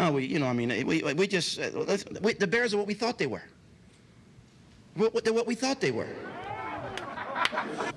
No, 0.00 0.12
we, 0.12 0.24
you 0.24 0.38
know, 0.38 0.46
I 0.46 0.54
mean, 0.54 0.86
we, 0.86 1.02
we 1.02 1.26
just, 1.26 1.60
uh, 1.60 1.68
we, 2.22 2.32
the 2.32 2.46
Bears 2.46 2.72
are 2.72 2.78
what 2.78 2.86
we 2.86 2.94
thought 2.94 3.18
they 3.18 3.26
were. 3.26 3.42
What, 4.94 5.12
what, 5.12 5.24
they're 5.24 5.34
what 5.34 5.46
we 5.46 5.54
thought 5.54 5.78
they 5.82 5.90
were. 5.90 6.08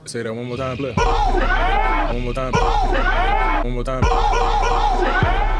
Say 0.03 0.23
that 0.23 0.33
one 0.33 0.47
more 0.47 0.57
time, 0.57 0.75
play. 0.75 0.91
One 0.91 2.23
more 2.25 2.33
time. 2.33 2.51
One 3.63 3.73
more 3.73 3.83
time. 3.85 5.52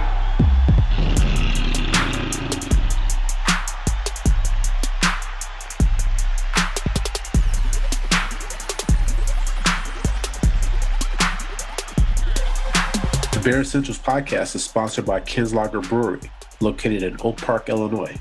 Bear 13.44 13.60
Essentials 13.60 14.00
podcast 14.00 14.56
is 14.56 14.64
sponsored 14.64 15.06
by 15.06 15.20
Kinslahger 15.20 15.86
Brewery, 15.90 16.22
located 16.62 17.04
in 17.04 17.18
Oak 17.26 17.36
Park, 17.36 17.68
Illinois. 17.68 18.16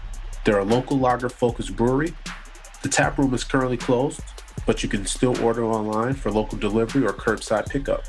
They're 0.45 0.59
a 0.59 0.65
local 0.65 0.99
lager 0.99 1.29
focused 1.29 1.77
brewery. 1.77 2.13
The 2.83 2.89
tap 2.89 3.19
room 3.19 3.33
is 3.33 3.45
currently 3.45 3.77
closed, 3.77 4.21
but 4.67 4.83
you 4.83 4.89
can 4.89 5.07
still 5.07 5.41
order 5.41 5.65
online 5.65 6.15
for 6.15 6.33
local 6.33 6.59
delivery 6.59 7.05
or 7.05 7.13
curbside 7.13 7.69
pickup. 7.69 8.03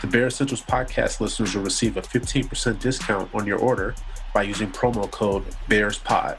The 0.00 0.06
Bear 0.06 0.28
Essentials 0.28 0.62
podcast 0.62 1.20
listeners 1.20 1.56
will 1.56 1.64
receive 1.64 1.96
a 1.96 2.02
15% 2.02 2.78
discount 2.78 3.34
on 3.34 3.48
your 3.48 3.58
order 3.58 3.96
by 4.32 4.42
using 4.42 4.70
promo 4.70 5.10
code 5.10 5.42
BEARSPOD. 5.68 6.38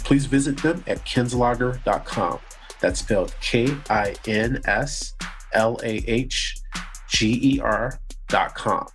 Please 0.00 0.26
visit 0.26 0.58
them 0.62 0.84
at 0.86 1.06
kinslahger.com. 1.06 2.38
That's 2.80 3.00
spelled 3.00 3.34
K 3.40 3.74
I 3.88 4.14
N 4.28 4.60
S 4.66 5.14
L 5.54 5.80
A 5.82 6.04
H 6.06 6.58
G 7.08 7.54
E 7.54 7.60
R.com. 7.60 8.88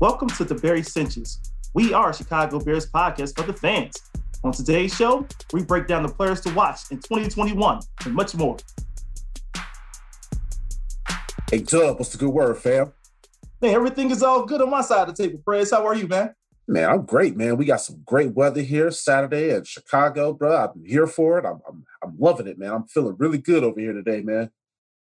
Welcome 0.00 0.28
to 0.30 0.44
the 0.44 0.56
Bear 0.56 0.76
Essentials. 0.76 1.38
We 1.72 1.94
are 1.94 2.12
Chicago 2.12 2.58
Bears 2.58 2.90
podcast 2.90 3.36
for 3.36 3.46
the 3.46 3.52
fans. 3.52 3.94
On 4.42 4.50
today's 4.50 4.92
show, 4.92 5.24
we 5.52 5.62
break 5.62 5.86
down 5.86 6.02
the 6.02 6.08
players 6.08 6.40
to 6.42 6.52
watch 6.52 6.80
in 6.90 6.98
2021 6.98 7.78
and 8.04 8.14
much 8.14 8.34
more. 8.34 8.56
Hey, 11.48 11.60
Dub, 11.60 11.98
what's 11.98 12.10
the 12.10 12.18
good 12.18 12.30
word, 12.30 12.58
fam? 12.58 12.92
Man, 13.62 13.72
everything 13.72 14.10
is 14.10 14.24
all 14.24 14.44
good 14.44 14.60
on 14.60 14.68
my 14.68 14.80
side 14.80 15.08
of 15.08 15.14
the 15.14 15.22
table. 15.22 15.40
Prez, 15.44 15.70
how 15.70 15.86
are 15.86 15.94
you, 15.94 16.08
man? 16.08 16.34
Man, 16.66 16.90
I'm 16.90 17.06
great, 17.06 17.36
man. 17.36 17.56
We 17.56 17.64
got 17.64 17.80
some 17.80 18.02
great 18.04 18.34
weather 18.34 18.62
here 18.62 18.90
Saturday 18.90 19.54
in 19.54 19.62
Chicago, 19.62 20.32
bro. 20.32 20.56
I'm 20.56 20.84
here 20.84 21.06
for 21.06 21.38
it. 21.38 21.46
I'm, 21.46 21.60
I'm, 21.68 21.84
I'm 22.02 22.16
loving 22.18 22.48
it, 22.48 22.58
man. 22.58 22.72
I'm 22.72 22.88
feeling 22.88 23.14
really 23.16 23.38
good 23.38 23.62
over 23.62 23.78
here 23.78 23.92
today, 23.92 24.22
man 24.22 24.50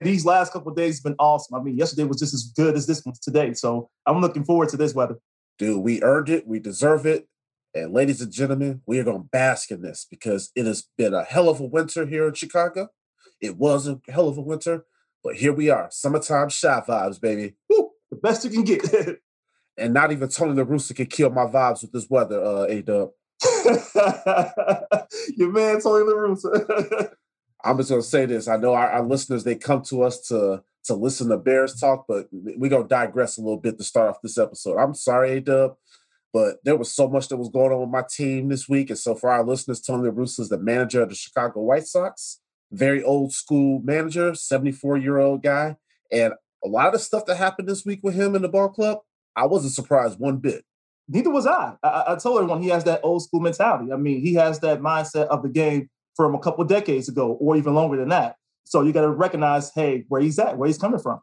these 0.03 0.25
last 0.25 0.53
couple 0.53 0.71
of 0.71 0.77
days 0.77 0.97
have 0.97 1.03
been 1.03 1.15
awesome. 1.19 1.55
I 1.55 1.63
mean, 1.63 1.77
yesterday 1.77 2.03
was 2.03 2.19
just 2.19 2.33
as 2.33 2.43
good 2.55 2.75
as 2.75 2.87
this 2.87 3.03
one 3.03 3.15
today. 3.21 3.53
So 3.53 3.89
I'm 4.05 4.21
looking 4.21 4.43
forward 4.43 4.69
to 4.69 4.77
this 4.77 4.93
weather. 4.93 5.17
Dude, 5.57 5.83
we 5.83 6.01
earned 6.01 6.29
it. 6.29 6.47
We 6.47 6.59
deserve 6.59 7.05
it. 7.05 7.27
And 7.75 7.91
ladies 7.91 8.21
and 8.21 8.31
gentlemen, 8.31 8.81
we 8.85 8.99
are 8.99 9.03
going 9.03 9.23
to 9.23 9.29
bask 9.31 9.71
in 9.71 9.81
this 9.81 10.05
because 10.09 10.51
it 10.55 10.65
has 10.65 10.87
been 10.97 11.13
a 11.13 11.23
hell 11.23 11.49
of 11.49 11.59
a 11.59 11.65
winter 11.65 12.05
here 12.05 12.27
in 12.27 12.33
Chicago. 12.35 12.89
It 13.41 13.57
was 13.57 13.87
a 13.87 13.99
hell 14.09 14.27
of 14.27 14.37
a 14.37 14.41
winter, 14.41 14.85
but 15.23 15.35
here 15.35 15.53
we 15.53 15.69
are. 15.69 15.87
Summertime 15.91 16.49
shot 16.49 16.87
vibes, 16.87 17.19
baby. 17.19 17.55
Woo! 17.69 17.89
The 18.11 18.17
best 18.17 18.45
you 18.45 18.51
can 18.51 18.63
get. 18.63 18.83
and 19.77 19.93
not 19.93 20.11
even 20.11 20.29
Tony 20.29 20.53
La 20.53 20.63
Russa 20.63 20.95
can 20.95 21.07
kill 21.07 21.31
my 21.31 21.45
vibes 21.45 21.81
with 21.81 21.91
this 21.91 22.07
weather, 22.09 22.43
uh, 22.43 22.65
A-Dub. 22.69 23.09
Your 25.35 25.51
man 25.51 25.81
Tony 25.81 26.05
La 26.05 26.13
Russa. 26.13 27.13
I'm 27.63 27.77
just 27.77 27.89
gonna 27.89 28.01
say 28.01 28.25
this. 28.25 28.47
I 28.47 28.57
know 28.57 28.73
our, 28.73 28.89
our, 28.89 29.03
listeners 29.03 29.43
they 29.43 29.55
come 29.55 29.81
to 29.83 30.03
us 30.03 30.19
to 30.27 30.63
to 30.85 30.93
listen 30.93 31.29
to 31.29 31.37
Bears 31.37 31.79
talk, 31.79 32.05
but 32.07 32.27
we're 32.31 32.69
gonna 32.69 32.87
digress 32.87 33.37
a 33.37 33.41
little 33.41 33.59
bit 33.59 33.77
to 33.77 33.83
start 33.83 34.09
off 34.09 34.21
this 34.21 34.37
episode. 34.37 34.77
I'm 34.77 34.93
sorry, 34.93 35.39
Dub, 35.39 35.75
but 36.33 36.57
there 36.65 36.75
was 36.75 36.93
so 36.93 37.07
much 37.07 37.29
that 37.29 37.37
was 37.37 37.49
going 37.49 37.71
on 37.71 37.79
with 37.79 37.89
my 37.89 38.03
team 38.09 38.49
this 38.49 38.67
week. 38.67 38.89
And 38.89 38.99
so 38.99 39.15
for 39.15 39.29
our 39.29 39.45
listeners, 39.45 39.79
Tony 39.79 40.09
Russo 40.09 40.41
is 40.41 40.49
the 40.49 40.57
manager 40.57 41.01
of 41.01 41.09
the 41.09 41.15
Chicago 41.15 41.61
White 41.61 41.87
Sox, 41.87 42.41
very 42.71 43.01
old 43.01 43.31
school 43.31 43.81
manager, 43.83 44.35
74 44.35 44.97
year 44.97 45.19
old 45.19 45.41
guy. 45.41 45.77
And 46.11 46.33
a 46.63 46.67
lot 46.67 46.87
of 46.87 46.93
the 46.93 46.99
stuff 46.99 47.25
that 47.27 47.37
happened 47.37 47.69
this 47.69 47.85
week 47.85 47.99
with 48.03 48.15
him 48.15 48.35
in 48.35 48.41
the 48.41 48.49
ball 48.49 48.69
club, 48.69 48.99
I 49.35 49.45
wasn't 49.45 49.73
surprised 49.73 50.19
one 50.19 50.37
bit. 50.37 50.65
Neither 51.07 51.29
was 51.29 51.45
I. 51.45 51.75
I, 51.83 52.03
I 52.09 52.15
told 52.15 52.37
everyone 52.39 52.61
he 52.61 52.69
has 52.69 52.85
that 52.85 53.01
old 53.03 53.23
school 53.23 53.41
mentality. 53.41 53.91
I 53.91 53.97
mean, 53.97 54.21
he 54.21 54.33
has 54.35 54.59
that 54.59 54.81
mindset 54.81 55.27
of 55.27 55.43
the 55.43 55.49
game 55.49 55.89
from 56.15 56.35
a 56.35 56.39
couple 56.39 56.63
decades 56.65 57.09
ago 57.09 57.37
or 57.39 57.55
even 57.55 57.73
longer 57.73 57.97
than 57.97 58.09
that. 58.09 58.35
So 58.65 58.81
you 58.81 58.93
got 58.93 59.01
to 59.01 59.09
recognize, 59.09 59.71
hey, 59.73 60.05
where 60.07 60.21
he's 60.21 60.39
at, 60.39 60.57
where 60.57 60.67
he's 60.67 60.77
coming 60.77 60.99
from. 60.99 61.19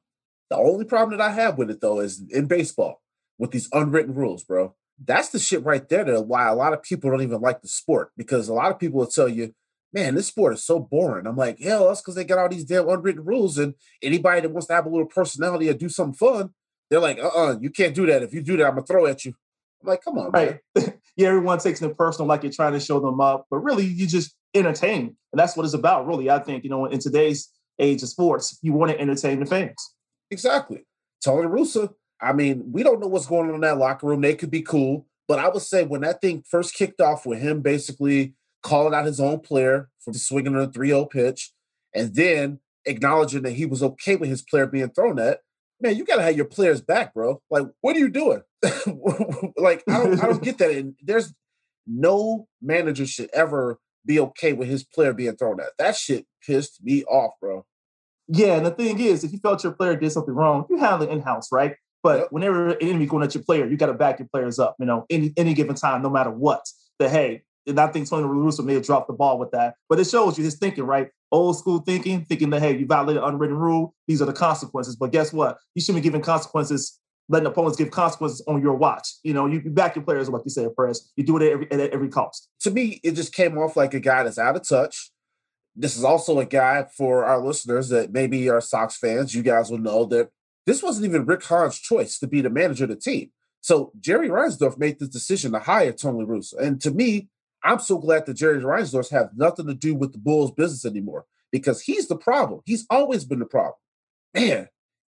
The 0.50 0.56
only 0.56 0.84
problem 0.84 1.16
that 1.16 1.24
I 1.24 1.32
have 1.32 1.58
with 1.58 1.70
it 1.70 1.80
though 1.80 2.00
is 2.00 2.22
in 2.30 2.46
baseball 2.46 3.02
with 3.38 3.52
these 3.52 3.68
unwritten 3.72 4.14
rules, 4.14 4.44
bro. 4.44 4.74
That's 5.02 5.30
the 5.30 5.38
shit 5.38 5.64
right 5.64 5.88
there 5.88 6.04
that 6.04 6.22
why 6.22 6.48
a 6.48 6.54
lot 6.54 6.74
of 6.74 6.82
people 6.82 7.10
don't 7.10 7.22
even 7.22 7.40
like 7.40 7.62
the 7.62 7.68
sport 7.68 8.10
because 8.16 8.48
a 8.48 8.52
lot 8.52 8.70
of 8.70 8.78
people 8.78 8.98
will 8.98 9.06
tell 9.06 9.28
you, 9.28 9.54
man, 9.92 10.14
this 10.14 10.26
sport 10.26 10.52
is 10.52 10.64
so 10.64 10.78
boring. 10.78 11.26
I'm 11.26 11.36
like, 11.36 11.58
hell, 11.58 11.88
that's 11.88 12.00
because 12.00 12.14
they 12.14 12.24
got 12.24 12.38
all 12.38 12.48
these 12.48 12.64
damn 12.64 12.88
unwritten 12.88 13.24
rules, 13.24 13.58
and 13.58 13.74
anybody 14.02 14.42
that 14.42 14.50
wants 14.50 14.66
to 14.68 14.74
have 14.74 14.86
a 14.86 14.88
little 14.88 15.06
personality 15.06 15.68
or 15.68 15.74
do 15.74 15.88
something 15.88 16.14
fun, 16.14 16.50
they're 16.90 17.00
like, 17.00 17.18
uh, 17.18 17.28
uh-uh, 17.28 17.56
you 17.60 17.70
can't 17.70 17.94
do 17.94 18.06
that. 18.06 18.22
If 18.22 18.34
you 18.34 18.42
do 18.42 18.56
that, 18.58 18.66
I'm 18.66 18.74
gonna 18.74 18.86
throw 18.86 19.06
at 19.06 19.24
you. 19.24 19.34
I'm 19.82 19.88
like, 19.88 20.04
come 20.04 20.18
on, 20.18 20.30
right? 20.30 20.58
yeah, 21.16 21.28
everyone 21.28 21.58
takes 21.58 21.80
it 21.80 21.96
personal, 21.96 22.28
like 22.28 22.42
you're 22.42 22.52
trying 22.52 22.74
to 22.74 22.80
show 22.80 23.00
them 23.00 23.20
up, 23.20 23.46
but 23.50 23.58
really, 23.58 23.86
you 23.86 24.06
just 24.06 24.34
entertain, 24.54 25.16
and 25.32 25.38
that's 25.38 25.56
what 25.56 25.64
it's 25.64 25.74
about. 25.74 26.06
Really, 26.06 26.30
I 26.30 26.38
think 26.38 26.64
you 26.64 26.70
know, 26.70 26.86
in 26.86 26.98
today's 26.98 27.48
age 27.78 28.02
of 28.02 28.08
sports, 28.08 28.58
you 28.62 28.72
want 28.72 28.92
to 28.92 29.00
entertain 29.00 29.40
the 29.40 29.46
fans. 29.46 29.94
Exactly. 30.30 30.84
Tony 31.24 31.46
Russo. 31.46 31.94
I 32.22 32.34
mean, 32.34 32.70
we 32.70 32.82
don't 32.82 33.00
know 33.00 33.06
what's 33.06 33.26
going 33.26 33.48
on 33.48 33.54
in 33.54 33.60
that 33.62 33.78
locker 33.78 34.06
room. 34.06 34.20
They 34.20 34.34
could 34.34 34.50
be 34.50 34.60
cool, 34.62 35.06
but 35.26 35.38
I 35.38 35.48
would 35.48 35.62
say 35.62 35.84
when 35.84 36.02
that 36.02 36.20
thing 36.20 36.44
first 36.48 36.74
kicked 36.74 37.00
off 37.00 37.24
with 37.24 37.40
him 37.40 37.62
basically 37.62 38.34
calling 38.62 38.94
out 38.94 39.06
his 39.06 39.20
own 39.20 39.40
player 39.40 39.88
for 40.00 40.12
swinging 40.12 40.54
on 40.54 40.62
a 40.62 40.68
3-0 40.68 41.10
pitch, 41.10 41.52
and 41.94 42.14
then 42.14 42.60
acknowledging 42.86 43.42
that 43.42 43.52
he 43.52 43.66
was 43.66 43.82
okay 43.82 44.16
with 44.16 44.28
his 44.28 44.42
player 44.42 44.66
being 44.66 44.90
thrown 44.90 45.18
at, 45.18 45.40
man, 45.80 45.96
you 45.96 46.04
gotta 46.04 46.22
have 46.22 46.36
your 46.36 46.44
players 46.44 46.80
back, 46.80 47.14
bro. 47.14 47.40
Like, 47.50 47.66
what 47.80 47.96
are 47.96 47.98
you 47.98 48.10
doing? 48.10 48.42
like, 49.56 49.82
I 49.88 50.04
don't, 50.04 50.22
I 50.22 50.26
don't 50.26 50.42
get 50.42 50.58
that. 50.58 50.72
And 50.72 50.94
there's 51.02 51.32
no 51.86 52.46
manager 52.60 53.06
should 53.06 53.30
ever 53.32 53.78
be 54.06 54.20
okay 54.20 54.52
with 54.52 54.68
his 54.68 54.84
player 54.84 55.12
being 55.12 55.36
thrown 55.36 55.60
at. 55.60 55.68
That 55.78 55.96
shit 55.96 56.26
pissed 56.46 56.82
me 56.82 57.04
off, 57.04 57.32
bro. 57.40 57.64
Yeah, 58.28 58.56
and 58.56 58.66
the 58.66 58.70
thing 58.70 59.00
is, 59.00 59.24
if 59.24 59.32
you 59.32 59.38
felt 59.38 59.64
your 59.64 59.72
player 59.72 59.96
did 59.96 60.12
something 60.12 60.34
wrong, 60.34 60.64
you 60.70 60.78
handle 60.78 61.08
it 61.08 61.10
in 61.10 61.20
house, 61.20 61.48
right? 61.50 61.74
But 62.02 62.18
yep. 62.18 62.28
whenever 62.30 62.68
an 62.68 62.76
enemy 62.80 63.06
going 63.06 63.24
at 63.24 63.34
your 63.34 63.44
player, 63.44 63.66
you 63.66 63.76
got 63.76 63.86
to 63.86 63.94
back 63.94 64.18
your 64.18 64.28
players 64.28 64.58
up. 64.58 64.76
You 64.78 64.86
know, 64.86 65.04
any 65.10 65.32
any 65.36 65.54
given 65.54 65.74
time, 65.74 66.02
no 66.02 66.10
matter 66.10 66.30
what. 66.30 66.64
That 66.98 67.10
hey, 67.10 67.42
and 67.66 67.78
I 67.78 67.88
think 67.88 68.08
Tony 68.08 68.24
Russo 68.26 68.62
may 68.62 68.74
have 68.74 68.84
dropped 68.84 69.08
the 69.08 69.14
ball 69.14 69.38
with 69.38 69.50
that, 69.50 69.74
but 69.88 69.98
it 69.98 70.06
shows 70.06 70.38
you 70.38 70.44
his 70.44 70.58
thinking, 70.58 70.84
right? 70.84 71.08
Old 71.32 71.58
school 71.58 71.80
thinking, 71.80 72.24
thinking 72.24 72.50
that 72.50 72.62
hey, 72.62 72.76
you 72.76 72.86
violated 72.86 73.22
unwritten 73.22 73.56
rule. 73.56 73.94
These 74.06 74.22
are 74.22 74.26
the 74.26 74.32
consequences. 74.32 74.96
But 74.96 75.12
guess 75.12 75.32
what? 75.32 75.58
You 75.74 75.82
shouldn't 75.82 76.02
be 76.02 76.06
giving 76.06 76.22
consequences, 76.22 76.98
letting 77.30 77.46
opponents 77.46 77.78
give 77.78 77.90
consequences 77.92 78.42
on 78.46 78.60
your 78.60 78.74
watch. 78.74 79.08
You 79.22 79.32
know, 79.32 79.46
you 79.46 79.60
back 79.60 79.94
your 79.94 80.04
players, 80.04 80.28
like 80.28 80.42
you 80.44 80.50
say, 80.50 80.66
press. 80.76 81.10
You 81.16 81.24
do 81.24 81.36
it 81.38 81.42
at 81.44 81.52
every 81.52 81.72
at 81.72 81.80
every 81.90 82.08
cost. 82.08 82.50
To 82.60 82.70
me, 82.70 83.00
it 83.02 83.12
just 83.12 83.32
came 83.32 83.56
off 83.56 83.76
like 83.76 83.94
a 83.94 84.00
guy 84.00 84.24
that's 84.24 84.38
out 84.38 84.56
of 84.56 84.68
touch. 84.68 85.10
This 85.76 85.96
is 85.96 86.04
also 86.04 86.40
a 86.40 86.44
guy 86.44 86.86
for 86.96 87.24
our 87.24 87.38
listeners 87.38 87.88
that 87.90 88.12
maybe 88.12 88.50
are 88.50 88.60
Sox 88.60 88.96
fans. 88.96 89.34
You 89.34 89.42
guys 89.42 89.70
will 89.70 89.78
know 89.78 90.04
that 90.06 90.30
this 90.66 90.82
wasn't 90.82 91.06
even 91.06 91.24
Rick 91.24 91.44
Hahn's 91.44 91.78
choice 91.78 92.18
to 92.18 92.26
be 92.26 92.40
the 92.40 92.50
manager 92.50 92.84
of 92.84 92.90
the 92.90 92.96
team. 92.96 93.30
So 93.60 93.92
Jerry 94.00 94.28
Reinsdorf 94.28 94.78
made 94.78 94.98
this 94.98 95.08
decision 95.08 95.52
to 95.52 95.60
hire 95.60 95.92
Tony 95.92 96.24
Russo. 96.24 96.58
And 96.58 96.80
to 96.80 96.90
me, 96.90 97.28
I'm 97.62 97.78
so 97.78 97.98
glad 97.98 98.26
that 98.26 98.34
Jerry 98.34 98.60
Reinsdorf 98.60 99.10
has 99.10 99.28
nothing 99.36 99.66
to 99.66 99.74
do 99.74 99.94
with 99.94 100.12
the 100.12 100.18
Bulls 100.18 100.50
business 100.50 100.84
anymore 100.84 101.26
because 101.52 101.82
he's 101.82 102.08
the 102.08 102.16
problem. 102.16 102.60
He's 102.64 102.86
always 102.90 103.24
been 103.24 103.38
the 103.38 103.46
problem. 103.46 103.74
Man, 104.34 104.68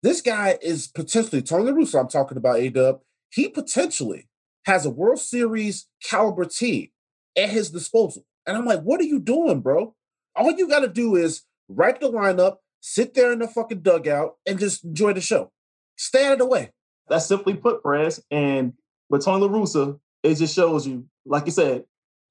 this 0.05 0.21
guy 0.21 0.59
is 0.61 0.87
potentially 0.87 1.41
Tony 1.41 1.71
Russo. 1.71 1.99
I'm 1.99 2.07
talking 2.07 2.37
about 2.37 2.59
A 2.59 2.69
Dub. 2.69 2.99
He 3.31 3.49
potentially 3.49 4.27
has 4.67 4.85
a 4.85 4.91
World 4.91 5.17
Series 5.17 5.87
caliber 6.07 6.45
team 6.45 6.89
at 7.35 7.49
his 7.49 7.71
disposal. 7.71 8.23
And 8.45 8.55
I'm 8.55 8.67
like, 8.67 8.81
what 8.81 9.01
are 9.01 9.05
you 9.05 9.19
doing, 9.19 9.61
bro? 9.61 9.95
All 10.35 10.51
you 10.51 10.69
got 10.69 10.81
to 10.81 10.89
do 10.89 11.15
is 11.15 11.41
write 11.67 12.01
the 12.01 12.11
lineup, 12.11 12.57
sit 12.81 13.15
there 13.15 13.31
in 13.31 13.39
the 13.39 13.47
fucking 13.47 13.81
dugout, 13.81 14.35
and 14.45 14.59
just 14.59 14.85
enjoy 14.85 15.13
the 15.13 15.21
show. 15.21 15.51
Stay 15.97 16.27
out 16.27 16.33
of 16.33 16.39
the 16.39 16.45
way. 16.45 16.69
That's 17.09 17.25
simply 17.25 17.55
put, 17.55 17.81
Prez. 17.81 18.23
And 18.29 18.73
with 19.09 19.25
Tony 19.25 19.47
La 19.47 19.51
Russa, 19.51 19.99
it 20.21 20.35
just 20.35 20.53
shows 20.53 20.85
you, 20.85 21.07
like 21.25 21.47
you 21.47 21.51
said, 21.51 21.85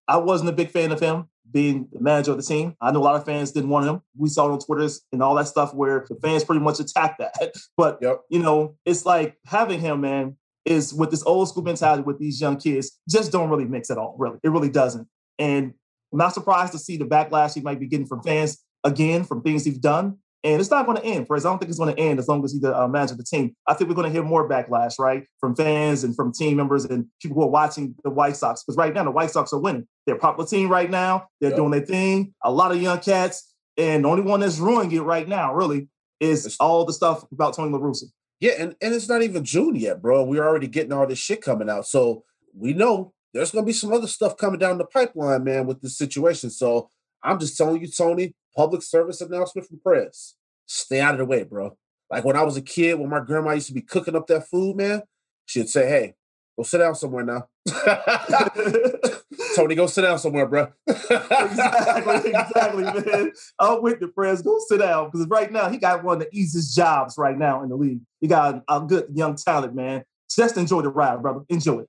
I 0.07 0.19
wasn't 0.19 0.51
a 0.51 0.55
big 0.55 0.71
fan 0.71 0.93
of 0.93 1.01
him 1.01 1.27
being 1.55 1.89
the 1.93 2.01
manager 2.01 2.33
of 2.33 2.37
the 2.37 2.43
team. 2.43 2.75
I 2.81 2.91
know 2.91 2.99
a 2.99 3.05
lot 3.05 3.15
of 3.15 3.25
fans 3.25 3.53
didn't 3.53 3.71
want 3.71 3.87
him. 3.87 4.03
We 4.19 4.29
saw 4.29 4.49
it 4.49 4.53
on 4.53 4.59
Twitter 4.59 4.93
and 5.13 5.23
all 5.23 5.37
that 5.37 5.47
stuff 5.47 5.73
where 5.73 6.05
the 6.09 6.17
fans 6.17 6.43
pretty 6.43 6.61
much 6.61 6.81
attacked 6.81 7.21
that. 7.21 7.55
But 7.77 7.99
yep. 8.03 8.23
you 8.29 8.41
know, 8.41 8.77
it's 8.85 9.07
like 9.07 9.37
having 9.47 9.81
him, 9.81 10.01
man, 10.01 10.37
is 10.65 10.93
with 10.93 11.11
this 11.11 11.23
old 11.25 11.49
school 11.49 11.63
mentality 11.63 12.03
with 12.03 12.19
these 12.19 12.41
young 12.41 12.57
kids, 12.57 12.99
just 13.09 13.31
don't 13.31 13.49
really 13.49 13.65
mix 13.65 13.91
at 13.91 13.99
all. 13.99 14.17
Really, 14.19 14.39
it 14.43 14.51
really 14.51 14.69
doesn't. 14.69 15.07
And 15.39 15.75
I'm 16.13 16.19
not 16.19 16.35
surprised 16.35 16.73
to 16.73 16.79
see 16.79 16.97
the 16.97 17.05
backlash 17.05 17.55
he 17.55 17.61
might 17.61 17.81
be 17.81 17.87
getting 17.87 18.07
from 18.07 18.23
fans 18.23 18.63
again 18.83 19.25
from 19.25 19.43
things 19.43 19.65
he's 19.65 19.79
done. 19.79 20.19
And 20.45 20.61
it's 20.61 20.71
not 20.71 20.85
going 20.85 20.99
to 20.99 21.05
end, 21.05 21.27
Perez. 21.27 21.47
I 21.47 21.49
don't 21.49 21.59
think 21.59 21.71
it's 21.71 21.79
going 21.79 21.95
to 21.95 22.01
end 22.01 22.19
as 22.19 22.29
long 22.29 22.45
as 22.45 22.53
he's 22.53 22.61
the 22.61 22.79
uh, 22.79 22.87
manager 22.87 23.15
of 23.15 23.19
the 23.19 23.25
team. 23.25 23.57
I 23.67 23.73
think 23.73 23.89
we're 23.89 23.97
going 23.97 24.09
to 24.09 24.13
hear 24.13 24.23
more 24.23 24.47
backlash, 24.47 24.99
right, 24.99 25.25
from 25.41 25.57
fans 25.57 26.05
and 26.05 26.15
from 26.15 26.33
team 26.33 26.59
members 26.59 26.85
and 26.85 27.07
people 27.21 27.37
who 27.37 27.45
are 27.45 27.51
watching 27.51 27.95
the 28.05 28.11
White 28.11 28.37
Sox. 28.37 28.63
Because 28.63 28.77
right 28.77 28.93
now, 28.93 29.05
the 29.05 29.11
White 29.11 29.31
Sox 29.31 29.55
are 29.55 29.59
winning. 29.59 29.89
They're 30.05 30.17
a 30.17 30.19
popular 30.19 30.47
team 30.47 30.69
right 30.69 30.91
now. 30.91 31.29
They're 31.41 31.57
doing 31.57 31.71
their 31.71 31.81
thing. 31.81 32.35
A 32.45 32.53
lot 32.53 32.73
of 32.73 32.81
young 32.81 33.01
cats. 33.01 33.55
And 33.79 34.05
the 34.05 34.09
only 34.09 34.23
one 34.23 34.41
that's 34.41 34.59
ruining 34.59 34.93
it 34.93 35.01
right 35.01 35.27
now, 35.27 35.55
really, 35.55 35.89
is 36.21 36.57
all 36.61 36.85
the 36.85 36.93
stuff 36.93 37.25
about 37.33 37.55
Tony 37.55 37.73
La 37.73 37.79
Russa. 37.79 38.05
Yeah, 38.39 38.53
and, 38.59 38.77
and 38.83 38.93
it's 38.93 39.09
not 39.09 39.23
even 39.23 39.45
June 39.45 39.77
yet, 39.77 40.03
bro. 40.03 40.25
We're 40.25 40.47
already 40.47 40.69
getting 40.69 40.93
all 40.93 41.07
this 41.07 41.19
shit 41.19 41.41
coming 41.41 41.71
out. 41.71 41.87
So 41.87 42.25
we 42.55 42.75
know 42.75 43.15
there's 43.33 43.51
going 43.51 43.65
to 43.65 43.67
be 43.67 43.73
some 43.73 43.93
other 43.93 44.07
stuff 44.07 44.37
coming 44.37 44.61
down 44.61 44.79
the 44.79 44.85
pipeline, 44.85 45.45
man, 45.45 45.67
with 45.67 45.81
this 45.81 45.97
situation. 45.97 46.51
So 46.51 46.91
I'm 47.25 47.41
just 47.41 47.57
telling 47.57 47.81
you, 47.81 47.89
Tony, 47.89 48.35
public 48.55 48.83
service 48.83 49.21
announcement 49.21 49.67
from 49.67 49.81
press. 49.81 50.35
Stay 50.67 51.01
out 51.01 51.15
of 51.15 51.19
the 51.19 51.25
way, 51.25 51.43
bro. 51.43 51.77
Like 52.11 52.25
when 52.25 52.37
I 52.37 52.43
was 52.43 52.57
a 52.57 52.63
kid, 52.63 52.99
when 52.99 53.09
my 53.09 53.21
grandma 53.21 53.53
used 53.53 53.69
to 53.69 53.75
be 53.75 53.81
cooking 53.81 54.15
up 54.15 54.27
that 54.29 54.47
food, 54.49 54.77
man, 54.77 55.03
she'd 55.47 55.69
say, 55.69 55.89
Hey, 55.89 56.15
go 56.57 56.63
sit 56.63 56.79
down 56.79 56.95
somewhere 56.95 57.25
now. 57.25 57.49
Tony, 59.57 59.75
go 59.75 59.87
sit 59.87 60.03
down 60.03 60.19
somewhere, 60.19 60.47
bro. 60.47 60.69
exactly, 60.87 62.31
exactly, 62.31 62.85
man. 63.13 63.33
I'm 63.59 63.83
with 63.83 64.01
the 64.01 64.09
press. 64.09 64.43
Go 64.43 64.59
sit 64.69 64.81
down. 64.81 65.11
Because 65.11 65.27
right 65.29 65.51
now, 65.51 65.69
he 65.69 65.79
got 65.79 66.05
one 66.05 66.21
of 66.21 66.29
the 66.29 66.37
easiest 66.37 66.77
jobs 66.77 67.17
right 67.17 67.37
now 67.37 67.63
in 67.63 67.71
the 67.71 67.77
league. 67.77 68.01
He 68.21 68.29
got 68.29 68.63
a 68.69 68.81
good 68.81 69.07
young 69.15 69.37
talent, 69.37 69.75
man. 69.75 70.05
Just 70.31 70.57
enjoy 70.57 70.83
the 70.83 70.89
ride, 70.91 71.23
brother. 71.23 71.41
Enjoy 71.49 71.81
it. 71.81 71.89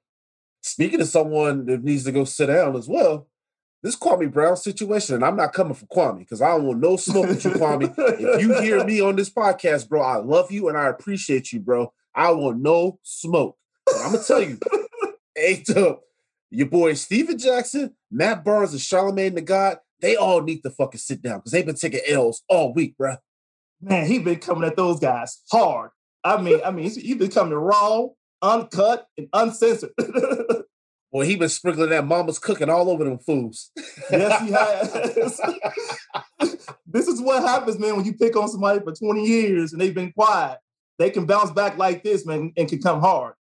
Speaking 0.62 1.02
of 1.02 1.08
someone 1.08 1.66
that 1.66 1.84
needs 1.84 2.06
to 2.06 2.12
go 2.12 2.24
sit 2.24 2.48
down 2.48 2.76
as 2.76 2.88
well, 2.88 3.28
this 3.83 3.95
Kwame 3.95 4.31
Brown 4.31 4.57
situation, 4.57 5.16
and 5.16 5.24
I'm 5.24 5.36
not 5.36 5.54
coming 5.54 5.74
for 5.74 5.86
Kwame 5.86 6.19
because 6.19 6.42
I 6.42 6.50
don't 6.50 6.66
want 6.66 6.80
no 6.80 6.98
smoke 6.98 7.27
with 7.27 7.45
you, 7.45 7.51
Kwame. 7.51 7.94
if 7.98 8.42
you 8.42 8.60
hear 8.62 8.83
me 8.83 9.00
on 9.01 9.16
this 9.16 9.30
podcast, 9.30 9.88
bro, 9.88 10.01
I 10.01 10.18
love 10.18 10.51
you 10.51 10.69
and 10.69 10.77
I 10.77 10.88
appreciate 10.88 11.51
you, 11.51 11.60
bro. 11.60 11.94
I 12.16 12.31
want 12.31 12.62
no 12.62 13.00
smoke. 13.04 13.57
But 13.86 13.95
I'm 13.98 14.13
gonna 14.13 14.24
tell 14.24 14.42
you, 14.42 14.57
hey, 15.36 15.63
up, 15.75 16.01
your 16.50 16.68
boy 16.68 16.94
Stephen 16.94 17.38
Jackson, 17.38 17.95
Matt 18.10 18.44
Barnes, 18.44 18.72
and 18.72 18.81
Charlemagne 18.81 19.36
the 19.36 19.42
God, 19.42 19.77
they 20.01 20.16
all 20.16 20.42
need 20.42 20.62
to 20.62 20.69
fucking 20.69 21.00
sit 21.00 21.22
down 21.22 21.39
because 21.39 21.51
they've 21.51 21.66
been 21.66 21.75
taking 21.75 22.01
L's 22.07 22.44
all 22.50 22.74
week, 22.74 22.98
bro. 22.98 23.18
Man, 23.81 24.07
he 24.07 24.19
been 24.19 24.39
coming 24.39 24.68
at 24.68 24.75
those 24.75 25.00
guys 25.00 25.42
hard. 25.51 25.92
I 26.24 26.42
mean, 26.42 26.60
I 26.66 26.72
mean, 26.72 26.89
he's 26.89 27.18
been 27.18 27.30
coming 27.30 27.54
raw, 27.54 28.07
uncut, 28.42 29.07
and 29.18 29.27
uncensored. 29.31 29.92
Well, 31.16 31.26
he 31.26 31.38
been 31.38 31.48
sprinkling 31.48 31.92
that 31.92 32.06
mama's 32.06 32.40
cooking 32.40 32.70
all 32.70 32.90
over 32.90 33.06
them 33.06 33.20
fools. 33.20 33.72
yes, 34.12 34.42
he 34.42 34.52
has. 36.42 36.60
this 36.86 37.08
is 37.08 37.22
what 37.22 37.42
happens, 37.42 37.80
man, 37.80 37.96
when 37.96 38.04
you 38.04 38.12
pick 38.12 38.36
on 38.36 38.50
somebody 38.50 38.82
for 38.82 38.92
20 38.92 39.26
years 39.26 39.72
and 39.72 39.82
they've 39.82 39.96
been 39.96 40.12
quiet. 40.12 40.58
They 41.00 41.10
can 41.10 41.26
bounce 41.26 41.52
back 41.52 41.78
like 41.78 42.04
this, 42.04 42.26
man, 42.26 42.52
and 42.58 42.68
can 42.68 42.82
come 42.82 43.00
hard. 43.00 43.36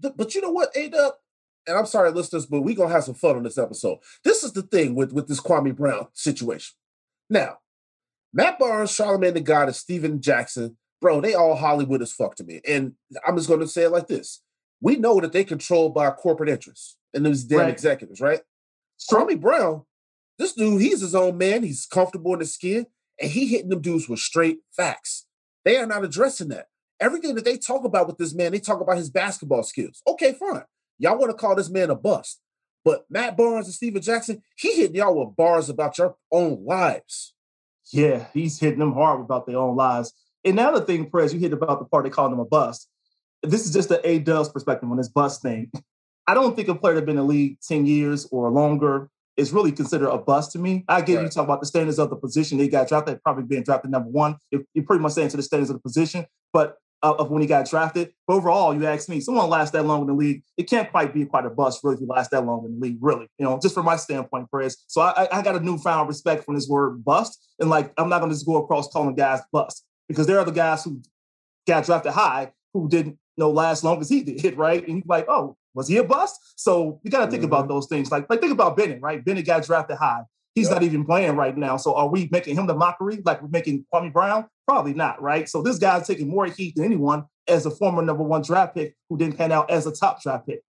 But 0.00 0.34
you 0.34 0.40
know 0.40 0.50
what, 0.50 0.76
A-Dub? 0.76 1.14
And 1.68 1.78
I'm 1.78 1.86
sorry, 1.86 2.10
listeners, 2.10 2.44
but 2.44 2.62
we're 2.62 2.74
gonna 2.74 2.92
have 2.92 3.04
some 3.04 3.14
fun 3.14 3.36
on 3.36 3.44
this 3.44 3.56
episode. 3.56 3.98
This 4.24 4.42
is 4.42 4.52
the 4.52 4.62
thing 4.62 4.96
with, 4.96 5.12
with 5.12 5.28
this 5.28 5.40
Kwame 5.40 5.76
Brown 5.76 6.08
situation. 6.12 6.74
Now, 7.30 7.58
Matt 8.32 8.58
Barnes, 8.58 8.90
Charlemagne 8.90 9.34
the 9.34 9.40
God, 9.40 9.68
and 9.68 9.76
Stephen 9.76 10.20
Jackson, 10.20 10.76
bro, 11.00 11.20
they 11.20 11.34
all 11.34 11.54
Hollywood 11.54 12.02
as 12.02 12.10
fuck 12.12 12.34
to 12.34 12.44
me. 12.44 12.62
And 12.66 12.94
I'm 13.24 13.36
just 13.36 13.48
gonna 13.48 13.68
say 13.68 13.84
it 13.84 13.92
like 13.92 14.08
this 14.08 14.42
we 14.80 14.96
know 14.96 15.20
that 15.20 15.32
they 15.32 15.44
controlled 15.44 15.94
by 15.94 16.10
corporate 16.10 16.48
interests 16.48 16.96
and 17.14 17.24
those 17.24 17.44
damn 17.44 17.60
right. 17.60 17.68
executives, 17.68 18.20
right? 18.20 18.40
Stormy 18.96 19.36
Brown, 19.36 19.82
this 20.38 20.52
dude, 20.52 20.80
he's 20.80 21.00
his 21.00 21.14
own 21.14 21.38
man. 21.38 21.62
He's 21.62 21.86
comfortable 21.86 22.34
in 22.34 22.40
his 22.40 22.54
skin, 22.54 22.86
and 23.20 23.30
he 23.30 23.46
hitting 23.46 23.70
them 23.70 23.80
dudes 23.80 24.08
with 24.08 24.18
straight 24.18 24.58
facts. 24.76 25.26
They 25.64 25.76
are 25.78 25.86
not 25.86 26.04
addressing 26.04 26.48
that. 26.48 26.66
Everything 27.00 27.34
that 27.34 27.44
they 27.44 27.58
talk 27.58 27.84
about 27.84 28.06
with 28.06 28.18
this 28.18 28.34
man, 28.34 28.52
they 28.52 28.58
talk 28.58 28.80
about 28.80 28.96
his 28.96 29.10
basketball 29.10 29.62
skills. 29.62 30.02
Okay, 30.06 30.32
fine. 30.32 30.64
Y'all 30.98 31.18
want 31.18 31.30
to 31.30 31.36
call 31.36 31.54
this 31.54 31.70
man 31.70 31.90
a 31.90 31.94
bust. 31.94 32.40
But 32.84 33.04
Matt 33.10 33.36
Barnes 33.36 33.66
and 33.66 33.74
Stephen 33.74 34.00
Jackson, 34.00 34.42
he 34.56 34.76
hitting 34.76 34.96
y'all 34.96 35.26
with 35.26 35.36
bars 35.36 35.68
about 35.68 35.98
your 35.98 36.16
own 36.30 36.64
lives. 36.64 37.34
Yeah, 37.92 38.26
he's 38.32 38.60
hitting 38.60 38.78
them 38.78 38.94
hard 38.94 39.20
about 39.20 39.46
their 39.46 39.58
own 39.58 39.76
lives. 39.76 40.12
And 40.44 40.54
now 40.56 40.70
the 40.70 40.80
thing, 40.80 41.10
Prez, 41.10 41.34
you 41.34 41.40
hit 41.40 41.52
about 41.52 41.80
the 41.80 41.84
part 41.84 42.04
they 42.04 42.10
call 42.10 42.32
him 42.32 42.38
a 42.38 42.44
bust 42.44 42.88
this 43.50 43.66
is 43.66 43.72
just 43.72 43.88
the 43.88 44.06
A 44.06 44.18
Dub's 44.18 44.48
perspective 44.48 44.90
on 44.90 44.96
this 44.96 45.08
bust 45.08 45.42
thing. 45.42 45.70
I 46.26 46.34
don't 46.34 46.56
think 46.56 46.68
a 46.68 46.74
player 46.74 46.94
that's 46.94 47.06
been 47.06 47.18
in 47.18 47.22
the 47.22 47.28
league 47.28 47.58
10 47.66 47.86
years 47.86 48.26
or 48.30 48.50
longer 48.50 49.10
is 49.36 49.52
really 49.52 49.70
considered 49.70 50.08
a 50.08 50.18
bust 50.18 50.52
to 50.52 50.58
me. 50.58 50.84
I 50.88 51.00
get 51.02 51.16
right. 51.16 51.22
you 51.24 51.28
talk 51.28 51.44
about 51.44 51.60
the 51.60 51.66
standards 51.66 51.98
of 51.98 52.10
the 52.10 52.16
position. 52.16 52.58
They 52.58 52.68
got 52.68 52.88
drafted, 52.88 53.22
probably 53.22 53.44
being 53.44 53.62
drafted 53.62 53.90
number 53.90 54.08
one. 54.08 54.36
You're, 54.50 54.84
pretty 54.84 55.02
much 55.02 55.12
saying 55.12 55.28
to 55.30 55.36
the 55.36 55.42
standards 55.42 55.70
of 55.70 55.76
the 55.76 55.80
position, 55.80 56.26
but 56.52 56.78
uh, 57.02 57.14
of 57.18 57.30
when 57.30 57.42
he 57.42 57.46
got 57.46 57.68
drafted. 57.68 58.12
But 58.26 58.34
overall, 58.34 58.74
you 58.74 58.86
ask 58.86 59.08
me, 59.08 59.20
someone 59.20 59.48
lasts 59.48 59.72
that 59.72 59.84
long 59.84 60.00
in 60.02 60.06
the 60.06 60.14
league, 60.14 60.42
it 60.56 60.64
can't 60.64 60.90
quite 60.90 61.12
be 61.12 61.26
quite 61.26 61.44
a 61.44 61.50
bust, 61.50 61.80
really, 61.84 61.96
if 61.96 62.00
you 62.00 62.06
last 62.06 62.30
that 62.30 62.46
long 62.46 62.64
in 62.64 62.72
the 62.72 62.86
league, 62.86 62.98
really. 63.00 63.28
You 63.38 63.44
know, 63.44 63.58
just 63.62 63.74
from 63.74 63.84
my 63.84 63.96
standpoint, 63.96 64.50
Perez. 64.50 64.78
So 64.86 65.02
I, 65.02 65.28
I 65.30 65.42
got 65.42 65.54
a 65.54 65.60
newfound 65.60 66.08
respect 66.08 66.44
from 66.44 66.54
this 66.54 66.66
word 66.66 67.04
bust. 67.04 67.46
And 67.60 67.68
like, 67.68 67.92
I'm 67.98 68.08
not 68.08 68.20
going 68.20 68.30
to 68.30 68.34
just 68.34 68.46
go 68.46 68.56
across 68.56 68.88
calling 68.88 69.14
guys 69.14 69.40
bust 69.52 69.84
because 70.08 70.26
there 70.26 70.38
are 70.38 70.44
the 70.44 70.52
guys 70.52 70.82
who 70.82 71.02
got 71.66 71.84
drafted 71.84 72.12
high 72.12 72.52
who 72.80 72.88
didn't 72.88 73.18
know 73.36 73.50
last 73.50 73.84
long 73.84 74.00
as 74.00 74.08
he 74.08 74.22
did, 74.22 74.56
right? 74.56 74.86
And 74.86 74.98
you're 74.98 75.04
like, 75.06 75.26
oh, 75.28 75.56
was 75.74 75.88
he 75.88 75.98
a 75.98 76.04
bust? 76.04 76.40
So 76.56 77.00
you 77.02 77.10
got 77.10 77.26
to 77.26 77.30
think 77.30 77.42
mm-hmm. 77.42 77.52
about 77.52 77.68
those 77.68 77.86
things. 77.86 78.10
Like, 78.10 78.28
like 78.30 78.40
think 78.40 78.52
about 78.52 78.76
Bennett, 78.76 79.02
right? 79.02 79.24
Bennett 79.24 79.46
got 79.46 79.64
drafted 79.64 79.98
high. 79.98 80.22
He's 80.54 80.68
yep. 80.68 80.76
not 80.76 80.82
even 80.84 81.04
playing 81.04 81.36
right 81.36 81.54
now. 81.54 81.76
So 81.76 81.94
are 81.94 82.08
we 82.08 82.30
making 82.32 82.56
him 82.56 82.66
the 82.66 82.74
mockery 82.74 83.20
like 83.26 83.42
we're 83.42 83.48
making 83.48 83.84
Kwame 83.92 84.10
Brown? 84.10 84.46
Probably 84.66 84.94
not, 84.94 85.20
right? 85.20 85.46
So 85.46 85.60
this 85.60 85.78
guy's 85.78 86.06
taking 86.06 86.28
more 86.28 86.46
heat 86.46 86.76
than 86.76 86.86
anyone 86.86 87.24
as 87.46 87.66
a 87.66 87.70
former 87.70 88.02
number 88.02 88.22
one 88.22 88.40
draft 88.40 88.74
pick 88.74 88.96
who 89.10 89.18
didn't 89.18 89.36
pan 89.36 89.52
out 89.52 89.70
as 89.70 89.86
a 89.86 89.92
top 89.92 90.22
draft 90.22 90.46
pick. 90.46 90.62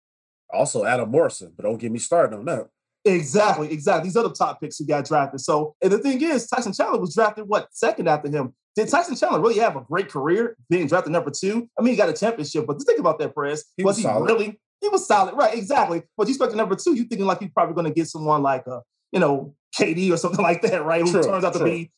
Also, 0.54 0.84
Adam 0.84 1.10
Morrison, 1.10 1.54
but 1.56 1.64
don't 1.64 1.78
get 1.78 1.92
me 1.92 2.00
started 2.00 2.36
on 2.36 2.46
that. 2.46 2.68
Exactly, 3.06 3.72
exactly. 3.72 4.10
These 4.10 4.18
other 4.18 4.34
top 4.34 4.60
picks 4.60 4.78
who 4.78 4.86
got 4.86 5.06
drafted. 5.06 5.40
So, 5.40 5.76
and 5.82 5.92
the 5.92 6.00
thing 6.00 6.22
is, 6.22 6.48
Tyson 6.48 6.74
Chandler 6.74 7.00
was 7.00 7.16
drafted 7.16 7.48
what 7.48 7.70
second 7.72 8.08
after 8.10 8.30
him. 8.30 8.54
Did 8.78 8.90
Tyson 8.90 9.16
Chandler 9.16 9.42
really 9.42 9.58
have 9.58 9.76
a 9.76 9.82
great 9.82 10.08
career 10.08 10.56
being 10.70 10.86
drafted 10.86 11.12
number 11.12 11.32
two? 11.32 11.68
I 11.80 11.82
mean, 11.82 11.94
he 11.94 11.98
got 11.98 12.10
a 12.10 12.14
championship, 12.14 12.68
but 12.68 12.76
just 12.76 12.86
think 12.86 13.00
about 13.00 13.18
that, 13.18 13.34
Perez. 13.34 13.66
He 13.76 13.84
was, 13.84 13.96
was 13.96 13.98
he 13.98 14.04
solid. 14.04 14.26
really? 14.26 14.60
He 14.82 14.88
was 14.90 15.08
solid, 15.08 15.34
right? 15.34 15.58
Exactly. 15.58 16.04
But 16.16 16.28
you 16.28 16.36
expect 16.36 16.54
number 16.54 16.76
two, 16.76 16.94
you 16.94 17.06
thinking 17.06 17.26
like 17.26 17.40
he's 17.40 17.50
probably 17.50 17.74
going 17.74 17.88
to 17.88 17.94
get 17.94 18.08
someone 18.08 18.44
like 18.44 18.68
a, 18.68 18.84
you 19.12 19.20
know, 19.20 19.56
KD 19.76 20.12
or 20.12 20.18
something 20.18 20.44
like 20.44 20.62
that, 20.62 20.86
right? 20.86 21.02
Who 21.02 21.12
true, 21.12 21.24
turns 21.24 21.44
out 21.44 21.54
true. 21.54 21.66
to 21.66 21.72
be 21.72 21.92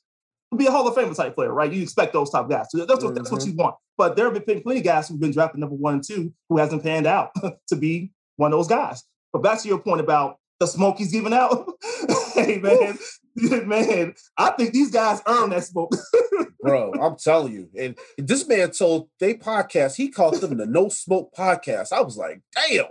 be 0.56 0.68
a 0.68 0.72
Hall 0.72 0.88
of 0.88 0.96
Fame 0.96 1.14
type 1.14 1.36
player, 1.36 1.54
right? 1.54 1.72
You 1.72 1.84
expect 1.84 2.14
those 2.14 2.30
type 2.30 2.50
guys. 2.50 2.68
So 2.70 2.86
that's 2.86 2.90
what 2.90 3.00
mm-hmm. 3.00 3.14
that's 3.16 3.30
what 3.30 3.46
you 3.46 3.54
want. 3.54 3.76
But 3.98 4.16
there 4.16 4.32
have 4.32 4.46
been 4.46 4.62
plenty 4.62 4.80
of 4.80 4.86
guys 4.86 5.10
who've 5.10 5.20
been 5.20 5.32
drafted 5.32 5.60
number 5.60 5.76
one 5.76 5.96
and 5.96 6.04
two 6.04 6.34
who 6.48 6.58
hasn't 6.58 6.82
panned 6.82 7.06
out 7.06 7.32
to 7.68 7.76
be 7.76 8.12
one 8.38 8.54
of 8.54 8.58
those 8.58 8.68
guys. 8.68 9.04
But 9.34 9.44
back 9.44 9.62
to 9.62 9.68
your 9.68 9.80
point 9.80 10.00
about 10.00 10.38
the 10.60 10.66
smoke 10.66 10.98
he's 10.98 11.12
giving 11.12 11.34
out. 11.34 11.68
hey 12.34 12.58
man, 12.58 12.98
man, 13.66 14.14
I 14.38 14.52
think 14.52 14.74
these 14.74 14.92
guys 14.92 15.22
earn 15.28 15.52
that 15.52 15.64
smoke. 15.64 15.94
Bro, 16.62 16.94
I'm 17.02 17.16
telling 17.16 17.54
you. 17.54 17.70
And 17.78 17.98
this 18.18 18.48
man 18.48 18.72
told 18.72 19.10
they 19.20 19.34
podcast, 19.36 19.96
he 19.96 20.10
called 20.10 20.36
them 20.36 20.58
the 20.58 20.66
no 20.66 20.90
smoke 20.90 21.34
podcast. 21.38 21.92
I 21.92 22.02
was 22.02 22.18
like, 22.18 22.42
damn. 22.54 22.86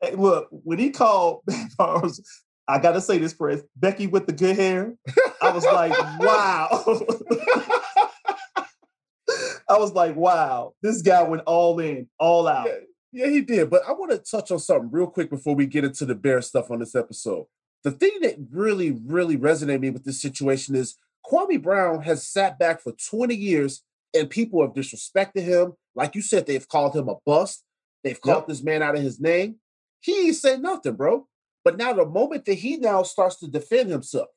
Hey, 0.00 0.14
look, 0.14 0.48
when 0.50 0.78
he 0.78 0.90
called 0.90 1.42
I 1.78 2.78
gotta 2.78 3.00
say 3.00 3.18
this, 3.18 3.34
Chris, 3.34 3.62
Becky 3.76 4.06
with 4.06 4.26
the 4.26 4.32
good 4.32 4.56
hair, 4.56 4.94
I 5.42 5.50
was 5.50 5.64
like, 5.64 5.92
wow. 6.20 6.84
I 9.68 9.78
was 9.78 9.92
like, 9.92 10.16
wow, 10.16 10.72
this 10.82 11.02
guy 11.02 11.22
went 11.22 11.42
all 11.46 11.78
in, 11.80 12.08
all 12.18 12.46
out. 12.48 12.66
Yeah. 12.66 12.74
Yeah, 13.12 13.26
he 13.26 13.40
did. 13.40 13.70
But 13.70 13.82
I 13.88 13.92
want 13.92 14.12
to 14.12 14.18
touch 14.18 14.50
on 14.50 14.58
something 14.58 14.90
real 14.90 15.08
quick 15.08 15.30
before 15.30 15.54
we 15.54 15.66
get 15.66 15.84
into 15.84 16.06
the 16.06 16.14
bear 16.14 16.40
stuff 16.42 16.70
on 16.70 16.78
this 16.78 16.94
episode. 16.94 17.46
The 17.84 17.90
thing 17.90 18.12
that 18.22 18.36
really, 18.50 18.90
really 18.90 19.36
resonated 19.36 19.80
me 19.80 19.90
with 19.90 20.04
this 20.04 20.20
situation 20.20 20.74
is 20.74 20.96
Kwame 21.26 21.62
Brown 21.62 22.02
has 22.02 22.26
sat 22.26 22.58
back 22.58 22.80
for 22.80 22.92
20 22.92 23.34
years 23.34 23.82
and 24.14 24.28
people 24.28 24.62
have 24.62 24.74
disrespected 24.74 25.42
him. 25.42 25.74
Like 25.94 26.14
you 26.14 26.22
said, 26.22 26.46
they've 26.46 26.68
called 26.68 26.94
him 26.94 27.08
a 27.08 27.16
bust. 27.24 27.64
They've 28.04 28.20
called 28.20 28.42
yep. 28.42 28.48
this 28.48 28.62
man 28.62 28.82
out 28.82 28.96
of 28.96 29.02
his 29.02 29.20
name. 29.20 29.56
He 30.00 30.26
ain't 30.26 30.36
said 30.36 30.62
nothing, 30.62 30.94
bro. 30.94 31.26
But 31.64 31.76
now 31.76 31.92
the 31.92 32.06
moment 32.06 32.46
that 32.46 32.54
he 32.54 32.76
now 32.76 33.02
starts 33.02 33.36
to 33.40 33.48
defend 33.48 33.90
himself, 33.90 34.28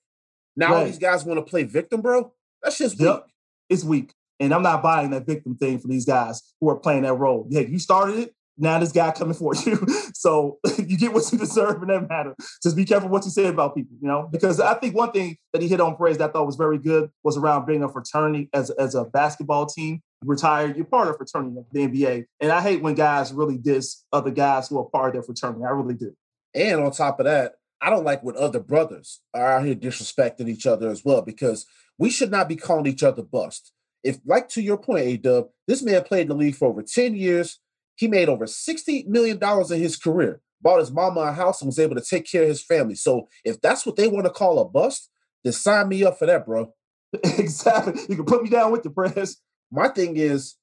now 0.56 0.74
right. 0.74 0.86
these 0.86 1.00
guys 1.00 1.24
want 1.24 1.40
to 1.40 1.50
play 1.50 1.64
victim, 1.64 2.02
bro. 2.02 2.34
That's 2.62 2.78
just 2.78 3.00
weak. 3.00 3.08
Yep. 3.08 3.28
It's 3.70 3.84
weak. 3.84 4.14
And 4.40 4.54
I'm 4.54 4.64
not 4.64 4.84
buying 4.84 5.12
that 5.12 5.26
victim 5.26 5.56
thing 5.56 5.80
for 5.80 5.88
these 5.88 6.06
guys 6.06 6.42
who 6.60 6.70
are 6.70 6.76
playing 6.76 7.04
that 7.04 7.14
role. 7.14 7.48
Yeah, 7.50 7.62
you 7.62 7.80
started 7.80 8.20
it 8.20 8.36
now 8.58 8.80
this 8.80 8.92
guy 8.92 9.12
coming 9.12 9.34
for 9.34 9.54
you. 9.56 9.86
so 10.14 10.60
you 10.78 10.98
get 10.98 11.14
what 11.14 11.32
you 11.32 11.38
deserve 11.38 11.82
in 11.82 11.90
that 11.90 12.08
matter. 12.10 12.36
Just 12.62 12.76
be 12.76 12.86
careful 12.86 13.10
what 13.10 13.26
you 13.26 13.32
say 13.32 13.48
about 13.48 13.76
people, 13.76 13.98
you 14.02 14.08
know, 14.08 14.28
because 14.32 14.60
I 14.60 14.76
think 14.76 14.96
one 14.96 15.12
thing 15.12 15.38
that 15.52 15.62
he 15.62 15.68
hit 15.68 15.82
on 15.82 15.96
praise 15.96 16.18
that 16.18 16.30
I 16.30 16.34
thought 16.34 16.46
was 16.46 16.56
very 16.56 16.78
good 16.78 17.10
was 17.24 17.38
around 17.38 17.66
being 17.66 17.84
a 17.84 17.90
fraternity 17.90 18.50
as, 18.54 18.70
as 18.72 18.96
a 18.96 19.06
basketball 19.06 19.66
team. 19.66 20.02
Retired, 20.24 20.78
you're 20.78 20.86
part 20.86 21.10
of 21.10 21.18
fraternity 21.18 21.58
of 21.58 21.66
the 21.72 21.88
NBA. 21.88 22.26
And 22.40 22.52
I 22.52 22.62
hate 22.62 22.82
when 22.82 22.96
guys 22.96 23.34
really 23.34 23.58
diss 23.58 24.04
other 24.14 24.32
guys 24.32 24.70
who 24.70 24.80
are 24.80 24.86
part 24.86 25.10
of 25.10 25.14
their 25.14 25.24
fraternity. 25.24 25.66
I 25.66 25.72
really 25.72 25.96
do. 25.96 26.16
And 26.56 26.82
on 26.82 26.92
top 26.92 27.20
of 27.20 27.26
that, 27.26 27.56
I 27.82 27.90
don't 27.90 28.06
like 28.06 28.24
when 28.24 28.38
other 28.38 28.62
brothers 28.62 29.20
are 29.34 29.58
out 29.58 29.66
here 29.66 29.76
disrespecting 29.76 30.48
each 30.48 30.66
other 30.66 30.90
as 30.90 31.04
well, 31.04 31.22
because 31.22 31.66
we 31.98 32.10
should 32.10 32.32
not 32.32 32.48
be 32.48 32.56
calling 32.56 32.88
each 32.88 33.04
other 33.04 33.22
bust. 33.22 33.74
if, 34.04 34.20
like 34.26 34.48
to 34.50 34.62
your 34.62 34.78
point, 34.78 35.06
A 35.06 35.18
Dub, 35.18 35.48
this 35.68 35.84
man 35.84 36.04
played 36.04 36.24
in 36.24 36.28
the 36.30 36.36
league 36.36 36.56
for 36.56 36.70
over 36.70 36.82
10 36.82 37.16
years. 37.16 37.60
He 37.96 38.08
made 38.08 38.30
over 38.30 38.46
$60 38.46 39.08
million 39.08 39.40
in 39.42 39.80
his 39.80 39.98
career, 39.98 40.42
bought 40.62 40.80
his 40.80 40.92
mama 40.92 41.22
a 41.22 41.32
house, 41.32 41.62
and 41.62 41.68
was 41.68 41.80
able 41.80 41.96
to 41.96 42.02
take 42.02 42.30
care 42.30 42.44
of 42.44 42.50
his 42.50 42.64
family. 42.64 42.96
So 42.96 43.28
if 43.44 43.62
that's 43.62 43.86
what 43.86 43.96
they 43.96 44.08
want 44.08 44.26
to 44.26 44.32
call 44.32 44.60
a 44.60 44.66
bust, 44.66 45.10
then 45.44 45.54
sign 45.54 45.90
me 45.90 46.04
up 46.04 46.18
for 46.18 46.26
that, 46.26 46.46
bro. 46.46 46.74
exactly. 47.24 48.02
You 48.10 48.16
can 48.16 48.26
put 48.26 48.44
me 48.44 48.50
down 48.50 48.72
with 48.72 48.84
the 48.84 48.90
press. 48.90 49.38
My 49.72 49.88
thing 49.90 50.18
is, 50.18 50.56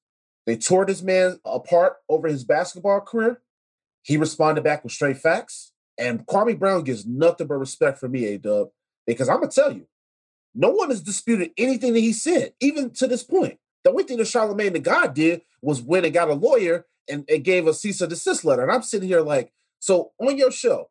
they 0.47 0.57
tore 0.57 0.87
this 0.87 1.03
man 1.03 1.39
apart 1.45 1.95
over 2.09 2.27
his 2.27 2.45
basketball 2.45 3.01
career. 3.01 3.41
He 4.03 4.17
responded 4.17 4.65
back 4.65 4.83
with 4.83 4.93
straight 4.93 5.19
facts. 5.19 5.73
And 5.99 6.27
Kwame 6.27 6.59
Brown 6.59 6.83
gets 6.85 7.05
nothing 7.05 7.47
but 7.47 7.57
respect 7.57 7.99
from 7.99 8.13
me, 8.13 8.25
A 8.27 8.39
Dub, 8.39 8.69
because 9.07 9.29
I'm 9.29 9.37
going 9.37 9.51
to 9.51 9.55
tell 9.55 9.73
you, 9.73 9.87
no 10.55 10.71
one 10.71 10.89
has 10.89 11.03
disputed 11.03 11.51
anything 11.59 11.93
that 11.93 12.01
he 12.01 12.13
said, 12.13 12.55
even 12.61 12.91
to 12.95 13.07
this 13.07 13.23
point. 13.23 13.59
The 13.85 13.91
only 13.91 14.05
thing 14.05 14.17
that 14.19 14.27
Charlemagne 14.27 14.73
the 14.73 14.79
God 14.79 15.15
did 15.15 15.43
was 15.63 15.83
when 15.83 16.05
it 16.05 16.11
got 16.11 16.31
a 16.31 16.35
lawyer 16.35 16.87
and 17.11 17.25
it 17.29 17.41
gave 17.41 17.67
a 17.67 17.75
cease 17.75 18.01
and 18.01 18.11
desist 18.11 18.45
letter. 18.45 18.63
And 18.63 18.71
I'm 18.73 18.83
sitting 18.83 19.09
here 19.09 19.21
like, 19.23 19.53
so 19.79 20.13
on 20.21 20.39
your 20.39 20.51
show, 20.53 20.89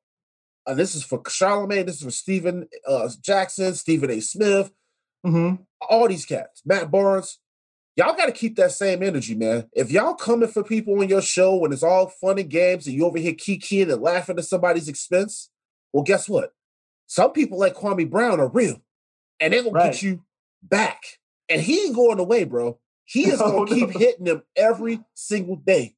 and 0.67 0.77
this 0.77 0.93
is 0.95 1.03
for 1.03 1.21
Charlemagne, 1.27 1.85
this 1.85 1.97
is 1.97 2.03
for 2.03 2.11
Stephen 2.11 2.67
uh, 2.87 3.09
Jackson, 3.21 3.73
Stephen 3.75 4.11
A. 4.11 4.19
Smith, 4.21 4.71
Mm-hmm. 5.25 5.61
all 5.89 6.07
these 6.07 6.25
cats, 6.25 6.61
Matt 6.65 6.89
Barnes, 6.89 7.39
y'all 7.97 8.15
got 8.15 8.27
to 8.27 8.31
keep 8.31 8.55
that 8.55 8.71
same 8.71 9.03
energy, 9.03 9.35
man. 9.35 9.67
If 9.73 9.91
y'all 9.91 10.13
coming 10.13 10.47
for 10.47 10.63
people 10.63 10.97
on 10.99 11.09
your 11.09 11.21
show 11.21 11.57
when 11.57 11.73
it's 11.73 11.83
all 11.83 12.07
fun 12.07 12.39
and 12.39 12.49
games 12.49 12.87
and 12.87 12.95
you 12.95 13.05
over 13.05 13.17
here 13.19 13.33
kikiing 13.33 13.91
and 13.91 14.01
laughing 14.01 14.37
at 14.37 14.45
somebody's 14.45 14.87
expense, 14.87 15.49
well, 15.91 16.03
guess 16.03 16.29
what? 16.29 16.53
Some 17.07 17.33
people 17.33 17.59
like 17.59 17.75
Kwame 17.75 18.09
Brown 18.09 18.39
are 18.39 18.47
real, 18.47 18.81
and 19.41 19.51
they're 19.51 19.63
gonna 19.63 19.73
Right. 19.73 19.91
get 19.91 20.03
you 20.03 20.23
back. 20.63 21.03
And 21.49 21.59
he 21.61 21.87
ain't 21.87 21.95
going 21.95 22.19
away, 22.19 22.43
bro. 22.45 22.79
He 23.03 23.23
is 23.29 23.39
gonna 23.39 23.65
keep 23.65 23.89
no. 23.89 23.99
hitting 23.99 24.25
them 24.25 24.43
every 24.55 25.01
single 25.15 25.57
day, 25.57 25.95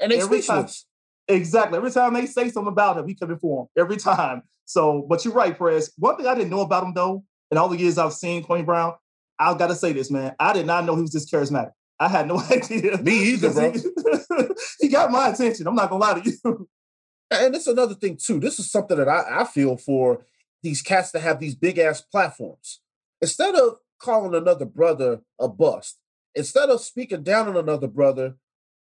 and 0.00 0.12
they 0.12 0.20
Every 0.20 0.42
time. 0.42 0.68
Exactly. 1.28 1.76
Every 1.76 1.90
time 1.90 2.14
they 2.14 2.24
say 2.26 2.48
something 2.48 2.72
about 2.72 2.96
him, 2.96 3.06
he 3.06 3.14
coming 3.14 3.38
for 3.38 3.62
him. 3.62 3.68
Every 3.76 3.98
time. 3.98 4.42
So, 4.64 5.04
but 5.08 5.24
you're 5.24 5.34
right, 5.34 5.56
Perez. 5.56 5.92
One 5.98 6.16
thing 6.16 6.26
I 6.26 6.34
didn't 6.34 6.50
know 6.50 6.60
about 6.60 6.84
him 6.84 6.94
though, 6.94 7.24
in 7.50 7.58
all 7.58 7.68
the 7.68 7.78
years 7.78 7.98
I've 7.98 8.14
seen 8.14 8.42
Quentin 8.42 8.64
Brown, 8.64 8.94
I 9.38 9.54
gotta 9.54 9.74
say 9.74 9.92
this, 9.92 10.10
man. 10.10 10.34
I 10.38 10.52
did 10.52 10.66
not 10.66 10.84
know 10.84 10.96
he 10.96 11.02
was 11.02 11.12
this 11.12 11.30
charismatic. 11.30 11.72
I 12.00 12.08
had 12.08 12.28
no 12.28 12.40
idea. 12.50 12.96
Me 12.98 13.12
either, 13.32 13.52
bro. 13.52 13.72
He, 13.72 13.80
he 14.80 14.88
got 14.88 15.10
my 15.10 15.28
attention. 15.28 15.66
I'm 15.66 15.74
not 15.74 15.90
gonna 15.90 16.02
lie 16.02 16.20
to 16.20 16.30
you. 16.30 16.68
And 17.30 17.54
it's 17.54 17.66
another 17.66 17.94
thing 17.94 18.18
too. 18.22 18.40
This 18.40 18.58
is 18.58 18.70
something 18.70 18.96
that 18.96 19.08
I, 19.08 19.40
I 19.40 19.44
feel 19.44 19.76
for 19.76 20.26
these 20.62 20.82
cats 20.82 21.10
that 21.12 21.20
have 21.20 21.40
these 21.40 21.54
big 21.54 21.78
ass 21.78 22.00
platforms. 22.00 22.80
Instead 23.20 23.54
of 23.54 23.76
calling 23.98 24.34
another 24.34 24.64
brother 24.64 25.20
a 25.38 25.48
bust, 25.48 25.98
instead 26.34 26.70
of 26.70 26.80
speaking 26.80 27.22
down 27.22 27.48
on 27.48 27.56
another 27.56 27.88
brother, 27.88 28.36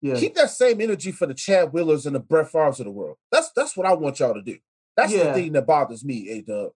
Yeah. 0.01 0.16
keep 0.16 0.36
that 0.36 0.50
same 0.51 0.80
energy 0.82 1.12
for 1.12 1.25
the 1.25 1.34
Chad 1.34 1.74
Willers 1.74 2.06
and 2.06 2.16
the 2.16 2.20
Brett 2.20 2.51
Favres 2.51 2.80
of 2.80 2.86
the 2.86 2.92
world. 2.92 3.18
That's 3.32 3.51
that's 3.56 3.75
what 3.75 3.88
I 3.88 3.94
want 3.94 4.20
y'all 4.20 4.34
to 4.36 4.42
do. 4.42 4.58
That's 4.96 5.12
the 5.12 5.34
thing 5.34 5.51
that 5.54 5.66
bothers 5.68 6.04
me, 6.06 6.30
A 6.32 6.42
Dub. 6.42 6.72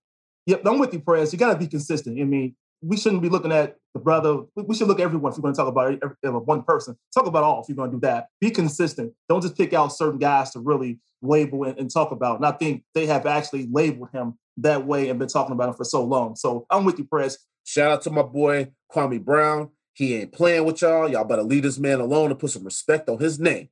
Yep, 0.48 0.62
I'm 0.66 0.80
with 0.80 0.94
you, 0.94 1.00
Perez. 1.00 1.32
You 1.34 1.40
got 1.40 1.54
to 1.54 1.60
be 1.60 1.68
consistent. 1.68 2.20
I 2.20 2.24
mean, 2.24 2.56
we 2.82 2.98
shouldn't 2.98 3.22
be 3.22 3.30
looking 3.30 3.52
at 3.52 3.78
the 3.94 4.00
brother. 4.00 4.38
we- 4.56 4.64
We 4.64 4.76
should 4.76 4.88
look 4.88 5.00
at 5.00 5.04
everyone 5.04 5.32
if 5.32 5.38
we're 5.38 5.44
going 5.44 5.54
to 5.54 5.58
talk 5.58 5.68
about 5.68 5.94
every, 6.04 6.16
every- 6.24 6.40
one 6.40 6.64
person. 6.64 6.98
Talk 7.14 7.28
about 7.28 7.44
all 7.44 7.62
if 7.62 7.70
you're 7.70 7.76
going 7.76 7.92
to 7.92 7.98
do 7.98 8.02
that. 8.02 8.28
Be 8.40 8.50
consistent. 8.50 9.14
Don't 9.30 9.42
just 9.42 9.56
pick 9.58 9.74
out 9.74 9.90
certain 9.94 10.18
guys 10.20 10.52
to 10.52 10.60
really 10.60 11.00
label 11.22 11.64
and, 11.66 11.78
and 11.80 11.92
talk 11.92 12.12
about. 12.12 12.38
And 12.38 12.46
I 12.46 12.52
think 12.54 12.84
they 12.96 13.06
have 13.06 13.26
actually 13.28 13.68
labeled 13.72 14.10
him 14.14 14.40
that 14.58 14.86
way 14.88 15.10
and 15.10 15.20
been 15.20 15.28
talking 15.28 15.54
about 15.54 15.70
him 15.70 15.76
for 15.76 15.84
so 15.84 16.04
long. 16.04 16.36
So 16.36 16.66
I'm 16.72 16.86
with 16.86 16.98
you, 16.98 17.06
Perez. 17.06 17.38
Shout 17.64 17.92
out 17.92 18.02
to 18.04 18.10
my 18.10 18.24
boy 18.24 18.72
Kwame 18.92 19.24
Brown. 19.24 19.70
He 19.94 20.16
ain't 20.16 20.32
playing 20.32 20.66
with 20.66 20.82
y'all. 20.82 21.10
Y'all 21.10 21.26
better 21.26 21.44
leave 21.44 21.64
this 21.64 21.78
man 21.80 22.00
alone 22.00 22.32
and 22.32 22.40
put 22.40 22.52
some 22.52 22.64
respect 22.64 23.10
on 23.10 23.20
his 23.20 23.40
name. 23.40 23.70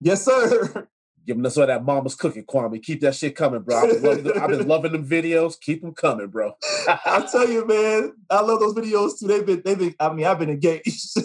Yes, 0.00 0.24
sir. 0.24 0.86
Giving 1.26 1.44
us 1.46 1.56
all 1.56 1.66
that 1.66 1.84
mama's 1.84 2.14
cooking, 2.14 2.44
Kwame. 2.44 2.82
Keep 2.82 3.00
that 3.00 3.14
shit 3.14 3.34
coming, 3.34 3.62
bro. 3.62 3.76
I've 3.78 3.90
been 3.90 4.02
loving, 4.02 4.24
the- 4.24 4.42
I've 4.42 4.50
been 4.50 4.68
loving 4.68 4.92
them 4.92 5.08
videos. 5.08 5.58
Keep 5.58 5.80
them 5.82 5.94
coming, 5.94 6.26
bro. 6.28 6.52
I 6.86 7.26
tell 7.32 7.48
you, 7.48 7.66
man, 7.66 8.12
I 8.30 8.40
love 8.42 8.60
those 8.60 8.74
videos 8.74 9.18
too. 9.18 9.26
They've 9.26 9.44
been, 9.46 9.62
they've 9.64 9.78
been. 9.78 9.94
I 9.98 10.12
mean, 10.12 10.26
I've 10.26 10.38
been 10.38 10.50
engaged. 10.50 11.16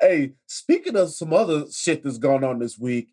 hey, 0.00 0.32
speaking 0.46 0.96
of 0.96 1.10
some 1.12 1.32
other 1.32 1.64
shit 1.70 2.02
that's 2.02 2.18
going 2.18 2.44
on 2.44 2.58
this 2.58 2.78
week, 2.78 3.08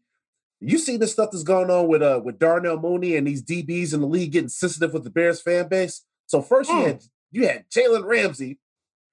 you 0.59 0.77
see 0.79 0.97
the 0.97 1.07
stuff 1.07 1.29
that's 1.31 1.43
going 1.43 1.69
on 1.69 1.87
with 1.87 2.01
uh 2.01 2.19
with 2.23 2.39
Darnell 2.39 2.79
Mooney 2.79 3.15
and 3.15 3.27
these 3.27 3.43
DBs 3.43 3.93
in 3.93 4.01
the 4.01 4.07
league 4.07 4.31
getting 4.31 4.49
sensitive 4.49 4.91
with 4.93 5.03
the 5.03 5.11
Bears 5.11 5.39
fan 5.41 5.67
base. 5.67 6.03
So 6.25 6.41
first 6.41 6.69
you 6.71 6.75
Mm. 6.77 6.87
had 6.87 7.03
you 7.31 7.47
had 7.47 7.69
Jalen 7.69 8.05
Ramsey 8.05 8.59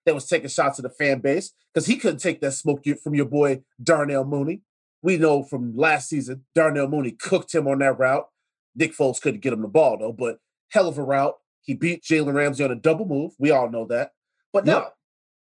that 0.07 0.15
was 0.15 0.27
taking 0.27 0.49
shots 0.49 0.79
at 0.79 0.83
the 0.83 0.91
fan 0.91 1.21
base 1.21 1.53
because 1.73 1.87
he 1.87 1.97
couldn't 1.97 2.19
take 2.19 2.41
that 2.41 2.53
smoke 2.53 2.85
from 3.03 3.15
your 3.15 3.27
boy 3.27 3.63
Darnell 3.83 4.25
Mooney. 4.25 4.63
We 5.03 5.17
know 5.17 5.43
from 5.43 5.77
last 5.77 6.09
season, 6.09 6.45
Darnell 6.55 6.89
Mooney 6.89 7.13
cooked 7.13 7.55
him 7.55 7.67
on 7.69 7.79
that 7.81 7.99
route. 7.99 8.27
Nick 8.75 8.97
Foles 8.97 9.21
couldn't 9.21 9.41
get 9.41 9.53
him 9.53 9.63
the 9.63 9.69
ball 9.69 9.99
though, 9.99 10.13
but 10.13 10.39
hell 10.71 10.89
of 10.89 10.99
a 10.99 11.03
route. 11.03 11.37
He 11.63 11.75
beat 11.75 12.03
Jalen 12.03 12.35
Ramsey 12.35 12.65
on 12.65 12.71
a 12.71 12.77
double 12.77 13.07
move. 13.07 13.33
We 13.39 13.51
all 13.51 13.71
know 13.71 13.87
that. 13.87 14.13
But 14.53 14.67
now, 14.67 14.79
Yep. 14.79 14.95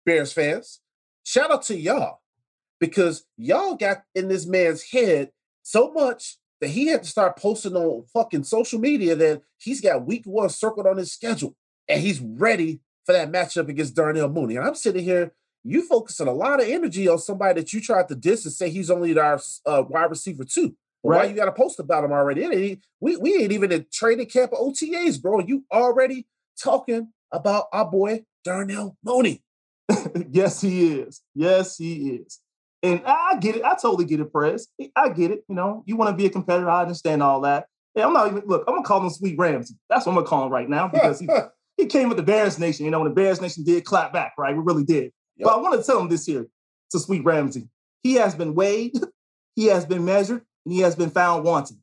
Bears 0.05 0.34
fans, 0.34 0.82
shout 1.24 1.51
out 1.51 1.63
to 1.63 1.77
y'all 1.77 2.20
because 2.79 3.25
y'all 3.38 3.75
got 3.75 4.03
in 4.13 4.27
this 4.27 4.46
man's 4.46 4.84
head 4.91 5.32
so 5.62 5.91
much 5.91 6.38
that 6.60 6.70
he 6.72 6.88
had 6.88 7.03
to 7.03 7.10
start 7.10 7.38
posting 7.38 7.75
on 7.75 8.05
fucking 8.13 8.43
social 8.43 8.79
media 8.79 9.15
that 9.15 9.41
he's 9.58 9.82
got 9.82 10.05
week 10.05 10.24
one 10.25 10.50
circled 10.50 10.88
on 10.88 10.98
his 10.98 11.12
schedule 11.12 11.55
and 11.88 12.02
he's 12.02 12.20
ready 12.22 12.80
for 13.06 13.13
that 13.13 13.32
matchup 13.32 13.68
against 13.70 13.96
Darnell 13.96 14.30
Mooney. 14.30 14.56
And 14.56 14.66
I'm 14.66 14.75
sitting 14.75 15.04
here, 15.04 15.34
you 15.63 15.86
focusing 15.88 16.28
a 16.28 16.34
lot 16.34 16.62
of 16.62 16.68
energy 16.68 17.08
on 17.08 17.20
somebody 17.20 17.60
that 17.62 17.74
you 17.74 17.82
tried 17.82 18.08
to 18.10 18.16
diss 18.16 18.46
and 18.46 18.54
say 18.54 18.70
he's 18.70 18.90
only 18.90 19.18
our 19.18 19.40
uh, 19.66 19.84
wide 19.88 20.10
receiver 20.10 20.44
too. 20.44 20.75
Well, 21.04 21.20
Why 21.20 21.25
you 21.25 21.36
got 21.36 21.50
a 21.50 21.52
post 21.52 21.80
about 21.80 22.04
him 22.06 22.12
already? 22.13 22.44
Ain't- 22.44 22.84
we, 23.02 23.18
we 23.18 23.36
ain't 23.36 23.52
even 23.52 23.72
in 23.72 23.86
training 23.92 24.28
camp 24.28 24.54
or 24.54 24.72
OTAs, 24.72 25.22
bro. 25.22 25.40
You 25.40 25.63
already 25.72 26.28
talking 26.62 27.10
about 27.32 27.66
our 27.74 27.90
boy 27.90 28.24
Darnell 28.46 28.98
Mooney. 29.04 29.44
yes, 30.32 30.62
he 30.62 31.00
is. 31.00 31.22
Yes, 31.36 31.78
he 31.78 32.10
is. 32.12 32.40
And 32.82 33.02
I 33.06 33.38
get 33.40 33.56
it. 33.58 33.63
I 33.63 33.72
totally 33.75 34.06
get 34.06 34.20
it, 34.20 34.32
Perez. 34.32 34.68
I 34.96 35.10
get 35.10 35.32
it. 35.32 35.44
You 35.48 35.56
know, 35.56 35.84
you 35.86 35.96
want 35.96 36.10
to 36.12 36.16
be 36.16 36.25
a 36.25 36.30
competitor. 36.30 36.70
I 36.70 36.82
understand 36.82 37.24
all 37.24 37.42
that. 37.42 37.68
Yeah, 37.96 38.08
I'm 38.08 38.13
not 38.13 38.28
even 38.28 38.44
look, 38.46 38.63
I'm 38.68 38.74
gonna 38.75 38.86
call 38.86 39.02
him 39.04 39.10
Sweet 39.10 39.38
Ramsey. 39.38 39.75
That's 39.90 40.06
what 40.06 40.13
I'm 40.13 40.16
gonna 40.18 40.28
call 40.28 40.46
him 40.46 40.52
right 40.52 40.68
now 40.68 40.88
because 40.88 41.20
he, 41.20 41.28
he 41.77 41.86
came 41.88 42.08
with 42.08 42.18
the 42.18 42.24
Bears 42.24 42.60
Nation. 42.60 42.86
You 42.86 42.92
know, 42.92 43.00
when 43.00 43.10
the 43.10 43.15
Bears 43.15 43.42
Nation 43.42 43.63
did 43.63 43.86
clap 43.86 44.13
back, 44.13 44.34
right? 44.38 44.56
We 44.56 44.62
really 44.63 44.84
did. 44.86 45.12
Yep. 45.38 45.46
But 45.46 45.53
I 45.53 45.58
want 45.62 45.80
to 45.80 45.84
tell 45.86 46.00
him 46.00 46.10
this 46.10 46.25
here 46.25 46.48
to 46.92 47.00
Sweet 47.00 47.24
Ramsey. 47.24 47.68
He 48.03 48.15
has 48.15 48.36
been 48.36 48.53
weighed, 48.53 48.94
he 49.56 49.65
has 49.68 49.86
been 49.86 50.06
measured, 50.06 50.42
and 50.65 50.74
he 50.74 50.80
has 50.82 50.96
been 50.96 51.10
found 51.10 51.44
wanting. 51.46 51.77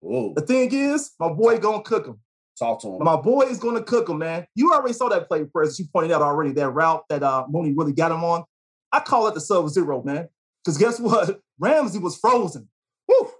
Whoa, 0.00 0.34
The 0.34 0.42
thing 0.42 0.72
is, 0.72 1.12
my 1.18 1.28
boy 1.32 1.58
gonna 1.58 1.82
cook 1.82 2.06
him. 2.06 2.20
talk 2.58 2.80
to 2.82 2.88
him. 2.88 3.02
My 3.02 3.16
boy 3.16 3.42
is 3.42 3.58
going 3.58 3.76
to 3.76 3.82
cook 3.82 4.08
him, 4.08 4.18
man. 4.18 4.46
You 4.54 4.72
already 4.72 4.92
saw 4.94 5.08
that 5.08 5.26
play, 5.28 5.44
Press. 5.44 5.78
You 5.78 5.86
pointed 5.92 6.12
out 6.12 6.22
already 6.22 6.52
that 6.52 6.68
route 6.70 7.04
that 7.08 7.22
uh, 7.22 7.44
Mooney 7.48 7.72
really 7.72 7.92
got 7.92 8.12
him 8.12 8.22
on. 8.24 8.44
I 8.92 9.00
call 9.00 9.26
it 9.26 9.34
the 9.34 9.40
sub 9.40 9.68
zero, 9.68 10.02
man. 10.02 10.28
Because 10.64 10.78
guess 10.78 11.00
what? 11.00 11.40
Ramsey 11.58 11.98
was 11.98 12.16
frozen. 12.18 12.68
Woo! 13.08 13.30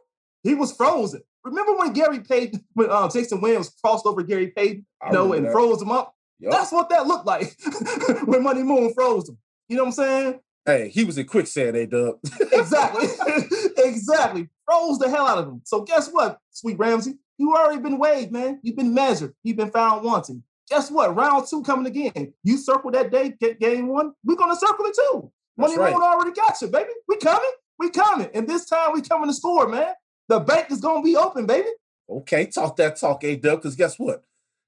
He 0.42 0.54
was 0.54 0.72
frozen. 0.72 1.22
Remember 1.46 1.76
when 1.76 1.92
Gary 1.92 2.20
Payton, 2.20 2.64
when 2.74 2.90
uh, 2.90 3.08
Jason 3.08 3.40
Williams 3.40 3.70
crossed 3.82 4.04
over 4.04 4.22
Gary 4.22 4.48
Payton, 4.48 4.84
you 5.06 5.12
know, 5.12 5.32
and 5.32 5.46
that. 5.46 5.52
froze 5.52 5.80
him 5.80 5.92
up? 5.92 6.14
Yup. 6.40 6.52
That's 6.52 6.72
what 6.72 6.88
that 6.90 7.06
looked 7.06 7.26
like 7.26 7.56
when 8.24 8.42
Money 8.42 8.62
Moon 8.62 8.92
froze 8.94 9.28
him. 9.28 9.38
You 9.68 9.76
know 9.76 9.84
what 9.84 9.88
I'm 9.88 9.92
saying? 9.92 10.40
Hey, 10.66 10.88
he 10.88 11.04
was 11.04 11.16
in 11.16 11.26
quicksand, 11.26 11.76
A 11.76 11.86
Dub. 11.86 12.16
exactly. 12.52 13.06
exactly. 13.78 14.48
Froze 14.64 14.98
the 14.98 15.08
hell 15.08 15.26
out 15.26 15.38
of 15.38 15.46
him. 15.46 15.62
So 15.64 15.82
guess 15.82 16.10
what, 16.10 16.38
Sweet 16.50 16.78
Ramsey? 16.78 17.14
You 17.38 17.54
already 17.54 17.80
been 17.80 17.98
weighed, 17.98 18.32
man. 18.32 18.58
You've 18.62 18.76
been 18.76 18.92
measured. 18.92 19.32
You've 19.44 19.56
been 19.56 19.70
found 19.70 20.04
wanting. 20.04 20.42
Guess 20.68 20.90
what? 20.90 21.14
Round 21.14 21.46
two 21.48 21.62
coming 21.62 21.86
again. 21.86 22.32
You 22.42 22.58
circle 22.58 22.90
that 22.90 23.12
day, 23.12 23.34
get 23.40 23.60
game 23.60 23.86
one. 23.86 24.12
We're 24.24 24.34
gonna 24.34 24.56
circle 24.56 24.86
it 24.86 24.96
too. 24.96 25.30
Money 25.56 25.78
right. 25.78 25.92
Moon 25.92 26.02
already 26.02 26.32
got 26.32 26.60
you, 26.60 26.68
baby. 26.68 26.90
We 27.06 27.16
coming. 27.18 27.50
We 27.78 27.90
coming. 27.90 28.30
And 28.34 28.48
this 28.48 28.66
time 28.66 28.92
we 28.92 29.02
coming 29.02 29.28
to 29.28 29.34
score, 29.34 29.68
man. 29.68 29.92
The 30.28 30.40
bank 30.40 30.70
is 30.70 30.80
gonna 30.80 31.02
be 31.02 31.16
open, 31.16 31.46
baby. 31.46 31.68
Okay, 32.08 32.46
talk 32.46 32.76
that 32.76 32.96
talk, 32.96 33.24
A 33.24 33.36
Dub, 33.36 33.58
because 33.58 33.76
guess 33.76 33.98
what? 33.98 34.22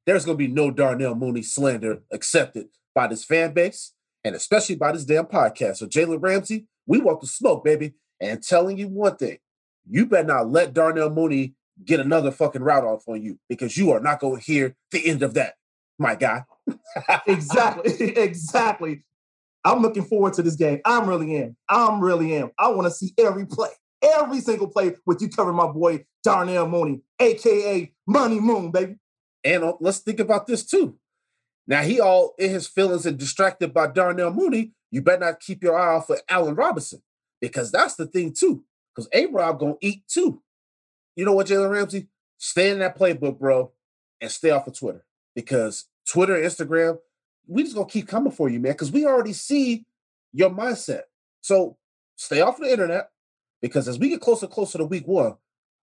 There's 0.07 0.25
going 0.25 0.39
to 0.39 0.45
be 0.47 0.51
no 0.51 0.71
Darnell 0.71 1.15
Mooney 1.15 1.43
slander 1.43 2.01
accepted 2.11 2.69
by 2.95 3.09
this 3.09 3.25
fan 3.25 3.53
base 3.53 3.93
and 4.25 4.35
especially 4.35 4.75
by 4.75 4.91
this 4.93 5.05
damn 5.05 5.27
podcast. 5.27 5.77
So, 5.77 5.87
Jalen 5.87 6.23
Ramsey, 6.23 6.67
we 6.87 6.99
want 6.99 7.21
the 7.21 7.27
smoke, 7.27 7.63
baby. 7.63 7.93
And 8.21 8.43
telling 8.43 8.79
you 8.79 8.89
one 8.89 9.17
thing 9.17 9.39
you 9.89 10.07
better 10.07 10.27
not 10.27 10.51
let 10.51 10.75
Darnell 10.75 11.11
Mooney 11.11 11.55
get 11.85 12.01
another 12.01 12.31
fucking 12.31 12.63
route 12.63 12.85
off 12.85 13.07
on 13.07 13.23
you 13.23 13.39
because 13.49 13.77
you 13.77 13.93
are 13.93 14.01
not 14.01 14.19
going 14.19 14.41
to 14.41 14.43
hear 14.43 14.75
the 14.91 15.07
end 15.07 15.23
of 15.23 15.35
that, 15.35 15.55
my 15.99 16.15
guy. 16.15 16.45
Exactly. 17.27 17.93
exactly. 18.17 19.05
I'm 19.65 19.83
looking 19.83 20.05
forward 20.05 20.33
to 20.35 20.43
this 20.43 20.57
game. 20.57 20.81
I'm 20.85 21.09
really 21.09 21.37
am. 21.37 21.57
I'm 21.69 22.01
really 22.01 22.35
am. 22.35 22.51
I 22.59 22.69
want 22.69 22.87
to 22.87 22.91
see 22.91 23.13
every 23.19 23.47
play, 23.47 23.69
every 24.03 24.41
single 24.41 24.69
play 24.69 24.95
with 25.07 25.21
you 25.21 25.29
covering 25.29 25.57
my 25.57 25.67
boy 25.67 26.05
Darnell 26.23 26.69
Mooney, 26.69 27.03
aka 27.21 27.93
Money 28.07 28.41
Moon, 28.41 28.71
baby. 28.71 28.97
And 29.45 29.65
uh, 29.65 29.75
let's 29.81 29.99
think 29.99 30.21
about 30.21 30.47
this 30.47 30.65
too. 30.65 30.99
Now 31.67 31.83
he 31.83 32.01
all 32.01 32.35
in 32.39 32.51
his 32.51 32.67
feelings 32.67 33.07
and 33.07 33.19
distracted 33.19 33.73
by 33.75 33.89
Darnell 33.89 34.33
Mooney. 34.33 34.73
You 34.91 35.03
better 35.03 35.27
not 35.27 35.41
keep 35.41 35.63
your 35.63 35.79
eye 35.79 35.97
off 35.97 36.07
for 36.07 36.19
Allen 36.29 36.55
Robinson 36.55 37.03
because 37.41 37.71
that's 37.71 37.95
the 37.97 38.07
thing 38.07 38.33
too. 38.33 38.65
Because 38.95 39.09
A 39.13 39.27
Rob 39.27 39.59
gonna 39.61 39.75
eat 39.81 40.03
too. 40.09 40.43
You 41.15 41.25
know 41.25 41.33
what, 41.33 41.47
Jalen 41.47 41.71
Ramsey? 41.71 42.09
Stay 42.39 42.71
in 42.71 42.79
that 42.79 42.99
playbook, 42.99 43.39
bro, 43.39 43.73
and 44.21 44.31
stay 44.31 44.51
off 44.51 44.67
of 44.67 44.79
Twitter 44.79 45.05
because 45.35 45.87
Twitter, 46.09 46.35
Instagram, 46.35 46.99
we 47.47 47.63
just 47.63 47.75
gonna 47.75 47.87
keep 47.89 48.09
coming 48.09 48.33
for 48.33 48.49
you, 48.49 48.61
man. 48.61 48.73
Because 48.73 48.93
we 48.93 49.05
already 49.05 49.33
see 49.33 49.85
your 50.33 50.51
mindset. 50.51 51.03
So 51.41 51.77
stay 52.17 52.41
off 52.41 52.59
the 52.59 52.71
internet 52.71 53.11
because 53.63 53.89
as 53.89 53.99
we 53.99 54.09
get 54.09 54.21
closer 54.21 54.47
closer 54.47 54.79
to 54.79 54.85
week 54.85 55.07
one, 55.07 55.35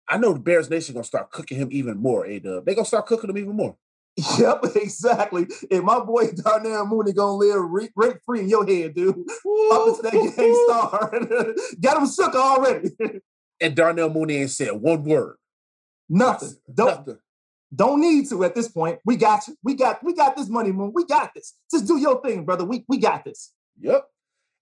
I 0.08 0.18
know 0.18 0.34
the 0.34 0.40
Bears 0.40 0.70
Nation 0.70 0.94
gonna 0.96 1.04
start 1.04 1.32
cooking 1.32 1.58
him 1.58 1.70
even 1.72 1.98
more. 1.98 2.26
A 2.26 2.40
Dub, 2.40 2.66
they 2.66 2.76
gonna 2.76 2.86
start 2.86 3.06
cooking 3.06 3.30
him 3.30 3.38
even 3.38 3.56
more. 3.56 3.76
Yep, 4.38 4.66
exactly. 4.76 5.48
And 5.72 5.84
my 5.86 6.00
boy 6.02 6.32
Darnell 6.32 6.86
Mooney 6.88 7.14
gonna 7.14 7.34
live 7.38 7.62
re- 7.70 7.90
rent 7.96 8.18
free 8.26 8.42
in 8.42 8.50
your 8.50 8.66
head, 8.66 8.94
dude. 8.96 9.10
Up 9.72 9.88
into 9.88 10.02
that 10.04 10.34
gang 10.36 10.66
star. 10.68 11.54
Got 11.82 12.02
him 12.02 12.10
shook 12.10 12.36
already. 12.36 12.90
And 13.62 13.76
Darnell 13.76 14.10
Mooney 14.10 14.38
ain't 14.38 14.50
said 14.50 14.72
one 14.74 15.04
word. 15.06 15.38
Nothing. 16.10 16.56
Don't 16.74 16.88
Nothing. 16.88 17.20
don't 17.74 18.02
need 18.02 18.28
to 18.30 18.44
at 18.44 18.56
this 18.56 18.68
point. 18.68 19.00
We 19.06 19.16
got 19.16 19.48
you. 19.48 19.56
We 19.64 19.76
got 19.76 20.04
we 20.04 20.14
got 20.14 20.36
this 20.36 20.50
money, 20.50 20.72
Moon. 20.74 20.92
We 20.94 21.06
got 21.06 21.34
this. 21.34 21.56
Just 21.72 21.88
do 21.88 21.98
your 21.98 22.22
thing, 22.22 22.44
brother. 22.44 22.66
We 22.66 22.84
we 22.90 22.98
got 22.98 23.24
this. 23.24 23.54
Yep. 23.80 24.06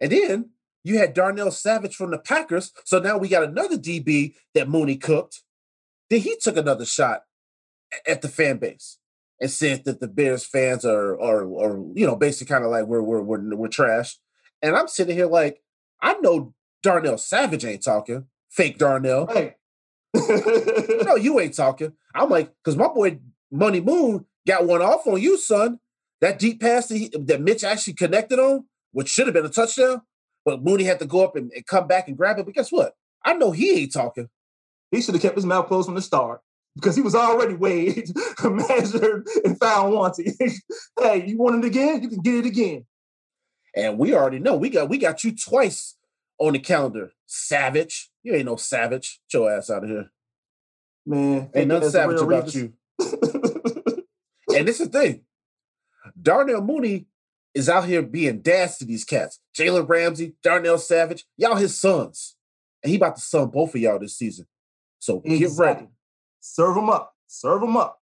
And 0.02 0.12
then 0.12 0.50
you 0.84 0.98
had 0.98 1.13
Darnell 1.13 1.51
Savage 1.51 1.96
from 1.96 2.12
the 2.12 2.17
Packers. 2.17 2.72
So 2.86 3.00
now 3.00 3.17
we 3.17 3.27
got 3.27 3.43
another 3.43 3.77
DB 3.77 4.36
that 4.53 4.69
Mooney 4.69 4.98
cooked. 4.98 5.41
Then 6.10 6.22
he 6.22 6.38
took 6.41 6.57
another 6.57 6.86
shot 6.86 7.22
at 8.07 8.22
the 8.22 8.29
fan 8.29 8.57
base 8.57 8.98
and 9.39 9.51
said 9.51 9.86
that 9.86 10.00
the 10.00 10.07
Bears 10.07 10.46
fans 10.46 10.86
are 10.86 11.19
are, 11.19 11.43
are 11.43 11.77
you 11.93 12.05
know 12.07 12.15
basically 12.15 12.53
kind 12.53 12.63
of 12.63 12.72
like 12.72 12.86
we're 12.86 13.01
we're 13.01 13.22
we're 13.22 13.55
we're 13.55 13.67
trash. 13.67 14.17
And 14.62 14.75
I'm 14.75 14.88
sitting 14.88 15.15
here 15.15 15.27
like 15.27 15.62
I 16.01 16.13
know 16.19 16.53
Darnell 16.84 17.17
Savage 17.17 17.65
ain't 17.65 17.84
talking. 17.84 18.25
Fake 18.50 18.77
Darnell. 18.77 19.25
Right. 19.25 19.55
No, 21.05 21.15
you 21.15 21.39
ain't 21.39 21.53
talking. 21.53 21.93
I'm 22.15 22.29
like, 22.29 22.51
because 22.63 22.75
my 22.75 22.88
boy 22.88 23.19
Money 23.51 23.81
Moon 23.81 24.25
got 24.48 24.65
one 24.65 24.81
off 24.81 25.05
on 25.05 25.22
you, 25.22 25.38
son. 25.38 25.79
That 26.22 26.39
deep 26.39 26.60
pass 26.60 26.88
that, 26.88 26.98
he, 26.98 27.10
that 27.10 27.41
Mitch 27.41 27.63
actually 27.63 27.93
connected 27.93 28.39
on, 28.39 28.65
which 28.91 29.10
should 29.10 29.27
have 29.27 29.34
been 29.34 29.46
a 29.46 29.50
touchdown, 29.50 30.01
but 30.48 30.63
Mooney 30.63 30.86
had 30.86 31.00
to 31.00 31.06
go 31.06 31.25
up 31.25 31.36
and, 31.36 31.51
and 31.51 31.66
come 31.66 31.88
back 31.88 32.08
and 32.08 32.16
grab 32.16 32.39
it. 32.39 32.46
But 32.46 32.56
guess 32.56 32.72
what? 32.72 32.94
I 33.25 33.34
know 33.34 33.51
he 33.51 33.82
ain't 33.82 33.92
talking. 33.92 34.30
he 34.92 35.01
should 35.01 35.13
have 35.13 35.22
kept 35.22 35.36
his 35.36 35.46
mouth 35.46 35.68
closed 35.68 35.88
from 35.88 35.96
the 35.96 36.01
start 36.01 36.39
because 36.74 36.96
he 36.96 37.01
was 37.01 37.16
already 37.16 37.54
weighed, 37.54 38.10
measured, 38.46 39.27
and 39.44 39.60
found 39.60 39.94
wanting. 39.94 40.34
hey, 41.01 41.27
you 41.27 41.38
want 41.38 41.62
it 41.62 41.68
again? 41.68 42.01
You 42.01 42.08
can 42.08 42.22
get 42.22 42.36
it 42.36 42.46
again. 42.46 42.86
And 43.75 43.98
we 43.98 44.16
already 44.16 44.39
know 44.39 44.56
we 44.56 44.70
got 44.70 44.88
we 44.88 44.98
got 44.98 45.25
you 45.25 45.36
twice 45.36 45.98
on 46.39 46.54
the 46.54 46.60
calendar. 46.60 47.12
Savage. 47.25 48.10
You 48.24 48.34
ain't 48.34 48.46
no 48.46 48.56
savage. 48.56 49.20
Get 49.30 49.39
your 49.39 49.51
ass 49.51 49.70
out 49.70 49.84
of 49.84 49.89
here. 49.89 50.10
Man, 51.06 51.50
Ain't 51.54 51.68
nothing 51.68 51.89
savage 51.89 52.22
about 52.22 52.56
you. 52.56 52.72
And 54.56 54.66
this 54.66 54.80
is 54.80 54.89
the 54.89 55.00
thing. 55.00 55.22
Darnell 56.20 56.62
Mooney 56.62 57.06
is 57.54 57.70
out 57.70 57.86
here 57.86 58.01
being 58.01 58.42
dads 58.42 58.77
to 58.77 58.86
these 58.86 59.04
cats. 59.04 59.39
Jalen 59.58 59.88
Ramsey, 59.88 60.34
Darnell 60.44 60.77
Savage, 60.77 61.25
y'all 61.38 61.56
his 61.56 61.80
sons. 61.80 62.36
And 62.84 62.92
he 62.92 62.98
about 62.98 63.16
to 63.16 63.22
son 63.22 63.50
both 63.50 63.74
of 63.74 63.82
y'all 63.82 64.00
this 64.00 64.18
season. 64.18 64.46
So 65.00 65.20
get 65.20 65.51
ready. 65.58 65.88
Serve 66.39 66.75
them 66.75 66.89
up. 66.89 67.13
Serve 67.27 67.62
them 67.62 67.77
up. 67.77 68.00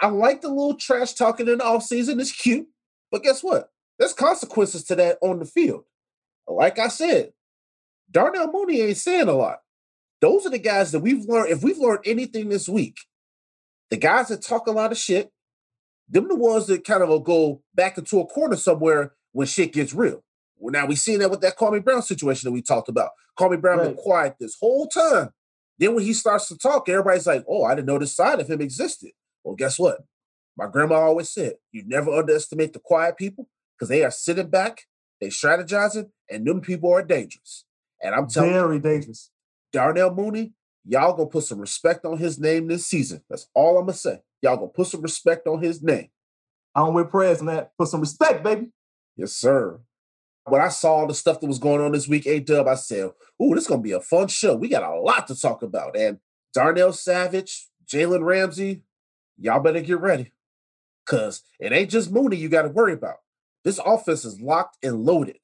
I 0.00 0.08
like 0.08 0.42
the 0.42 0.48
little 0.48 0.74
trash 0.74 1.14
talking 1.14 1.48
in 1.48 1.58
the 1.58 1.64
offseason. 1.64 2.20
It's 2.20 2.32
cute. 2.32 2.68
But 3.10 3.22
guess 3.22 3.42
what? 3.42 3.70
There's 3.98 4.12
consequences 4.12 4.84
to 4.84 4.96
that 4.96 5.18
on 5.22 5.38
the 5.38 5.46
field. 5.46 5.84
Like 6.46 6.78
I 6.78 6.88
said, 6.88 7.32
Darnell 8.10 8.52
Mooney 8.52 8.80
ain't 8.80 8.96
saying 8.96 9.28
a 9.28 9.32
lot. 9.32 9.60
Those 10.20 10.46
are 10.46 10.50
the 10.50 10.58
guys 10.58 10.92
that 10.92 11.00
we've 11.00 11.24
learned. 11.24 11.50
If 11.50 11.62
we've 11.62 11.78
learned 11.78 12.00
anything 12.04 12.48
this 12.48 12.68
week, 12.68 12.98
the 13.90 13.96
guys 13.96 14.28
that 14.28 14.42
talk 14.42 14.66
a 14.66 14.72
lot 14.72 14.92
of 14.92 14.98
shit, 14.98 15.30
them 16.08 16.28
the 16.28 16.36
ones 16.36 16.66
that 16.66 16.84
kind 16.84 17.02
of 17.02 17.08
will 17.08 17.20
go 17.20 17.62
back 17.74 17.98
into 17.98 18.20
a 18.20 18.26
corner 18.26 18.56
somewhere 18.56 19.14
when 19.32 19.46
shit 19.46 19.72
gets 19.72 19.92
real. 19.92 20.22
Well, 20.58 20.72
now 20.72 20.86
we 20.86 20.96
seen 20.96 21.18
that 21.20 21.30
with 21.30 21.40
that 21.42 21.56
Kwame 21.56 21.84
Brown 21.84 22.02
situation 22.02 22.46
that 22.46 22.52
we 22.52 22.62
talked 22.62 22.88
about. 22.88 23.10
Kwame 23.38 23.60
Brown 23.60 23.78
been 23.78 23.94
quiet 23.94 24.36
this 24.40 24.56
whole 24.58 24.86
time. 24.86 25.30
Then 25.78 25.94
when 25.94 26.04
he 26.04 26.14
starts 26.14 26.48
to 26.48 26.56
talk, 26.56 26.88
everybody's 26.88 27.26
like, 27.26 27.44
"Oh, 27.46 27.64
I 27.64 27.74
didn't 27.74 27.88
know 27.88 27.98
this 27.98 28.16
side 28.16 28.40
of 28.40 28.48
him 28.48 28.60
existed." 28.62 29.10
Well, 29.44 29.54
guess 29.54 29.78
what? 29.78 30.04
My 30.56 30.66
grandma 30.66 30.94
always 30.94 31.28
said, 31.28 31.56
"You 31.70 31.82
never 31.86 32.10
underestimate 32.10 32.72
the 32.72 32.78
quiet 32.78 33.18
people 33.18 33.48
because 33.76 33.90
they 33.90 34.02
are 34.02 34.10
sitting 34.10 34.48
back, 34.48 34.86
they 35.20 35.28
strategizing, 35.28 36.10
and 36.30 36.46
them 36.46 36.62
people 36.62 36.90
are 36.92 37.02
dangerous." 37.02 37.66
And 38.02 38.14
I'm 38.14 38.28
telling 38.28 38.54
you, 38.54 38.60
Very 38.60 38.78
dangerous. 38.78 39.30
Darnell 39.72 40.14
Mooney, 40.14 40.54
y'all 40.86 41.12
gonna 41.12 41.28
put 41.28 41.44
some 41.44 41.58
respect 41.58 42.06
on 42.06 42.16
his 42.16 42.38
name 42.38 42.68
this 42.68 42.86
season. 42.86 43.22
That's 43.28 43.48
all 43.52 43.76
I'm 43.76 43.84
gonna 43.86 43.98
say. 43.98 44.22
Y'all 44.42 44.56
gonna 44.56 44.68
put 44.68 44.86
some 44.86 45.02
respect 45.02 45.46
on 45.46 45.62
his 45.62 45.82
name. 45.82 46.08
I 46.74 46.80
don't 46.80 46.94
wear 46.94 47.04
prayers 47.04 47.40
on 47.40 47.46
that. 47.46 47.72
Put 47.78 47.88
some 47.88 48.00
respect, 48.00 48.44
baby. 48.44 48.68
Yes, 49.16 49.32
sir. 49.32 49.80
When 50.44 50.60
I 50.60 50.68
saw 50.68 50.96
all 50.96 51.06
the 51.06 51.14
stuff 51.14 51.40
that 51.40 51.46
was 51.46 51.58
going 51.58 51.80
on 51.80 51.92
this 51.92 52.06
week, 52.06 52.26
A 52.26 52.38
Dub, 52.38 52.68
I 52.68 52.74
said, 52.74 53.10
Ooh, 53.42 53.54
this 53.54 53.64
is 53.64 53.68
gonna 53.68 53.82
be 53.82 53.92
a 53.92 54.00
fun 54.00 54.28
show. 54.28 54.54
We 54.54 54.68
got 54.68 54.82
a 54.82 55.00
lot 55.00 55.26
to 55.28 55.40
talk 55.40 55.62
about. 55.62 55.96
And 55.96 56.18
Darnell 56.52 56.92
Savage, 56.92 57.68
Jalen 57.86 58.24
Ramsey, 58.24 58.82
y'all 59.38 59.60
better 59.60 59.80
get 59.80 60.00
ready. 60.00 60.32
Cause 61.06 61.42
it 61.60 61.72
ain't 61.72 61.90
just 61.90 62.10
Mooney 62.10 62.36
you 62.36 62.48
gotta 62.48 62.68
worry 62.68 62.92
about. 62.92 63.16
This 63.64 63.80
offense 63.84 64.24
is 64.24 64.40
locked 64.40 64.76
and 64.82 65.04
loaded. 65.04 65.38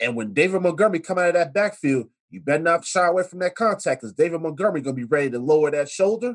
And 0.00 0.16
when 0.16 0.32
David 0.32 0.62
Montgomery 0.62 1.00
come 1.00 1.18
out 1.18 1.28
of 1.28 1.34
that 1.34 1.54
backfield, 1.54 2.08
you 2.30 2.40
better 2.40 2.62
not 2.62 2.84
shy 2.84 3.06
away 3.06 3.22
from 3.22 3.38
that 3.40 3.54
contact 3.54 4.02
because 4.02 4.12
David 4.12 4.40
Montgomery 4.40 4.80
gonna 4.80 4.94
be 4.94 5.04
ready 5.04 5.30
to 5.30 5.38
lower 5.38 5.70
that 5.70 5.88
shoulder, 5.88 6.34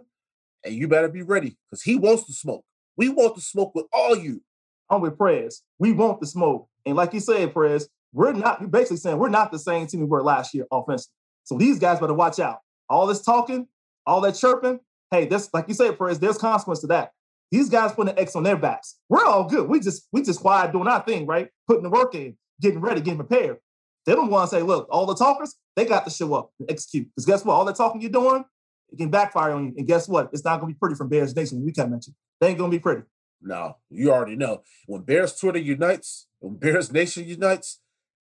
and 0.63 0.74
you 0.74 0.88
better 0.88 1.08
be 1.08 1.22
ready 1.22 1.58
because 1.69 1.84
he 1.84 1.95
wants 1.95 2.26
to 2.26 2.34
smoke. 2.34 2.63
We 2.98 3.10
want 3.10 3.36
to 3.36 3.41
smoke 3.41 3.74
with 3.76 3.86
all 3.93 4.17
you. 4.17 4.41
I'm 4.89 5.02
with 5.02 5.17
Prez. 5.17 5.62
We 5.78 5.91
want 5.91 6.19
the 6.19 6.28
smoke. 6.28 6.67
And 6.86 6.95
like 6.95 7.13
you 7.13 7.19
said, 7.19 7.54
Prez, 7.54 7.88
we're 8.12 8.34
not, 8.34 8.60
you're 8.60 8.69
basically 8.69 8.98
saying 8.98 9.17
we're 9.17 9.30
not 9.30 9.52
the 9.52 9.60
same 9.60 9.88
team 9.88 10.02
we 10.02 10.08
were 10.08 10.24
last 10.24 10.54
year 10.54 10.65
offensively. 10.72 11.13
So 11.43 11.58
these 11.58 11.80
guys 11.80 12.00
better 12.00 12.13
watch 12.13 12.39
out. 12.39 12.60
All 12.89 13.06
this 13.06 13.22
talking, 13.22 13.67
all 14.06 14.22
that 14.22 14.34
chirping, 14.34 14.80
hey, 15.12 15.26
this, 15.26 15.50
like 15.54 15.67
you 15.67 15.74
said, 15.74 15.98
Prez, 15.98 16.19
there's 16.19 16.38
consequence 16.38 16.80
to 16.82 16.88
that. 16.88 17.12
These 17.52 17.69
guys 17.69 17.93
putting 17.93 18.13
an 18.13 18.19
X 18.19 18.36
on 18.36 18.43
their 18.43 18.58
backs. 18.58 18.98
We're 19.10 19.26
all 19.26 19.43
good. 19.43 19.69
We 19.69 19.80
just, 19.80 20.08
we 20.12 20.22
just 20.22 20.41
quiet 20.41 20.72
doing 20.72 20.88
our 20.88 21.04
thing, 21.04 21.26
right? 21.26 21.50
Putting 21.67 21.84
the 21.84 21.89
work 21.89 22.15
in, 22.15 22.38
getting 22.62 22.80
ready, 22.80 23.02
getting 23.02 23.17
prepared. 23.17 23.58
They 24.06 24.15
don't 24.15 24.30
want 24.30 24.50
to 24.50 24.56
say, 24.56 24.62
look, 24.62 24.88
all 24.91 25.06
the 25.06 25.15
talkers, 25.15 25.56
they 25.76 25.86
got 25.86 26.06
to 26.06 26.12
show 26.12 26.34
up 26.34 26.52
and 26.60 26.69
execute. 26.72 27.08
Because 27.08 27.26
guess 27.26 27.45
what? 27.45 27.54
All 27.54 27.65
that 27.65 27.76
talking 27.76 28.02
you're 28.02 28.12
doing, 28.12 28.43
it 28.91 28.97
can 28.97 29.10
backfire 29.10 29.52
on 29.52 29.65
you. 29.65 29.73
And 29.78 29.88
guess 29.88 30.08
what? 30.08 30.30
It's 30.34 30.43
not 30.43 30.60
going 30.60 30.71
to 30.71 30.75
be 30.75 30.80
pretty 30.80 30.95
from 30.95 31.10
Bears 31.10 31.36
Nation 31.36 31.63
we 31.63 31.69
at 31.71 32.08
you. 32.08 32.13
They 32.39 32.49
ain't 32.49 32.58
going 32.58 32.71
to 32.71 32.78
be 32.78 32.82
pretty. 32.82 33.04
No, 33.41 33.78
you 33.89 34.12
already 34.12 34.36
know. 34.36 34.63
When 34.86 35.02
Bears 35.02 35.36
Twitter 35.36 35.60
unites, 35.60 36.28
when 36.39 36.58
Bears 36.58 36.91
Nation 36.91 37.25
unites, 37.25 37.80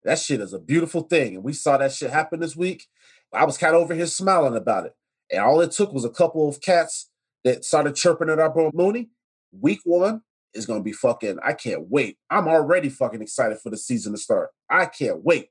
that 0.04 0.20
shit 0.20 0.42
is 0.42 0.54
a 0.54 0.60
beautiful 0.60 1.02
thing. 1.02 1.36
And 1.36 1.44
we 1.44 1.54
saw 1.54 1.78
that 1.78 1.92
shit 1.92 2.10
happen 2.10 2.40
this 2.40 2.56
week. 2.56 2.88
I 3.32 3.46
was 3.46 3.58
kind 3.58 3.76
of 3.76 3.82
over 3.82 3.94
here 3.94 4.08
smiling 4.08 4.56
about 4.56 4.86
it. 4.86 4.96
And 5.32 5.42
all 5.42 5.62
it 5.62 5.72
took 5.72 5.94
was 5.94 6.06
a 6.06 6.10
couple 6.10 6.48
of 6.48 6.62
cats 6.62 7.10
that 7.44 7.64
started 7.64 7.96
chirping 7.96 8.30
at 8.30 8.40
our 8.40 8.50
bro 8.50 8.72
Mooney. 8.74 9.10
Week 9.52 9.82
one 9.84 10.22
is 10.54 10.66
going 10.66 10.80
to 10.80 10.84
be 10.84 10.92
fucking, 10.92 11.38
I 11.44 11.54
can't 11.54 11.90
wait. 11.90 12.18
I'm 12.30 12.48
already 12.48 12.90
fucking 12.90 13.22
excited 13.22 13.60
for 13.60 13.70
the 13.70 13.78
season 13.78 14.14
to 14.14 14.20
start. 14.20 14.50
I 14.70 14.86
can't 14.86 15.24
wait. 15.24 15.50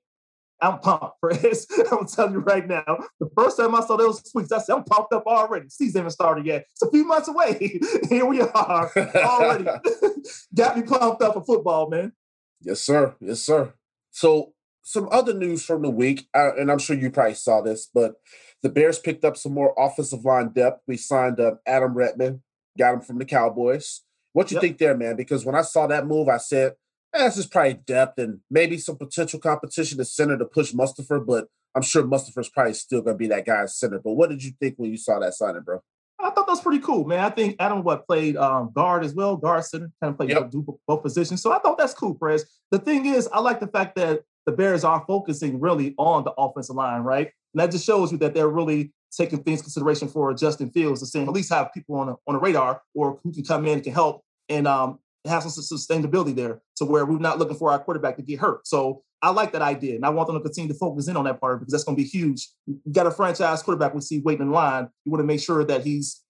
I'm 0.62 0.78
pumped, 0.78 1.16
Chris. 1.20 1.66
I'm 1.92 2.06
telling 2.06 2.34
you 2.34 2.38
right 2.38 2.66
now. 2.66 2.84
The 3.20 3.28
first 3.36 3.56
time 3.56 3.74
I 3.74 3.80
saw 3.80 3.96
those 3.96 4.22
tweets, 4.22 4.52
I 4.52 4.58
said, 4.60 4.76
I'm 4.76 4.84
pumped 4.84 5.12
up 5.12 5.24
already. 5.26 5.68
Season 5.68 5.98
haven't 5.98 6.12
started 6.12 6.46
yet. 6.46 6.66
It's 6.72 6.82
a 6.82 6.90
few 6.90 7.04
months 7.04 7.28
away. 7.28 7.80
Here 8.08 8.24
we 8.24 8.40
are 8.40 8.92
already. 8.96 9.64
Got 10.54 10.76
me 10.76 10.84
pumped 10.84 11.20
up 11.22 11.34
for 11.34 11.44
football, 11.44 11.90
man. 11.90 12.12
Yes, 12.60 12.80
sir. 12.80 13.16
Yes, 13.20 13.40
sir. 13.40 13.74
So, 14.12 14.54
some 14.84 15.08
other 15.12 15.34
news 15.34 15.64
from 15.64 15.82
the 15.82 15.90
week, 15.90 16.26
uh, 16.34 16.54
and 16.56 16.70
I'm 16.70 16.78
sure 16.78 16.96
you 16.96 17.10
probably 17.10 17.34
saw 17.34 17.60
this, 17.60 17.88
but 17.92 18.14
the 18.62 18.68
Bears 18.68 18.98
picked 18.98 19.24
up 19.24 19.36
some 19.36 19.52
more 19.54 19.74
offensive 19.76 20.24
line 20.24 20.52
depth. 20.52 20.82
We 20.86 20.96
signed 20.96 21.40
up 21.40 21.60
Adam 21.66 21.94
Redmond, 21.94 22.40
got 22.78 22.94
him 22.94 23.00
from 23.00 23.18
the 23.18 23.24
Cowboys. 23.24 24.02
What 24.32 24.50
you 24.50 24.56
Yep. 24.56 24.62
think 24.62 24.78
there, 24.78 24.96
man? 24.96 25.16
Because 25.16 25.44
when 25.44 25.54
I 25.54 25.62
saw 25.62 25.86
that 25.88 26.06
move, 26.06 26.28
I 26.28 26.38
said, 26.38 26.74
this 27.12 27.36
is 27.36 27.46
probably 27.46 27.74
depth 27.74 28.18
and 28.18 28.40
maybe 28.50 28.78
some 28.78 28.96
potential 28.96 29.38
competition 29.38 29.98
to 29.98 30.04
center 30.04 30.38
to 30.38 30.44
push 30.44 30.72
Mustipher, 30.72 31.24
but 31.24 31.46
I'm 31.74 31.82
sure 31.82 32.02
Mustipher's 32.02 32.48
probably 32.48 32.74
still 32.74 33.02
going 33.02 33.14
to 33.14 33.18
be 33.18 33.28
that 33.28 33.46
guy 33.46 33.64
center. 33.66 34.00
But 34.02 34.12
what 34.12 34.30
did 34.30 34.42
you 34.42 34.52
think 34.60 34.74
when 34.76 34.90
you 34.90 34.96
saw 34.96 35.18
that 35.18 35.34
signing, 35.34 35.62
bro? 35.62 35.80
I 36.18 36.30
thought 36.30 36.46
that 36.46 36.52
was 36.52 36.60
pretty 36.60 36.78
cool, 36.78 37.04
man. 37.04 37.20
I 37.20 37.30
think 37.30 37.56
Adam 37.58 37.82
what 37.82 38.06
played 38.06 38.36
um, 38.36 38.70
guard 38.74 39.04
as 39.04 39.14
well, 39.14 39.36
guard 39.36 39.64
center, 39.64 39.90
kind 40.00 40.12
of 40.12 40.16
played 40.16 40.30
Yep. 40.30 40.52
both, 40.52 40.76
both 40.86 41.02
positions. 41.02 41.42
So 41.42 41.52
I 41.52 41.58
thought 41.58 41.78
that's 41.78 41.94
cool, 41.94 42.14
Perez. 42.14 42.44
The 42.70 42.78
thing 42.78 43.06
is, 43.06 43.28
I 43.32 43.40
like 43.40 43.58
the 43.58 43.66
fact 43.66 43.96
that 43.96 44.20
the 44.46 44.52
Bears 44.52 44.84
are 44.84 45.04
focusing 45.06 45.60
really 45.60 45.94
on 45.98 46.24
the 46.24 46.32
offensive 46.32 46.76
line, 46.76 47.02
right? 47.02 47.30
And 47.54 47.60
that 47.60 47.70
just 47.70 47.84
shows 47.84 48.12
you 48.12 48.18
that 48.18 48.34
they're 48.34 48.48
really 48.48 48.92
taking 49.16 49.42
things 49.42 49.62
consideration 49.62 50.08
for 50.08 50.32
Justin 50.34 50.70
Fields 50.70 51.00
to 51.00 51.06
saying 51.06 51.26
at 51.26 51.32
least 51.32 51.52
have 51.52 51.72
people 51.72 51.96
on 51.96 52.10
a, 52.10 52.16
on 52.26 52.34
a 52.36 52.38
radar 52.38 52.82
or 52.94 53.18
who 53.22 53.32
can 53.32 53.44
come 53.44 53.66
in 53.66 53.74
and 53.74 53.82
can 53.82 53.92
help 53.92 54.24
and 54.48 54.66
um, 54.66 54.98
have 55.24 55.42
some 55.42 55.50
sustainability 55.50 56.34
there 56.34 56.60
to 56.76 56.84
where 56.84 57.06
we're 57.06 57.18
not 57.18 57.38
looking 57.38 57.56
for 57.56 57.70
our 57.70 57.78
quarterback 57.78 58.16
to 58.16 58.22
get 58.22 58.40
hurt. 58.40 58.66
So 58.66 59.02
I 59.22 59.30
like 59.30 59.52
that 59.52 59.62
idea, 59.62 59.94
and 59.94 60.04
I 60.04 60.10
want 60.10 60.26
them 60.26 60.36
to 60.36 60.42
continue 60.42 60.72
to 60.72 60.78
focus 60.78 61.06
in 61.06 61.16
on 61.16 61.24
that 61.24 61.40
part 61.40 61.60
because 61.60 61.72
that's 61.72 61.84
going 61.84 61.96
to 61.96 62.02
be 62.02 62.08
huge. 62.08 62.48
You 62.66 62.80
got 62.90 63.06
a 63.06 63.10
franchise 63.10 63.62
quarterback 63.62 63.94
we 63.94 64.00
see 64.00 64.18
waiting 64.18 64.46
in 64.46 64.50
line. 64.50 64.88
You 65.04 65.12
want 65.12 65.20
to 65.20 65.26
make 65.26 65.40
sure 65.40 65.64
that 65.64 65.84
he's 65.84 66.22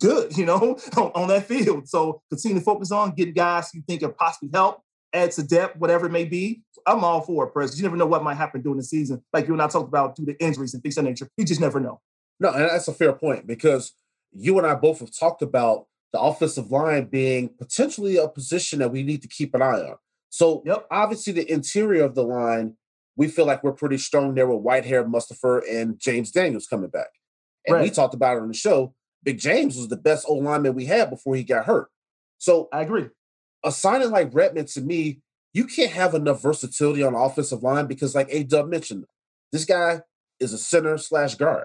good, 0.00 0.36
you 0.36 0.46
know, 0.46 0.78
on, 0.96 1.12
on, 1.14 1.28
that 1.28 1.46
field. 1.46 1.88
So 1.88 2.22
continue 2.30 2.58
to 2.58 2.64
focus 2.64 2.90
on 2.90 3.14
getting 3.14 3.34
guys 3.34 3.70
you 3.74 3.82
think 3.86 4.00
can 4.00 4.14
possibly 4.14 4.48
help, 4.52 4.80
add 5.12 5.32
to 5.32 5.42
depth, 5.42 5.76
whatever 5.76 6.06
it 6.06 6.12
may 6.12 6.24
be. 6.24 6.62
I'm 6.86 7.04
all 7.04 7.20
for 7.20 7.44
it, 7.44 7.52
Press. 7.52 7.76
You 7.76 7.82
never 7.82 7.96
know 7.96 8.06
what 8.06 8.22
might 8.22 8.36
happen 8.36 8.62
during 8.62 8.78
the 8.78 8.84
season. 8.84 9.22
Like 9.32 9.46
you 9.46 9.52
and 9.52 9.60
I 9.60 9.68
talked 9.68 9.88
about 9.88 10.16
due 10.16 10.24
to 10.24 10.42
injuries 10.42 10.72
and 10.72 10.82
things 10.82 10.96
of 10.96 11.04
that 11.04 11.10
nature. 11.10 11.28
You 11.36 11.44
just 11.44 11.60
never 11.60 11.80
know. 11.80 12.00
No, 12.40 12.50
and 12.50 12.64
that's 12.64 12.88
a 12.88 12.94
fair 12.94 13.12
point 13.12 13.46
because 13.46 13.92
you 14.32 14.56
and 14.56 14.66
I 14.66 14.74
both 14.74 15.00
have 15.00 15.10
talked 15.16 15.42
about 15.42 15.86
the 16.12 16.20
offensive 16.20 16.70
line 16.70 17.04
being 17.06 17.50
potentially 17.58 18.16
a 18.16 18.28
position 18.28 18.78
that 18.78 18.92
we 18.92 19.02
need 19.02 19.22
to 19.22 19.28
keep 19.28 19.54
an 19.54 19.62
eye 19.62 19.80
on. 19.80 19.96
So 20.30 20.62
yep. 20.64 20.86
obviously 20.90 21.32
the 21.32 21.50
interior 21.50 22.04
of 22.04 22.14
the 22.14 22.22
line, 22.22 22.76
we 23.16 23.28
feel 23.28 23.46
like 23.46 23.62
we're 23.64 23.72
pretty 23.72 23.98
strong 23.98 24.34
there 24.34 24.46
with 24.46 24.64
Whitehair, 24.64 25.10
Mustipher, 25.10 25.62
and 25.70 25.98
James 25.98 26.30
Daniels 26.30 26.66
coming 26.66 26.90
back. 26.90 27.08
And 27.66 27.76
right. 27.76 27.82
we 27.82 27.90
talked 27.90 28.14
about 28.14 28.36
it 28.36 28.42
on 28.42 28.48
the 28.48 28.54
show. 28.54 28.94
Big 29.22 29.38
James 29.38 29.76
was 29.76 29.88
the 29.88 29.96
best 29.96 30.24
old 30.28 30.44
lineman 30.44 30.74
we 30.74 30.86
had 30.86 31.10
before 31.10 31.34
he 31.34 31.42
got 31.42 31.66
hurt. 31.66 31.88
So 32.38 32.68
I 32.72 32.82
agree. 32.82 33.08
A 33.64 33.72
signing 33.72 34.10
like 34.10 34.30
Redmond 34.32 34.68
to 34.68 34.80
me, 34.80 35.20
you 35.52 35.66
can't 35.66 35.90
have 35.90 36.14
enough 36.14 36.40
versatility 36.40 37.02
on 37.02 37.14
the 37.14 37.18
offensive 37.18 37.62
line 37.62 37.86
because, 37.86 38.14
like 38.14 38.28
A 38.30 38.44
Dub 38.44 38.68
mentioned, 38.68 39.04
this 39.50 39.64
guy 39.64 40.02
is 40.38 40.52
a 40.52 40.58
center 40.58 40.96
slash 40.98 41.34
guard. 41.34 41.64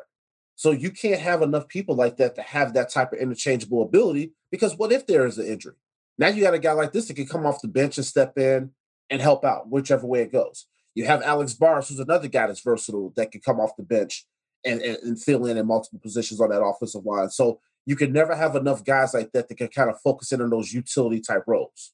So 0.56 0.72
you 0.72 0.92
can't 0.92 1.22
have 1.22 1.42
enough 1.42 1.68
people 1.68 1.96
like 1.96 2.18
that 2.18 2.36
to 2.36 2.42
have 2.42 2.74
that 2.74 2.90
type 2.90 3.14
of 3.14 3.20
interchangeable 3.20 3.82
ability 3.82 4.34
because 4.52 4.78
what 4.78 4.92
if 4.92 5.08
there 5.08 5.26
is 5.26 5.38
an 5.38 5.48
injury? 5.48 5.74
Now 6.18 6.28
you 6.28 6.44
got 6.44 6.54
a 6.54 6.60
guy 6.60 6.74
like 6.74 6.94
this 6.94 7.08
that 7.08 7.16
can 7.16 7.26
come 7.26 7.46
off 7.46 7.62
the 7.62 7.68
bench 7.68 7.98
and 7.98 8.06
step 8.06 8.38
in 8.38 8.72
and 9.10 9.22
help 9.22 9.44
out, 9.44 9.70
whichever 9.70 10.06
way 10.06 10.22
it 10.22 10.32
goes. 10.32 10.68
You 10.96 11.06
have 11.06 11.24
Alex 11.24 11.54
Bars, 11.54 11.90
who's 11.90 12.00
another 12.00 12.28
guy 12.28 12.48
that's 12.48 12.62
versatile 12.62 13.12
that 13.16 13.32
can 13.32 13.42
come 13.42 13.60
off 13.60 13.76
the 13.76 13.84
bench 13.84 14.26
and, 14.64 14.80
and, 14.82 14.98
and 14.98 15.22
fill 15.22 15.46
in 15.48 15.58
in 15.58 15.66
multiple 15.66 16.00
positions 16.00 16.40
on 16.40 16.50
that 16.50 16.64
offensive 16.64 17.06
line. 17.06 17.30
So 17.30 17.60
you 17.86 17.96
can 17.96 18.14
never 18.14 18.36
have 18.36 18.56
enough 18.56 18.84
guys 18.84 19.14
like 19.14 19.32
that 19.34 19.50
that 19.50 19.56
can 19.56 19.70
kind 19.70 19.90
of 19.90 20.00
focus 20.02 20.32
in 20.32 20.42
on 20.42 20.52
those 20.52 20.72
utility 20.72 21.20
type 21.20 21.44
roles. 21.48 21.94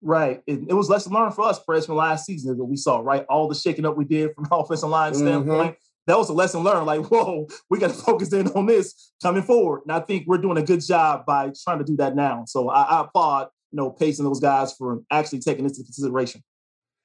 Right. 0.00 0.42
It, 0.46 0.60
it 0.68 0.74
was 0.74 0.88
lesson 0.88 1.12
learned 1.12 1.34
for 1.34 1.46
us 1.46 1.60
freshman 1.64 1.96
last 1.96 2.26
season 2.26 2.56
that 2.56 2.64
we 2.64 2.76
saw, 2.76 3.00
right? 3.00 3.26
All 3.28 3.48
the 3.48 3.54
shaking 3.54 3.84
up 3.84 3.96
we 3.96 4.04
did 4.04 4.34
from 4.34 4.46
offensive 4.50 4.88
line 4.88 5.12
mm-hmm. 5.12 5.22
standpoint 5.22 5.76
that 6.06 6.18
was 6.18 6.28
a 6.28 6.32
lesson 6.32 6.62
learned. 6.62 6.86
Like, 6.86 7.10
whoa, 7.10 7.46
we 7.70 7.78
got 7.78 7.88
to 7.88 7.94
focus 8.04 8.32
in 8.32 8.48
on 8.48 8.66
this 8.66 9.12
coming 9.22 9.42
forward. 9.42 9.82
And 9.86 9.92
I 9.92 10.00
think 10.00 10.24
we're 10.26 10.38
doing 10.38 10.58
a 10.58 10.62
good 10.62 10.84
job 10.84 11.24
by 11.26 11.52
trying 11.62 11.78
to 11.78 11.84
do 11.84 11.96
that 11.96 12.14
now. 12.14 12.44
So 12.46 12.68
I, 12.68 12.82
I 12.82 13.00
applaud, 13.02 13.48
you 13.72 13.76
know, 13.76 13.90
pacing 13.90 14.24
those 14.24 14.40
guys 14.40 14.74
for 14.74 15.02
actually 15.10 15.40
taking 15.40 15.64
this 15.64 15.78
into 15.78 15.86
consideration. 15.86 16.42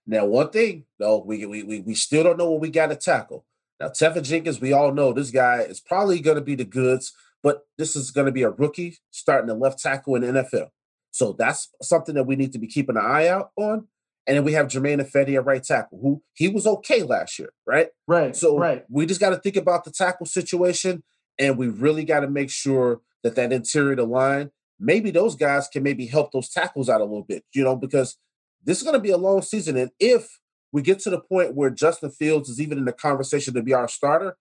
Now, 0.05 0.25
one 0.25 0.49
thing 0.49 0.85
though, 0.97 1.23
we 1.23 1.45
we 1.45 1.63
we, 1.63 1.79
we 1.81 1.93
still 1.93 2.23
don't 2.23 2.37
know 2.37 2.49
what 2.49 2.61
we 2.61 2.69
got 2.69 2.87
to 2.87 2.95
tackle. 2.95 3.45
Now, 3.79 3.89
Teven 3.89 4.23
Jenkins, 4.23 4.59
we 4.59 4.73
all 4.73 4.91
know 4.91 5.13
this 5.13 5.31
guy 5.31 5.61
is 5.61 5.79
probably 5.79 6.19
going 6.19 6.35
to 6.35 6.43
be 6.43 6.55
the 6.55 6.65
goods, 6.65 7.13
but 7.41 7.61
this 7.77 7.95
is 7.95 8.11
going 8.11 8.25
to 8.25 8.31
be 8.31 8.43
a 8.43 8.49
rookie 8.49 8.97
starting 9.11 9.47
the 9.47 9.53
left 9.53 9.79
tackle 9.79 10.15
in 10.15 10.21
the 10.21 10.43
NFL. 10.43 10.69
So 11.11 11.33
that's 11.37 11.69
something 11.81 12.15
that 12.15 12.25
we 12.25 12.35
need 12.35 12.51
to 12.53 12.59
be 12.59 12.67
keeping 12.67 12.97
an 12.97 13.05
eye 13.05 13.27
out 13.27 13.51
on. 13.55 13.87
And 14.29 14.37
then 14.37 14.43
we 14.43 14.53
have 14.53 14.67
Germain 14.67 14.99
Ifedi 14.99 15.33
at 15.33 15.45
right 15.45 15.63
tackle, 15.63 15.97
who 16.03 16.21
he 16.35 16.49
was 16.49 16.67
okay 16.67 17.01
last 17.01 17.39
year, 17.39 17.49
right? 17.65 17.87
Right. 18.07 18.35
So 18.35 18.59
right. 18.59 18.85
we 18.87 19.07
just 19.07 19.19
got 19.19 19.31
to 19.31 19.37
think 19.37 19.55
about 19.55 19.85
the 19.85 19.91
tackle 19.91 20.27
situation, 20.27 21.01
and 21.39 21.57
we 21.57 21.67
really 21.67 22.05
got 22.05 22.19
to 22.19 22.29
make 22.29 22.51
sure 22.51 23.01
that 23.23 23.33
that 23.37 23.51
interior 23.51 23.95
the 23.95 24.03
line, 24.03 24.51
maybe 24.79 25.09
those 25.09 25.35
guys 25.35 25.67
can 25.67 25.81
maybe 25.81 26.05
help 26.05 26.31
those 26.31 26.47
tackles 26.47 26.89
out 26.89 27.01
a 27.01 27.05
little 27.05 27.23
bit, 27.23 27.43
you 27.55 27.63
know, 27.63 27.75
because 27.75 28.17
this 28.63 28.77
is 28.77 28.83
going 28.83 28.93
to 28.93 29.01
be 29.01 29.09
a 29.09 29.17
long 29.17 29.41
season. 29.41 29.75
And 29.75 29.89
if 29.99 30.39
we 30.71 30.83
get 30.83 30.99
to 30.99 31.09
the 31.09 31.19
point 31.19 31.55
where 31.55 31.71
Justin 31.71 32.11
Fields 32.11 32.49
is 32.49 32.61
even 32.61 32.77
in 32.77 32.85
the 32.85 32.93
conversation 32.93 33.55
to 33.55 33.63
be 33.63 33.73
our 33.73 33.87
starter, 33.87 34.37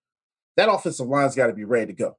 that 0.58 0.70
offensive 0.70 1.06
line's 1.06 1.34
got 1.34 1.46
to 1.46 1.54
be 1.54 1.64
ready 1.64 1.86
to 1.86 1.92
go. 1.94 2.18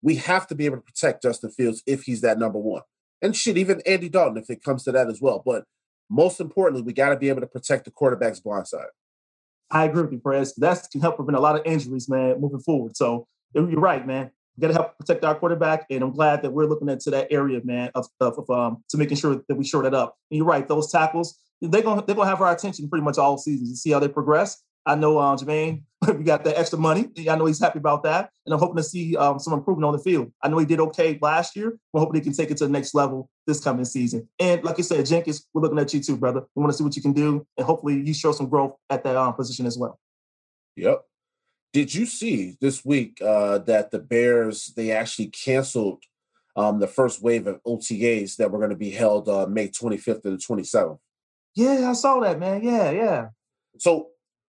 We 0.00 0.14
have 0.14 0.46
to 0.46 0.54
be 0.54 0.64
able 0.64 0.78
to 0.78 0.82
protect 0.82 1.22
Justin 1.22 1.50
Fields 1.50 1.82
if 1.86 2.04
he's 2.04 2.22
that 2.22 2.38
number 2.38 2.58
one. 2.58 2.82
And 3.20 3.36
shit, 3.36 3.58
even 3.58 3.82
Andy 3.84 4.08
Dalton, 4.08 4.38
if 4.38 4.48
it 4.48 4.64
comes 4.64 4.84
to 4.84 4.92
that 4.92 5.08
as 5.08 5.20
well. 5.20 5.42
But 5.44 5.64
most 6.10 6.40
importantly, 6.40 6.82
we 6.82 6.92
got 6.92 7.10
to 7.10 7.16
be 7.16 7.28
able 7.28 7.40
to 7.40 7.46
protect 7.46 7.84
the 7.84 7.90
quarterback's 7.90 8.40
blind 8.40 8.66
side. 8.66 8.88
I 9.70 9.84
agree 9.84 10.02
with 10.02 10.12
you, 10.12 10.18
Perez. 10.18 10.54
That 10.56 10.86
can 10.90 11.00
help 11.00 11.16
prevent 11.16 11.36
a 11.36 11.40
lot 11.40 11.56
of 11.56 11.62
injuries, 11.64 12.08
man, 12.08 12.40
moving 12.40 12.58
forward. 12.60 12.96
So 12.96 13.26
you're 13.54 13.66
right, 13.80 14.04
man. 14.06 14.30
We 14.56 14.62
got 14.62 14.68
to 14.68 14.74
help 14.74 14.98
protect 14.98 15.24
our 15.24 15.36
quarterback, 15.36 15.86
and 15.88 16.02
I'm 16.02 16.12
glad 16.12 16.42
that 16.42 16.50
we're 16.50 16.66
looking 16.66 16.88
into 16.88 17.10
that 17.10 17.28
area, 17.30 17.60
man, 17.64 17.90
of, 17.94 18.08
of, 18.20 18.38
of 18.38 18.50
um, 18.50 18.84
to 18.90 18.98
making 18.98 19.16
sure 19.16 19.42
that 19.48 19.54
we 19.54 19.64
shore 19.64 19.84
that 19.84 19.94
up. 19.94 20.16
And 20.30 20.38
you're 20.38 20.46
right; 20.46 20.66
those 20.66 20.90
tackles, 20.90 21.38
they're 21.62 21.82
gonna 21.82 22.04
they're 22.04 22.16
gonna 22.16 22.28
have 22.28 22.40
our 22.40 22.52
attention 22.52 22.88
pretty 22.88 23.04
much 23.04 23.16
all 23.16 23.38
season 23.38 23.68
to 23.68 23.76
see 23.76 23.90
how 23.90 24.00
they 24.00 24.08
progress. 24.08 24.60
I 24.86 24.94
know 24.94 25.18
uh, 25.18 25.36
Germain, 25.36 25.84
we 26.08 26.24
got 26.24 26.44
the 26.44 26.58
extra 26.58 26.78
money. 26.78 27.10
I 27.28 27.36
know 27.36 27.46
he's 27.46 27.60
happy 27.60 27.78
about 27.78 28.02
that. 28.04 28.30
And 28.46 28.54
I'm 28.54 28.58
hoping 28.58 28.76
to 28.76 28.82
see 28.82 29.16
um, 29.16 29.38
some 29.38 29.52
improvement 29.52 29.84
on 29.84 29.92
the 29.92 30.02
field. 30.02 30.32
I 30.42 30.48
know 30.48 30.58
he 30.58 30.66
did 30.66 30.80
okay 30.80 31.18
last 31.20 31.54
year. 31.54 31.78
We're 31.92 32.00
hoping 32.00 32.16
he 32.16 32.20
can 32.22 32.32
take 32.32 32.50
it 32.50 32.56
to 32.58 32.66
the 32.66 32.72
next 32.72 32.94
level 32.94 33.28
this 33.46 33.62
coming 33.62 33.84
season. 33.84 34.28
And 34.38 34.64
like 34.64 34.78
you 34.78 34.84
said, 34.84 35.04
Jenkins, 35.04 35.46
we're 35.52 35.62
looking 35.62 35.78
at 35.78 35.92
you 35.92 36.00
too, 36.00 36.16
brother. 36.16 36.42
We 36.54 36.60
want 36.60 36.72
to 36.72 36.78
see 36.78 36.84
what 36.84 36.96
you 36.96 37.02
can 37.02 37.12
do. 37.12 37.46
And 37.56 37.66
hopefully 37.66 38.00
you 38.00 38.14
show 38.14 38.32
some 38.32 38.48
growth 38.48 38.76
at 38.88 39.04
that 39.04 39.16
um, 39.16 39.34
position 39.34 39.66
as 39.66 39.76
well. 39.76 39.98
Yep. 40.76 41.04
Did 41.72 41.94
you 41.94 42.06
see 42.06 42.56
this 42.60 42.84
week 42.84 43.20
uh, 43.22 43.58
that 43.58 43.90
the 43.90 43.98
Bears, 43.98 44.72
they 44.76 44.90
actually 44.90 45.28
canceled 45.28 46.02
um, 46.56 46.80
the 46.80 46.88
first 46.88 47.22
wave 47.22 47.46
of 47.46 47.62
OTAs 47.64 48.36
that 48.36 48.50
were 48.50 48.58
going 48.58 48.70
to 48.70 48.76
be 48.76 48.90
held 48.90 49.28
uh, 49.28 49.46
May 49.46 49.68
25th 49.68 50.24
and 50.24 50.38
the 50.38 50.42
27th? 50.42 50.98
Yeah, 51.54 51.90
I 51.90 51.92
saw 51.92 52.20
that, 52.20 52.38
man. 52.38 52.62
Yeah, 52.62 52.90
yeah. 52.90 53.28
So 53.78 54.08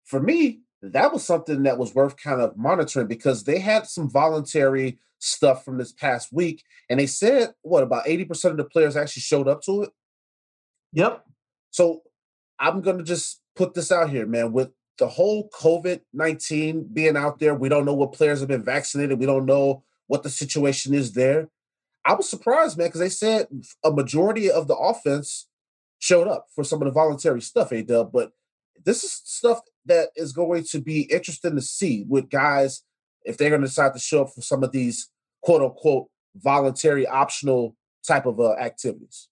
for 0.09 0.21
me, 0.21 0.61
that 0.81 1.13
was 1.13 1.23
something 1.25 1.65
that 1.65 1.79
was 1.79 1.95
worth 1.95 2.17
kind 2.17 2.41
of 2.41 2.57
monitoring 2.57 3.07
because 3.07 3.45
they 3.45 3.59
had 3.59 3.87
some 3.87 4.09
voluntary 4.09 4.99
stuff 5.19 5.65
from 5.65 5.77
this 5.77 5.93
past 5.93 6.33
week. 6.33 6.65
And 6.89 6.99
they 6.99 7.07
said, 7.07 7.53
what, 7.61 7.83
about 7.83 8.07
80% 8.07 8.53
of 8.53 8.57
the 8.57 8.65
players 8.65 8.97
actually 8.97 9.21
showed 9.21 9.49
up 9.49 9.61
to 9.63 9.83
it? 9.83 9.91
Yep. 10.95 11.25
So 11.71 12.03
I'm 12.59 12.81
going 12.81 12.97
to 12.97 13.05
just 13.05 13.43
put 13.55 13.75
this 13.75 13.93
out 13.93 14.09
here, 14.09 14.27
man. 14.27 14.53
With 14.53 14.71
the 14.99 15.09
whole 15.09 15.51
COVID 15.51 16.01
19 16.15 16.89
being 16.93 17.17
out 17.17 17.39
there, 17.39 17.55
we 17.55 17.69
don't 17.69 17.85
know 17.85 17.95
what 17.95 18.15
players 18.15 18.41
have 18.41 18.49
been 18.49 18.65
vaccinated. 18.65 19.19
We 19.19 19.27
don't 19.27 19.47
know 19.47 19.85
what 20.07 20.23
the 20.23 20.31
situation 20.31 20.95
is 20.95 21.13
there. 21.13 21.51
I 22.07 22.15
was 22.15 22.29
surprised, 22.29 22.79
man, 22.79 22.89
because 22.89 23.01
they 23.01 23.11
said 23.11 23.49
a 23.85 23.91
majority 23.91 24.51
of 24.51 24.69
the 24.69 24.77
offense 24.77 25.49
showed 25.99 26.29
up 26.29 26.47
for 26.55 26.65
some 26.65 26.81
of 26.81 26.87
the 26.87 26.93
voluntary 26.93 27.43
stuff, 27.43 27.73
A 27.73 27.83
Dub. 27.83 28.11
But 28.13 28.33
this 28.85 29.05
is 29.05 29.13
stuff 29.13 29.61
that 29.89 30.11
is 30.17 30.33
going 30.33 30.65
to 30.71 30.81
be 30.81 31.03
interesting 31.03 31.57
to 31.57 31.63
see 31.63 32.05
with 32.09 32.31
guys 32.31 32.83
if 33.25 33.37
they're 33.37 33.51
going 33.51 33.61
to 33.61 33.67
decide 33.67 33.93
to 33.95 33.99
show 33.99 34.23
up 34.23 34.31
for 34.35 34.41
some 34.41 34.63
of 34.63 34.73
these 34.73 35.11
quote 35.43 35.63
unquote 35.63 36.07
voluntary 36.37 37.07
optional 37.07 37.77
type 38.07 38.27
of 38.27 38.41
uh, 38.41 38.55
activities. 38.55 39.29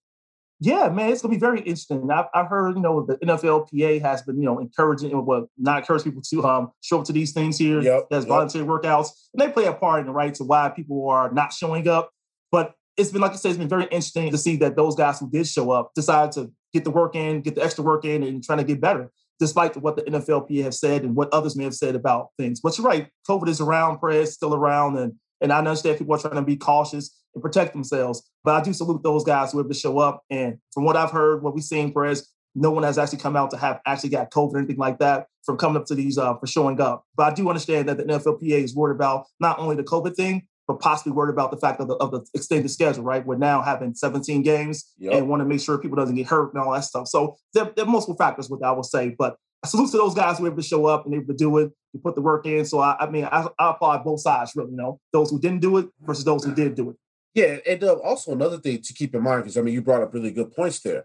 Yeah, 0.58 0.88
man, 0.88 1.10
it's 1.12 1.20
gonna 1.20 1.34
be 1.34 1.40
very 1.40 1.58
interesting. 1.58 2.10
I've, 2.10 2.26
I've 2.32 2.46
heard, 2.46 2.76
you 2.76 2.82
know, 2.82 3.04
the 3.04 3.18
NFLPA 3.18 4.00
has 4.00 4.22
been, 4.22 4.38
you 4.38 4.44
know, 4.44 4.58
encouraging, 4.58 5.26
well, 5.26 5.50
not 5.58 5.78
encouraging 5.80 6.12
people 6.12 6.22
to 6.22 6.44
um 6.44 6.72
show 6.80 7.00
up 7.00 7.04
to 7.06 7.12
these 7.12 7.32
things 7.32 7.58
here 7.58 7.82
yep, 7.82 8.06
as 8.10 8.24
yep. 8.24 8.28
voluntary 8.28 8.64
workouts, 8.64 9.08
and 9.34 9.42
they 9.42 9.52
play 9.52 9.66
a 9.66 9.74
part 9.74 10.00
in 10.00 10.06
the 10.06 10.12
right 10.12 10.34
to 10.34 10.44
why 10.44 10.70
people 10.70 11.10
are 11.10 11.30
not 11.30 11.52
showing 11.52 11.86
up. 11.88 12.10
But 12.50 12.72
it's 12.96 13.10
been, 13.10 13.20
like 13.20 13.32
I 13.32 13.36
said, 13.36 13.50
it's 13.50 13.58
been 13.58 13.68
very 13.68 13.84
interesting 13.84 14.30
to 14.30 14.38
see 14.38 14.56
that 14.56 14.76
those 14.76 14.94
guys 14.94 15.20
who 15.20 15.28
did 15.28 15.46
show 15.46 15.70
up 15.72 15.92
decided 15.94 16.32
to 16.32 16.50
get 16.72 16.84
the 16.84 16.90
work 16.90 17.14
in, 17.14 17.42
get 17.42 17.54
the 17.54 17.62
extra 17.62 17.84
work 17.84 18.06
in, 18.06 18.22
and 18.22 18.42
trying 18.42 18.58
to 18.58 18.64
get 18.64 18.80
better 18.80 19.12
despite 19.38 19.76
what 19.76 19.96
the 19.96 20.02
NFLPA 20.02 20.64
have 20.64 20.74
said 20.74 21.02
and 21.02 21.14
what 21.14 21.32
others 21.32 21.56
may 21.56 21.64
have 21.64 21.74
said 21.74 21.94
about 21.94 22.30
things. 22.38 22.60
But 22.60 22.76
you're 22.78 22.86
right, 22.86 23.08
COVID 23.28 23.48
is 23.48 23.60
around, 23.60 23.98
press 23.98 24.34
still 24.34 24.54
around, 24.54 24.96
and 24.98 25.14
and 25.40 25.52
I 25.52 25.58
understand 25.58 25.98
people 25.98 26.14
are 26.14 26.18
trying 26.18 26.34
to 26.36 26.42
be 26.42 26.56
cautious 26.56 27.14
and 27.34 27.42
protect 27.42 27.72
themselves. 27.74 28.28
But 28.42 28.54
I 28.54 28.64
do 28.64 28.72
salute 28.72 29.02
those 29.02 29.24
guys 29.24 29.52
who 29.52 29.58
have 29.58 29.68
to 29.68 29.74
show 29.74 29.98
up. 29.98 30.22
And 30.30 30.58
from 30.72 30.84
what 30.84 30.96
I've 30.96 31.10
heard, 31.10 31.42
what 31.42 31.54
we've 31.54 31.62
seen, 31.62 31.92
press, 31.92 32.26
no 32.54 32.70
one 32.70 32.84
has 32.84 32.96
actually 32.96 33.18
come 33.18 33.36
out 33.36 33.50
to 33.50 33.58
have 33.58 33.80
actually 33.86 34.08
got 34.08 34.30
COVID 34.30 34.54
or 34.54 34.58
anything 34.58 34.78
like 34.78 34.98
that 35.00 35.26
from 35.44 35.58
coming 35.58 35.76
up 35.76 35.86
to 35.86 35.94
these 35.94 36.16
uh, 36.16 36.34
for 36.38 36.46
showing 36.46 36.80
up. 36.80 37.04
But 37.14 37.32
I 37.32 37.34
do 37.34 37.48
understand 37.48 37.88
that 37.88 37.98
the 37.98 38.04
NFLPA 38.04 38.64
is 38.64 38.74
worried 38.74 38.96
about 38.96 39.26
not 39.38 39.58
only 39.58 39.76
the 39.76 39.84
COVID 39.84 40.16
thing, 40.16 40.46
but 40.66 40.80
possibly 40.80 41.12
worried 41.12 41.32
about 41.32 41.50
the 41.50 41.56
fact 41.56 41.80
of 41.80 41.88
the, 41.88 41.94
of 41.94 42.10
the 42.10 42.24
extended 42.34 42.68
schedule, 42.68 43.04
right? 43.04 43.24
We're 43.24 43.36
now 43.36 43.62
having 43.62 43.94
17 43.94 44.42
games 44.42 44.92
yep. 44.98 45.14
and 45.14 45.28
want 45.28 45.40
to 45.40 45.46
make 45.46 45.60
sure 45.60 45.78
people 45.78 45.96
doesn't 45.96 46.16
get 46.16 46.26
hurt 46.26 46.52
and 46.52 46.62
all 46.62 46.72
that 46.72 46.84
stuff. 46.84 47.08
So 47.08 47.36
there, 47.54 47.70
there 47.76 47.84
are 47.84 47.88
multiple 47.88 48.16
factors, 48.16 48.50
with 48.50 48.60
that, 48.60 48.66
I 48.66 48.72
will 48.72 48.82
say. 48.82 49.14
But 49.16 49.36
I 49.62 49.68
salute 49.68 49.90
to 49.92 49.98
those 49.98 50.14
guys 50.14 50.38
who 50.38 50.44
were 50.44 50.50
able 50.50 50.62
to 50.62 50.68
show 50.68 50.86
up 50.86 51.06
and 51.06 51.14
able 51.14 51.26
to 51.26 51.34
do 51.34 51.58
it, 51.58 51.72
to 51.92 51.98
put 51.98 52.14
the 52.14 52.20
work 52.20 52.46
in. 52.46 52.64
So 52.64 52.80
I, 52.80 52.96
I 53.00 53.08
mean, 53.08 53.24
I, 53.24 53.46
I, 53.58 53.70
applaud 53.70 54.04
both 54.04 54.20
sides, 54.20 54.52
really. 54.56 54.72
You 54.72 54.76
know, 54.76 55.00
those 55.12 55.30
who 55.30 55.38
didn't 55.38 55.60
do 55.60 55.76
it 55.78 55.88
versus 56.00 56.24
those 56.24 56.44
who 56.44 56.54
did 56.54 56.74
do 56.74 56.90
it. 56.90 56.96
Yeah, 57.34 57.58
and 57.68 57.84
uh, 57.84 57.94
also 57.94 58.32
another 58.32 58.58
thing 58.58 58.80
to 58.80 58.94
keep 58.94 59.14
in 59.14 59.22
mind 59.22 59.42
because 59.42 59.58
I 59.58 59.60
mean, 59.60 59.74
you 59.74 59.82
brought 59.82 60.02
up 60.02 60.14
really 60.14 60.30
good 60.30 60.52
points 60.52 60.80
there. 60.80 61.04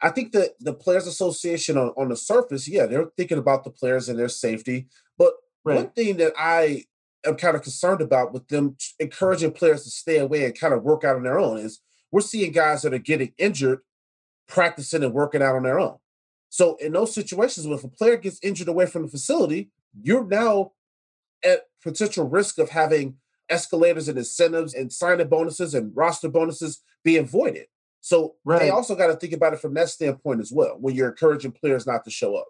I 0.00 0.10
think 0.10 0.32
that 0.32 0.54
the 0.60 0.74
Players 0.74 1.06
Association 1.06 1.78
on, 1.78 1.88
on 1.96 2.08
the 2.08 2.16
surface, 2.16 2.68
yeah, 2.68 2.86
they're 2.86 3.08
thinking 3.16 3.38
about 3.38 3.64
the 3.64 3.70
players 3.70 4.08
and 4.08 4.18
their 4.18 4.28
safety. 4.28 4.88
But 5.18 5.34
right. 5.64 5.76
one 5.76 5.90
thing 5.90 6.16
that 6.18 6.32
I 6.36 6.84
am 7.26 7.36
kind 7.36 7.56
of 7.56 7.62
concerned 7.62 8.00
about 8.00 8.32
with 8.32 8.48
them 8.48 8.76
encouraging 8.98 9.52
players 9.52 9.84
to 9.84 9.90
stay 9.90 10.18
away 10.18 10.44
and 10.44 10.58
kind 10.58 10.74
of 10.74 10.82
work 10.82 11.04
out 11.04 11.16
on 11.16 11.22
their 11.22 11.38
own 11.38 11.58
is 11.58 11.80
we're 12.12 12.20
seeing 12.20 12.52
guys 12.52 12.82
that 12.82 12.94
are 12.94 12.98
getting 12.98 13.32
injured 13.38 13.80
practicing 14.48 15.02
and 15.02 15.12
working 15.12 15.42
out 15.42 15.56
on 15.56 15.64
their 15.64 15.78
own. 15.78 15.96
So 16.48 16.76
in 16.76 16.92
those 16.92 17.14
situations, 17.14 17.66
if 17.66 17.84
a 17.84 17.88
player 17.88 18.16
gets 18.16 18.38
injured 18.42 18.68
away 18.68 18.86
from 18.86 19.02
the 19.02 19.08
facility, 19.08 19.70
you're 20.00 20.26
now 20.26 20.72
at 21.44 21.62
potential 21.82 22.28
risk 22.28 22.58
of 22.58 22.70
having 22.70 23.16
escalators 23.48 24.08
and 24.08 24.18
incentives 24.18 24.74
and 24.74 24.92
signing 24.92 25.28
bonuses 25.28 25.74
and 25.74 25.92
roster 25.96 26.28
bonuses 26.28 26.82
being 27.04 27.26
voided. 27.26 27.66
So 28.00 28.36
right. 28.44 28.60
they 28.60 28.70
also 28.70 28.94
got 28.94 29.08
to 29.08 29.16
think 29.16 29.32
about 29.32 29.52
it 29.52 29.60
from 29.60 29.74
that 29.74 29.88
standpoint 29.88 30.40
as 30.40 30.52
well, 30.52 30.76
when 30.80 30.94
you're 30.94 31.08
encouraging 31.08 31.52
players 31.52 31.86
not 31.86 32.04
to 32.04 32.10
show 32.10 32.36
up. 32.36 32.46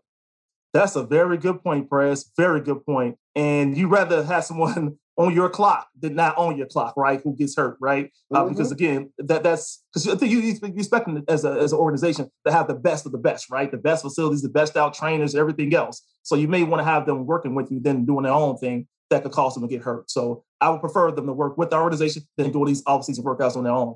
That's 0.76 0.94
a 0.94 1.02
very 1.02 1.38
good 1.38 1.62
point, 1.62 1.88
Press. 1.88 2.30
Very 2.36 2.60
good 2.60 2.84
point. 2.84 3.16
And 3.34 3.76
you 3.76 3.88
rather 3.88 4.22
have 4.22 4.44
someone 4.44 4.98
on 5.16 5.34
your 5.34 5.48
clock 5.48 5.88
than 5.98 6.14
not 6.14 6.36
on 6.36 6.58
your 6.58 6.66
clock, 6.66 6.94
right? 6.98 7.18
Who 7.22 7.34
gets 7.34 7.56
hurt, 7.56 7.78
right? 7.80 8.12
Uh, 8.34 8.40
mm-hmm. 8.40 8.50
Because 8.50 8.72
again, 8.72 9.10
that 9.18 9.42
that's 9.42 9.82
because 9.90 10.06
I 10.06 10.16
think 10.16 10.32
you, 10.32 10.40
you 10.40 10.54
expect 10.76 11.08
as 11.28 11.46
a 11.46 11.52
as 11.52 11.72
an 11.72 11.78
organization 11.78 12.30
to 12.46 12.52
have 12.52 12.68
the 12.68 12.74
best 12.74 13.06
of 13.06 13.12
the 13.12 13.18
best, 13.18 13.50
right? 13.50 13.70
The 13.70 13.78
best 13.78 14.02
facilities, 14.02 14.42
the 14.42 14.50
best 14.50 14.76
out 14.76 14.92
trainers, 14.92 15.34
everything 15.34 15.74
else. 15.74 16.02
So 16.22 16.36
you 16.36 16.46
may 16.46 16.62
want 16.62 16.80
to 16.80 16.84
have 16.84 17.06
them 17.06 17.24
working 17.24 17.54
with 17.54 17.72
you 17.72 17.80
than 17.80 18.04
doing 18.04 18.24
their 18.24 18.32
own 18.32 18.58
thing 18.58 18.86
that 19.08 19.22
could 19.22 19.32
cause 19.32 19.54
them 19.54 19.62
to 19.62 19.68
get 19.68 19.82
hurt. 19.82 20.10
So 20.10 20.44
I 20.60 20.68
would 20.68 20.80
prefer 20.80 21.10
them 21.10 21.26
to 21.26 21.32
work 21.32 21.56
with 21.56 21.70
the 21.70 21.76
organization 21.76 22.24
than 22.36 22.52
doing 22.52 22.66
these 22.66 22.82
off-season 22.86 23.24
workouts 23.24 23.56
on 23.56 23.64
their 23.64 23.72
own. 23.72 23.94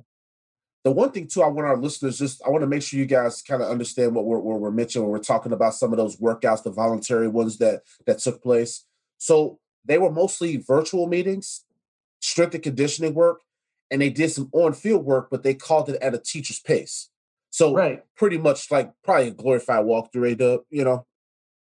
The 0.82 0.90
one 0.90 1.12
thing 1.12 1.26
too, 1.26 1.42
I 1.42 1.48
want 1.48 1.68
our 1.68 1.76
listeners 1.76 2.18
just 2.18 2.42
I 2.44 2.48
want 2.48 2.62
to 2.62 2.66
make 2.66 2.82
sure 2.82 2.98
you 2.98 3.06
guys 3.06 3.42
kind 3.42 3.62
of 3.62 3.68
understand 3.68 4.14
what 4.14 4.24
we're, 4.24 4.38
what 4.38 4.60
we're 4.60 4.70
mentioning 4.70 5.04
when 5.04 5.12
we're 5.12 5.22
talking 5.22 5.52
about 5.52 5.74
some 5.74 5.92
of 5.92 5.98
those 5.98 6.16
workouts, 6.16 6.62
the 6.62 6.70
voluntary 6.70 7.28
ones 7.28 7.58
that 7.58 7.82
that 8.06 8.18
took 8.18 8.42
place. 8.42 8.86
So 9.18 9.58
they 9.84 9.98
were 9.98 10.10
mostly 10.10 10.56
virtual 10.56 11.06
meetings, 11.06 11.64
strength 12.20 12.54
and 12.54 12.62
conditioning 12.62 13.14
work, 13.14 13.40
and 13.90 14.00
they 14.00 14.10
did 14.10 14.30
some 14.30 14.48
on-field 14.52 15.04
work, 15.04 15.28
but 15.30 15.42
they 15.42 15.54
called 15.54 15.90
it 15.90 16.00
at 16.00 16.14
a 16.14 16.18
teacher's 16.18 16.60
pace. 16.60 17.10
So 17.50 17.74
right. 17.74 18.02
pretty 18.16 18.38
much 18.38 18.70
like 18.70 18.92
probably 19.04 19.28
a 19.28 19.32
glorified 19.32 19.84
walkthrough, 19.84 20.38
dub, 20.38 20.60
you 20.70 20.84
know. 20.84 21.06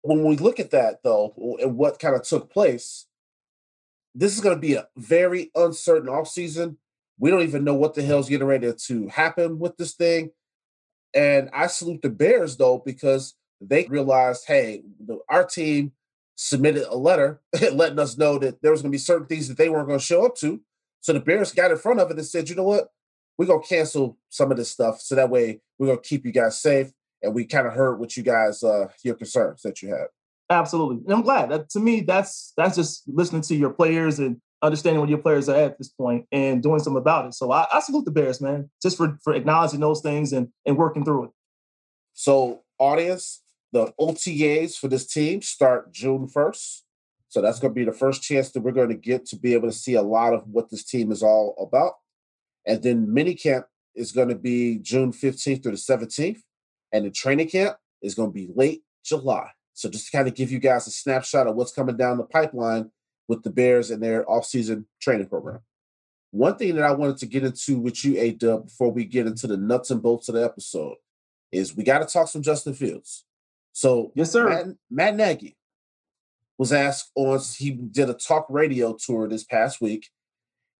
When 0.02 0.24
we 0.24 0.38
look 0.38 0.60
at 0.60 0.72
that 0.72 1.04
though, 1.04 1.34
and 1.62 1.78
what 1.78 2.00
kind 2.00 2.16
of 2.16 2.24
took 2.24 2.52
place, 2.52 3.06
this 4.16 4.34
is 4.34 4.42
going 4.42 4.56
to 4.56 4.62
be 4.62 4.74
a 4.74 4.88
very 4.98 5.52
uncertain 5.54 6.10
offseason. 6.10 6.78
We 7.20 7.32
don't 7.32 7.42
even 7.42 7.64
know 7.64 7.74
what 7.74 7.94
the 7.94 8.04
hell's 8.04 8.30
getting 8.30 8.48
ready 8.48 8.72
to 8.72 9.08
happen 9.08 9.60
with 9.60 9.78
this 9.78 9.94
thing. 9.94 10.32
And 11.14 11.50
I 11.54 11.68
salute 11.68 12.02
the 12.02 12.10
Bears 12.10 12.58
though, 12.58 12.82
because 12.86 13.36
they 13.60 13.86
realized, 13.88 14.46
hey, 14.48 14.84
our 15.30 15.46
team 15.46 15.94
submitted 16.36 16.88
a 16.88 16.96
letter 16.96 17.42
letting 17.74 18.00
us 18.00 18.18
know 18.18 18.38
that 18.38 18.62
there 18.62 18.72
was 18.72 18.82
going 18.82 18.92
to 18.92 18.96
be 18.96 19.00
certain 19.00 19.28
things 19.28 19.48
that 19.48 19.58
they 19.58 19.70
weren't 19.70 19.88
going 19.88 20.00
to 20.00 20.06
show 20.06 20.26
up 20.26 20.36
to. 20.36 20.62
So 21.02 21.14
the 21.14 21.20
Bears 21.20 21.52
got 21.54 21.72
in 21.72 21.78
front 21.78 22.00
of 22.00 22.12
it 22.12 22.18
and 22.18 22.26
said, 22.26 22.50
you 22.50 22.56
know 22.56 22.64
what? 22.64 22.90
We're 23.38 23.46
going 23.46 23.62
to 23.62 23.68
cancel 23.68 24.18
some 24.30 24.52
of 24.52 24.58
this 24.58 24.72
stuff. 24.72 25.02
So 25.02 25.16
that 25.16 25.30
way 25.30 25.62
we're 25.78 25.88
going 25.88 26.00
to 26.00 26.08
keep 26.08 26.26
you 26.26 26.32
guys 26.32 26.62
safe. 26.62 26.92
And 27.22 27.34
we 27.34 27.46
kind 27.46 27.66
of 27.66 27.74
heard 27.74 28.00
what 28.00 28.16
you 28.16 28.24
guys, 28.24 28.64
uh, 28.64 28.88
your 29.04 29.16
concerns 29.16 29.64
that 29.64 29.82
you 29.82 29.90
had. 29.90 30.08
Absolutely. 30.50 31.04
And 31.06 31.14
I'm 31.14 31.24
glad 31.24 31.50
that 31.50 31.70
to 31.72 31.80
me, 31.80 32.02
that's, 32.02 32.54
that's 32.56 32.76
just 32.76 33.04
listening 33.08 33.42
to 33.44 33.56
your 33.56 33.72
players 33.72 34.20
and 34.20 34.40
understanding 34.62 35.00
where 35.00 35.10
your 35.10 35.20
players 35.20 35.50
are 35.50 35.56
at 35.56 35.78
this 35.78 35.90
point 35.90 36.26
and 36.32 36.64
doing 36.64 36.80
something 36.80 37.02
about 37.02 37.26
it. 37.26 37.34
So 37.34 37.52
I, 37.52 37.68
I 37.72 37.80
salute 37.80 38.06
the 38.06 38.12
Bears, 38.12 38.42
man, 38.42 38.70
just 38.82 38.98
for, 38.98 39.18
for 39.24 39.34
acknowledging 39.34 39.80
those 39.80 40.02
things 40.02 40.34
and, 40.34 40.50
and 40.66 40.78
working 40.78 41.06
through 41.06 41.26
it. 41.26 41.30
So 42.14 42.62
audience, 42.80 43.42
the 43.72 43.94
OTAs 44.00 44.78
for 44.78 44.88
this 44.88 45.06
team 45.06 45.42
start 45.42 45.94
June 45.94 46.28
1st. 46.28 46.82
So 47.30 47.42
that's 47.42 47.60
going 47.60 47.74
to 47.74 47.76
be 47.76 47.86
the 47.86 47.92
first 47.92 48.24
chance 48.24 48.52
that 48.52 48.62
we're 48.62 48.72
going 48.72 48.90
to 48.90 48.96
get 48.96 49.26
to 49.28 49.36
be 49.36 49.54
able 49.54 49.68
to 49.68 49.74
see 49.76 49.96
a 49.96 50.02
lot 50.02 50.34
of 50.34 50.48
what 50.48 50.70
this 50.72 50.84
team 50.84 51.12
is 51.12 51.22
all 51.22 51.56
about. 51.60 51.94
And 52.66 52.82
then 52.82 53.08
minicamp 53.08 53.66
is 53.96 54.12
going 54.12 54.30
to 54.30 54.36
be 54.36 54.80
June 54.80 55.12
15th 55.12 55.64
through 55.64 55.74
the 55.74 55.78
17th. 55.78 56.40
And 56.92 57.06
the 57.06 57.12
training 57.12 57.50
camp 57.50 57.78
is 58.02 58.16
going 58.16 58.30
to 58.30 58.34
be 58.34 58.50
late 58.56 58.84
July. 59.04 59.50
So 59.74 59.90
just 59.90 60.10
to 60.10 60.18
kind 60.18 60.28
of 60.28 60.34
give 60.34 60.52
you 60.52 60.60
guys 60.60 60.88
a 60.88 60.92
snapshot 60.92 61.48
of 61.48 61.56
what's 61.56 61.74
coming 61.74 61.98
down 61.98 62.18
the 62.18 62.24
pipeline 62.24 62.90
with 63.28 63.44
the 63.44 63.50
Bears 63.50 63.92
and 63.92 64.02
their 64.02 64.24
offseason 64.26 64.86
training 65.02 65.28
program. 65.28 65.60
One 66.32 66.58
thing 66.58 66.76
that 66.76 66.84
I 66.84 66.92
wanted 66.92 67.18
to 67.18 67.26
get 67.26 67.44
into 67.44 67.80
with 67.80 68.04
you, 68.04 68.18
A 68.20 68.32
Dub, 68.32 68.66
before 68.66 68.92
we 68.92 69.06
get 69.06 69.28
into 69.28 69.48
the 69.48 69.58
nuts 69.58 69.92
and 69.92 70.02
bolts 70.02 70.28
of 70.30 70.36
the 70.36 70.44
episode, 70.44 70.96
is 71.52 71.76
we 71.76 71.84
got 71.84 72.00
to 72.00 72.06
talk 72.06 72.28
some 72.28 72.42
Justin 72.42 72.74
Fields. 72.74 73.26
So 73.72 74.12
yes, 74.16 74.32
sir. 74.32 74.50
Matt, 74.50 74.66
Matt 74.90 75.16
Nagy 75.16 75.56
was 76.58 76.74
asked 76.74 77.12
on 77.16 77.40
he 77.58 77.72
did 77.72 78.10
a 78.10 78.14
talk 78.14 78.48
radio 78.50 78.94
tour 78.94 79.28
this 79.28 79.44
past 79.44 79.80
week, 79.80 80.10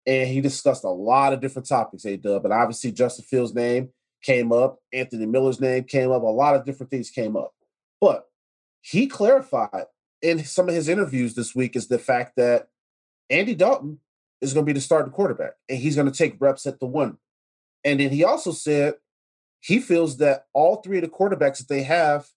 and 0.06 0.28
he 0.28 0.42
discussed 0.42 0.84
a 0.84 0.90
lot 0.90 1.34
of 1.34 1.40
different 1.40 1.68
topics. 1.68 2.06
A 2.06 2.18
Dub, 2.18 2.44
but 2.44 2.52
obviously 2.52 2.92
Justin 2.92 3.26
Fields' 3.26 3.56
name 3.56 3.90
came 4.24 4.52
up, 4.52 4.80
Anthony 4.92 5.26
Miller's 5.26 5.62
name 5.62 5.84
came 5.84 6.12
up, 6.12 6.24
a 6.24 6.26
lot 6.26 6.56
of 6.56 6.66
different 6.66 6.90
things 6.90 7.10
came 7.10 7.38
up. 7.38 7.54
But 8.02 8.26
he 8.82 9.08
clarified 9.08 9.86
in 10.22 10.44
some 10.44 10.70
of 10.70 10.76
his 10.76 10.90
interviews 10.90 11.36
this 11.36 11.56
week 11.56 11.76
is 11.76 11.88
the 11.88 12.00
fact 12.00 12.34
that 12.38 12.68
Andy 13.30 13.56
Dalton 13.56 14.00
is 14.42 14.54
going 14.54 14.66
to 14.66 14.70
be 14.70 14.74
the 14.74 14.82
starting 14.82 15.12
quarterback, 15.12 15.54
and 15.70 15.78
he's 15.80 15.96
going 15.96 16.10
to 16.10 16.18
take 16.18 16.38
reps 16.40 16.66
at 16.66 16.80
the 16.80 16.86
one. 16.86 17.18
And 17.84 18.00
then 18.00 18.10
he 18.10 18.24
also 18.24 18.52
said 18.52 18.96
he 19.60 19.80
feels 19.80 20.18
that 20.18 20.46
all 20.54 20.78
three 20.78 20.98
of 20.98 21.04
the 21.04 21.10
quarterbacks 21.10 21.58
that 21.58 21.70
they 21.70 21.84
have 21.84 22.28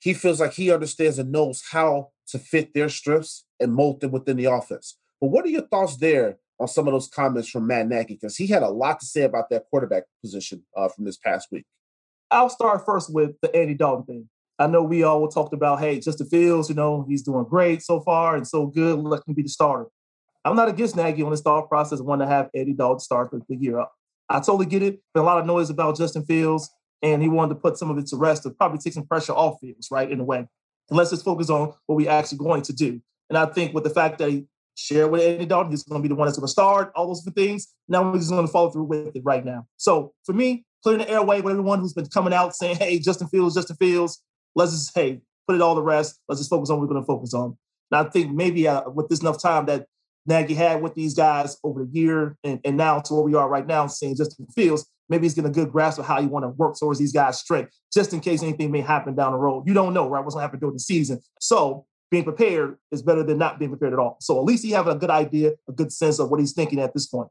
he 0.00 0.14
feels 0.14 0.40
like 0.40 0.54
he 0.54 0.72
understands 0.72 1.18
and 1.18 1.32
knows 1.32 1.62
how 1.70 2.10
to 2.28 2.38
fit 2.38 2.74
their 2.74 2.88
strengths 2.88 3.44
and 3.58 3.74
mold 3.74 4.00
them 4.00 4.12
within 4.12 4.36
the 4.36 4.44
offense. 4.44 4.96
But 5.20 5.28
what 5.28 5.44
are 5.44 5.48
your 5.48 5.62
thoughts 5.62 5.96
there 5.96 6.38
on 6.60 6.68
some 6.68 6.86
of 6.86 6.92
those 6.92 7.08
comments 7.08 7.48
from 7.48 7.66
Matt 7.66 7.88
Nagy? 7.88 8.14
Because 8.14 8.36
he 8.36 8.46
had 8.46 8.62
a 8.62 8.68
lot 8.68 9.00
to 9.00 9.06
say 9.06 9.22
about 9.22 9.50
that 9.50 9.64
quarterback 9.70 10.04
position 10.22 10.64
uh, 10.76 10.88
from 10.88 11.04
this 11.04 11.16
past 11.16 11.48
week. 11.50 11.64
I'll 12.30 12.50
start 12.50 12.84
first 12.84 13.12
with 13.12 13.32
the 13.42 13.54
Andy 13.54 13.74
Dalton 13.74 14.04
thing. 14.04 14.28
I 14.58 14.66
know 14.66 14.82
we 14.82 15.04
all 15.04 15.28
talked 15.28 15.54
about, 15.54 15.78
hey, 15.78 16.00
Justin 16.00 16.28
Fields, 16.28 16.68
you 16.68 16.74
know, 16.74 17.04
he's 17.08 17.22
doing 17.22 17.44
great 17.44 17.82
so 17.82 18.00
far 18.00 18.36
and 18.36 18.46
so 18.46 18.66
good. 18.66 18.98
Let 18.98 19.22
him 19.26 19.34
be 19.34 19.42
the 19.42 19.48
starter. 19.48 19.86
I'm 20.44 20.56
not 20.56 20.68
against 20.68 20.96
Nagy 20.96 21.22
on 21.22 21.30
the 21.30 21.36
start 21.36 21.68
process. 21.68 22.00
I 22.00 22.02
want 22.02 22.22
to 22.22 22.26
have 22.26 22.48
Andy 22.54 22.72
Dalton 22.72 23.00
start 23.00 23.30
the 23.30 23.56
year 23.56 23.78
up. 23.78 23.92
I 24.28 24.36
totally 24.36 24.66
get 24.66 24.82
it. 24.82 25.00
Been 25.14 25.22
a 25.22 25.26
lot 25.26 25.38
of 25.38 25.46
noise 25.46 25.70
about 25.70 25.96
Justin 25.96 26.24
Fields 26.24 26.70
and 27.02 27.22
he 27.22 27.28
wanted 27.28 27.54
to 27.54 27.60
put 27.60 27.76
some 27.76 27.90
of 27.90 27.98
it 27.98 28.06
to 28.08 28.16
rest 28.16 28.42
to 28.42 28.50
probably 28.50 28.78
take 28.78 28.92
some 28.92 29.06
pressure 29.06 29.32
off 29.32 29.60
Fields, 29.60 29.88
right, 29.90 30.10
in 30.10 30.20
a 30.20 30.24
way. 30.24 30.38
And 30.38 30.96
let's 30.96 31.10
just 31.10 31.24
focus 31.24 31.50
on 31.50 31.72
what 31.86 31.96
we're 31.96 32.10
actually 32.10 32.38
going 32.38 32.62
to 32.62 32.72
do. 32.72 33.00
And 33.28 33.38
I 33.38 33.46
think 33.46 33.74
with 33.74 33.84
the 33.84 33.90
fact 33.90 34.18
that 34.18 34.30
he 34.30 34.46
shared 34.74 35.10
with 35.10 35.22
Andy 35.22 35.46
Dalton, 35.46 35.70
he's 35.70 35.82
going 35.82 36.02
to 36.02 36.02
be 36.02 36.08
the 36.08 36.14
one 36.14 36.26
that's 36.26 36.38
going 36.38 36.46
to 36.46 36.52
start 36.52 36.92
all 36.96 37.06
those 37.06 37.26
things. 37.34 37.68
Now 37.88 38.10
we're 38.10 38.18
just 38.18 38.30
going 38.30 38.46
to 38.46 38.52
follow 38.52 38.70
through 38.70 38.84
with 38.84 39.14
it 39.14 39.22
right 39.24 39.44
now. 39.44 39.66
So 39.76 40.12
for 40.24 40.32
me, 40.32 40.64
clearing 40.82 41.02
the 41.02 41.10
airway 41.10 41.40
with 41.40 41.52
everyone 41.52 41.80
who's 41.80 41.92
been 41.92 42.06
coming 42.06 42.32
out 42.32 42.54
saying, 42.54 42.76
"Hey, 42.76 42.98
Justin 42.98 43.28
Fields, 43.28 43.54
Justin 43.54 43.76
Fields," 43.76 44.22
let's 44.58 44.72
just 44.72 44.94
hey 44.94 45.20
put 45.46 45.56
it 45.56 45.62
all 45.62 45.74
the 45.74 45.82
rest. 45.82 46.20
Let's 46.28 46.40
just 46.40 46.50
focus 46.50 46.68
on 46.68 46.76
what 46.76 46.82
we're 46.82 46.92
going 46.92 47.02
to 47.02 47.06
focus 47.06 47.32
on. 47.32 47.56
And 47.90 48.06
I 48.06 48.10
think 48.10 48.32
maybe 48.34 48.68
uh, 48.68 48.90
with 48.90 49.08
this 49.08 49.22
enough 49.22 49.40
time 49.40 49.64
that 49.66 49.86
Nagy 50.26 50.52
had 50.52 50.82
with 50.82 50.94
these 50.94 51.14
guys 51.14 51.56
over 51.64 51.84
the 51.84 51.90
year 51.90 52.36
and, 52.44 52.60
and 52.64 52.76
now 52.76 53.00
to 53.00 53.14
where 53.14 53.22
we 53.22 53.34
are 53.34 53.48
right 53.48 53.66
now, 53.66 53.86
seeing 53.86 54.14
Justin 54.14 54.46
Fields, 54.54 54.84
maybe 55.08 55.24
he's 55.24 55.32
getting 55.32 55.50
a 55.50 55.54
good 55.54 55.72
grasp 55.72 55.98
of 55.98 56.04
how 56.04 56.20
you 56.20 56.28
want 56.28 56.44
to 56.44 56.50
work 56.50 56.78
towards 56.78 56.98
these 56.98 57.12
guys' 57.12 57.40
strength, 57.40 57.72
just 57.94 58.12
in 58.12 58.20
case 58.20 58.42
anything 58.42 58.70
may 58.70 58.82
happen 58.82 59.14
down 59.14 59.32
the 59.32 59.38
road. 59.38 59.66
You 59.66 59.72
don't 59.72 59.94
know, 59.94 60.06
right? 60.06 60.22
What's 60.22 60.34
going 60.34 60.42
to 60.42 60.46
happen 60.46 60.60
during 60.60 60.74
the 60.74 60.80
season. 60.80 61.20
So 61.40 61.86
being 62.10 62.24
prepared 62.24 62.76
is 62.90 63.02
better 63.02 63.22
than 63.22 63.38
not 63.38 63.58
being 63.58 63.70
prepared 63.70 63.94
at 63.94 63.98
all. 63.98 64.18
So 64.20 64.38
at 64.38 64.44
least 64.44 64.64
he 64.64 64.72
have 64.72 64.86
a 64.86 64.96
good 64.96 65.10
idea, 65.10 65.52
a 65.66 65.72
good 65.72 65.92
sense 65.92 66.18
of 66.18 66.30
what 66.30 66.40
he's 66.40 66.52
thinking 66.52 66.78
at 66.78 66.92
this 66.92 67.06
point. 67.06 67.28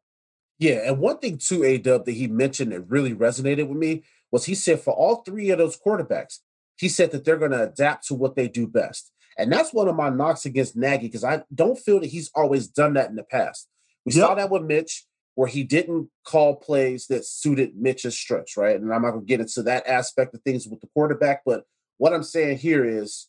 Yeah, 0.58 0.90
and 0.90 0.98
one 0.98 1.20
thing 1.20 1.38
too, 1.38 1.64
A 1.64 1.78
Dub, 1.78 2.06
that 2.06 2.14
he 2.14 2.26
mentioned 2.26 2.72
that 2.72 2.82
really 2.90 3.14
resonated 3.14 3.68
with 3.68 3.78
me 3.78 4.04
was 4.32 4.46
he 4.46 4.56
said 4.56 4.80
for 4.80 4.94
all 4.94 5.18
three 5.18 5.52
of 5.52 5.60
those 5.60 5.80
quarterbacks, 5.80 6.40
he 6.78 6.90
said 6.90 7.12
that 7.12 7.26
they're 7.26 7.38
going 7.38 7.52
to 7.52 7.64
adapt 7.64 8.08
to 8.08 8.14
what 8.14 8.36
they 8.36 8.48
do 8.48 8.68
best. 8.68 9.12
And 9.38 9.52
that's 9.52 9.74
one 9.74 9.88
of 9.88 9.96
my 9.96 10.10
knocks 10.10 10.46
against 10.46 10.76
Nagy 10.76 11.08
because 11.08 11.24
I 11.24 11.44
don't 11.54 11.78
feel 11.78 12.00
that 12.00 12.08
he's 12.08 12.32
always 12.34 12.68
done 12.68 12.94
that 12.94 13.10
in 13.10 13.16
the 13.16 13.24
past. 13.24 13.68
We 14.06 14.14
yep. 14.14 14.26
saw 14.26 14.36
that 14.36 14.50
with 14.50 14.64
Mitch 14.64 15.06
where 15.36 15.48
he 15.48 15.64
didn't 15.64 16.10
call 16.26 16.56
plays 16.56 17.06
that 17.08 17.24
suited 17.24 17.78
Mitch's 17.78 18.18
strengths, 18.18 18.58
right? 18.58 18.76
And 18.76 18.92
I'm 18.92 19.04
not 19.04 19.12
going 19.12 19.22
to 19.22 19.28
get 19.28 19.40
into 19.40 19.62
that 19.64 19.86
aspect 19.86 20.34
of 20.34 20.42
things 20.42 20.68
with 20.68 20.82
the 20.82 20.88
quarterback, 20.88 21.44
but 21.46 21.66
what 21.98 22.14
I'm 22.14 22.24
saying 22.24 22.58
here 22.58 22.84
is 22.84 23.28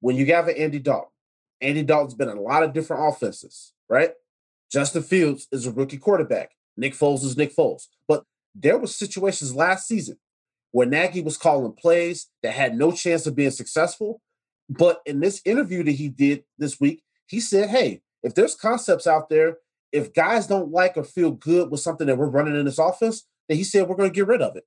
when 0.00 0.16
you 0.16 0.26
have 0.26 0.48
an 0.48 0.56
Andy 0.56 0.78
Dalton, 0.78 1.08
Andy 1.62 1.82
Dalton's 1.82 2.14
been 2.14 2.28
in 2.28 2.36
a 2.36 2.42
lot 2.42 2.62
of 2.62 2.74
different 2.74 3.08
offenses, 3.08 3.72
right? 3.88 4.10
Justin 4.70 5.02
Fields 5.02 5.48
is 5.50 5.66
a 5.66 5.72
rookie 5.72 5.96
quarterback. 5.96 6.50
Nick 6.76 6.92
Foles 6.92 7.24
is 7.24 7.36
Nick 7.36 7.56
Foles. 7.56 7.86
But 8.06 8.24
there 8.54 8.76
were 8.76 8.86
situations 8.86 9.54
last 9.54 9.86
season 9.88 10.18
where 10.76 10.86
Nagy 10.86 11.22
was 11.22 11.38
calling 11.38 11.72
plays 11.72 12.26
that 12.42 12.52
had 12.52 12.76
no 12.76 12.92
chance 12.92 13.26
of 13.26 13.34
being 13.34 13.50
successful. 13.50 14.20
But 14.68 15.00
in 15.06 15.20
this 15.20 15.40
interview 15.44 15.82
that 15.84 15.92
he 15.92 16.08
did 16.08 16.44
this 16.58 16.78
week, 16.78 17.02
he 17.26 17.40
said, 17.40 17.70
hey, 17.70 18.02
if 18.22 18.34
there's 18.34 18.54
concepts 18.54 19.06
out 19.06 19.30
there 19.30 19.56
if 19.92 20.12
guys 20.12 20.46
don't 20.46 20.70
like 20.70 20.96
or 20.96 21.04
feel 21.04 21.30
good 21.30 21.70
with 21.70 21.80
something 21.80 22.06
that 22.06 22.18
we're 22.18 22.28
running 22.28 22.56
in 22.56 22.66
this 22.66 22.78
offense, 22.78 23.26
then 23.48 23.56
he 23.56 23.64
said 23.64 23.88
we're 23.88 23.96
going 23.96 24.10
to 24.10 24.14
get 24.14 24.26
rid 24.26 24.42
of 24.42 24.56
it. 24.56 24.64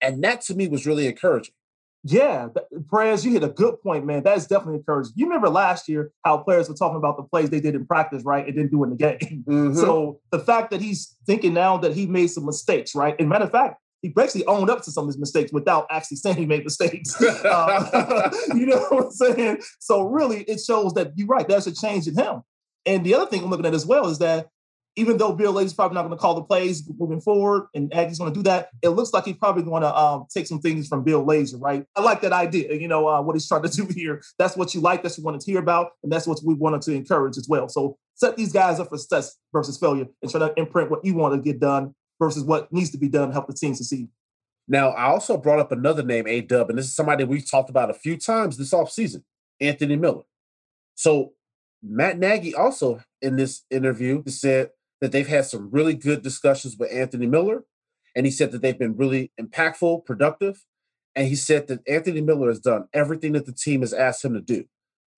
And 0.00 0.24
that 0.24 0.40
to 0.42 0.54
me 0.54 0.68
was 0.68 0.86
really 0.86 1.06
encouraging. 1.06 1.54
Yeah, 2.02 2.48
Prez. 2.88 3.26
You 3.26 3.32
hit 3.32 3.44
a 3.44 3.48
good 3.48 3.82
point, 3.82 4.06
man. 4.06 4.22
That 4.22 4.38
is 4.38 4.46
definitely 4.46 4.76
encouraging. 4.76 5.12
You 5.16 5.26
remember 5.26 5.50
last 5.50 5.86
year 5.86 6.12
how 6.24 6.38
players 6.38 6.66
were 6.66 6.74
talking 6.74 6.96
about 6.96 7.18
the 7.18 7.24
plays 7.24 7.50
they 7.50 7.60
did 7.60 7.74
in 7.74 7.84
practice, 7.84 8.22
right, 8.24 8.46
and 8.46 8.56
didn't 8.56 8.70
do 8.70 8.82
in 8.84 8.90
the 8.90 8.96
game. 8.96 9.18
Mm-hmm. 9.50 9.76
So 9.76 10.20
the 10.30 10.38
fact 10.38 10.70
that 10.70 10.80
he's 10.80 11.16
thinking 11.26 11.52
now 11.52 11.76
that 11.78 11.94
he 11.94 12.06
made 12.06 12.28
some 12.28 12.46
mistakes, 12.46 12.94
right? 12.94 13.16
And 13.18 13.28
matter 13.28 13.44
of 13.44 13.50
fact, 13.50 13.82
he 14.02 14.08
basically 14.08 14.46
owned 14.46 14.70
up 14.70 14.82
to 14.82 14.90
some 14.90 15.04
of 15.04 15.08
his 15.08 15.18
mistakes 15.18 15.52
without 15.52 15.86
actually 15.90 16.16
saying 16.16 16.36
he 16.36 16.46
made 16.46 16.64
mistakes. 16.64 17.20
uh, 17.44 18.30
you 18.54 18.66
know 18.66 18.80
what 18.88 19.06
I'm 19.06 19.10
saying? 19.10 19.58
So 19.78 20.02
really, 20.02 20.42
it 20.42 20.60
shows 20.60 20.94
that 20.94 21.12
you're 21.16 21.26
right. 21.26 21.46
There's 21.46 21.66
a 21.66 21.74
change 21.74 22.06
in 22.06 22.16
him. 22.16 22.42
And 22.86 23.04
the 23.04 23.14
other 23.14 23.26
thing 23.26 23.42
I'm 23.42 23.50
looking 23.50 23.66
at 23.66 23.74
as 23.74 23.86
well 23.86 24.08
is 24.08 24.18
that 24.18 24.48
even 24.96 25.18
though 25.18 25.32
Bill 25.32 25.52
Lazor's 25.52 25.72
probably 25.72 25.94
not 25.94 26.02
going 26.02 26.16
to 26.16 26.20
call 26.20 26.34
the 26.34 26.42
plays 26.42 26.82
moving 26.98 27.20
forward, 27.20 27.68
and 27.74 27.88
Nagy's 27.90 28.18
going 28.18 28.32
to 28.32 28.38
do 28.38 28.42
that, 28.44 28.70
it 28.82 28.88
looks 28.88 29.12
like 29.12 29.24
he's 29.24 29.36
probably 29.36 29.62
going 29.62 29.82
to 29.82 29.96
um, 29.96 30.26
take 30.34 30.46
some 30.46 30.60
things 30.60 30.88
from 30.88 31.04
Bill 31.04 31.24
Lazor, 31.24 31.60
right? 31.60 31.84
I 31.94 32.00
like 32.00 32.22
that 32.22 32.32
idea. 32.32 32.74
You 32.74 32.88
know 32.88 33.08
uh, 33.08 33.22
what 33.22 33.36
he's 33.36 33.46
trying 33.46 33.62
to 33.62 33.68
do 33.68 33.86
here. 33.94 34.20
That's 34.38 34.56
what 34.56 34.74
you 34.74 34.80
like. 34.80 35.02
That's 35.02 35.16
what 35.16 35.22
you 35.22 35.24
wanted 35.26 35.40
to 35.42 35.50
hear 35.50 35.60
about, 35.60 35.92
and 36.02 36.10
that's 36.10 36.26
what 36.26 36.40
we 36.44 36.54
wanted 36.54 36.82
to 36.82 36.92
encourage 36.92 37.36
as 37.36 37.48
well. 37.48 37.68
So 37.68 37.98
set 38.14 38.36
these 38.36 38.52
guys 38.52 38.80
up 38.80 38.88
for 38.88 38.98
success 38.98 39.36
versus 39.52 39.78
failure, 39.78 40.06
and 40.22 40.30
try 40.30 40.40
to 40.40 40.52
imprint 40.56 40.90
what 40.90 41.04
you 41.04 41.14
want 41.14 41.34
to 41.34 41.40
get 41.40 41.60
done 41.60 41.94
versus 42.20 42.44
what 42.44 42.72
needs 42.72 42.90
to 42.90 42.98
be 42.98 43.08
done 43.08 43.28
to 43.28 43.32
help 43.32 43.48
the 43.48 43.54
team 43.54 43.74
succeed. 43.74 44.08
Now, 44.68 44.90
I 44.90 45.06
also 45.06 45.36
brought 45.36 45.58
up 45.58 45.72
another 45.72 46.04
name, 46.04 46.28
A 46.28 46.42
Dub, 46.42 46.70
and 46.70 46.78
this 46.78 46.86
is 46.86 46.94
somebody 46.94 47.24
we've 47.24 47.50
talked 47.50 47.70
about 47.70 47.90
a 47.90 47.94
few 47.94 48.16
times 48.16 48.56
this 48.56 48.72
offseason, 48.72 49.24
Anthony 49.60 49.96
Miller. 49.96 50.22
So 50.94 51.32
Matt 51.82 52.18
Nagy 52.18 52.54
also 52.54 53.02
in 53.20 53.34
this 53.34 53.64
interview 53.70 54.22
said 54.28 54.70
that 55.00 55.12
they've 55.12 55.26
had 55.26 55.46
some 55.46 55.70
really 55.70 55.94
good 55.94 56.22
discussions 56.22 56.76
with 56.78 56.92
Anthony 56.92 57.26
Miller. 57.26 57.64
And 58.14 58.26
he 58.26 58.32
said 58.32 58.52
that 58.52 58.62
they've 58.62 58.78
been 58.78 58.96
really 58.96 59.32
impactful, 59.40 60.04
productive. 60.04 60.64
And 61.16 61.26
he 61.26 61.34
said 61.34 61.68
that 61.68 61.80
Anthony 61.88 62.20
Miller 62.20 62.48
has 62.48 62.60
done 62.60 62.88
everything 62.92 63.32
that 63.32 63.46
the 63.46 63.52
team 63.52 63.80
has 63.80 63.92
asked 63.92 64.24
him 64.24 64.34
to 64.34 64.40
do. 64.40 64.64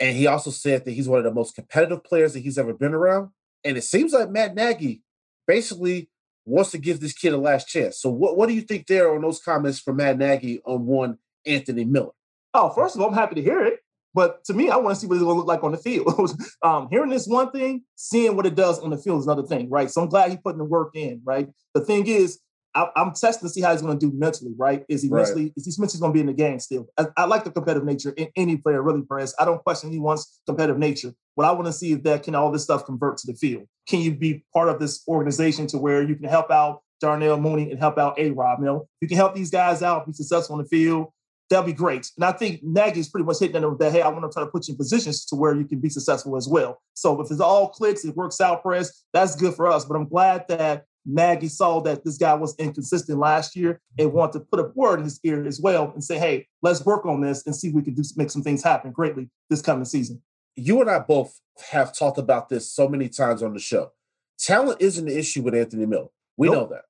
And 0.00 0.16
he 0.16 0.26
also 0.26 0.50
said 0.50 0.84
that 0.84 0.92
he's 0.92 1.08
one 1.08 1.18
of 1.18 1.24
the 1.24 1.34
most 1.34 1.54
competitive 1.54 2.04
players 2.04 2.32
that 2.32 2.40
he's 2.40 2.58
ever 2.58 2.72
been 2.72 2.94
around. 2.94 3.30
And 3.64 3.76
it 3.76 3.84
seems 3.84 4.12
like 4.12 4.30
Matt 4.30 4.54
Nagy 4.54 5.02
basically 5.46 6.08
wants 6.44 6.70
to 6.72 6.78
give 6.78 7.00
this 7.00 7.12
kid 7.12 7.32
a 7.32 7.36
last 7.36 7.68
chance. 7.68 8.00
So 8.00 8.10
what, 8.10 8.36
what 8.36 8.48
do 8.48 8.54
you 8.54 8.62
think 8.62 8.86
there 8.86 9.14
on 9.14 9.22
those 9.22 9.40
comments 9.40 9.78
from 9.78 9.96
Matt 9.96 10.18
Nagy 10.18 10.60
on 10.64 10.86
one 10.86 11.18
Anthony 11.46 11.84
Miller? 11.84 12.12
Oh, 12.54 12.70
first 12.70 12.96
of 12.96 13.02
all, 13.02 13.08
I'm 13.08 13.14
happy 13.14 13.36
to 13.36 13.42
hear 13.42 13.64
it. 13.64 13.80
But 14.14 14.44
to 14.44 14.52
me, 14.52 14.68
I 14.68 14.76
want 14.76 14.94
to 14.94 15.00
see 15.00 15.06
what 15.06 15.14
it's 15.14 15.24
going 15.24 15.36
to 15.36 15.38
look 15.38 15.46
like 15.46 15.64
on 15.64 15.72
the 15.72 15.78
field. 15.78 16.38
um, 16.62 16.88
hearing 16.90 17.08
this 17.08 17.26
one 17.26 17.50
thing, 17.50 17.82
seeing 17.96 18.36
what 18.36 18.44
it 18.44 18.54
does 18.54 18.78
on 18.80 18.90
the 18.90 18.98
field 18.98 19.20
is 19.20 19.26
another 19.26 19.46
thing, 19.46 19.70
right? 19.70 19.90
So 19.90 20.02
I'm 20.02 20.08
glad 20.08 20.30
he's 20.30 20.40
putting 20.40 20.58
the 20.58 20.64
work 20.64 20.90
in, 20.94 21.22
right? 21.24 21.48
The 21.72 21.80
thing 21.80 22.06
is, 22.06 22.38
I, 22.74 22.88
am 22.96 23.12
testing 23.12 23.48
to 23.48 23.52
see 23.52 23.60
how 23.60 23.72
he's 23.72 23.82
going 23.82 23.98
to 23.98 24.06
do 24.06 24.16
mentally, 24.16 24.52
right? 24.56 24.84
Is 24.88 25.02
he 25.02 25.08
right. 25.08 25.22
mentally, 25.22 25.52
is 25.56 25.66
he 25.66 25.80
mentally 25.80 26.00
going 26.00 26.12
to 26.12 26.14
be 26.14 26.20
in 26.20 26.26
the 26.26 26.32
game 26.32 26.58
still? 26.58 26.86
I, 26.98 27.06
I, 27.16 27.24
like 27.24 27.44
the 27.44 27.50
competitive 27.50 27.84
nature 27.84 28.10
in 28.16 28.28
any 28.36 28.56
player, 28.56 28.82
really, 28.82 29.02
press. 29.02 29.34
I 29.38 29.44
don't 29.44 29.62
question 29.62 29.90
anyone's 29.90 30.40
competitive 30.46 30.78
nature. 30.78 31.14
What 31.34 31.46
I 31.46 31.52
want 31.52 31.66
to 31.66 31.72
see 31.72 31.92
is 31.92 32.00
that 32.02 32.22
can 32.22 32.34
all 32.34 32.50
this 32.50 32.64
stuff 32.64 32.84
convert 32.84 33.18
to 33.18 33.26
the 33.26 33.34
field? 33.34 33.66
Can 33.88 34.00
you 34.00 34.14
be 34.14 34.44
part 34.52 34.68
of 34.68 34.78
this 34.78 35.02
organization 35.08 35.66
to 35.68 35.78
where 35.78 36.02
you 36.02 36.14
can 36.14 36.28
help 36.28 36.50
out 36.50 36.82
Darnell 37.00 37.38
Mooney 37.38 37.70
and 37.70 37.78
help 37.78 37.98
out 37.98 38.18
A 38.18 38.30
Rob? 38.30 38.60
You 38.60 38.66
know, 38.66 38.88
you 39.00 39.08
can 39.08 39.16
help 39.16 39.34
these 39.34 39.50
guys 39.50 39.82
out, 39.82 40.06
be 40.06 40.12
successful 40.12 40.56
on 40.56 40.62
the 40.62 40.68
field 40.68 41.08
that'll 41.52 41.66
be 41.66 41.72
great. 41.72 42.10
And 42.16 42.24
I 42.24 42.32
think 42.32 42.62
Nagy's 42.62 43.08
pretty 43.08 43.26
much 43.26 43.38
hitting 43.38 43.60
them 43.60 43.76
that, 43.78 43.92
hey, 43.92 44.00
I 44.00 44.08
want 44.08 44.24
to 44.24 44.34
try 44.34 44.42
to 44.42 44.50
put 44.50 44.66
you 44.66 44.72
in 44.72 44.78
positions 44.78 45.26
to 45.26 45.36
where 45.36 45.54
you 45.54 45.64
can 45.64 45.80
be 45.80 45.90
successful 45.90 46.36
as 46.36 46.48
well. 46.48 46.80
So 46.94 47.20
if 47.20 47.30
it's 47.30 47.40
all 47.40 47.68
clicks, 47.68 48.04
it 48.04 48.16
works 48.16 48.40
out 48.40 48.62
for 48.62 48.74
us, 48.74 49.04
that's 49.12 49.36
good 49.36 49.54
for 49.54 49.66
us. 49.68 49.84
But 49.84 49.96
I'm 49.96 50.08
glad 50.08 50.46
that 50.48 50.86
Nagy 51.04 51.48
saw 51.48 51.80
that 51.80 52.04
this 52.04 52.16
guy 52.16 52.34
was 52.34 52.54
inconsistent 52.58 53.18
last 53.18 53.56
year 53.56 53.80
and 53.98 54.12
want 54.12 54.32
to 54.32 54.40
put 54.40 54.60
a 54.60 54.70
word 54.74 55.00
in 55.00 55.04
his 55.04 55.20
ear 55.24 55.44
as 55.46 55.60
well 55.60 55.90
and 55.92 56.02
say, 56.02 56.18
hey, 56.18 56.46
let's 56.62 56.84
work 56.84 57.04
on 57.06 57.20
this 57.20 57.44
and 57.46 57.54
see 57.54 57.68
if 57.68 57.74
we 57.74 57.82
can 57.82 57.94
do 57.94 58.02
make 58.16 58.30
some 58.30 58.42
things 58.42 58.62
happen 58.62 58.92
greatly 58.92 59.28
this 59.50 59.62
coming 59.62 59.84
season. 59.84 60.22
You 60.54 60.80
and 60.80 60.90
I 60.90 61.00
both 61.00 61.40
have 61.70 61.96
talked 61.96 62.18
about 62.18 62.48
this 62.48 62.70
so 62.70 62.88
many 62.88 63.08
times 63.08 63.42
on 63.42 63.54
the 63.54 63.60
show. 63.60 63.90
Talent 64.38 64.80
isn't 64.80 65.08
an 65.08 65.16
issue 65.16 65.42
with 65.42 65.54
Anthony 65.54 65.86
Miller. 65.86 66.08
We 66.36 66.48
nope. 66.48 66.56
know 66.56 66.76
that. 66.76 66.84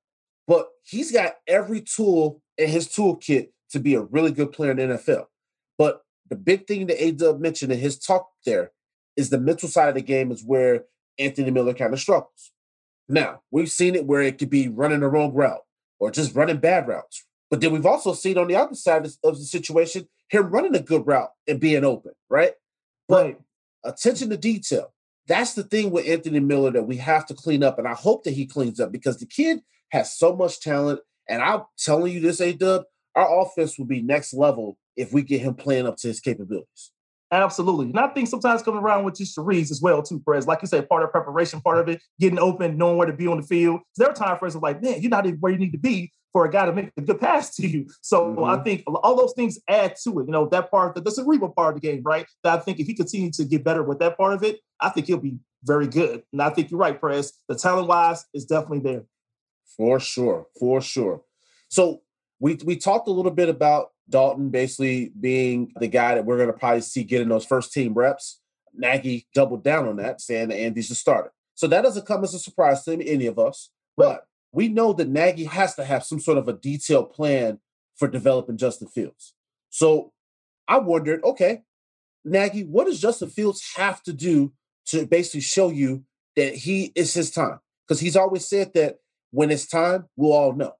But 0.47 0.69
he's 0.83 1.11
got 1.11 1.35
every 1.47 1.81
tool 1.81 2.41
in 2.57 2.69
his 2.69 2.87
toolkit 2.87 3.49
to 3.71 3.79
be 3.79 3.95
a 3.95 4.01
really 4.01 4.31
good 4.31 4.51
player 4.51 4.71
in 4.71 4.77
the 4.77 4.97
NFL. 4.97 5.25
But 5.77 6.01
the 6.29 6.35
big 6.35 6.67
thing 6.67 6.87
that 6.87 7.03
A 7.03 7.11
dub 7.11 7.39
mentioned 7.39 7.71
in 7.71 7.79
his 7.79 7.97
talk 7.97 8.29
there 8.45 8.71
is 9.15 9.29
the 9.29 9.39
mental 9.39 9.69
side 9.69 9.89
of 9.89 9.95
the 9.95 10.01
game 10.01 10.31
is 10.31 10.43
where 10.43 10.85
Anthony 11.19 11.51
Miller 11.51 11.73
kind 11.73 11.93
of 11.93 11.99
struggles. 11.99 12.51
Now, 13.09 13.41
we've 13.51 13.71
seen 13.71 13.95
it 13.95 14.05
where 14.05 14.21
it 14.21 14.37
could 14.37 14.49
be 14.49 14.67
running 14.67 15.01
the 15.01 15.07
wrong 15.07 15.33
route 15.33 15.63
or 15.99 16.11
just 16.11 16.35
running 16.35 16.57
bad 16.57 16.87
routes. 16.87 17.25
But 17.49 17.61
then 17.61 17.71
we've 17.71 17.85
also 17.85 18.13
seen 18.13 18.37
on 18.37 18.47
the 18.47 18.55
other 18.55 18.75
side 18.75 19.05
of 19.05 19.37
the 19.37 19.45
situation 19.45 20.07
him 20.29 20.49
running 20.49 20.75
a 20.75 20.81
good 20.81 21.05
route 21.05 21.29
and 21.47 21.59
being 21.59 21.83
open, 21.83 22.13
right? 22.29 22.53
But 23.07 23.39
attention 23.83 24.29
to 24.31 24.37
detail. 24.37 24.93
That's 25.27 25.53
the 25.53 25.63
thing 25.63 25.91
with 25.91 26.07
Anthony 26.07 26.39
Miller 26.39 26.71
that 26.71 26.87
we 26.87 26.97
have 26.97 27.25
to 27.27 27.33
clean 27.33 27.63
up. 27.63 27.77
And 27.77 27.87
I 27.87 27.93
hope 27.93 28.23
that 28.23 28.33
he 28.33 28.45
cleans 28.45 28.79
up 28.79 28.91
because 28.91 29.17
the 29.17 29.25
kid 29.25 29.61
has 29.91 30.17
so 30.17 30.35
much 30.35 30.59
talent. 30.59 31.01
And 31.29 31.41
I'm 31.41 31.63
telling 31.77 32.11
you 32.11 32.19
this, 32.19 32.41
A 32.41 32.53
Dub, 32.53 32.83
our 33.15 33.41
offense 33.41 33.77
will 33.77 33.85
be 33.85 34.01
next 34.01 34.33
level 34.33 34.77
if 34.97 35.13
we 35.13 35.21
get 35.21 35.41
him 35.41 35.53
playing 35.53 35.85
up 35.85 35.97
to 35.97 36.07
his 36.07 36.19
capabilities. 36.19 36.91
Absolutely. 37.33 37.87
And 37.87 37.99
I 37.99 38.09
think 38.09 38.27
sometimes 38.27 38.61
coming 38.61 38.81
around 38.81 39.05
with 39.05 39.15
just 39.15 39.35
the 39.35 39.41
reads 39.41 39.71
as 39.71 39.81
well, 39.81 40.03
too, 40.03 40.19
Perez. 40.19 40.45
Like 40.45 40.61
you 40.61 40.67
said, 40.67 40.87
part 40.87 41.01
of 41.01 41.09
preparation, 41.09 41.61
part 41.61 41.79
of 41.79 41.89
it, 41.89 41.99
getting 42.19 42.37
open, 42.37 42.77
knowing 42.77 42.95
where 42.95 43.07
to 43.07 43.13
be 43.13 43.25
on 43.25 43.37
the 43.37 43.47
field. 43.47 43.81
There 43.97 44.07
are 44.07 44.13
times 44.13 44.37
Perez 44.39 44.55
like, 44.55 44.83
man, 44.83 45.01
you're 45.01 45.09
not 45.09 45.25
even 45.25 45.39
where 45.39 45.51
you 45.51 45.57
need 45.57 45.71
to 45.71 45.79
be 45.79 46.11
for 46.31 46.45
a 46.45 46.51
guy 46.51 46.67
to 46.67 46.71
make 46.71 46.91
a 46.95 47.01
good 47.01 47.19
pass 47.19 47.55
to 47.55 47.67
you. 47.67 47.87
So 48.01 48.27
mm-hmm. 48.27 48.43
I 48.43 48.61
think 48.63 48.83
all 48.87 49.15
those 49.15 49.33
things 49.35 49.57
add 49.67 49.95
to 50.03 50.19
it. 50.19 50.25
You 50.27 50.31
know, 50.31 50.47
that 50.49 50.69
part, 50.69 50.93
the 51.03 51.09
cerebral 51.09 51.51
part 51.51 51.75
of 51.75 51.81
the 51.81 51.87
game, 51.87 52.03
right? 52.05 52.27
That 52.43 52.59
I 52.59 52.61
think 52.61 52.79
if 52.79 52.85
he 52.85 52.93
continues 52.93 53.37
to 53.37 53.45
get 53.45 53.63
better 53.63 53.81
with 53.81 53.97
that 53.97 54.15
part 54.15 54.33
of 54.33 54.43
it, 54.43 54.59
I 54.79 54.89
think 54.89 55.07
he'll 55.07 55.17
be 55.17 55.39
very 55.63 55.87
good. 55.87 56.21
And 56.33 56.41
I 56.41 56.51
think 56.51 56.69
you're 56.69 56.79
right, 56.79 56.99
Perez. 57.01 57.33
The 57.49 57.55
talent 57.55 57.87
wise 57.87 58.25
is 58.35 58.45
definitely 58.45 58.81
there. 58.81 59.05
For 59.75 59.99
sure. 59.99 60.45
For 60.59 60.81
sure. 60.81 61.23
So 61.69 62.03
we 62.39 62.59
we 62.63 62.75
talked 62.75 63.07
a 63.07 63.11
little 63.11 63.31
bit 63.31 63.49
about 63.49 63.92
Dalton 64.09 64.49
basically 64.49 65.11
being 65.19 65.71
the 65.79 65.87
guy 65.87 66.15
that 66.15 66.25
we're 66.25 66.37
going 66.37 66.51
to 66.51 66.57
probably 66.57 66.81
see 66.81 67.03
getting 67.03 67.29
those 67.29 67.45
first 67.45 67.71
team 67.71 67.93
reps. 67.93 68.39
Nagy 68.75 69.27
doubled 69.33 69.63
down 69.63 69.87
on 69.87 69.97
that, 69.97 70.19
saying 70.19 70.49
that 70.49 70.57
Andy's 70.57 70.89
the 70.89 70.95
starter. 70.95 71.31
So 71.55 71.67
that 71.67 71.83
doesn't 71.83 72.07
come 72.07 72.23
as 72.23 72.33
a 72.33 72.39
surprise 72.39 72.83
to 72.83 72.93
any 72.93 73.27
of 73.27 73.37
us. 73.37 73.69
But 73.95 74.25
we 74.51 74.67
know 74.67 74.93
that 74.93 75.09
Nagy 75.09 75.45
has 75.45 75.75
to 75.75 75.85
have 75.85 76.03
some 76.03 76.19
sort 76.19 76.37
of 76.37 76.47
a 76.47 76.53
detailed 76.53 77.11
plan 77.11 77.59
for 77.95 78.07
developing 78.07 78.57
Justin 78.57 78.87
Fields. 78.87 79.35
So 79.69 80.11
I 80.67 80.79
wondered, 80.79 81.23
okay, 81.23 81.61
Nagy, 82.25 82.63
what 82.63 82.85
does 82.85 83.01
Justin 83.01 83.29
Fields 83.29 83.73
have 83.75 84.01
to 84.03 84.13
do 84.13 84.53
to 84.87 85.05
basically 85.05 85.41
show 85.41 85.69
you 85.69 86.05
that 86.35 86.55
he 86.55 86.91
is 86.95 87.13
his 87.13 87.31
time? 87.31 87.59
Because 87.87 87.99
he's 87.99 88.15
always 88.15 88.47
said 88.47 88.73
that 88.73 88.97
when 89.31 89.51
it's 89.51 89.67
time, 89.67 90.05
we'll 90.15 90.33
all 90.33 90.53
know. 90.53 90.73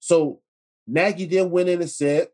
So 0.00 0.40
Nagy 0.86 1.26
then 1.26 1.50
went 1.50 1.68
in 1.68 1.80
and 1.80 1.90
said, 1.90 2.28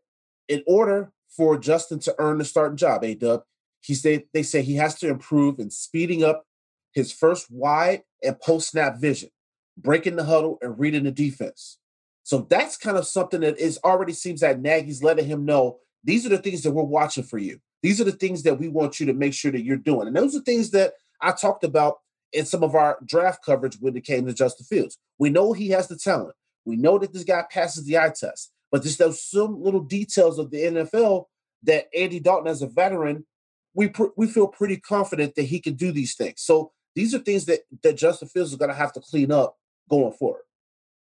in 0.47 0.63
order 0.67 1.11
for 1.29 1.57
Justin 1.57 1.99
to 1.99 2.15
earn 2.19 2.37
the 2.37 2.45
starting 2.45 2.77
job, 2.77 3.03
A 3.03 3.13
Dub, 3.15 3.43
he 3.81 3.93
said 3.93 4.23
they 4.33 4.43
say 4.43 4.61
he 4.61 4.75
has 4.75 4.95
to 4.95 5.07
improve 5.07 5.59
in 5.59 5.69
speeding 5.69 6.23
up 6.23 6.45
his 6.93 7.11
first 7.11 7.51
wide 7.51 8.03
and 8.23 8.39
post 8.39 8.69
snap 8.69 8.99
vision, 8.99 9.29
breaking 9.77 10.15
the 10.15 10.23
huddle 10.23 10.57
and 10.61 10.79
reading 10.79 11.03
the 11.03 11.11
defense. 11.11 11.77
So 12.23 12.47
that's 12.49 12.75
kind 12.75 12.97
of 12.97 13.07
something 13.07 13.41
that 13.41 13.57
is 13.57 13.79
already 13.83 14.13
seems 14.13 14.41
that 14.41 14.59
Nagy's 14.59 15.03
letting 15.03 15.27
him 15.27 15.45
know 15.45 15.79
these 16.03 16.25
are 16.25 16.29
the 16.29 16.37
things 16.37 16.63
that 16.63 16.71
we're 16.71 16.83
watching 16.83 17.23
for 17.23 17.37
you. 17.37 17.59
These 17.83 18.01
are 18.01 18.05
the 18.05 18.11
things 18.11 18.43
that 18.43 18.59
we 18.59 18.67
want 18.67 18.99
you 18.99 19.05
to 19.05 19.13
make 19.13 19.33
sure 19.33 19.51
that 19.51 19.63
you're 19.63 19.77
doing. 19.77 20.07
And 20.07 20.15
those 20.15 20.35
are 20.35 20.41
things 20.41 20.71
that 20.71 20.93
I 21.21 21.31
talked 21.31 21.63
about 21.63 21.99
in 22.33 22.45
some 22.45 22.63
of 22.63 22.75
our 22.75 22.97
draft 23.05 23.45
coverage 23.45 23.77
when 23.79 23.95
it 23.95 24.03
came 24.03 24.25
to 24.25 24.33
Justin 24.33 24.65
Fields. 24.65 24.97
We 25.17 25.29
know 25.29 25.53
he 25.53 25.69
has 25.69 25.87
the 25.87 25.95
talent. 25.95 26.35
We 26.65 26.75
know 26.75 26.97
that 26.99 27.13
this 27.13 27.23
guy 27.23 27.43
passes 27.49 27.85
the 27.85 27.97
eye 27.97 28.11
test, 28.13 28.51
but 28.71 28.83
just 28.83 28.99
those 28.99 29.23
some 29.23 29.61
little 29.61 29.81
details 29.81 30.39
of 30.39 30.51
the 30.51 30.57
NFL 30.57 31.25
that 31.63 31.87
Andy 31.95 32.19
Dalton, 32.19 32.47
as 32.47 32.61
a 32.61 32.67
veteran, 32.67 33.25
we 33.73 33.87
pr- 33.89 34.13
we 34.15 34.27
feel 34.27 34.47
pretty 34.47 34.77
confident 34.77 35.35
that 35.35 35.43
he 35.43 35.59
can 35.59 35.73
do 35.73 35.91
these 35.91 36.15
things. 36.15 36.41
So 36.41 36.71
these 36.95 37.13
are 37.13 37.19
things 37.19 37.45
that 37.45 37.61
that 37.83 37.97
Justin 37.97 38.27
Fields 38.27 38.51
is 38.51 38.57
going 38.57 38.69
to 38.69 38.75
have 38.75 38.93
to 38.93 39.01
clean 39.01 39.31
up 39.31 39.57
going 39.89 40.13
forward. 40.13 40.41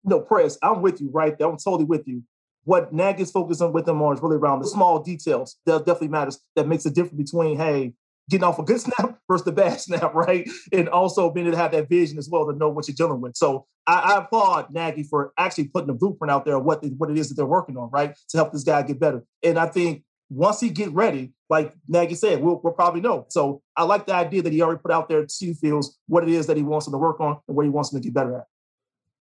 No, 0.04 0.20
Press, 0.20 0.58
I'm 0.62 0.82
with 0.82 1.00
you 1.00 1.10
right 1.12 1.38
there. 1.38 1.48
I'm 1.48 1.58
totally 1.58 1.86
with 1.86 2.08
you. 2.08 2.24
What 2.66 2.94
Nagy's 2.94 3.32
focusing 3.32 3.74
with 3.74 3.86
them 3.86 4.02
on 4.02 4.16
is 4.16 4.22
really 4.22 4.38
around 4.38 4.60
the 4.60 4.68
small 4.68 5.00
details. 5.00 5.58
That 5.66 5.80
definitely 5.80 6.10
matters. 6.10 6.40
That 6.56 6.68
makes 6.68 6.86
a 6.86 6.90
difference 6.90 7.32
between, 7.32 7.58
hey, 7.58 7.94
getting 8.30 8.44
off 8.44 8.60
a 8.60 8.64
good 8.64 8.80
snap 8.82 9.18
versus 9.30 9.46
the 9.46 9.52
bad 9.52 9.80
snap, 9.80 10.14
right? 10.14 10.50
And 10.72 10.90
also 10.90 11.32
being 11.32 11.48
able 11.48 11.56
to 11.56 11.62
have 11.62 11.72
that 11.72 11.90
vision 11.90 12.18
as 12.18 12.30
well 12.30 12.46
to 12.46 12.58
know 12.58 12.70
what 12.70 12.88
you're 12.88 12.96
dealing 12.96 13.22
with. 13.22 13.36
So 13.36 13.66
I, 13.88 14.14
I 14.16 14.18
applaud 14.20 14.72
Nagy 14.72 15.04
for 15.04 15.34
actually 15.38 15.68
putting 15.68 15.88
the 15.88 15.94
blueprint 15.94 16.32
out 16.32 16.46
there, 16.46 16.58
of 16.58 16.64
what 16.64 16.84
what 16.98 17.10
it 17.10 17.18
is 17.18 17.30
that 17.30 17.36
they're 17.36 17.46
working 17.46 17.78
on, 17.78 17.90
right, 17.92 18.16
to 18.30 18.38
help 18.38 18.52
this 18.52 18.64
guy 18.64 18.82
get 18.84 19.00
better. 19.00 19.24
And 19.44 19.58
I 19.58 19.68
think 19.68 20.04
once 20.30 20.60
he 20.60 20.70
get 20.70 20.92
ready, 20.92 21.34
like 21.50 21.74
Nagy 21.88 22.16
said, 22.16 22.42
we'll, 22.42 22.60
we'll 22.64 22.74
probably 22.74 23.02
know. 23.02 23.26
So 23.30 23.62
I 23.78 23.84
like 23.84 24.06
the 24.06 24.16
idea 24.16 24.42
that 24.42 24.54
he 24.54 24.62
already 24.62 24.82
put 24.82 24.92
out 24.92 25.10
there 25.10 25.26
to 25.26 25.54
Fields 25.56 26.00
what 26.08 26.24
it 26.24 26.30
is 26.30 26.48
that 26.48 26.58
he 26.58 26.64
wants 26.64 26.88
him 26.88 26.94
to 26.94 26.98
work 26.98 27.20
on 27.20 27.40
and 27.48 27.56
what 27.56 27.66
he 27.66 27.70
wants 27.70 27.94
him 27.94 28.02
to 28.02 28.04
get 28.04 28.14
better 28.14 28.38
at. 28.38 28.46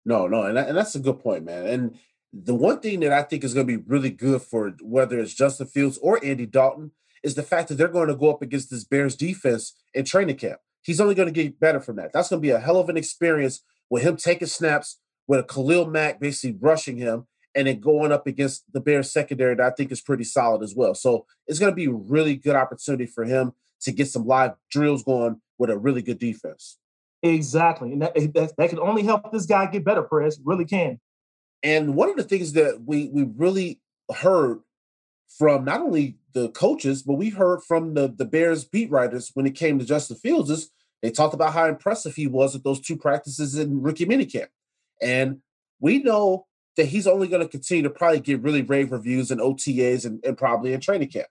No, 0.06 0.28
no, 0.28 0.44
and, 0.44 0.58
that, 0.58 0.70
and 0.70 0.78
that's 0.78 0.96
a 0.96 1.00
good 1.00 1.20
point, 1.20 1.46
man. 1.46 1.68
And 1.68 2.00
the 2.34 2.56
one 2.56 2.80
thing 2.80 3.02
that 3.02 3.12
I 3.12 3.24
think 3.24 3.44
is 3.44 3.54
going 3.54 3.68
to 3.68 3.78
be 3.78 3.84
really 3.86 4.10
good 4.10 4.42
for 4.42 4.74
whether 4.82 5.20
it's 5.20 5.34
Justin 5.34 5.68
Fields 5.68 6.00
or 6.02 6.24
Andy 6.24 6.46
Dalton 6.46 6.92
is 7.24 7.36
the 7.36 7.44
fact 7.44 7.70
that 7.70 7.76
they're 7.76 7.88
going 7.88 8.08
to 8.08 8.16
go 8.16 8.32
up 8.32 8.42
against 8.42 8.70
this 8.70 8.84
Bears 8.84 9.16
defense 9.16 9.76
in 9.94 10.06
training 10.06 10.38
camp. 10.38 10.60
He's 10.82 11.00
only 11.00 11.16
going 11.16 11.32
to 11.32 11.44
get 11.44 11.60
better 11.60 11.80
from 11.80 11.98
that. 11.98 12.12
That's 12.14 12.30
going 12.30 12.42
to 12.42 12.46
be 12.46 12.50
a 12.52 12.60
hell 12.60 12.78
of 12.78 12.90
an 12.90 12.98
experience 12.98 13.64
with 13.90 14.04
him 14.04 14.18
taking 14.18 14.48
snaps 14.48 15.00
with 15.28 15.40
a 15.40 15.44
Khalil 15.44 15.86
Mack 15.86 16.20
basically 16.20 16.58
rushing 16.60 16.98
him 16.98 17.28
and 17.54 17.68
then 17.68 17.80
going 17.80 18.12
up 18.12 18.26
against 18.28 18.64
the 18.74 18.80
Bears 18.80 19.12
secondary 19.12 19.56
that 19.56 19.66
I 19.66 19.76
think 19.76 19.92
is 19.92 20.02
pretty 20.02 20.24
solid 20.24 20.64
as 20.64 20.76
well. 20.76 20.96
So 20.96 21.26
it's 21.48 21.60
going 21.60 21.72
to 21.72 21.76
be 21.76 21.86
a 21.86 21.92
really 21.92 22.36
good 22.36 22.56
opportunity 22.56 23.06
for 23.06 23.26
him 23.26 23.52
to 23.82 23.92
get 23.92 24.08
some 24.08 24.26
live 24.26 24.54
drills 24.70 25.04
going 25.04 25.42
with 25.58 25.70
a 25.70 25.78
really 25.78 26.02
good 26.02 26.20
defense. 26.20 26.78
Exactly. 27.24 27.92
And 27.92 28.02
that, 28.02 28.16
that, 28.16 28.54
that 28.58 28.70
can 28.70 28.80
only 28.80 29.04
help 29.04 29.32
this 29.32 29.46
guy 29.46 29.68
get 29.68 29.86
better, 29.86 30.04
Perez. 30.04 30.40
Really 30.44 30.66
can. 30.66 31.00
And 31.62 31.96
one 31.96 32.10
of 32.10 32.16
the 32.16 32.24
things 32.24 32.54
that 32.54 32.82
we 32.86 33.10
we 33.14 33.24
really 33.24 33.80
heard 34.16 34.62
from 35.38 35.66
not 35.66 35.82
only 35.82 36.18
the 36.34 36.50
coaches, 36.50 37.04
but 37.04 37.14
we 37.14 37.30
heard 37.30 37.62
from 37.64 37.94
the, 37.94 38.08
the 38.08 38.26
Bears 38.26 38.66
beat 38.66 38.92
writers 38.92 39.32
when 39.34 39.46
it 39.46 39.56
came 39.56 39.80
to 39.80 39.86
Justin 39.86 40.18
Fields 40.18 40.50
is 40.50 40.72
they 41.02 41.12
talked 41.12 41.34
about 41.34 41.54
how 41.54 41.66
impressive 41.66 42.16
he 42.16 42.28
was 42.28 42.56
at 42.56 42.64
those 42.64 42.80
two 42.80 42.96
practices 42.96 43.56
in 43.56 43.82
rookie 43.82 44.06
minicamp. 44.06 44.48
And 45.02 45.42
we 45.80 46.00
know 46.00 46.46
that 46.78 46.86
he's 46.86 47.08
only 47.08 47.28
going 47.28 47.42
to 47.42 47.48
continue 47.48 47.84
to 47.84 47.90
probably 47.90 48.20
get 48.20 48.42
really 48.42 48.62
rave 48.62 48.92
reviews 48.92 49.32
and 49.32 49.42
OTAs 49.42 50.06
and, 50.06 50.24
and 50.24 50.38
probably 50.38 50.74
in 50.74 50.80
training 50.80 51.10
camp. 51.10 51.28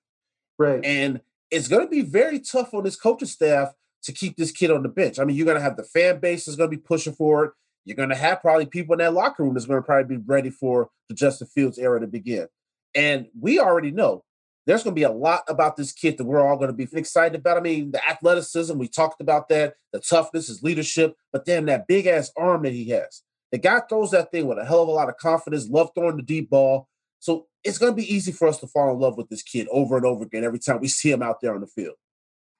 Right. 0.59 0.85
And 0.85 1.21
it's 1.51 1.69
going 1.69 1.85
to 1.85 1.91
be 1.91 2.03
very 2.03 2.41
tough 2.41 2.75
on 2.75 2.85
this 2.85 2.97
coaching 2.97 3.29
staff 3.29 3.73
to 4.03 4.13
keep 4.13 4.37
this 4.37 4.51
kid 4.51 4.71
on 4.71 4.83
the 4.83 4.89
bench. 4.89 5.19
I 5.19 5.25
mean, 5.25 5.37
you're 5.37 5.47
going 5.47 5.59
to 5.59 5.63
have 5.63 5.77
the 5.77 5.85
fan 5.85 6.21
base 6.21 6.49
is 6.49 6.57
going 6.57 6.71
to 6.71 6.77
be 6.77 6.83
pushing 6.83 7.13
for 7.13 7.45
it. 7.45 7.53
You're 7.85 7.97
going 7.97 8.11
to 8.11 8.17
have 8.17 8.41
probably 8.41 8.67
people 8.67 8.95
in 8.95 8.99
that 8.99 9.15
locker 9.15 9.43
room 9.43 9.55
that's 9.55 9.67
going 9.67 9.81
to 9.81 9.87
probably 9.87 10.17
be 10.17 10.23
ready 10.27 10.51
for 10.51 10.91
the 11.09 11.15
Justin 11.15 11.47
Fields 11.49 11.79
era 11.79 12.01
to 12.01 12.07
begin. 12.07 12.49
And 12.95 13.27
we 13.39 13.59
already 13.59 13.91
know 13.91 14.25
there's 14.67 14.83
going 14.83 14.95
to 14.95 14.99
be 14.99 15.05
a 15.05 15.11
lot 15.11 15.43
about 15.49 15.77
this 15.77 15.93
kid 15.93 16.19
that 16.19 16.25
we're 16.25 16.41
all 16.41 16.57
going 16.57 16.71
to 16.71 16.87
be 16.87 16.89
excited 16.97 17.41
about. 17.41 17.57
I 17.57 17.61
mean, 17.61 17.93
the 17.93 18.07
athleticism, 18.07 18.77
we 18.79 18.89
talked 18.89 19.21
about 19.21 19.49
that, 19.49 19.75
the 19.93 20.01
toughness, 20.01 20.49
his 20.49 20.63
leadership, 20.63 21.17
but 21.33 21.45
then 21.45 21.67
that 21.67 21.87
big 21.87 22.07
ass 22.07 22.31
arm 22.37 22.63
that 22.63 22.73
he 22.73 22.89
has. 22.91 23.23
The 23.53 23.59
guy 23.59 23.81
throws 23.89 24.13
that 24.13 24.31
thing 24.31 24.47
with 24.47 24.59
a 24.59 24.65
hell 24.65 24.83
of 24.83 24.89
a 24.89 24.93
lot 24.93 25.09
of 25.09 25.17
confidence, 25.17 25.69
love 25.69 25.91
throwing 25.95 26.17
the 26.17 26.23
deep 26.23 26.51
ball. 26.51 26.89
So 27.19 27.47
it's 27.65 27.79
going 27.79 27.93
to 27.93 27.97
be 27.97 28.13
easy 28.13 28.33
for 28.33 28.47
us 28.47 28.59
to 28.61 28.67
fall 28.67 28.93
in 28.93 29.01
love 29.01 29.17
with 29.17 29.29
this 29.29 29.43
kid 29.43 29.67
over 29.71 29.97
and 29.97 30.07
over 30.07 30.25
again 30.25 30.45
every 30.45 30.59
time 30.59 30.81
we 30.81 30.89
see 30.89 31.11
him 31.11 31.23
out 31.23 31.41
there 31.41 31.55
on 31.55 31.61
the 31.61 31.67
field. 31.67 31.97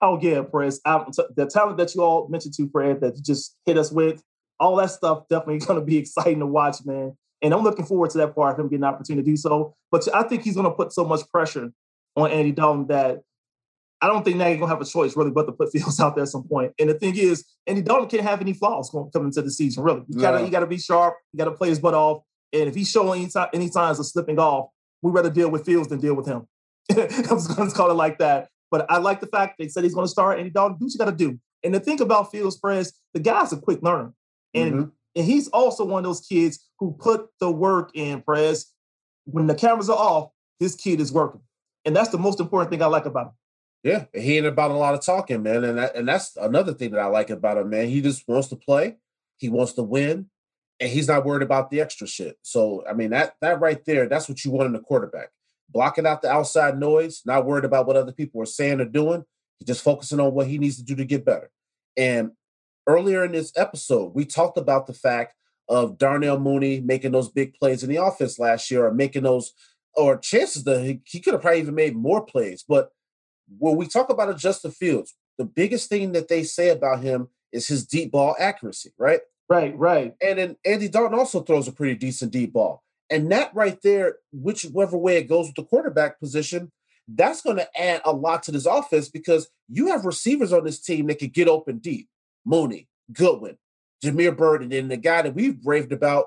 Oh 0.03 0.19
yeah, 0.21 0.43
Perez. 0.43 0.81
the 0.83 1.49
talent 1.53 1.77
that 1.77 1.95
you 1.95 2.03
all 2.03 2.29
mentioned 2.29 2.55
to 2.55 2.69
Fred 2.71 3.01
that 3.03 3.17
you 3.17 3.23
just 3.23 3.57
hit 3.67 3.77
us 3.77 3.93
with, 3.93 4.23
all 4.59 4.77
that 4.77 4.91
stuff 4.91 5.29
definitely 5.29 5.59
going 5.67 5.79
to 5.79 5.85
be 5.85 5.99
exciting 5.99 6.41
to 6.41 6.47
watch, 6.47 6.79
man. 6.85 7.17
And 7.43 7.55
I'm 7.55 7.63
looking 7.63 7.87
forward 7.87 8.11
to 8.11 8.19
that 8.19 8.35
part 8.35 8.55
of 8.55 8.61
him 8.61 8.69
getting 8.69 8.85
an 8.85 8.93
opportunity 8.93 9.25
to 9.25 9.31
do 9.31 9.37
so. 9.37 9.75
But 9.91 10.07
I 10.15 10.23
think 10.25 10.43
he's 10.43 10.55
going 10.55 10.67
to 10.67 10.73
put 10.73 10.93
so 10.93 11.05
much 11.05 11.27
pressure 11.31 11.73
on 12.17 12.31
Andy 12.31 12.53
Dalton 12.53 12.87
that 12.89 13.23
I 14.03 14.07
don't 14.07 14.25
think 14.25 14.37
Nagy's 14.37 14.59
gonna 14.59 14.71
have 14.71 14.81
a 14.81 14.87
choice 14.87 15.17
really 15.17 15.31
but 15.31 15.45
to 15.45 15.53
put 15.53 15.71
Fields 15.73 16.01
out 16.01 16.15
there 16.15 16.23
at 16.23 16.29
some 16.29 16.45
point. 16.45 16.73
And 16.79 16.89
the 16.89 16.95
thing 16.95 17.17
is, 17.17 17.45
Andy 17.67 17.83
Dalton 17.83 18.09
can't 18.09 18.23
have 18.23 18.41
any 18.41 18.53
flaws 18.53 18.91
going 18.91 19.11
coming 19.11 19.29
into 19.29 19.43
the 19.43 19.51
season. 19.51 19.85
Really, 19.85 20.03
you 20.09 20.21
gotta 20.21 20.45
you 20.45 20.51
gotta 20.51 20.67
be 20.67 20.79
sharp. 20.79 21.17
You 21.33 21.39
gotta 21.39 21.53
play 21.53 21.69
his 21.69 21.79
butt 21.79 21.95
off. 21.95 22.23
And 22.53 22.69
if 22.69 22.75
he's 22.75 22.91
showing 22.91 23.23
any, 23.23 23.47
any 23.53 23.69
signs 23.69 24.01
of 24.01 24.07
slipping 24.07 24.39
off, 24.39 24.71
we'd 25.03 25.15
rather 25.15 25.31
deal 25.31 25.51
with 25.51 25.65
Fields 25.65 25.89
than 25.89 26.01
deal 26.01 26.15
with 26.15 26.27
him. 26.27 26.49
I 26.91 27.33
was 27.33 27.47
gonna 27.47 27.71
call 27.71 27.91
it 27.91 27.95
like 27.95 28.19
that. 28.19 28.49
But 28.71 28.91
I 28.91 28.99
like 28.99 29.21
the 29.21 29.27
fact 29.27 29.57
they 29.59 29.69
said 29.69 29.85
he's 29.85 29.95
gonna 29.95 30.09
start. 30.09 30.39
Andy 30.39 30.51
Dalton, 30.51 30.79
do 30.79 30.87
what 30.87 30.93
you 30.93 30.99
gotta 30.99 31.13
do. 31.13 31.39
And 31.63 31.75
the 31.75 31.81
thing 31.81 32.01
about 32.01 32.31
Fields, 32.31 32.57
Press, 32.57 32.93
the 33.13 33.21
guy's 33.21 33.53
a 33.53 33.59
quick 33.59 33.83
learner, 33.83 34.15
and 34.55 34.73
mm-hmm. 34.73 34.89
And 35.17 35.25
he's 35.25 35.49
also 35.49 35.85
one 35.85 35.99
of 35.99 36.05
those 36.05 36.21
kids 36.21 36.67
who 36.79 36.97
put 36.99 37.29
the 37.41 37.51
work 37.51 37.91
in. 37.95 38.23
Press 38.23 38.73
when 39.25 39.47
the 39.47 39.55
cameras 39.55 39.91
are 39.91 39.97
off, 39.97 40.31
this 40.59 40.75
kid 40.75 41.01
is 41.01 41.13
working. 41.13 41.41
And 41.85 41.97
that's 41.97 42.11
the 42.11 42.19
most 42.19 42.41
important 42.41 42.71
thing 42.71 42.83
I 42.83 42.87
like 42.87 43.07
about 43.07 43.29
him. 43.29 43.33
Yeah, 43.83 44.05
he 44.13 44.37
ain't 44.37 44.47
about 44.47 44.71
a 44.71 44.75
lot 44.75 44.93
of 44.93 45.01
talking, 45.01 45.43
man, 45.43 45.65
and 45.65 45.79
that, 45.79 45.97
and 45.97 46.07
that's 46.07 46.37
another 46.37 46.75
thing 46.75 46.91
that 46.91 47.01
I 47.01 47.07
like 47.07 47.31
about 47.31 47.57
him, 47.57 47.71
man. 47.71 47.89
He 47.89 48.03
just 48.03 48.29
wants 48.29 48.49
to 48.49 48.57
play, 48.57 48.97
he 49.39 49.49
wants 49.49 49.73
to 49.75 49.83
win, 49.83 50.29
and 50.79 50.91
he's 50.91 51.09
not 51.09 51.25
worried 51.25 51.43
about 51.43 51.71
the 51.71 51.81
extra 51.81 52.07
shit. 52.07 52.37
So, 52.43 52.85
I 52.89 52.93
mean, 52.93 53.11
that 53.11 53.37
that 53.41 53.59
right 53.59 53.83
there, 53.87 54.07
that's 54.07 54.29
what 54.29 54.45
you 54.45 54.51
want 54.51 54.69
in 54.69 54.75
a 54.75 54.81
quarterback. 54.81 55.31
Blocking 55.71 56.07
out 56.07 56.21
the 56.21 56.31
outside 56.31 56.79
noise, 56.79 57.23
not 57.25 57.47
worried 57.47 57.65
about 57.65 57.87
what 57.87 57.97
other 57.97 58.13
people 58.13 58.43
are 58.43 58.47
saying 58.47 58.81
or 58.81 58.85
doing. 58.85 59.25
Just 59.65 59.85
focusing 59.85 60.21
on 60.21 60.35
what 60.35 60.47
he 60.47 60.59
needs 60.59 60.77
to 60.77 60.83
do 60.83 60.97
to 60.97 61.05
get 61.05 61.25
better. 61.25 61.51
And 61.97 62.33
earlier 62.97 63.25
in 63.25 63.33
this 63.33 63.53
episode, 63.57 64.15
we 64.15 64.25
talked 64.25 64.59
about 64.59 64.87
the 64.87 64.95
fact 64.95 65.35
of 65.69 65.99
Darnell 65.99 66.39
Mooney 66.39 66.81
making 66.81 67.13
those 67.13 67.29
big 67.29 67.55
plays 67.55 67.83
in 67.83 67.91
the 67.91 68.03
offense 68.03 68.39
last 68.39 68.71
year, 68.71 68.87
or 68.87 68.93
making 68.93 69.23
those 69.23 69.53
or 69.95 70.19
chances 70.19 70.65
that 70.65 70.83
he, 70.85 71.01
he 71.05 71.21
could 71.21 71.33
have 71.33 71.43
probably 71.43 71.61
even 71.61 71.75
made 71.75 71.97
more 71.97 72.25
plays. 72.25 72.65
But 72.67 72.91
when 73.59 73.77
we 73.77 73.87
talk 73.87 74.11
about 74.11 74.37
Justin 74.39 74.71
Fields, 74.71 75.15
the 75.39 75.45
biggest 75.45 75.89
thing 75.89 76.13
that 76.13 76.29
they 76.29 76.43
say 76.43 76.69
about 76.69 77.03
him 77.03 77.29
is 77.53 77.67
his 77.67 77.87
deep 77.87 78.13
ball 78.13 78.37
accuracy, 78.39 78.93
right? 78.99 79.21
Right, 79.49 79.77
right. 79.77 80.15
And 80.23 80.39
then 80.39 80.57
Andy 80.65 80.89
Dalton 80.89 81.19
also 81.19 81.41
throws 81.41 81.67
a 81.67 81.73
pretty 81.73 81.97
decent 81.97 82.33
deep 82.33 82.53
ball. 82.53 82.85
And 83.11 83.31
that 83.33 83.53
right 83.55 83.79
there, 83.83 84.17
whichever 84.33 84.97
way 84.97 85.17
it 85.17 85.29
goes 85.29 85.47
with 85.47 85.57
the 85.57 85.65
quarterback 85.65 86.21
position, 86.21 86.71
that's 87.09 87.43
going 87.43 87.57
to 87.57 87.81
add 87.81 88.03
a 88.05 88.13
lot 88.13 88.45
to 88.45 88.53
this 88.53 88.67
offense 88.67 89.09
because 89.09 89.49
you 89.69 89.89
have 89.89 90.05
receivers 90.05 90.53
on 90.53 90.65
this 90.65 90.81
team 90.81 91.09
that 91.09 91.19
can 91.19 91.31
get 91.31 91.49
open 91.49 91.79
deep. 91.79 92.09
Mooney, 92.45 92.89
Goodwin, 93.13 93.59
Damiere 94.03 94.33
Byrd, 94.33 94.63
and 94.63 94.73
then 94.73 94.89
the 94.89 94.97
guy 94.97 95.23
that 95.23 95.35
we've 95.35 95.59
raved 95.65 95.93
about, 95.93 96.27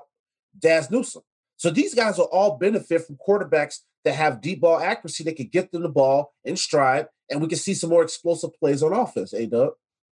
Dazz 0.58 0.90
Newsome. 0.90 1.22
So 1.56 1.70
these 1.70 1.94
guys 1.94 2.18
will 2.18 2.24
all 2.26 2.58
benefit 2.58 3.06
from 3.06 3.16
quarterbacks 3.16 3.80
that 4.04 4.14
have 4.14 4.40
deep 4.40 4.60
ball 4.60 4.78
accuracy 4.78 5.24
that 5.24 5.36
can 5.36 5.48
get 5.48 5.72
them 5.72 5.82
the 5.82 5.88
ball 5.88 6.32
in 6.44 6.56
stride, 6.56 7.06
and 7.30 7.40
we 7.40 7.48
can 7.48 7.58
see 7.58 7.74
some 7.74 7.90
more 7.90 8.02
explosive 8.02 8.54
plays 8.54 8.82
on 8.82 8.92
offense. 8.92 9.32
A 9.32 9.46
Dub. 9.46 9.72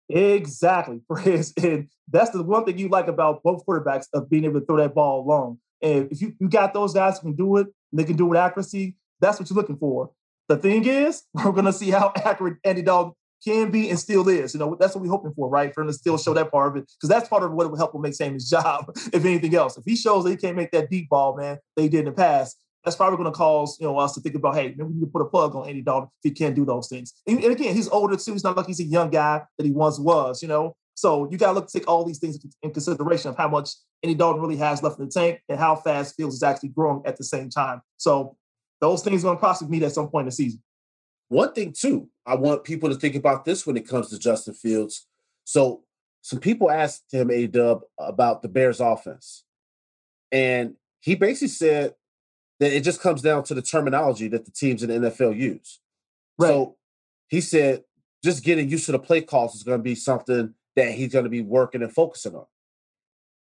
Exactly, 0.08 1.00
and 1.08 1.88
that's 2.10 2.30
the 2.30 2.42
one 2.42 2.64
thing 2.64 2.78
you 2.78 2.88
like 2.88 3.08
about 3.08 3.42
both 3.42 3.64
quarterbacks 3.66 4.06
of 4.12 4.28
being 4.28 4.44
able 4.44 4.60
to 4.60 4.66
throw 4.66 4.76
that 4.76 4.94
ball 4.94 5.24
long. 5.26 5.58
And 5.80 6.10
if 6.10 6.20
you, 6.20 6.34
you 6.38 6.48
got 6.48 6.72
those 6.74 6.94
guys 6.94 7.18
who 7.18 7.28
can 7.28 7.36
do 7.36 7.56
it, 7.58 7.68
they 7.92 8.04
can 8.04 8.16
do 8.16 8.26
it 8.26 8.30
with 8.30 8.38
accuracy. 8.38 8.96
That's 9.20 9.38
what 9.38 9.48
you're 9.48 9.56
looking 9.56 9.76
for. 9.76 10.10
The 10.48 10.56
thing 10.56 10.84
is, 10.86 11.22
we're 11.34 11.52
going 11.52 11.64
to 11.66 11.72
see 11.72 11.90
how 11.90 12.12
accurate 12.24 12.58
Andy 12.64 12.82
Dalton 12.82 13.14
can 13.44 13.70
be 13.70 13.90
and 13.90 13.98
still 13.98 14.28
is. 14.28 14.54
You 14.54 14.60
know, 14.60 14.76
that's 14.78 14.94
what 14.94 15.02
we're 15.02 15.10
hoping 15.10 15.32
for, 15.34 15.48
right? 15.48 15.72
For 15.74 15.82
him 15.82 15.88
to 15.88 15.92
still 15.92 16.18
show 16.18 16.34
that 16.34 16.50
part 16.50 16.72
of 16.72 16.82
it, 16.82 16.90
because 16.96 17.08
that's 17.08 17.28
part 17.28 17.42
of 17.42 17.52
what 17.52 17.70
will 17.70 17.76
help 17.76 17.94
him 17.94 18.02
make 18.02 18.14
Sam 18.14 18.36
job, 18.50 18.86
if 19.12 19.24
anything 19.24 19.54
else. 19.54 19.76
If 19.76 19.84
he 19.84 19.96
shows 19.96 20.24
that 20.24 20.30
he 20.30 20.36
can't 20.36 20.56
make 20.56 20.70
that 20.72 20.90
deep 20.90 21.08
ball, 21.08 21.36
man, 21.36 21.58
they 21.76 21.88
did 21.88 22.00
in 22.00 22.04
the 22.06 22.12
past, 22.12 22.58
that's 22.84 22.96
probably 22.96 23.16
going 23.16 23.32
to 23.32 23.36
cause 23.36 23.78
you 23.80 23.86
know 23.86 23.98
us 23.98 24.14
to 24.14 24.20
think 24.20 24.34
about, 24.34 24.54
hey, 24.54 24.68
maybe 24.76 24.84
we 24.84 24.94
need 24.94 25.00
to 25.00 25.06
put 25.06 25.22
a 25.22 25.24
plug 25.24 25.54
on 25.56 25.68
Andy 25.68 25.80
Dalton 25.80 26.10
if 26.22 26.30
he 26.30 26.34
can't 26.34 26.54
do 26.54 26.64
those 26.64 26.88
things. 26.88 27.14
And, 27.26 27.42
and 27.42 27.52
again, 27.52 27.74
he's 27.74 27.88
older 27.88 28.16
too. 28.16 28.32
He's 28.32 28.44
not 28.44 28.56
like 28.56 28.66
he's 28.66 28.80
a 28.80 28.84
young 28.84 29.10
guy 29.10 29.42
that 29.56 29.64
he 29.64 29.72
once 29.72 29.98
was, 29.98 30.42
you 30.42 30.48
know. 30.48 30.76
So 30.94 31.28
you 31.30 31.38
got 31.38 31.48
to 31.48 31.52
look 31.52 31.68
take 31.68 31.88
all 31.88 32.04
these 32.04 32.18
things 32.18 32.38
in 32.62 32.72
consideration 32.72 33.30
of 33.30 33.36
how 33.36 33.48
much 33.48 33.70
Andy 34.02 34.14
Dalton 34.14 34.40
really 34.40 34.56
has 34.56 34.82
left 34.82 34.98
in 34.98 35.06
the 35.06 35.10
tank 35.10 35.40
and 35.48 35.58
how 35.58 35.76
fast 35.76 36.14
Fields 36.14 36.36
is 36.36 36.42
actually 36.42 36.68
growing 36.68 37.02
at 37.04 37.16
the 37.16 37.24
same 37.24 37.50
time. 37.50 37.80
So 37.96 38.36
those 38.80 39.02
things 39.02 39.24
are 39.24 39.28
going 39.28 39.38
to 39.38 39.40
possibly 39.40 39.72
meet 39.72 39.84
at 39.84 39.92
some 39.92 40.08
point 40.08 40.24
in 40.24 40.26
the 40.26 40.32
season. 40.32 40.62
One 41.28 41.52
thing 41.52 41.74
too, 41.76 42.08
I 42.26 42.34
want 42.36 42.64
people 42.64 42.88
to 42.88 42.94
think 42.94 43.14
about 43.14 43.44
this 43.44 43.66
when 43.66 43.76
it 43.76 43.88
comes 43.88 44.10
to 44.10 44.18
Justin 44.18 44.54
Fields. 44.54 45.06
So 45.44 45.82
some 46.22 46.40
people 46.40 46.70
asked 46.70 47.12
him 47.12 47.30
a 47.30 47.46
dub 47.46 47.82
about 47.98 48.42
the 48.42 48.48
Bears 48.48 48.80
offense. 48.80 49.44
And 50.32 50.74
he 51.00 51.14
basically 51.14 51.48
said 51.48 51.94
that 52.60 52.72
it 52.72 52.82
just 52.82 53.00
comes 53.00 53.20
down 53.20 53.44
to 53.44 53.54
the 53.54 53.62
terminology 53.62 54.28
that 54.28 54.46
the 54.46 54.50
teams 54.50 54.82
in 54.82 54.88
the 54.88 55.10
NFL 55.10 55.38
use. 55.38 55.80
Right. 56.38 56.48
So 56.48 56.76
he 57.28 57.40
said 57.40 57.84
just 58.24 58.42
getting 58.42 58.70
used 58.70 58.86
to 58.86 58.92
the 58.92 58.98
play 58.98 59.20
calls 59.20 59.54
is 59.54 59.62
going 59.62 59.78
to 59.78 59.82
be 59.82 59.94
something 59.94 60.54
that 60.76 60.92
he's 60.92 61.12
going 61.12 61.24
to 61.24 61.30
be 61.30 61.42
working 61.42 61.82
and 61.82 61.92
focusing 61.92 62.34
on. 62.34 62.46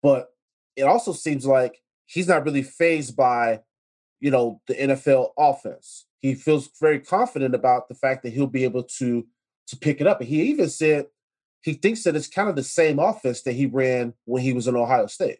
But 0.02 0.34
it 0.76 0.84
also 0.84 1.14
seems 1.14 1.46
like 1.46 1.82
he's 2.06 2.28
not 2.28 2.44
really 2.44 2.64
phased 2.64 3.16
by, 3.16 3.62
you 4.20 4.30
know, 4.30 4.62
the 4.68 4.76
NFL 4.76 5.30
offense 5.38 6.06
he 6.24 6.34
feels 6.34 6.69
very 6.80 6.99
confident 6.99 7.53
about 7.53 7.89
the 7.89 7.95
fact 7.95 8.24
that 8.24 8.32
he'll 8.32 8.47
be 8.47 8.63
able 8.63 8.84
to 8.84 9.28
to 9.67 9.78
pick 9.78 10.01
it 10.01 10.07
up. 10.07 10.19
And 10.19 10.30
he 10.30 10.41
even 10.43 10.69
said 10.69 11.05
he 11.61 11.74
thinks 11.74 12.03
that 12.03 12.15
it's 12.15 12.28
kind 12.28 12.49
of 12.49 12.55
the 12.55 12.63
same 12.63 12.97
offense 12.97 13.43
that 13.43 13.53
he 13.53 13.67
ran 13.67 14.13
when 14.26 14.41
he 14.41 14.53
was 14.53 14.67
in 14.67 14.76
Ohio 14.76 15.05
State. 15.07 15.39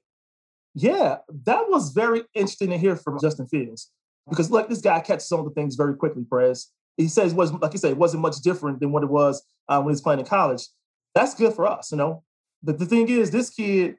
Yeah, 0.76 1.18
that 1.46 1.70
was 1.70 1.92
very 1.92 2.24
interesting 2.34 2.70
to 2.70 2.78
hear 2.78 2.96
from 2.96 3.20
Justin 3.20 3.48
Fields 3.48 3.92
because 4.30 4.52
like 4.52 4.70
this 4.70 4.82
guy 4.82 5.00
catches 5.00 5.32
on 5.32 5.46
to 5.46 5.52
things 5.52 5.76
very 5.76 5.96
quickly. 5.96 6.26
Perez, 6.30 6.70
he 6.98 7.08
says 7.08 7.34
was 7.34 7.54
like 7.54 7.72
you 7.72 7.80
said, 7.80 7.92
it 7.92 7.98
wasn't 7.98 8.22
much 8.22 8.42
different 8.42 8.82
than 8.82 8.92
what 8.92 9.04
it 9.04 9.10
was 9.10 9.42
uh, 9.70 9.78
when 9.78 9.92
he 9.92 9.94
was 9.94 10.02
playing 10.02 10.20
in 10.20 10.26
college. 10.26 10.68
That's 11.16 11.34
good 11.34 11.54
for 11.54 11.66
us, 11.66 11.92
you 11.92 11.98
know. 11.98 12.24
But 12.62 12.78
the 12.78 12.86
thing 12.86 13.08
is, 13.08 13.32
this 13.32 13.50
kid 13.50 13.96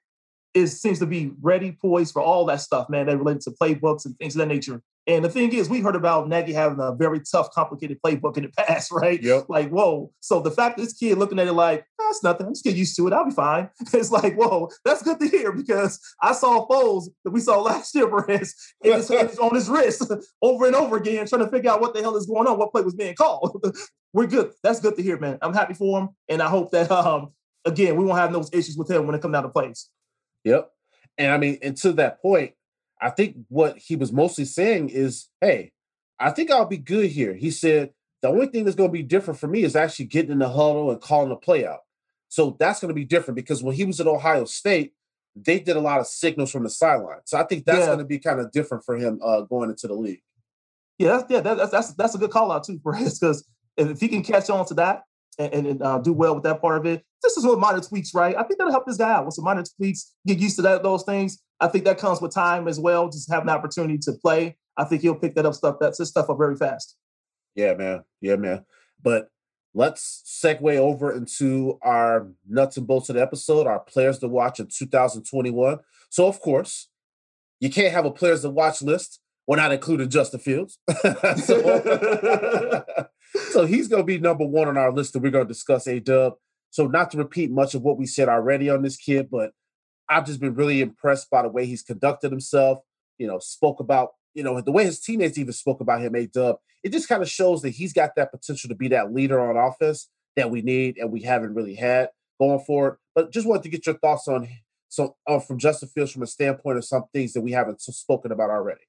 is 0.53 0.81
seems 0.81 0.99
to 0.99 1.07
be 1.07 1.33
ready, 1.41 1.73
poised 1.73 2.13
for 2.13 2.21
all 2.21 2.45
that 2.47 2.61
stuff, 2.61 2.91
man, 2.91 3.07
that 3.07 3.17
related 3.17 3.43
to 3.43 3.53
playbooks 3.53 4.05
and 4.05 4.19
things 4.19 4.35
of 4.35 4.41
that 4.41 4.49
nature. 4.49 4.83
And 5.07 5.23
the 5.25 5.29
thing 5.29 5.53
is, 5.53 5.69
we 5.69 5.81
heard 5.81 5.97
about 5.97 6.29
Nagy 6.29 6.55
having 6.55 6.81
a 6.81 6.95
very 6.95 7.21
tough, 7.21 7.51
complicated 7.51 8.01
playbook 8.03 8.37
in 8.39 8.45
the 8.45 8.49
past, 8.57 8.91
right? 8.91 9.23
Yep. 9.23 9.47
Like, 9.49 9.71
whoa. 9.71 10.11
So 10.21 10.41
the 10.41 10.51
fact 10.51 10.77
that 10.77 10.83
this 10.83 10.95
kid 10.95 11.19
looking 11.19 11.39
at 11.39 11.47
it 11.47 11.53
like, 11.53 11.87
that's 11.99 12.23
nothing, 12.23 12.47
I'm 12.47 12.53
just 12.53 12.65
get 12.65 12.77
used 12.77 12.97
to 12.97 13.07
it, 13.07 13.13
I'll 13.13 13.27
be 13.27 13.31
fine. 13.31 13.69
It's 13.93 14.11
like, 14.11 14.35
whoa, 14.35 14.71
that's 14.85 15.03
good 15.03 15.21
to 15.21 15.29
hear 15.29 15.53
because 15.53 16.01
I 16.21 16.33
saw 16.33 16.67
Foles 16.67 17.09
that 17.25 17.31
we 17.31 17.41
saw 17.41 17.61
last 17.63 17.95
year, 17.95 18.09
Perez, 18.09 18.55
on 18.85 19.55
his 19.55 19.69
wrist 19.69 20.11
over 20.43 20.67
and 20.67 20.75
over 20.75 20.97
again, 20.97 21.27
trying 21.27 21.45
to 21.45 21.51
figure 21.51 21.71
out 21.71 21.81
what 21.81 21.95
the 21.95 22.03
hell 22.03 22.17
is 22.17 22.27
going 22.27 22.47
on, 22.47 22.59
what 22.59 22.73
play 22.73 22.83
was 22.83 22.95
being 22.95 23.15
called. 23.15 23.65
We're 24.13 24.27
good. 24.27 24.53
That's 24.63 24.81
good 24.81 24.97
to 24.97 25.03
hear, 25.03 25.19
man. 25.19 25.39
I'm 25.43 25.53
happy 25.53 25.75
for 25.75 26.01
him. 26.01 26.09
And 26.29 26.41
I 26.41 26.49
hope 26.49 26.71
that, 26.71 26.91
um, 26.91 27.33
again, 27.65 27.97
we 27.97 28.05
won't 28.05 28.19
have 28.19 28.33
those 28.33 28.51
issues 28.53 28.77
with 28.77 28.91
him 28.91 29.07
when 29.07 29.15
it 29.15 29.23
comes 29.23 29.33
down 29.33 29.43
to 29.43 29.49
plays. 29.49 29.91
Yep. 30.45 30.71
And 31.19 31.33
I 31.33 31.39
mean, 31.39 31.59
and 31.63 31.77
to 31.79 31.93
that 31.95 32.21
point, 32.21 32.53
I 33.05 33.11
think 33.11 33.37
what 33.49 33.77
he 33.77 33.97
was 33.97 34.13
mostly 34.13 34.47
saying 34.47 34.89
is, 34.89 35.29
hey, 35.43 35.73
I 36.19 36.31
think 36.31 36.51
I'll 36.51 36.65
be 36.65 36.79
good 36.79 37.11
here. 37.11 37.35
He 37.35 37.51
said, 37.51 37.91
the 38.23 38.29
only 38.29 38.47
thing 38.47 38.65
that's 38.65 38.77
going 38.77 38.89
to 38.89 38.93
be 38.93 39.03
different 39.03 39.39
for 39.39 39.47
me 39.47 39.63
is 39.63 39.77
actually 39.77 40.07
getting 40.07 40.31
in 40.33 40.39
the 40.39 40.49
huddle 40.49 40.91
and 40.91 40.99
calling 41.03 41.31
a 41.31 41.37
play 41.37 41.67
out. 41.67 41.81
So 42.31 42.57
that's 42.59 42.81
going 42.81 42.89
to 42.89 42.95
be 42.95 43.05
different 43.05 43.37
because 43.37 43.63
when 43.63 43.77
he 43.77 43.85
was 43.85 44.01
at 44.01 44.07
Ohio 44.07 44.47
State, 44.47 44.95
they 45.37 45.61
did 45.61 45.77
a 45.77 45.81
lot 45.81 46.01
of 46.01 46.07
signals 46.07 46.51
from 46.51 46.63
the 46.63 46.71
sideline. 46.71 47.19
So 47.27 47.37
I 47.39 47.45
think 47.45 47.67
that's 47.67 47.81
Yeah. 47.81 47.87
going 47.87 47.99
to 47.99 48.05
be 48.07 48.19
kind 48.19 48.41
of 48.41 48.51
different 48.53 48.85
for 48.85 48.97
him 48.97 49.21
uh, 49.23 49.43
going 49.43 49.69
into 49.69 49.87
the 49.87 49.95
league. 49.95 50.23
Yeah, 50.99 51.09
that's 51.19 51.25
yeah, 51.29 51.41
that, 51.41 51.57
that's 51.59 51.71
that's 51.73 51.95
that's 51.95 52.15
a 52.15 52.19
good 52.19 52.31
call 52.31 52.51
out 52.53 52.65
too, 52.65 52.79
Perez, 52.85 53.19
because 53.19 53.47
if, 53.77 53.91
if 53.91 54.01
he 54.01 54.09
can 54.09 54.23
catch 54.23 54.49
on 54.49 54.65
to 54.67 54.75
that 54.75 55.03
and, 55.39 55.53
and, 55.53 55.67
and, 55.67 55.83
uh, 55.83 55.99
do 55.99 56.13
well 56.15 56.35
with 56.35 56.45
that 56.45 56.63
part 56.63 56.79
of 56.79 56.87
it, 56.87 57.05
this 57.23 57.37
is 57.37 57.45
what 57.45 57.59
minor 57.59 57.81
tweaks, 57.81 58.15
right? 58.15 58.35
I 58.35 58.45
think 58.45 58.57
that'll 58.59 58.73
help 58.73 58.87
this 58.87 58.97
guy 58.97 59.13
out 59.13 59.27
with 59.27 59.35
some 59.35 59.45
minor 59.45 59.65
tweaks, 59.77 60.15
get 60.27 60.39
used 60.39 60.57
to 60.57 60.63
that 60.63 60.83
those 60.83 61.03
things. 61.03 61.43
I 61.61 61.69
think 61.69 61.85
that 61.85 61.99
comes 61.99 62.21
with 62.21 62.35
time 62.35 62.69
as 62.69 62.81
well, 62.81 63.09
just 63.09 63.31
having 63.31 63.47
the 63.47 63.53
opportunity 63.53 63.99
to 63.99 64.13
play. 64.13 64.57
I 64.77 64.85
think 64.85 65.03
he'll 65.03 65.15
pick 65.15 65.35
that 65.35 65.47
up 65.47 65.55
stuff 65.55 65.77
that's 65.81 65.99
his 65.99 66.09
stuff 66.09 66.29
up 66.29 66.39
very 66.39 66.57
fast. 66.57 66.97
Yeah, 67.55 67.75
man. 67.75 68.05
Yeah, 68.21 68.37
man. 68.37 68.65
But 69.03 69.29
let's 69.75 70.23
segue 70.27 70.77
over 70.77 71.13
into 71.13 71.79
our 71.83 72.29
nuts 72.49 72.77
and 72.77 72.87
bolts 72.87 73.09
of 73.09 73.17
the 73.17 73.23
episode, 73.23 73.67
our 73.67 73.81
players 73.81 74.19
to 74.21 74.29
watch 74.29 74.61
in 74.61 74.69
2021. 74.69 75.79
So, 76.11 76.27
of 76.27 76.41
course, 76.41 76.89
you 77.61 77.71
can't 77.71 77.93
have 77.93 78.05
a 78.05 78.11
players 78.11 78.43
to 78.43 78.51
watch 78.51 78.83
list. 78.83 79.21
We're 79.47 79.57
not 79.57 79.73
including 79.73 80.09
Justin 80.09 80.41
Fields. 80.41 80.79
so, 81.37 82.83
so 83.51 83.67
he's 83.67 83.89
going 83.89 84.03
to 84.03 84.07
be 84.07 84.19
number 84.19 84.47
one 84.47 84.69
on 84.69 84.79
our 84.79 84.93
list 84.93 85.13
that 85.13 85.23
we're 85.23 85.31
going 85.31 85.47
to 85.47 85.53
discuss 85.53 85.87
A 85.87 86.01
Dub. 86.01 86.35
So, 86.71 86.87
not 86.87 87.11
to 87.11 87.19
repeat 87.19 87.51
much 87.51 87.75
of 87.75 87.83
what 87.83 87.99
we 87.99 88.07
said 88.07 88.29
already 88.29 88.71
on 88.71 88.83
this 88.83 88.97
kid, 88.97 89.29
but 89.31 89.53
I've 90.09 90.27
just 90.27 90.41
been 90.41 90.55
really 90.55 90.81
impressed 90.81 91.31
by 91.31 91.43
the 91.43 91.49
way 91.49 91.67
he's 91.67 91.83
conducted 91.83 92.31
himself. 92.31 92.81
You 93.19 93.27
know, 93.27 93.39
spoke 93.39 93.81
about, 93.81 94.11
you 94.35 94.43
know, 94.43 94.61
the 94.61 94.73
way 94.73 94.85
his 94.85 95.01
teammates 95.01 95.39
even 95.39 95.53
spoke 95.53 95.81
about 95.81 96.01
him, 96.01 96.15
A 96.15 96.27
Dub. 96.27 96.57
It 96.83 96.93
just 96.93 97.09
kind 97.09 97.23
of 97.23 97.29
shows 97.29 97.63
that 97.63 97.71
he's 97.71 97.93
got 97.93 98.17
that 98.17 98.31
potential 98.31 98.69
to 98.69 98.75
be 98.75 98.89
that 98.89 99.13
leader 99.13 99.41
on 99.41 99.57
offense 99.57 100.09
that 100.37 100.51
we 100.51 100.63
need 100.63 100.99
and 100.99 101.13
we 101.13 101.23
haven't 101.23 101.55
really 101.55 101.75
had 101.75 102.11
going 102.41 102.61
forward. 102.61 102.99
But 103.15 103.33
just 103.33 103.47
wanted 103.47 103.63
to 103.63 103.69
get 103.69 103.87
your 103.87 103.97
thoughts 103.97 104.29
on 104.29 104.49
so 104.95 105.17
uh, 105.27 105.41
from 105.41 105.59
Justin 105.59 105.89
Fields 105.89 106.13
from 106.13 106.23
a 106.23 106.27
standpoint 106.27 106.79
of 106.79 106.85
some 106.85 107.05
things 107.13 107.33
that 107.33 107.41
we 107.41 107.51
haven't 107.51 107.81
spoken 107.81 108.31
about 108.31 108.51
already. 108.51 108.83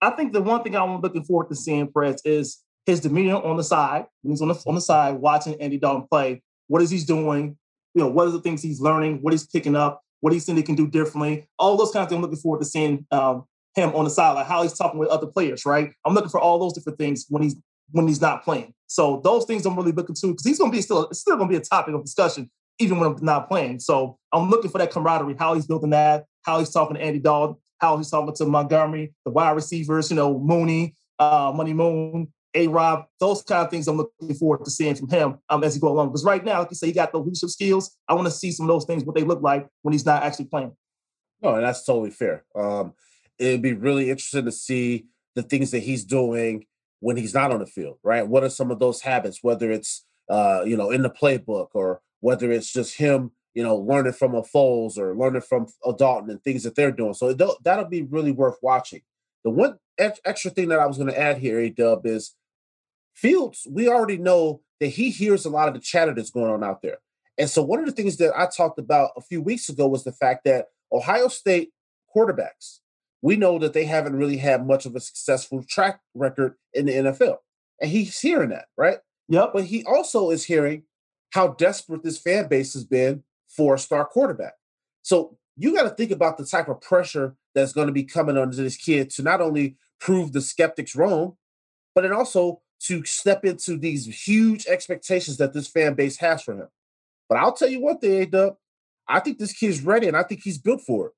I 0.00 0.08
think 0.10 0.32
the 0.32 0.40
one 0.40 0.62
thing 0.62 0.74
I'm 0.74 1.02
looking 1.02 1.22
forward 1.22 1.50
to 1.50 1.54
seeing, 1.54 1.92
Perez, 1.92 2.22
is 2.24 2.62
his 2.86 3.00
demeanor 3.00 3.42
on 3.42 3.58
the 3.58 3.64
side. 3.64 4.06
When 4.22 4.32
he's 4.32 4.40
on 4.40 4.48
the 4.48 4.62
on 4.66 4.74
the 4.74 4.80
side 4.80 5.16
watching 5.16 5.60
Andy 5.60 5.76
Dalton 5.76 6.06
play, 6.10 6.42
what 6.68 6.80
is 6.80 6.88
he 6.88 6.98
doing? 7.04 7.58
You 7.94 8.02
know, 8.02 8.08
what 8.08 8.26
are 8.26 8.30
the 8.30 8.40
things 8.40 8.62
he's 8.62 8.80
learning? 8.80 9.18
What 9.20 9.34
he's 9.34 9.46
picking 9.46 9.76
up? 9.76 10.02
What 10.20 10.32
he's 10.32 10.44
saying 10.44 10.56
he 10.56 10.62
can 10.62 10.74
do 10.74 10.86
differently? 10.86 11.48
All 11.58 11.76
those 11.76 11.90
kinds 11.90 12.04
of 12.04 12.08
things. 12.10 12.16
I'm 12.18 12.22
looking 12.22 12.38
forward 12.38 12.60
to 12.60 12.66
seeing 12.66 13.06
um, 13.10 13.44
him 13.74 13.94
on 13.94 14.04
the 14.04 14.10
side, 14.10 14.32
like 14.32 14.46
how 14.46 14.62
he's 14.62 14.72
talking 14.72 14.98
with 14.98 15.08
other 15.08 15.26
players. 15.26 15.64
Right? 15.64 15.92
I'm 16.04 16.14
looking 16.14 16.30
for 16.30 16.40
all 16.40 16.58
those 16.58 16.72
different 16.72 16.98
things 16.98 17.26
when 17.28 17.42
he's 17.42 17.56
when 17.92 18.06
he's 18.06 18.20
not 18.20 18.44
playing. 18.44 18.74
So 18.86 19.20
those 19.24 19.44
things 19.44 19.66
I'm 19.66 19.76
really 19.76 19.92
looking 19.92 20.14
to 20.16 20.28
because 20.28 20.44
he's 20.44 20.58
going 20.58 20.70
to 20.70 20.76
be 20.76 20.82
still 20.82 21.08
it's 21.08 21.20
still 21.20 21.36
going 21.36 21.48
to 21.48 21.52
be 21.52 21.58
a 21.58 21.64
topic 21.64 21.94
of 21.94 22.04
discussion 22.04 22.50
even 22.80 22.98
when 22.98 23.12
I'm 23.12 23.24
not 23.24 23.48
playing. 23.48 23.78
So 23.78 24.18
I'm 24.32 24.48
looking 24.48 24.70
for 24.70 24.78
that 24.78 24.90
camaraderie, 24.90 25.36
how 25.38 25.54
he's 25.54 25.66
building 25.66 25.90
that, 25.90 26.24
how 26.42 26.58
he's 26.58 26.70
talking 26.70 26.96
to 26.96 27.02
Andy 27.02 27.18
Dalton, 27.18 27.56
how 27.78 27.96
he's 27.98 28.10
talking 28.10 28.34
to 28.34 28.46
Montgomery, 28.46 29.14
the 29.24 29.30
wide 29.30 29.50
receivers, 29.50 30.10
you 30.10 30.16
know, 30.16 30.38
Mooney, 30.38 30.94
uh, 31.18 31.52
Money 31.54 31.74
Moon, 31.74 32.32
A 32.54 32.66
Rob, 32.66 33.04
those 33.20 33.42
kind 33.42 33.64
of 33.64 33.70
things 33.70 33.86
I'm 33.86 33.96
looking 33.96 34.34
forward 34.34 34.64
to 34.64 34.70
seeing 34.70 34.94
from 34.94 35.08
him 35.08 35.38
um, 35.48 35.62
as 35.62 35.74
he 35.74 35.80
go 35.80 35.88
along. 35.88 36.08
Because 36.08 36.24
right 36.24 36.44
now, 36.44 36.60
like 36.60 36.70
you 36.70 36.76
say, 36.76 36.88
he 36.88 36.92
got 36.92 37.12
the 37.12 37.18
leadership 37.18 37.50
skills. 37.50 37.96
I 38.08 38.14
want 38.14 38.26
to 38.26 38.32
see 38.32 38.50
some 38.50 38.64
of 38.64 38.68
those 38.68 38.84
things, 38.84 39.04
what 39.04 39.14
they 39.14 39.22
look 39.22 39.42
like 39.42 39.68
when 39.82 39.92
he's 39.92 40.06
not 40.06 40.22
actually 40.22 40.46
playing. 40.46 40.72
No, 41.42 41.54
and 41.54 41.64
that's 41.64 41.84
totally 41.84 42.10
fair. 42.10 42.44
Um, 42.54 42.94
it'd 43.38 43.62
be 43.62 43.72
really 43.72 44.10
interesting 44.10 44.44
to 44.44 44.52
see 44.52 45.06
the 45.34 45.42
things 45.42 45.70
that 45.70 45.80
he's 45.80 46.04
doing 46.04 46.66
when 46.98 47.16
he's 47.16 47.34
not 47.34 47.52
on 47.52 47.60
the 47.60 47.66
field, 47.66 47.98
right? 48.02 48.26
What 48.26 48.44
are 48.44 48.50
some 48.50 48.70
of 48.70 48.78
those 48.78 49.00
habits, 49.02 49.38
whether 49.42 49.70
it's 49.70 50.04
uh, 50.30 50.62
you 50.64 50.76
know, 50.76 50.90
in 50.90 51.02
the 51.02 51.10
playbook 51.10 51.68
or 51.74 52.00
whether 52.20 52.52
it's 52.52 52.72
just 52.72 52.96
him, 52.96 53.32
you 53.52 53.64
know, 53.64 53.74
learning 53.74 54.12
from 54.12 54.34
a 54.34 54.42
Foles 54.42 54.96
or 54.96 55.16
learning 55.16 55.40
from 55.40 55.66
a 55.84 55.92
Dalton 55.92 56.30
and 56.30 56.42
things 56.42 56.62
that 56.62 56.76
they're 56.76 56.92
doing. 56.92 57.14
So 57.14 57.32
that'll 57.32 57.84
be 57.86 58.02
really 58.02 58.30
worth 58.30 58.56
watching. 58.62 59.00
The 59.44 59.50
one 59.50 59.78
ex- 59.98 60.20
extra 60.24 60.50
thing 60.50 60.68
that 60.68 60.78
I 60.78 60.86
was 60.86 60.96
going 60.96 61.10
to 61.10 61.18
add 61.18 61.38
here, 61.38 61.58
A 61.60 61.70
Dub, 61.70 62.06
is 62.06 62.34
Fields. 63.14 63.66
We 63.70 63.88
already 63.88 64.16
know 64.16 64.62
that 64.80 64.88
he 64.88 65.10
hears 65.10 65.44
a 65.44 65.50
lot 65.50 65.68
of 65.68 65.74
the 65.74 65.80
chatter 65.80 66.14
that's 66.14 66.30
going 66.30 66.50
on 66.50 66.64
out 66.64 66.82
there. 66.82 66.98
And 67.38 67.48
so 67.48 67.62
one 67.62 67.80
of 67.80 67.86
the 67.86 67.92
things 67.92 68.16
that 68.18 68.32
I 68.36 68.46
talked 68.46 68.78
about 68.78 69.12
a 69.16 69.20
few 69.20 69.40
weeks 69.40 69.68
ago 69.68 69.88
was 69.88 70.04
the 70.04 70.12
fact 70.12 70.44
that 70.44 70.66
Ohio 70.92 71.28
State 71.28 71.70
quarterbacks, 72.14 72.80
we 73.22 73.36
know 73.36 73.58
that 73.58 73.72
they 73.72 73.84
haven't 73.84 74.16
really 74.16 74.38
had 74.38 74.66
much 74.66 74.86
of 74.86 74.94
a 74.94 75.00
successful 75.00 75.62
track 75.62 76.00
record 76.14 76.54
in 76.74 76.86
the 76.86 76.92
NFL. 76.92 77.38
And 77.80 77.90
he's 77.90 78.18
hearing 78.18 78.50
that, 78.50 78.66
right? 78.76 78.98
Yep. 79.28 79.50
But 79.54 79.64
he 79.64 79.84
also 79.84 80.30
is 80.30 80.44
hearing 80.44 80.84
how 81.30 81.48
desperate 81.48 82.02
this 82.02 82.18
fan 82.18 82.48
base 82.48 82.74
has 82.74 82.84
been 82.84 83.22
for 83.48 83.74
a 83.74 83.78
star 83.78 84.04
quarterback. 84.04 84.54
So 85.02 85.38
you 85.56 85.74
got 85.74 85.84
to 85.84 85.90
think 85.90 86.10
about 86.10 86.36
the 86.36 86.44
type 86.44 86.68
of 86.68 86.80
pressure 86.80 87.36
that's 87.54 87.72
going 87.72 87.86
to 87.86 87.92
be 87.92 88.04
coming 88.04 88.36
on 88.36 88.50
this 88.50 88.76
kid 88.76 89.10
to 89.10 89.22
not 89.22 89.40
only 89.40 89.76
prove 90.00 90.32
the 90.32 90.40
skeptics 90.40 90.96
wrong, 90.96 91.36
but 91.94 92.02
then 92.02 92.12
also 92.12 92.60
to 92.80 93.04
step 93.04 93.44
into 93.44 93.76
these 93.76 94.06
huge 94.26 94.66
expectations 94.66 95.36
that 95.36 95.52
this 95.52 95.68
fan 95.68 95.94
base 95.94 96.16
has 96.18 96.42
for 96.42 96.54
him. 96.54 96.68
But 97.28 97.38
I'll 97.38 97.52
tell 97.52 97.68
you 97.68 97.80
one 97.80 97.98
thing, 97.98 98.22
A-Dub, 98.22 98.56
I 99.06 99.20
think 99.20 99.38
this 99.38 99.52
kid's 99.52 99.82
ready 99.82 100.08
and 100.08 100.16
I 100.16 100.22
think 100.22 100.42
he's 100.42 100.58
built 100.58 100.80
for 100.80 101.08
it. 101.08 101.12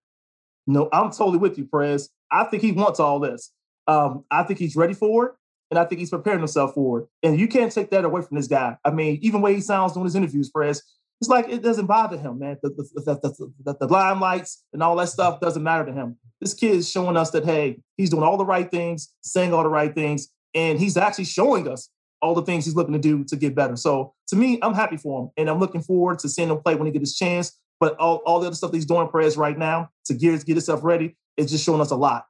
No, 0.66 0.88
I'm 0.92 1.10
totally 1.10 1.38
with 1.38 1.58
you, 1.58 1.66
Perez. 1.66 2.08
I 2.30 2.44
think 2.44 2.62
he 2.62 2.72
wants 2.72 3.00
all 3.00 3.18
this. 3.20 3.52
Um, 3.86 4.24
I 4.30 4.42
think 4.44 4.58
he's 4.58 4.76
ready 4.76 4.94
for 4.94 5.26
it, 5.26 5.32
and 5.70 5.78
I 5.78 5.84
think 5.84 5.98
he's 5.98 6.10
preparing 6.10 6.38
himself 6.38 6.74
for 6.74 7.00
it. 7.00 7.08
And 7.22 7.38
you 7.38 7.48
can't 7.48 7.72
take 7.72 7.90
that 7.90 8.04
away 8.04 8.22
from 8.22 8.36
this 8.36 8.46
guy. 8.46 8.76
I 8.84 8.90
mean, 8.90 9.18
even 9.22 9.40
the 9.40 9.44
way 9.44 9.54
he 9.54 9.60
sounds 9.60 9.92
doing 9.92 10.04
his 10.04 10.14
interviews, 10.14 10.50
Perez, 10.50 10.82
it's 11.22 11.28
like 11.28 11.48
it 11.48 11.62
doesn't 11.62 11.86
bother 11.86 12.18
him, 12.18 12.40
man. 12.40 12.58
The, 12.64 12.70
the, 12.70 13.44
the, 13.64 13.76
the, 13.78 13.86
limelights 13.86 14.56
and 14.72 14.82
all 14.82 14.96
that 14.96 15.08
stuff 15.08 15.38
doesn't 15.38 15.62
matter 15.62 15.86
to 15.86 15.92
him. 15.92 16.16
This 16.40 16.52
kid 16.52 16.74
is 16.74 16.90
showing 16.90 17.16
us 17.16 17.30
that, 17.30 17.44
hey, 17.44 17.78
he's 17.96 18.10
doing 18.10 18.24
all 18.24 18.36
the 18.36 18.44
right 18.44 18.68
things, 18.68 19.14
saying 19.20 19.54
all 19.54 19.62
the 19.62 19.68
right 19.68 19.94
things, 19.94 20.30
and 20.52 20.80
he's 20.80 20.96
actually 20.96 21.26
showing 21.26 21.68
us 21.68 21.90
all 22.20 22.34
the 22.34 22.42
things 22.42 22.64
he's 22.64 22.74
looking 22.74 22.92
to 22.92 22.98
do 22.98 23.22
to 23.22 23.36
get 23.36 23.54
better. 23.54 23.76
So 23.76 24.14
to 24.30 24.36
me, 24.36 24.58
I'm 24.62 24.74
happy 24.74 24.96
for 24.96 25.22
him, 25.22 25.30
and 25.36 25.48
I'm 25.48 25.60
looking 25.60 25.80
forward 25.80 26.18
to 26.18 26.28
seeing 26.28 26.50
him 26.50 26.58
play 26.58 26.74
when 26.74 26.86
he 26.86 26.92
gets 26.92 27.10
his 27.10 27.16
chance. 27.16 27.56
But 27.78 27.96
all, 27.98 28.16
all 28.26 28.40
the 28.40 28.48
other 28.48 28.56
stuff 28.56 28.72
he's 28.72 28.84
doing, 28.84 29.06
Perez, 29.06 29.36
right 29.36 29.56
now 29.56 29.90
to 30.06 30.14
get 30.14 30.44
get 30.44 30.54
himself 30.54 30.82
ready, 30.82 31.16
is 31.36 31.52
just 31.52 31.64
showing 31.64 31.80
us 31.80 31.92
a 31.92 31.96
lot. 31.96 32.26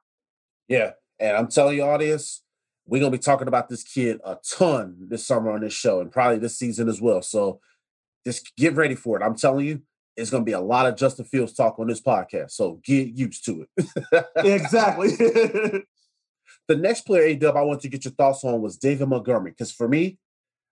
Yeah. 0.67 0.91
And 1.19 1.35
I'm 1.35 1.47
telling 1.47 1.77
you, 1.77 1.83
audience, 1.83 2.43
we're 2.85 3.01
to 3.01 3.09
be 3.09 3.17
talking 3.17 3.47
about 3.47 3.69
this 3.69 3.81
kid 3.81 4.19
a 4.23 4.37
ton 4.47 5.07
this 5.07 5.25
summer 5.25 5.49
on 5.49 5.61
this 5.61 5.73
show 5.73 5.99
and 5.99 6.11
probably 6.11 6.37
this 6.37 6.59
season 6.59 6.87
as 6.87 7.01
well. 7.01 7.23
So 7.23 7.59
just 8.25 8.55
get 8.55 8.75
ready 8.75 8.95
for 8.95 9.19
it. 9.19 9.23
I'm 9.23 9.35
telling 9.35 9.65
you, 9.65 9.81
it's 10.15 10.29
going 10.29 10.41
to 10.41 10.45
be 10.45 10.53
a 10.53 10.59
lot 10.59 10.85
of 10.85 10.95
Justin 10.95 11.25
Fields 11.25 11.53
talk 11.53 11.79
on 11.79 11.87
this 11.87 12.01
podcast. 12.01 12.51
So 12.51 12.79
get 12.83 13.09
used 13.09 13.45
to 13.45 13.65
it. 13.65 14.25
exactly. 14.37 15.07
the 16.67 16.75
next 16.75 17.01
player, 17.01 17.23
A 17.23 17.35
Dub, 17.35 17.57
I 17.57 17.61
want 17.61 17.81
to 17.81 17.89
get 17.89 18.05
your 18.05 18.13
thoughts 18.13 18.43
on 18.43 18.61
was 18.61 18.77
David 18.77 19.07
Montgomery. 19.07 19.51
Because 19.51 19.71
for 19.71 19.87
me, 19.87 20.19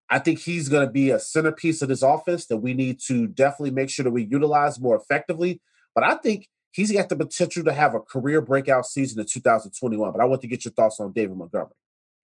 I 0.10 0.20
think 0.20 0.40
he's 0.40 0.70
going 0.70 0.86
to 0.86 0.92
be 0.92 1.10
a 1.10 1.20
centerpiece 1.20 1.82
of 1.82 1.90
this 1.90 2.04
offense 2.04 2.46
that 2.48 2.58
we 2.58 2.74
need 2.74 3.00
to 3.08 3.28
definitely 3.28 3.72
make 3.72 3.90
sure 3.90 4.04
that 4.04 4.12
we 4.12 4.26
utilize 4.26 4.80
more 4.80 4.96
effectively. 4.96 5.62
But 5.96 6.04
I 6.04 6.16
think 6.16 6.48
he's 6.72 6.92
got 6.92 7.10
the 7.10 7.16
potential 7.16 7.64
to 7.64 7.74
have 7.74 7.96
a 7.96 8.00
career 8.00 8.42
breakout 8.42 8.86
season 8.86 9.20
in 9.20 9.26
2021. 9.26 10.12
But 10.12 10.22
I 10.22 10.26
want 10.26 10.42
to 10.42 10.48
get 10.48 10.66
your 10.66 10.74
thoughts 10.74 11.00
on 11.00 11.14
David 11.14 11.38
Montgomery. 11.38 11.72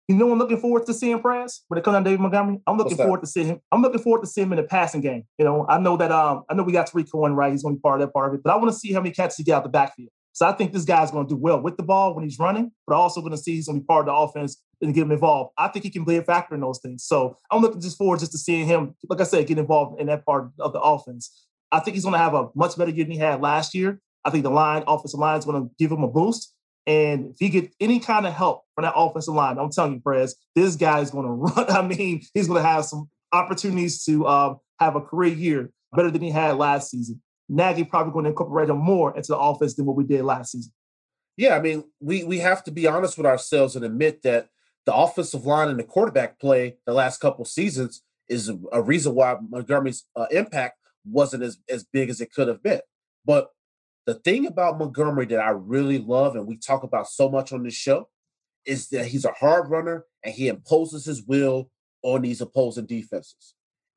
You 0.07 0.15
know, 0.15 0.31
I'm 0.31 0.39
looking 0.39 0.59
forward 0.59 0.85
to 0.85 0.93
seeing 0.93 1.19
Prez 1.19 1.63
when 1.67 1.77
it 1.77 1.83
comes 1.83 1.95
down 1.95 2.05
to 2.05 2.09
David 2.09 2.21
Montgomery. 2.21 2.59
I'm 2.65 2.77
looking 2.77 2.95
forward 2.95 3.19
to 3.21 3.27
seeing 3.27 3.47
him. 3.47 3.59
I'm 3.73 3.81
looking 3.81 3.99
forward 3.99 4.21
to 4.21 4.27
seeing 4.27 4.47
him 4.47 4.53
in 4.53 4.57
the 4.57 4.63
passing 4.63 5.01
game. 5.01 5.23
You 5.37 5.43
know, 5.43 5.65
I 5.67 5.79
know 5.79 5.97
that 5.97 6.13
um, 6.13 6.43
I 6.49 6.53
know 6.53 6.63
we 6.63 6.71
got 6.71 6.87
Tarik 6.87 7.11
Cohen 7.11 7.35
right. 7.35 7.51
He's 7.51 7.63
going 7.63 7.75
to 7.75 7.77
be 7.77 7.81
part 7.81 7.99
of 7.99 8.07
that 8.07 8.13
part 8.13 8.29
of 8.29 8.35
it, 8.35 8.41
but 8.41 8.53
I 8.53 8.55
want 8.55 8.71
to 8.71 8.77
see 8.77 8.93
how 8.93 9.01
many 9.01 9.13
catches 9.13 9.35
he 9.35 9.43
get 9.43 9.55
out 9.55 9.63
the 9.63 9.69
backfield. 9.69 10.09
So 10.31 10.47
I 10.47 10.53
think 10.53 10.71
this 10.71 10.85
guy's 10.85 11.11
going 11.11 11.27
to 11.27 11.33
do 11.33 11.41
well 11.41 11.59
with 11.59 11.77
the 11.77 11.83
ball 11.83 12.13
when 12.13 12.23
he's 12.23 12.37
running, 12.39 12.71
but 12.85 12.95
also 12.95 13.21
going 13.21 13.31
to 13.31 13.37
see 13.37 13.55
he's 13.55 13.65
going 13.65 13.79
to 13.79 13.81
be 13.81 13.87
part 13.87 14.07
of 14.07 14.13
the 14.13 14.13
offense 14.13 14.61
and 14.81 14.93
get 14.93 15.01
him 15.01 15.11
involved. 15.11 15.51
I 15.57 15.67
think 15.67 15.83
he 15.83 15.89
can 15.89 16.05
play 16.05 16.17
a 16.17 16.21
factor 16.21 16.55
in 16.55 16.61
those 16.61 16.79
things. 16.79 17.03
So 17.03 17.37
I'm 17.51 17.61
looking 17.61 17.81
just 17.81 17.97
forward 17.97 18.19
just 18.19 18.31
to 18.33 18.37
seeing 18.37 18.67
him, 18.67 18.95
like 19.09 19.19
I 19.19 19.23
said, 19.23 19.47
get 19.47 19.57
involved 19.57 19.99
in 19.99 20.07
that 20.07 20.25
part 20.25 20.51
of 20.59 20.73
the 20.73 20.79
offense. 20.79 21.47
I 21.71 21.79
think 21.79 21.95
he's 21.95 22.03
going 22.03 22.13
to 22.13 22.19
have 22.19 22.33
a 22.33 22.49
much 22.55 22.77
better 22.77 22.91
year 22.91 23.03
than 23.03 23.13
he 23.13 23.17
had 23.17 23.41
last 23.41 23.73
year. 23.73 23.99
I 24.23 24.29
think 24.29 24.43
the 24.43 24.51
line, 24.51 24.83
offensive 24.87 25.19
line, 25.19 25.39
is 25.39 25.45
going 25.45 25.63
to 25.63 25.71
give 25.79 25.91
him 25.91 26.03
a 26.03 26.07
boost. 26.07 26.53
And 26.87 27.31
if 27.31 27.35
he 27.39 27.49
get 27.49 27.73
any 27.81 27.99
kind 27.99 28.25
of 28.25 28.33
help 28.33 28.63
from 28.73 28.83
that 28.83 28.93
offensive 28.95 29.33
line, 29.33 29.59
I'm 29.59 29.69
telling 29.69 29.95
you, 29.95 29.99
Perez, 29.99 30.35
this 30.55 30.77
guy 30.77 31.01
is 31.01 31.11
going 31.11 31.25
to 31.27 31.31
run. 31.31 31.69
I 31.69 31.81
mean, 31.81 32.23
he's 32.33 32.47
going 32.47 32.63
to 32.63 32.67
have 32.67 32.85
some 32.85 33.09
opportunities 33.33 34.03
to 34.05 34.25
um, 34.25 34.59
have 34.79 34.95
a 34.95 35.01
career 35.01 35.33
year 35.33 35.71
better 35.93 36.09
than 36.09 36.21
he 36.21 36.31
had 36.31 36.55
last 36.55 36.89
season. 36.89 37.21
Nagy 37.49 37.83
probably 37.83 38.13
going 38.13 38.23
to 38.23 38.29
incorporate 38.29 38.69
him 38.69 38.77
more 38.77 39.15
into 39.15 39.27
the 39.27 39.37
offense 39.37 39.75
than 39.75 39.85
what 39.85 39.95
we 39.95 40.05
did 40.05 40.23
last 40.23 40.53
season. 40.53 40.71
Yeah, 41.35 41.55
I 41.55 41.61
mean, 41.61 41.83
we 41.99 42.23
we 42.23 42.39
have 42.39 42.63
to 42.63 42.71
be 42.71 42.87
honest 42.87 43.15
with 43.15 43.27
ourselves 43.27 43.75
and 43.75 43.85
admit 43.85 44.23
that 44.23 44.49
the 44.85 44.95
offensive 44.95 45.45
line 45.45 45.69
and 45.69 45.79
the 45.79 45.83
quarterback 45.83 46.39
play 46.39 46.77
the 46.85 46.93
last 46.93 47.19
couple 47.19 47.45
seasons 47.45 48.01
is 48.27 48.51
a, 48.71 48.81
reason 48.81 49.13
why 49.13 49.37
Montgomery's 49.49 50.05
uh, 50.15 50.25
impact 50.31 50.79
wasn't 51.05 51.43
as 51.43 51.59
as 51.69 51.83
big 51.83 52.09
as 52.09 52.19
it 52.21 52.33
could 52.33 52.47
have 52.47 52.63
been. 52.63 52.81
But 53.23 53.49
the 54.07 54.15
thing 54.15 54.47
about 54.47 54.79
Montgomery 54.79 55.25
that 55.25 55.41
I 55.41 55.49
really 55.49 55.99
love 55.99 56.37
and 56.37 56.47
we 56.47 56.55
talk 56.55 56.83
about 56.83 57.09
so 57.09 57.29
much 57.29 57.51
on 57.51 57.63
this 57.63 57.73
show 57.73 58.07
is 58.65 58.87
that 58.89 59.05
he's 59.05 59.25
a 59.25 59.33
hard 59.33 59.69
runner 59.69 60.05
and 60.23 60.33
he 60.33 60.47
imposes 60.47 61.05
his 61.05 61.23
will 61.23 61.69
on 62.03 62.21
these 62.21 62.39
opposing 62.39 62.85
defenses. 62.85 63.53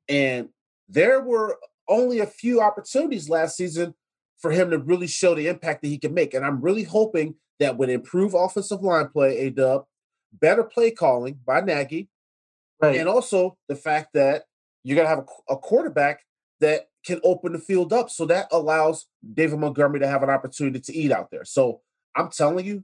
And 0.09 0.49
there 0.89 1.21
were 1.21 1.57
only 1.87 2.19
a 2.19 2.25
few 2.25 2.59
opportunities 2.59 3.29
last 3.29 3.55
season 3.55 3.95
for 4.37 4.51
him 4.51 4.69
to 4.71 4.79
really 4.79 5.07
show 5.07 5.33
the 5.33 5.47
impact 5.47 5.81
that 5.81 5.87
he 5.87 5.97
can 5.97 6.13
make. 6.13 6.33
And 6.33 6.45
I'm 6.45 6.61
really 6.61 6.83
hoping 6.83 7.35
that 7.59 7.77
with 7.77 7.89
improved 7.89 8.35
offensive 8.37 8.81
line 8.81 9.07
play, 9.07 9.37
A 9.39 9.49
dub, 9.49 9.85
better 10.33 10.63
play 10.63 10.91
calling 10.91 11.39
by 11.45 11.61
Nagy, 11.61 12.09
right. 12.81 12.97
and 12.97 13.07
also 13.07 13.57
the 13.69 13.75
fact 13.75 14.09
that 14.13 14.43
you're 14.83 14.95
going 14.95 15.05
to 15.05 15.15
have 15.15 15.25
a, 15.49 15.53
a 15.53 15.57
quarterback 15.57 16.25
that 16.59 16.87
can 17.05 17.19
open 17.23 17.53
the 17.53 17.59
field 17.59 17.93
up. 17.93 18.09
So 18.09 18.25
that 18.25 18.47
allows 18.51 19.07
David 19.33 19.59
Montgomery 19.59 19.99
to 19.99 20.07
have 20.07 20.23
an 20.23 20.29
opportunity 20.29 20.79
to 20.79 20.95
eat 20.95 21.11
out 21.11 21.31
there. 21.31 21.45
So 21.45 21.81
I'm 22.15 22.29
telling 22.29 22.65
you, 22.65 22.83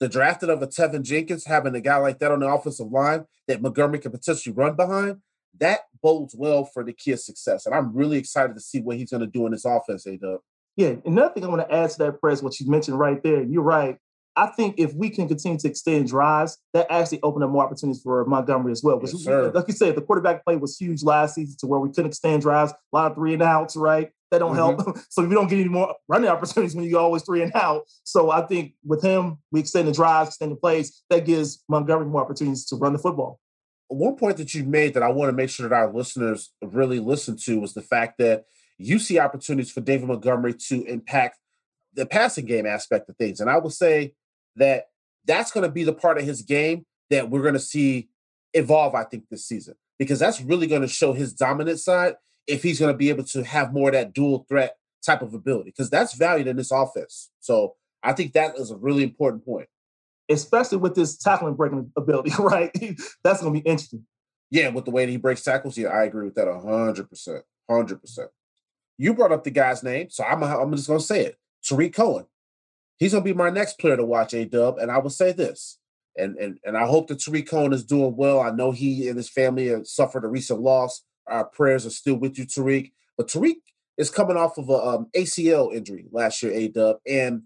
the 0.00 0.08
drafting 0.08 0.50
of 0.50 0.62
a 0.62 0.66
Teven 0.66 1.02
Jenkins, 1.02 1.44
having 1.44 1.74
a 1.74 1.80
guy 1.80 1.96
like 1.96 2.18
that 2.18 2.32
on 2.32 2.40
the 2.40 2.48
offensive 2.48 2.90
line 2.90 3.24
that 3.46 3.62
Montgomery 3.62 4.00
can 4.00 4.10
potentially 4.10 4.54
run 4.54 4.74
behind, 4.74 5.18
that 5.60 5.80
bodes 6.02 6.34
well 6.34 6.64
for 6.64 6.82
the 6.82 6.92
kid's 6.92 7.24
success. 7.24 7.64
And 7.66 7.74
I'm 7.74 7.94
really 7.94 8.18
excited 8.18 8.54
to 8.54 8.60
see 8.60 8.80
what 8.80 8.96
he's 8.96 9.10
going 9.10 9.20
to 9.20 9.26
do 9.26 9.46
in 9.46 9.52
this 9.52 9.64
offense, 9.64 10.04
A 10.06 10.16
Dub. 10.16 10.40
Yeah, 10.76 10.94
another 11.04 11.32
thing 11.32 11.44
I 11.44 11.48
want 11.48 11.68
to 11.68 11.74
add 11.74 11.90
to 11.90 11.98
that, 11.98 12.20
press, 12.20 12.42
what 12.42 12.58
you 12.58 12.68
mentioned 12.68 12.98
right 12.98 13.22
there, 13.22 13.42
you're 13.44 13.62
right. 13.62 13.96
I 14.36 14.46
think 14.46 14.76
if 14.78 14.92
we 14.94 15.10
can 15.10 15.28
continue 15.28 15.58
to 15.58 15.68
extend 15.68 16.08
drives, 16.08 16.58
that 16.72 16.90
actually 16.90 17.22
opened 17.22 17.44
up 17.44 17.50
more 17.50 17.64
opportunities 17.64 18.02
for 18.02 18.24
Montgomery 18.24 18.72
as 18.72 18.82
well. 18.82 18.98
Because, 18.98 19.24
yes, 19.24 19.54
like 19.54 19.68
you 19.68 19.74
said, 19.74 19.94
the 19.94 20.02
quarterback 20.02 20.44
play 20.44 20.56
was 20.56 20.76
huge 20.76 21.02
last 21.04 21.36
season 21.36 21.56
to 21.60 21.66
where 21.66 21.78
we 21.78 21.88
couldn't 21.90 22.06
extend 22.06 22.42
drives, 22.42 22.72
a 22.72 22.76
lot 22.92 23.10
of 23.10 23.16
three 23.16 23.34
and 23.34 23.42
outs, 23.42 23.76
right? 23.76 24.10
That 24.30 24.38
don't 24.38 24.56
mm-hmm. 24.56 24.82
help. 24.82 24.98
so 25.08 25.24
we 25.24 25.34
don't 25.34 25.46
get 25.46 25.60
any 25.60 25.68
more 25.68 25.94
running 26.08 26.28
opportunities 26.28 26.74
when 26.74 26.84
you 26.84 26.98
always 26.98 27.22
three 27.22 27.42
and 27.42 27.54
out. 27.54 27.84
So 28.02 28.30
I 28.30 28.42
think 28.42 28.74
with 28.84 29.02
him, 29.02 29.38
we 29.52 29.60
extend 29.60 29.86
the 29.86 29.92
drives, 29.92 30.30
extend 30.30 30.50
the 30.50 30.56
plays. 30.56 31.02
That 31.10 31.26
gives 31.26 31.62
Montgomery 31.68 32.06
more 32.06 32.22
opportunities 32.22 32.64
to 32.66 32.76
run 32.76 32.92
the 32.92 32.98
football. 32.98 33.38
One 33.88 34.16
point 34.16 34.38
that 34.38 34.54
you 34.54 34.64
made 34.64 34.94
that 34.94 35.04
I 35.04 35.10
want 35.10 35.28
to 35.28 35.36
make 35.36 35.50
sure 35.50 35.68
that 35.68 35.74
our 35.74 35.92
listeners 35.92 36.50
really 36.62 36.98
listen 36.98 37.36
to 37.44 37.60
was 37.60 37.74
the 37.74 37.82
fact 37.82 38.18
that 38.18 38.46
you 38.78 38.98
see 38.98 39.20
opportunities 39.20 39.70
for 39.70 39.80
David 39.80 40.08
Montgomery 40.08 40.54
to 40.54 40.82
impact 40.86 41.38
the 41.92 42.06
passing 42.06 42.46
game 42.46 42.66
aspect 42.66 43.08
of 43.08 43.16
things. 43.16 43.40
And 43.40 43.48
I 43.48 43.58
would 43.58 43.72
say 43.72 44.14
that 44.56 44.86
that's 45.26 45.50
going 45.50 45.66
to 45.66 45.72
be 45.72 45.84
the 45.84 45.92
part 45.92 46.18
of 46.18 46.24
his 46.24 46.42
game 46.42 46.84
that 47.10 47.30
we're 47.30 47.42
going 47.42 47.54
to 47.54 47.60
see 47.60 48.08
evolve, 48.52 48.94
I 48.94 49.04
think, 49.04 49.24
this 49.30 49.46
season, 49.46 49.74
because 49.98 50.18
that's 50.18 50.40
really 50.40 50.66
going 50.66 50.82
to 50.82 50.88
show 50.88 51.12
his 51.12 51.32
dominant 51.32 51.80
side 51.80 52.14
if 52.46 52.62
he's 52.62 52.78
going 52.78 52.92
to 52.92 52.96
be 52.96 53.08
able 53.08 53.24
to 53.24 53.42
have 53.42 53.72
more 53.72 53.88
of 53.88 53.94
that 53.94 54.12
dual 54.12 54.46
threat 54.48 54.76
type 55.04 55.22
of 55.22 55.34
ability, 55.34 55.70
because 55.70 55.90
that's 55.90 56.14
valued 56.14 56.46
in 56.46 56.56
this 56.56 56.70
offense. 56.70 57.30
So 57.40 57.74
I 58.02 58.12
think 58.12 58.32
that 58.32 58.56
is 58.58 58.70
a 58.70 58.76
really 58.76 59.02
important 59.02 59.44
point. 59.44 59.68
Especially 60.30 60.78
with 60.78 60.94
this 60.94 61.18
tackling 61.18 61.54
breaking 61.54 61.92
ability, 61.96 62.32
right? 62.38 62.70
that's 63.22 63.42
going 63.42 63.54
to 63.54 63.60
be 63.60 63.68
interesting. 63.68 64.06
Yeah, 64.50 64.68
with 64.68 64.84
the 64.84 64.90
way 64.90 65.04
that 65.04 65.10
he 65.10 65.16
breaks 65.16 65.42
tackles, 65.42 65.76
yeah, 65.76 65.88
I 65.88 66.04
agree 66.04 66.26
with 66.26 66.34
that 66.36 66.46
100%. 66.46 67.40
100%. 67.70 68.18
You 68.96 69.14
brought 69.14 69.32
up 69.32 69.44
the 69.44 69.50
guy's 69.50 69.82
name, 69.82 70.10
so 70.10 70.24
I'm, 70.24 70.42
I'm 70.42 70.70
just 70.76 70.86
going 70.86 71.00
to 71.00 71.04
say 71.04 71.24
it. 71.26 71.38
Tarik 71.64 71.94
Cohen. 71.94 72.26
He's 72.98 73.12
to 73.12 73.20
be 73.20 73.32
my 73.32 73.50
next 73.50 73.78
player 73.78 73.96
to 73.96 74.04
watch, 74.04 74.34
A 74.34 74.44
Dub. 74.44 74.78
And 74.78 74.90
I 74.90 74.98
will 74.98 75.10
say 75.10 75.32
this, 75.32 75.78
and, 76.16 76.36
and, 76.36 76.58
and 76.64 76.76
I 76.76 76.86
hope 76.86 77.08
that 77.08 77.20
Tarik 77.20 77.48
Cohen 77.48 77.72
is 77.72 77.84
doing 77.84 78.16
well. 78.16 78.40
I 78.40 78.50
know 78.50 78.70
he 78.70 79.08
and 79.08 79.16
his 79.16 79.28
family 79.28 79.68
have 79.68 79.86
suffered 79.86 80.24
a 80.24 80.28
recent 80.28 80.60
loss. 80.60 81.02
Our 81.26 81.44
prayers 81.44 81.86
are 81.86 81.90
still 81.90 82.14
with 82.14 82.38
you, 82.38 82.46
Tarik. 82.46 82.92
But 83.16 83.28
Tarik 83.28 83.56
is 83.98 84.10
coming 84.10 84.36
off 84.36 84.58
of 84.58 84.68
a 84.68 84.74
um, 84.74 85.06
ACL 85.16 85.74
injury 85.74 86.06
last 86.12 86.42
year, 86.42 86.52
A 86.52 86.68
Dub. 86.68 86.96
And 87.06 87.42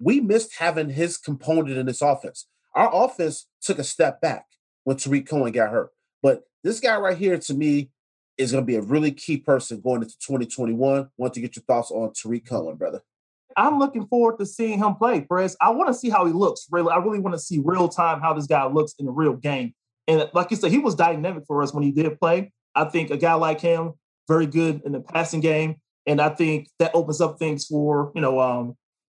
we 0.00 0.20
missed 0.20 0.56
having 0.58 0.90
his 0.90 1.16
component 1.16 1.76
in 1.76 1.86
this 1.86 2.02
offense. 2.02 2.46
Our 2.74 2.90
offense 3.04 3.46
took 3.60 3.78
a 3.78 3.84
step 3.84 4.20
back 4.20 4.46
when 4.84 4.96
Tarik 4.96 5.28
Cohen 5.28 5.52
got 5.52 5.70
hurt. 5.70 5.90
But 6.22 6.42
this 6.64 6.80
guy 6.80 6.96
right 6.98 7.16
here, 7.16 7.38
to 7.38 7.54
me, 7.54 7.90
is 8.36 8.52
going 8.52 8.62
to 8.62 8.66
be 8.66 8.76
a 8.76 8.82
really 8.82 9.10
key 9.10 9.36
person 9.36 9.80
going 9.80 10.02
into 10.02 10.16
2021. 10.18 11.10
Want 11.16 11.34
to 11.34 11.40
get 11.40 11.56
your 11.56 11.64
thoughts 11.64 11.90
on 11.90 12.12
Tarik 12.12 12.46
Cohen, 12.46 12.76
brother? 12.76 13.02
I'm 13.56 13.78
looking 13.78 14.06
forward 14.06 14.38
to 14.38 14.46
seeing 14.46 14.78
him 14.78 14.94
play, 14.94 15.22
Perez. 15.22 15.56
I 15.60 15.70
want 15.70 15.88
to 15.88 15.94
see 15.94 16.10
how 16.10 16.26
he 16.26 16.32
looks. 16.32 16.66
Really, 16.70 16.90
I 16.92 16.98
really 16.98 17.18
want 17.18 17.34
to 17.34 17.40
see 17.40 17.60
real 17.64 17.88
time 17.88 18.20
how 18.20 18.34
this 18.34 18.46
guy 18.46 18.66
looks 18.66 18.94
in 18.98 19.08
a 19.08 19.10
real 19.10 19.34
game. 19.34 19.74
And 20.06 20.28
like 20.32 20.50
you 20.50 20.56
said, 20.56 20.70
he 20.70 20.78
was 20.78 20.94
dynamic 20.94 21.44
for 21.46 21.62
us 21.62 21.72
when 21.72 21.82
he 21.82 21.90
did 21.90 22.18
play. 22.18 22.52
I 22.74 22.84
think 22.84 23.10
a 23.10 23.16
guy 23.16 23.34
like 23.34 23.60
him, 23.60 23.92
very 24.26 24.46
good 24.46 24.82
in 24.84 24.92
the 24.92 25.00
passing 25.00 25.40
game, 25.40 25.76
and 26.06 26.20
I 26.20 26.30
think 26.30 26.68
that 26.78 26.94
opens 26.94 27.20
up 27.20 27.38
things 27.38 27.66
for 27.66 28.12
you 28.14 28.20
know, 28.20 28.40
um, 28.40 28.76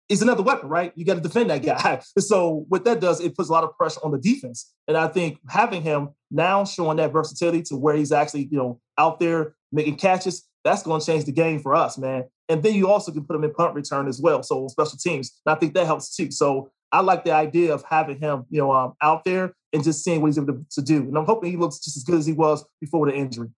he's 0.08 0.22
another 0.22 0.42
weapon, 0.42 0.68
right? 0.68 0.92
You 0.94 1.04
got 1.04 1.14
to 1.14 1.20
defend 1.20 1.50
that 1.50 1.62
guy. 1.64 2.00
so 2.18 2.64
what 2.68 2.84
that 2.84 3.00
does, 3.00 3.20
it 3.20 3.36
puts 3.36 3.48
a 3.48 3.52
lot 3.52 3.64
of 3.64 3.76
pressure 3.76 4.00
on 4.02 4.10
the 4.10 4.18
defense. 4.18 4.72
And 4.86 4.96
I 4.96 5.08
think 5.08 5.38
having 5.48 5.82
him 5.82 6.10
now 6.30 6.64
showing 6.64 6.96
that 6.96 7.12
versatility 7.12 7.62
to 7.64 7.76
where 7.76 7.96
he's 7.96 8.12
actually 8.12 8.48
you 8.50 8.58
know 8.58 8.80
out 8.96 9.20
there 9.20 9.54
making 9.70 9.96
catches, 9.96 10.47
that's 10.64 10.82
going 10.82 11.00
to 11.00 11.06
change 11.06 11.24
the 11.24 11.32
game 11.32 11.60
for 11.60 11.74
us, 11.74 11.98
man. 11.98 12.24
And 12.48 12.62
then 12.62 12.74
you 12.74 12.88
also 12.88 13.12
can 13.12 13.24
put 13.24 13.36
him 13.36 13.44
in 13.44 13.52
punt 13.52 13.74
return 13.74 14.08
as 14.08 14.20
well. 14.20 14.42
So 14.42 14.62
on 14.62 14.68
special 14.68 14.98
teams. 14.98 15.38
And 15.46 15.54
I 15.54 15.58
think 15.58 15.74
that 15.74 15.86
helps 15.86 16.14
too. 16.14 16.30
So 16.30 16.70
I 16.92 17.00
like 17.00 17.24
the 17.24 17.32
idea 17.32 17.74
of 17.74 17.84
having 17.88 18.18
him, 18.18 18.46
you 18.50 18.60
know, 18.60 18.72
um, 18.72 18.94
out 19.02 19.24
there 19.24 19.52
and 19.72 19.84
just 19.84 20.02
seeing 20.02 20.20
what 20.20 20.28
he's 20.28 20.38
able 20.38 20.54
to, 20.54 20.66
to, 20.70 20.82
do. 20.82 20.96
And 20.98 21.16
I'm 21.16 21.26
hoping 21.26 21.50
he 21.50 21.56
looks 21.56 21.78
just 21.78 21.96
as 21.96 22.04
good 22.04 22.18
as 22.18 22.26
he 22.26 22.32
was 22.32 22.64
before 22.80 23.06
the 23.06 23.14
injury. 23.14 23.48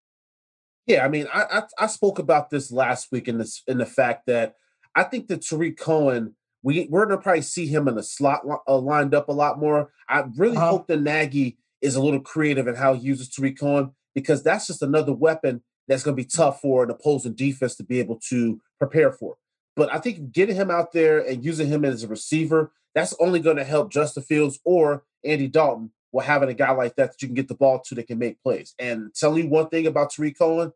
Yeah, 0.86 1.04
I 1.04 1.08
mean, 1.08 1.28
I, 1.32 1.42
I, 1.42 1.62
I 1.84 1.86
spoke 1.86 2.18
about 2.18 2.50
this 2.50 2.72
last 2.72 3.08
week 3.12 3.28
in 3.28 3.38
this 3.38 3.62
in 3.68 3.78
the 3.78 3.86
fact 3.86 4.26
that 4.26 4.56
I 4.96 5.04
think 5.04 5.28
that 5.28 5.42
Tarik 5.42 5.78
Cohen, 5.78 6.34
we 6.62 6.88
we're 6.90 7.06
gonna 7.06 7.20
probably 7.20 7.42
see 7.42 7.66
him 7.66 7.86
in 7.86 7.94
the 7.94 8.02
slot 8.02 8.42
uh, 8.66 8.78
lined 8.78 9.14
up 9.14 9.28
a 9.28 9.32
lot 9.32 9.60
more. 9.60 9.92
I 10.08 10.24
really 10.36 10.56
uh-huh. 10.56 10.70
hope 10.70 10.86
that 10.88 11.00
Nagy 11.00 11.58
is 11.80 11.94
a 11.94 12.02
little 12.02 12.20
creative 12.20 12.66
in 12.66 12.74
how 12.74 12.94
he 12.94 13.02
uses 13.02 13.28
Tarik 13.28 13.58
Cohen 13.58 13.92
because 14.14 14.42
that's 14.42 14.66
just 14.66 14.82
another 14.82 15.12
weapon 15.12 15.62
that's 15.88 16.02
going 16.02 16.16
to 16.16 16.22
be 16.22 16.28
tough 16.28 16.60
for 16.60 16.84
an 16.84 16.90
opposing 16.90 17.34
defense 17.34 17.74
to 17.76 17.84
be 17.84 17.98
able 17.98 18.18
to 18.28 18.60
prepare 18.78 19.12
for. 19.12 19.36
But 19.76 19.92
I 19.92 19.98
think 19.98 20.32
getting 20.32 20.56
him 20.56 20.70
out 20.70 20.92
there 20.92 21.18
and 21.18 21.44
using 21.44 21.68
him 21.68 21.84
as 21.84 22.02
a 22.02 22.08
receiver, 22.08 22.72
that's 22.94 23.14
only 23.20 23.40
going 23.40 23.56
to 23.56 23.64
help 23.64 23.92
Justin 23.92 24.22
Fields 24.22 24.58
or 24.64 25.04
Andy 25.24 25.48
Dalton 25.48 25.92
while 26.10 26.26
having 26.26 26.48
a 26.48 26.54
guy 26.54 26.72
like 26.72 26.96
that 26.96 27.12
that 27.12 27.22
you 27.22 27.28
can 27.28 27.34
get 27.34 27.48
the 27.48 27.54
ball 27.54 27.80
to 27.80 27.94
that 27.94 28.06
can 28.06 28.18
make 28.18 28.42
plays. 28.42 28.74
And 28.78 29.14
tell 29.14 29.38
you 29.38 29.48
one 29.48 29.68
thing 29.68 29.86
about 29.86 30.10
Tarik 30.10 30.38
Cohen, 30.38 30.72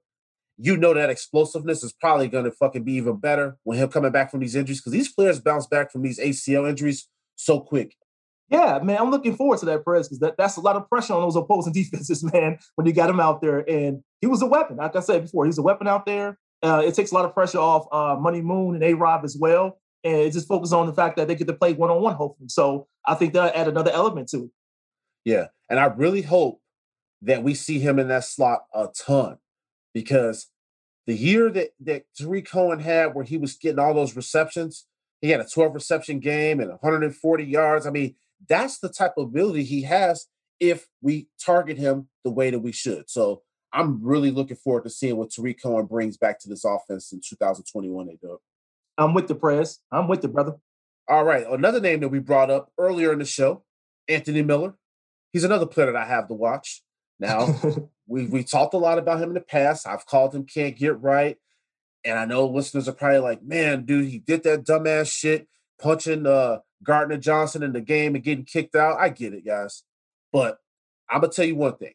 you 0.57 0.77
know 0.77 0.95
that 0.95 1.11
explosiveness 1.11 1.83
is 1.83 1.93
probably 1.93 2.29
going 2.29 2.45
to 2.45 2.53
fucking 2.53 2.85
be 2.85 2.95
even 2.95 3.17
better 3.17 3.57
when 3.65 3.79
him 3.79 3.89
coming 3.89 4.13
back 4.13 4.31
from 4.31 4.41
these 4.41 4.55
injuries 4.55 4.81
because 4.81 4.93
these 4.93 5.13
players 5.13 5.41
bounce 5.41 5.67
back 5.67 5.91
from 5.91 6.03
these 6.03 6.21
ACL 6.21 6.69
injuries 6.69 7.09
so 7.35 7.61
quick. 7.61 7.97
Yeah, 8.51 8.79
man, 8.83 8.99
I'm 9.01 9.11
looking 9.11 9.37
forward 9.37 9.59
to 9.61 9.67
that 9.67 9.85
press 9.85 10.09
because 10.09 10.19
that, 10.21 10.37
that's 10.37 10.57
a 10.57 10.61
lot 10.61 10.77
of 10.77 10.89
pressure 10.89 11.15
on 11.15 11.23
those 11.23 11.37
opposing 11.37 11.73
defenses, 11.75 12.23
man, 12.23 12.59
when 12.77 12.87
you 12.87 12.93
got 12.93 13.11
him 13.11 13.21
out 13.21 13.41
there. 13.41 13.69
And 13.69 14.03
he 14.21 14.27
was 14.27 14.43
a 14.43 14.47
weapon. 14.47 14.77
Like 14.77 14.97
I 14.97 15.01
said 15.01 15.23
before, 15.23 15.47
he's 15.47 15.59
a 15.59 15.63
weapon 15.63 15.89
out 15.89 16.07
there. 16.07 16.39
Uh, 16.63 16.83
it 16.85 16.95
takes 16.95 17.11
a 17.11 17.15
lot 17.15 17.25
of 17.25 17.35
pressure 17.35 17.59
off 17.59 17.87
uh, 17.93 18.19
Money 18.19 18.41
Moon 18.41 18.75
and 18.75 18.85
A 18.85 18.95
Rob 18.95 19.25
as 19.25 19.37
well. 19.39 19.79
And 20.03 20.17
it 20.17 20.33
just 20.33 20.49
focuses 20.49 20.73
on 20.73 20.87
the 20.87 20.93
fact 20.93 21.17
that 21.17 21.29
they 21.29 21.35
get 21.35 21.47
to 21.47 21.55
play 21.55 21.73
one 21.73 21.91
on 21.91 22.03
one, 22.03 22.15
hopefully. 22.15 22.49
So 22.49 22.87
I 23.07 23.15
think 23.15 23.33
that'll 23.33 23.59
add 23.59 23.69
another 23.69 23.91
element 23.91 24.29
to 24.29 24.45
it. 24.45 24.51
Yeah. 25.25 25.47
And 25.71 25.79
I 25.81 25.87
really 25.87 26.23
hope 26.23 26.61
that 27.23 27.43
we 27.43 27.55
see 27.55 27.81
him 27.81 27.99
in 27.99 28.09
that 28.09 28.25
slot 28.25 28.65
a 28.75 28.89
ton 28.95 29.39
because 29.95 30.49
the 31.07 31.15
year 31.15 31.51
that, 31.51 31.71
that 31.81 32.05
Tarik 32.17 32.49
Cohen 32.51 32.81
had 32.81 33.15
where 33.15 33.25
he 33.25 33.39
was 33.39 33.57
getting 33.57 33.79
all 33.79 33.95
those 33.95 34.17
receptions, 34.17 34.87
he 35.21 35.31
had 35.31 35.41
a 35.41 35.47
12 35.47 35.75
reception 35.75 36.21
game 36.21 36.61
and 36.61 36.71
140 36.71 37.45
yards. 37.45 37.87
I 37.87 37.91
mean, 37.91 38.15
that's 38.49 38.79
the 38.79 38.89
type 38.89 39.15
of 39.17 39.25
ability 39.25 39.65
he 39.65 39.83
has 39.83 40.27
if 40.61 40.87
we 41.03 41.29
target 41.45 41.79
him 41.79 42.09
the 42.25 42.31
way 42.31 42.51
that 42.51 42.61
we 42.61 42.73
should. 42.73 43.11
So 43.11 43.43
I'm 43.73 44.03
really 44.03 44.31
looking 44.31 44.57
forward 44.57 44.85
to 44.85 44.91
seeing 44.91 45.17
what 45.17 45.31
Tarik 45.31 45.61
Cohen 45.61 45.87
brings 45.87 46.17
back 46.17 46.39
to 46.41 46.49
this 46.49 46.65
offense 46.65 47.13
in 47.13 47.21
2021. 47.27 48.07
They 48.07 48.19
do. 48.21 48.39
I'm 48.97 49.15
with 49.15 49.27
the 49.27 49.35
press. 49.35 49.81
I'm 49.91 50.07
with 50.07 50.23
the 50.23 50.29
brother. 50.29 50.55
All 51.09 51.25
right. 51.25 51.47
Another 51.47 51.81
name 51.81 52.01
that 52.01 52.09
we 52.09 52.21
brought 52.21 52.51
up 52.51 52.73
earlier 52.79 53.13
in 53.13 53.19
the 53.19 53.25
show, 53.25 53.65
Anthony 54.09 54.43
Miller. 54.43 54.75
He's 55.33 55.45
another 55.45 55.67
player 55.67 55.93
that 55.93 55.97
I 55.97 56.07
have 56.07 56.29
to 56.29 56.35
watch. 56.35 56.83
Now, 57.19 57.61
we 58.07 58.27
we 58.27 58.45
talked 58.45 58.75
a 58.75 58.79
lot 58.79 58.99
about 58.99 59.21
him 59.21 59.31
in 59.31 59.35
the 59.35 59.41
past. 59.41 59.87
I've 59.87 60.07
called 60.07 60.35
him 60.35 60.47
can't 60.47 60.77
get 60.77 61.01
right. 61.01 61.37
And 62.05 62.19
I 62.19 62.27
know 62.27 62.47
listeners 62.47 62.89
are 62.89 62.93
probably 62.93 63.19
like, 63.19 63.43
man, 63.43 63.85
dude, 63.85 64.09
he 64.09 64.19
did 64.19 64.43
that 64.45 64.65
dumbass 64.65 65.11
shit, 65.11 65.49
punching 65.85 66.27
uh 66.27 66.59
Gardner 66.83 67.19
Johnson 67.19 67.63
in 67.63 67.73
the 67.73 67.81
game 67.81 68.15
and 68.15 68.25
getting 68.25 68.45
kicked 68.45 68.75
out. 68.75 68.99
I 68.99 69.11
get 69.11 69.35
it, 69.35 69.45
guys. 69.47 69.85
But 70.33 70.59
I'm 71.09 71.21
gonna 71.21 71.33
tell 71.33 71.45
you 71.45 71.57
one 71.57 71.77
thing. 71.77 71.93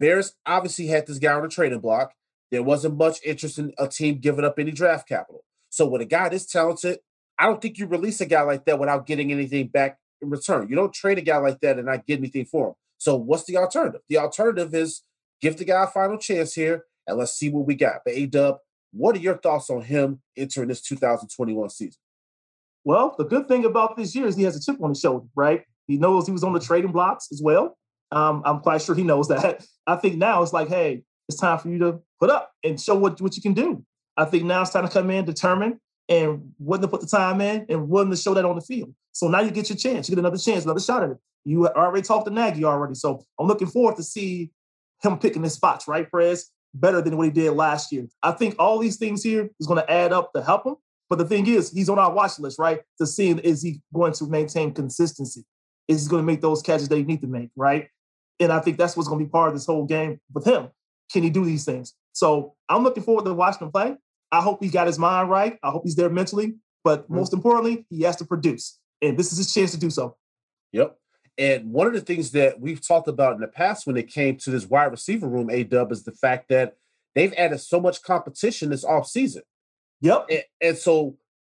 Bears 0.00 0.34
obviously 0.44 0.88
had 0.88 1.06
this 1.06 1.18
guy 1.18 1.32
on 1.32 1.42
the 1.42 1.48
trading 1.48 1.80
block. 1.80 2.12
There 2.50 2.62
wasn't 2.62 2.96
much 2.96 3.18
interest 3.24 3.58
in 3.58 3.72
a 3.78 3.88
team 3.88 4.18
giving 4.18 4.44
up 4.44 4.58
any 4.58 4.72
draft 4.72 5.08
capital. 5.08 5.44
So 5.70 5.86
with 5.86 6.02
a 6.02 6.06
guy 6.06 6.28
this 6.28 6.44
talented, 6.44 6.98
I 7.38 7.46
don't 7.46 7.62
think 7.62 7.78
you 7.78 7.86
release 7.86 8.20
a 8.20 8.26
guy 8.26 8.42
like 8.42 8.64
that 8.66 8.78
without 8.78 9.06
getting 9.06 9.32
anything 9.32 9.68
back 9.68 9.98
in 10.20 10.28
return. 10.28 10.68
You 10.68 10.76
don't 10.76 10.92
trade 10.92 11.18
a 11.18 11.22
guy 11.22 11.38
like 11.38 11.60
that 11.60 11.78
and 11.78 11.86
not 11.86 12.06
get 12.06 12.18
anything 12.18 12.44
for 12.44 12.68
him. 12.68 12.74
So 12.98 13.16
what's 13.16 13.44
the 13.44 13.56
alternative? 13.56 14.02
The 14.08 14.18
alternative 14.18 14.74
is 14.74 15.02
give 15.40 15.56
the 15.56 15.64
guy 15.64 15.84
a 15.84 15.86
final 15.86 16.18
chance 16.18 16.52
here 16.54 16.84
and 17.06 17.16
let's 17.16 17.32
see 17.32 17.48
what 17.48 17.66
we 17.66 17.74
got. 17.74 18.02
But 18.04 18.14
A 18.14 18.26
Dub, 18.26 18.58
what 18.92 19.16
are 19.16 19.20
your 19.20 19.38
thoughts 19.38 19.70
on 19.70 19.82
him 19.82 20.20
entering 20.36 20.68
this 20.68 20.82
2021 20.82 21.70
season? 21.70 22.01
Well, 22.84 23.14
the 23.16 23.24
good 23.24 23.48
thing 23.48 23.64
about 23.64 23.96
this 23.96 24.14
year 24.14 24.26
is 24.26 24.36
he 24.36 24.42
has 24.44 24.56
a 24.56 24.60
chip 24.60 24.82
on 24.82 24.90
his 24.90 25.00
shoulder, 25.00 25.26
right? 25.36 25.62
He 25.86 25.96
knows 25.96 26.26
he 26.26 26.32
was 26.32 26.44
on 26.44 26.52
the 26.52 26.60
trading 26.60 26.92
blocks 26.92 27.28
as 27.32 27.40
well. 27.42 27.76
Um, 28.10 28.42
I'm 28.44 28.60
quite 28.60 28.82
sure 28.82 28.94
he 28.94 29.04
knows 29.04 29.28
that. 29.28 29.64
I 29.86 29.96
think 29.96 30.16
now 30.16 30.42
it's 30.42 30.52
like, 30.52 30.68
hey, 30.68 31.02
it's 31.28 31.38
time 31.38 31.58
for 31.58 31.68
you 31.68 31.78
to 31.78 32.00
put 32.20 32.30
up 32.30 32.52
and 32.64 32.80
show 32.80 32.94
what, 32.94 33.20
what 33.20 33.36
you 33.36 33.42
can 33.42 33.54
do. 33.54 33.84
I 34.16 34.24
think 34.24 34.44
now 34.44 34.62
it's 34.62 34.70
time 34.70 34.86
to 34.86 34.92
come 34.92 35.10
in, 35.10 35.24
determine, 35.24 35.80
and 36.08 36.52
willing 36.58 36.82
to 36.82 36.88
put 36.88 37.00
the 37.00 37.06
time 37.06 37.40
in 37.40 37.66
and 37.68 37.88
willing 37.88 38.10
to 38.10 38.16
show 38.16 38.34
that 38.34 38.44
on 38.44 38.56
the 38.56 38.60
field. 38.60 38.94
So 39.12 39.28
now 39.28 39.40
you 39.40 39.50
get 39.50 39.68
your 39.68 39.76
chance. 39.76 40.08
You 40.08 40.14
get 40.14 40.20
another 40.20 40.38
chance, 40.38 40.64
another 40.64 40.80
shot 40.80 41.02
at 41.02 41.10
it. 41.10 41.18
You 41.44 41.66
already 41.68 42.02
talked 42.02 42.26
to 42.26 42.32
Nagy 42.32 42.64
already. 42.64 42.94
So 42.94 43.24
I'm 43.38 43.46
looking 43.46 43.66
forward 43.66 43.96
to 43.96 44.02
see 44.02 44.50
him 45.02 45.18
picking 45.18 45.42
his 45.42 45.54
spots, 45.54 45.88
right, 45.88 46.10
Prez? 46.10 46.50
Better 46.74 47.00
than 47.02 47.16
what 47.16 47.24
he 47.24 47.30
did 47.30 47.52
last 47.52 47.92
year. 47.92 48.06
I 48.22 48.32
think 48.32 48.56
all 48.58 48.78
these 48.78 48.96
things 48.96 49.22
here 49.22 49.50
is 49.60 49.66
going 49.66 49.80
to 49.80 49.90
add 49.90 50.12
up 50.12 50.32
to 50.34 50.42
help 50.42 50.66
him. 50.66 50.76
But 51.12 51.18
the 51.18 51.26
thing 51.26 51.46
is, 51.46 51.70
he's 51.70 51.90
on 51.90 51.98
our 51.98 52.10
watch 52.10 52.38
list, 52.38 52.58
right? 52.58 52.80
To 52.96 53.06
see 53.06 53.32
is 53.32 53.60
he 53.60 53.82
going 53.92 54.14
to 54.14 54.26
maintain 54.26 54.72
consistency? 54.72 55.44
Is 55.86 56.04
he 56.04 56.10
going 56.10 56.22
to 56.22 56.26
make 56.26 56.40
those 56.40 56.62
catches 56.62 56.88
that 56.88 56.96
he 56.96 57.02
need 57.02 57.20
to 57.20 57.26
make, 57.26 57.50
right? 57.54 57.88
And 58.40 58.50
I 58.50 58.60
think 58.60 58.78
that's 58.78 58.96
what's 58.96 59.10
going 59.10 59.18
to 59.20 59.26
be 59.26 59.30
part 59.30 59.48
of 59.48 59.54
this 59.54 59.66
whole 59.66 59.84
game 59.84 60.18
with 60.32 60.46
him. 60.46 60.70
Can 61.12 61.22
he 61.22 61.28
do 61.28 61.44
these 61.44 61.66
things? 61.66 61.92
So 62.14 62.54
I'm 62.70 62.82
looking 62.82 63.02
forward 63.02 63.26
to 63.26 63.34
watching 63.34 63.66
him 63.66 63.72
play. 63.72 63.94
I 64.32 64.40
hope 64.40 64.64
he 64.64 64.70
got 64.70 64.86
his 64.86 64.98
mind 64.98 65.28
right. 65.28 65.58
I 65.62 65.70
hope 65.70 65.82
he's 65.84 65.96
there 65.96 66.08
mentally. 66.08 66.54
But 66.82 67.02
mm-hmm. 67.02 67.16
most 67.16 67.34
importantly, 67.34 67.84
he 67.90 68.04
has 68.04 68.16
to 68.16 68.24
produce. 68.24 68.78
And 69.02 69.18
this 69.18 69.32
is 69.32 69.36
his 69.36 69.52
chance 69.52 69.72
to 69.72 69.76
do 69.78 69.90
so. 69.90 70.16
Yep. 70.72 70.96
And 71.36 71.72
one 71.74 71.88
of 71.88 71.92
the 71.92 72.00
things 72.00 72.30
that 72.30 72.58
we've 72.58 72.80
talked 72.80 73.08
about 73.08 73.34
in 73.34 73.40
the 73.42 73.48
past 73.48 73.86
when 73.86 73.98
it 73.98 74.08
came 74.08 74.38
to 74.38 74.50
this 74.50 74.64
wide 74.64 74.90
receiver 74.90 75.28
room, 75.28 75.50
A 75.50 75.62
dub, 75.62 75.92
is 75.92 76.04
the 76.04 76.12
fact 76.12 76.48
that 76.48 76.78
they've 77.14 77.34
added 77.34 77.60
so 77.60 77.82
much 77.82 78.02
competition 78.02 78.70
this 78.70 78.86
offseason. 78.86 79.42
Yep. 80.02 80.26
And, 80.28 80.42
and 80.60 80.78
so 80.78 81.16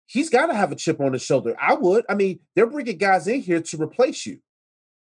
he's 0.07 0.28
got 0.28 0.47
to 0.47 0.55
have 0.55 0.70
a 0.72 0.76
chip 0.76 1.01
on 1.01 1.14
his 1.14 1.22
shoulder. 1.22 1.57
I 1.61 1.74
would. 1.74 2.05
I 2.09 2.14
mean, 2.14 2.40
they're 2.55 2.66
bringing 2.66 2.99
guys 2.99 3.26
in 3.26 3.40
here 3.40 3.62
to 3.62 3.82
replace 3.82 4.26
you. 4.26 4.40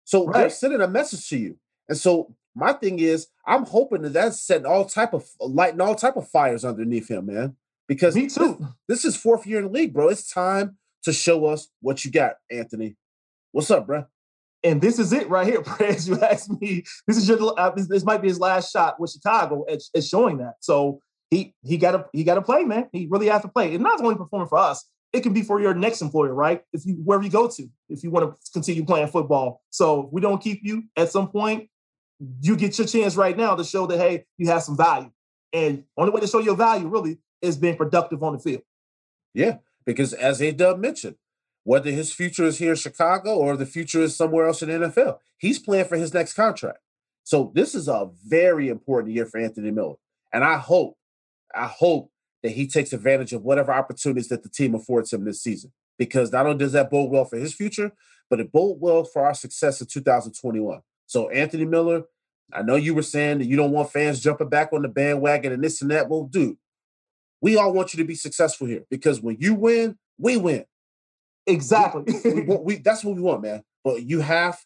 So 0.04 0.26
right. 0.26 0.42
they're 0.42 0.50
sending 0.50 0.82
a 0.82 0.88
message 0.88 1.28
to 1.30 1.38
you. 1.38 1.58
And 1.88 1.98
so 1.98 2.36
my 2.56 2.74
thing 2.74 3.00
is, 3.00 3.28
I'm 3.46 3.66
hoping 3.66 4.02
that 4.02 4.14
that's 4.14 4.42
setting 4.42 4.66
all 4.66 4.86
type 4.86 5.14
of 5.14 5.26
lighting 5.40 5.80
all 5.80 5.96
type 5.96 6.18
of 6.18 6.28
fires 6.28 6.66
underneath 6.66 7.10
him, 7.10 7.28
man. 7.28 7.56
Because 7.88 8.16
me 8.16 8.28
too. 8.28 8.58
This, 8.88 9.04
this 9.04 9.06
is 9.06 9.16
fourth 9.16 9.46
year 9.46 9.60
in 9.60 9.66
the 9.66 9.72
league, 9.72 9.94
bro. 9.94 10.10
It's 10.10 10.32
time 10.32 10.78
to 11.04 11.14
show 11.14 11.46
us 11.46 11.70
what 11.82 12.04
you 12.04 12.12
got, 12.12 12.34
Anthony. 12.52 12.98
What's 13.52 13.72
up, 13.72 13.88
bro? 13.88 14.06
And 14.64 14.82
this 14.82 15.00
is 15.00 15.14
it 15.14 15.30
right 15.30 15.48
here, 15.48 15.62
Prez. 15.64 16.08
You 16.08 16.20
asked 16.20 16.50
me. 16.60 16.84
This 17.06 17.18
is 17.18 17.30
your. 17.30 17.58
Uh, 17.58 17.70
this, 17.76 17.88
this, 17.88 18.04
might 18.04 18.22
be 18.22 18.28
his 18.28 18.40
last 18.40 18.72
shot 18.72 19.00
with 19.00 19.12
Chicago 19.12 19.66
at, 19.70 19.82
at 19.96 20.04
showing 20.04 20.38
that. 20.40 20.56
So 20.60 21.00
he 21.30 21.53
he 21.63 21.78
got 21.78 21.91
to 21.91 22.05
he 22.13 22.23
got 22.23 22.36
to 22.36 22.41
play, 22.41 22.63
man. 22.63 22.88
He 22.91 23.07
really 23.09 23.28
has 23.28 23.41
to 23.41 23.47
play. 23.47 23.73
And 23.73 23.84
not 23.84 24.01
only 24.01 24.15
performing 24.15 24.47
for 24.47 24.57
us, 24.57 24.88
it 25.13 25.21
can 25.21 25.34
be 25.34 25.41
for 25.41 25.59
your 25.59 25.73
next 25.73 26.01
employer, 26.01 26.34
right? 26.34 26.63
If 26.73 26.86
you 26.86 26.95
wherever 26.95 27.23
you 27.23 27.30
go 27.30 27.47
to, 27.47 27.69
if 27.89 28.03
you 28.03 28.11
want 28.11 28.34
to 28.34 28.51
continue 28.51 28.86
playing 28.86 29.07
football. 29.07 29.61
So 29.69 30.05
if 30.05 30.13
we 30.13 30.21
don't 30.21 30.41
keep 30.41 30.61
you 30.63 30.84
at 30.95 31.11
some 31.11 31.30
point, 31.30 31.69
you 32.41 32.55
get 32.55 32.78
your 32.78 32.88
chance 32.88 33.15
right 33.15 33.36
now 33.36 33.55
to 33.55 33.63
show 33.63 33.88
that 33.88 33.97
hey, 33.97 34.25
you 34.38 34.47
have 34.47 34.63
some 34.63 34.78
value. 34.78 35.11
And 35.53 35.84
only 35.97 36.11
way 36.11 36.21
to 36.21 36.28
show 36.28 36.39
your 36.39 36.55
value 36.55 36.88
really 36.88 37.19
is 37.41 37.57
being 37.57 37.78
productive 37.78 38.21
on 38.23 38.34
the 38.34 38.39
field. 38.39 38.61
Yeah, 39.34 39.57
because 39.86 40.13
as 40.13 40.41
A 40.41 40.51
Dub 40.51 40.80
mentioned, 40.80 41.15
whether 41.63 41.91
his 41.91 42.13
future 42.13 42.45
is 42.45 42.57
here 42.59 42.71
in 42.71 42.75
Chicago 42.78 43.36
or 43.36 43.57
the 43.57 43.65
future 43.65 44.01
is 44.01 44.15
somewhere 44.15 44.47
else 44.47 44.61
in 44.61 44.69
the 44.69 44.88
NFL, 44.88 45.17
he's 45.38 45.59
playing 45.59 45.86
for 45.86 45.97
his 45.97 46.13
next 46.13 46.34
contract. 46.34 46.80
So 47.23 47.51
this 47.53 47.75
is 47.75 47.89
a 47.89 48.09
very 48.25 48.69
important 48.69 49.13
year 49.13 49.25
for 49.25 49.38
Anthony 49.38 49.71
Miller. 49.71 49.95
And 50.32 50.43
I 50.43 50.57
hope, 50.57 50.95
I 51.56 51.68
hope 51.68 52.12
that 52.43 52.52
he 52.52 52.68
takes 52.68 52.93
advantage 52.93 53.34
of 53.34 53.43
whatever 53.43 53.72
opportunities 53.72 54.30
that 54.30 54.43
the 54.43 54.50
team 54.50 54.76
affords 54.76 55.12
him 55.12 55.26
this 55.26 55.41
season. 55.41 55.72
Because 55.98 56.32
not 56.32 56.45
only 56.45 56.60
does 56.60 56.74
that 56.74 56.91
bode 56.91 57.10
well 57.10 57.26
for 57.26 57.38
his 57.38 57.54
future, 57.54 57.91
but 58.30 58.39
it 58.39 58.52
bode 58.52 58.78
well 58.80 59.04
for 59.04 59.26
our 59.26 59.34
success 59.34 59.82
in 59.82 59.88
2021. 59.88 60.82
So, 61.08 61.30
Anthony 61.30 61.66
Miller, 61.66 62.04
I 62.54 62.62
know 62.62 62.76
you 62.76 62.93
were 62.93 63.02
saying 63.02 63.39
that 63.39 63.45
you 63.45 63.56
don't 63.56 63.72
want 63.72 63.91
fans 63.91 64.22
jumping 64.22 64.50
back 64.50 64.72
on 64.74 64.84
the 64.84 64.88
bandwagon 64.88 65.52
and 65.52 65.64
this 65.64 65.82
and 65.82 65.91
that. 65.91 66.10
Well, 66.10 66.24
dude, 66.24 66.58
we 67.41 67.58
all 67.58 67.74
want 67.74 67.93
you 67.93 67.98
to 67.98 68.08
be 68.08 68.16
successful 68.16 68.68
here 68.68 68.84
because 68.89 69.22
when 69.22 69.38
you 69.39 69.56
win, 69.56 69.98
we 70.18 70.38
win. 70.38 70.66
Exactly. 71.45 72.04
we, 72.24 72.41
we, 72.41 72.56
we, 72.58 72.76
that's 72.78 73.04
what 73.04 73.16
we 73.16 73.22
want, 73.22 73.41
man. 73.41 73.64
But 73.84 74.04
you 74.04 74.22
have 74.22 74.60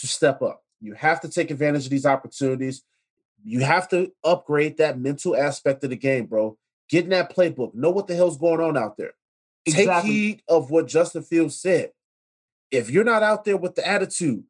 to 0.00 0.06
step 0.06 0.42
up. 0.42 0.62
You 0.80 0.94
have 0.94 1.20
to 1.22 1.28
take 1.28 1.50
advantage 1.50 1.84
of 1.84 1.90
these 1.90 2.06
opportunities. 2.06 2.82
You 3.44 3.60
have 3.60 3.88
to 3.90 4.10
upgrade 4.24 4.78
that 4.78 4.98
mental 4.98 5.36
aspect 5.36 5.84
of 5.84 5.90
the 5.90 5.96
game, 5.96 6.26
bro. 6.26 6.56
Get 6.88 7.04
in 7.04 7.10
that 7.10 7.34
playbook. 7.34 7.74
Know 7.74 7.90
what 7.90 8.06
the 8.06 8.14
hell's 8.14 8.38
going 8.38 8.60
on 8.60 8.76
out 8.76 8.96
there. 8.96 9.12
Exactly. 9.66 9.86
Take 9.86 10.04
heed 10.04 10.42
of 10.48 10.70
what 10.70 10.88
Justin 10.88 11.22
Fields 11.22 11.60
said. 11.60 11.92
If 12.70 12.90
you're 12.90 13.04
not 13.04 13.22
out 13.22 13.44
there 13.44 13.56
with 13.56 13.74
the 13.74 13.86
attitude 13.86 14.44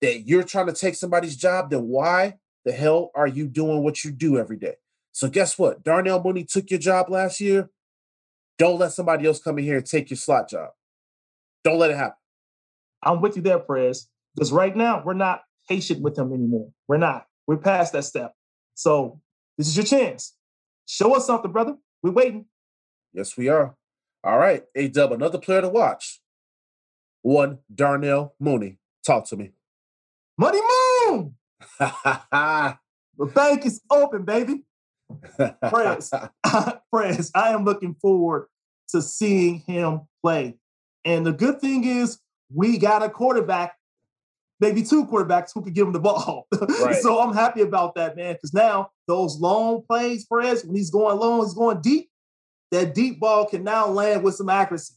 that 0.00 0.26
you're 0.26 0.44
trying 0.44 0.66
to 0.66 0.72
take 0.72 0.94
somebody's 0.94 1.36
job, 1.36 1.70
then 1.70 1.88
why 1.88 2.38
the 2.64 2.72
hell 2.72 3.10
are 3.14 3.26
you 3.26 3.46
doing 3.46 3.82
what 3.82 4.04
you 4.04 4.10
do 4.10 4.38
every 4.38 4.56
day? 4.56 4.74
So 5.12 5.28
guess 5.28 5.58
what? 5.58 5.82
Darnell 5.82 6.22
Mooney 6.22 6.44
took 6.44 6.70
your 6.70 6.78
job 6.78 7.10
last 7.10 7.40
year. 7.40 7.68
Don't 8.58 8.78
let 8.78 8.92
somebody 8.92 9.26
else 9.26 9.40
come 9.40 9.58
in 9.58 9.64
here 9.64 9.78
and 9.78 9.86
take 9.86 10.10
your 10.10 10.16
slot 10.16 10.48
job. 10.48 10.70
Don't 11.64 11.78
let 11.78 11.90
it 11.90 11.96
happen. 11.96 12.16
I'm 13.02 13.20
with 13.20 13.36
you 13.36 13.42
there, 13.42 13.58
Prez. 13.58 14.08
Because 14.34 14.52
right 14.52 14.76
now 14.76 15.02
we're 15.04 15.14
not 15.14 15.42
patient 15.68 16.00
with 16.00 16.16
him 16.16 16.32
anymore. 16.32 16.70
We're 16.86 16.98
not. 16.98 17.26
We're 17.50 17.56
past 17.56 17.94
that 17.94 18.04
step. 18.04 18.36
So 18.76 19.20
this 19.58 19.66
is 19.66 19.76
your 19.76 19.84
chance. 19.84 20.36
Show 20.86 21.16
us 21.16 21.26
something, 21.26 21.50
brother. 21.50 21.74
We're 22.00 22.12
waiting. 22.12 22.44
Yes, 23.12 23.36
we 23.36 23.48
are. 23.48 23.74
All 24.22 24.38
right. 24.38 24.62
A 24.76 24.86
dub, 24.86 25.10
another 25.10 25.38
player 25.38 25.62
to 25.62 25.68
watch. 25.68 26.20
One, 27.22 27.58
Darnell 27.74 28.36
Mooney. 28.38 28.78
Talk 29.04 29.26
to 29.30 29.36
me. 29.36 29.50
Money 30.38 30.60
Moon! 31.08 31.34
the 31.80 32.76
bank 33.34 33.66
is 33.66 33.80
open, 33.90 34.24
baby. 34.24 34.62
Prez, 35.68 36.12
Prez, 36.92 37.32
I 37.34 37.48
am 37.48 37.64
looking 37.64 37.96
forward 38.00 38.46
to 38.90 39.02
seeing 39.02 39.58
him 39.66 40.02
play. 40.22 40.54
And 41.04 41.26
the 41.26 41.32
good 41.32 41.60
thing 41.60 41.82
is, 41.82 42.20
we 42.54 42.78
got 42.78 43.02
a 43.02 43.10
quarterback, 43.10 43.74
maybe 44.60 44.82
two 44.82 45.06
quarterbacks 45.06 45.52
who 45.54 45.62
could 45.62 45.74
give 45.74 45.86
him 45.86 45.92
the 45.92 46.00
ball. 46.00 46.46
Right. 46.80 46.96
so 46.96 47.20
I'm 47.20 47.34
happy 47.34 47.60
about 47.62 47.94
that, 47.96 48.16
man. 48.16 48.34
Because 48.34 48.54
now 48.54 48.90
those 49.06 49.38
long 49.38 49.82
plays, 49.82 50.24
Perez, 50.24 50.64
when 50.64 50.76
he's 50.76 50.90
going 50.90 51.18
long, 51.18 51.42
he's 51.42 51.54
going 51.54 51.80
deep. 51.80 52.10
That 52.70 52.94
deep 52.94 53.18
ball 53.20 53.46
can 53.46 53.64
now 53.64 53.88
land 53.88 54.22
with 54.22 54.34
some 54.36 54.48
accuracy. 54.48 54.94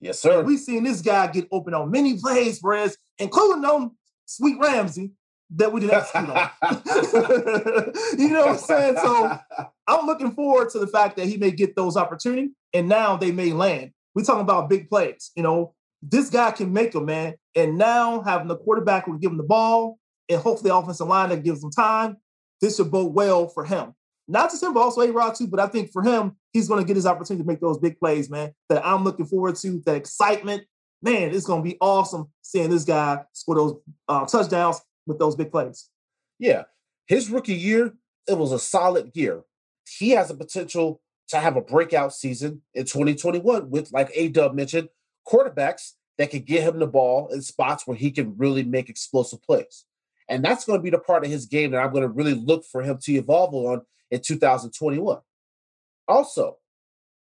Yes, 0.00 0.20
sir. 0.20 0.38
And 0.38 0.46
we've 0.46 0.60
seen 0.60 0.84
this 0.84 1.00
guy 1.00 1.26
get 1.26 1.48
open 1.50 1.74
on 1.74 1.90
many 1.90 2.16
plays, 2.16 2.60
Perez, 2.60 2.96
including 3.18 3.64
on 3.64 3.92
Sweet 4.26 4.58
Ramsey 4.58 5.12
that 5.56 5.72
we 5.72 5.80
didn't 5.80 5.96
execute 5.96 6.30
on. 6.30 6.50
you 8.18 8.30
know 8.30 8.46
what 8.46 8.50
I'm 8.50 8.58
saying? 8.58 8.96
So 8.96 9.38
I'm 9.86 10.06
looking 10.06 10.32
forward 10.32 10.70
to 10.70 10.78
the 10.78 10.86
fact 10.86 11.16
that 11.16 11.26
he 11.26 11.36
may 11.36 11.50
get 11.50 11.76
those 11.76 11.96
opportunities 11.96 12.50
and 12.72 12.88
now 12.88 13.16
they 13.16 13.32
may 13.32 13.52
land. 13.52 13.90
We're 14.14 14.24
talking 14.24 14.42
about 14.42 14.70
big 14.70 14.88
plays. 14.88 15.32
You 15.34 15.42
know, 15.42 15.74
this 16.02 16.30
guy 16.30 16.50
can 16.50 16.72
make 16.72 16.92
them, 16.92 17.06
man. 17.06 17.34
And 17.54 17.76
now 17.76 18.22
having 18.22 18.48
the 18.48 18.56
quarterback 18.56 19.06
will 19.06 19.18
give 19.18 19.30
him 19.30 19.36
the 19.36 19.42
ball 19.44 19.98
and 20.28 20.40
hopefully 20.40 20.70
the 20.70 20.76
offensive 20.76 21.06
line 21.06 21.30
that 21.30 21.44
gives 21.44 21.62
him 21.62 21.70
time, 21.70 22.16
this 22.60 22.76
should 22.76 22.90
bode 22.90 23.14
well 23.14 23.48
for 23.48 23.64
him. 23.64 23.94
Not 24.28 24.50
just 24.50 24.62
him, 24.62 24.72
but 24.74 24.80
also 24.80 25.00
A-Rob 25.00 25.34
too. 25.34 25.48
But 25.48 25.60
I 25.60 25.66
think 25.66 25.90
for 25.92 26.02
him, 26.02 26.36
he's 26.52 26.68
going 26.68 26.80
to 26.80 26.86
get 26.86 26.96
his 26.96 27.06
opportunity 27.06 27.42
to 27.42 27.48
make 27.48 27.60
those 27.60 27.78
big 27.78 27.98
plays, 27.98 28.30
man, 28.30 28.52
that 28.68 28.86
I'm 28.86 29.02
looking 29.02 29.26
forward 29.26 29.56
to, 29.56 29.82
that 29.86 29.96
excitement. 29.96 30.62
Man, 31.02 31.34
it's 31.34 31.46
going 31.46 31.64
to 31.64 31.68
be 31.68 31.78
awesome 31.80 32.28
seeing 32.42 32.70
this 32.70 32.84
guy 32.84 33.20
score 33.32 33.56
those 33.56 33.74
uh, 34.08 34.26
touchdowns 34.26 34.80
with 35.06 35.18
those 35.18 35.34
big 35.34 35.50
plays. 35.50 35.88
Yeah. 36.38 36.64
His 37.06 37.30
rookie 37.30 37.54
year, 37.54 37.94
it 38.28 38.38
was 38.38 38.52
a 38.52 38.58
solid 38.58 39.10
year. 39.14 39.42
He 39.98 40.10
has 40.10 40.28
the 40.28 40.34
potential 40.34 41.00
to 41.28 41.38
have 41.38 41.56
a 41.56 41.60
breakout 41.60 42.12
season 42.14 42.62
in 42.74 42.84
2021 42.84 43.70
with, 43.70 43.90
like 43.92 44.10
A 44.14 44.28
Dub 44.28 44.54
mentioned, 44.54 44.88
quarterbacks 45.30 45.92
that 46.18 46.30
can 46.30 46.40
get 46.40 46.62
him 46.62 46.78
the 46.78 46.86
ball 46.86 47.28
in 47.28 47.42
spots 47.42 47.86
where 47.86 47.96
he 47.96 48.10
can 48.10 48.36
really 48.36 48.62
make 48.62 48.88
explosive 48.88 49.42
plays. 49.42 49.84
And 50.28 50.44
that's 50.44 50.64
going 50.64 50.78
to 50.78 50.82
be 50.82 50.90
the 50.90 50.98
part 50.98 51.24
of 51.24 51.30
his 51.30 51.46
game 51.46 51.70
that 51.70 51.78
I'm 51.78 51.92
going 51.92 52.02
to 52.02 52.08
really 52.08 52.34
look 52.34 52.64
for 52.64 52.82
him 52.82 52.98
to 53.02 53.12
evolve 53.12 53.54
on 53.54 53.82
in 54.10 54.20
2021. 54.20 55.18
Also, 56.06 56.58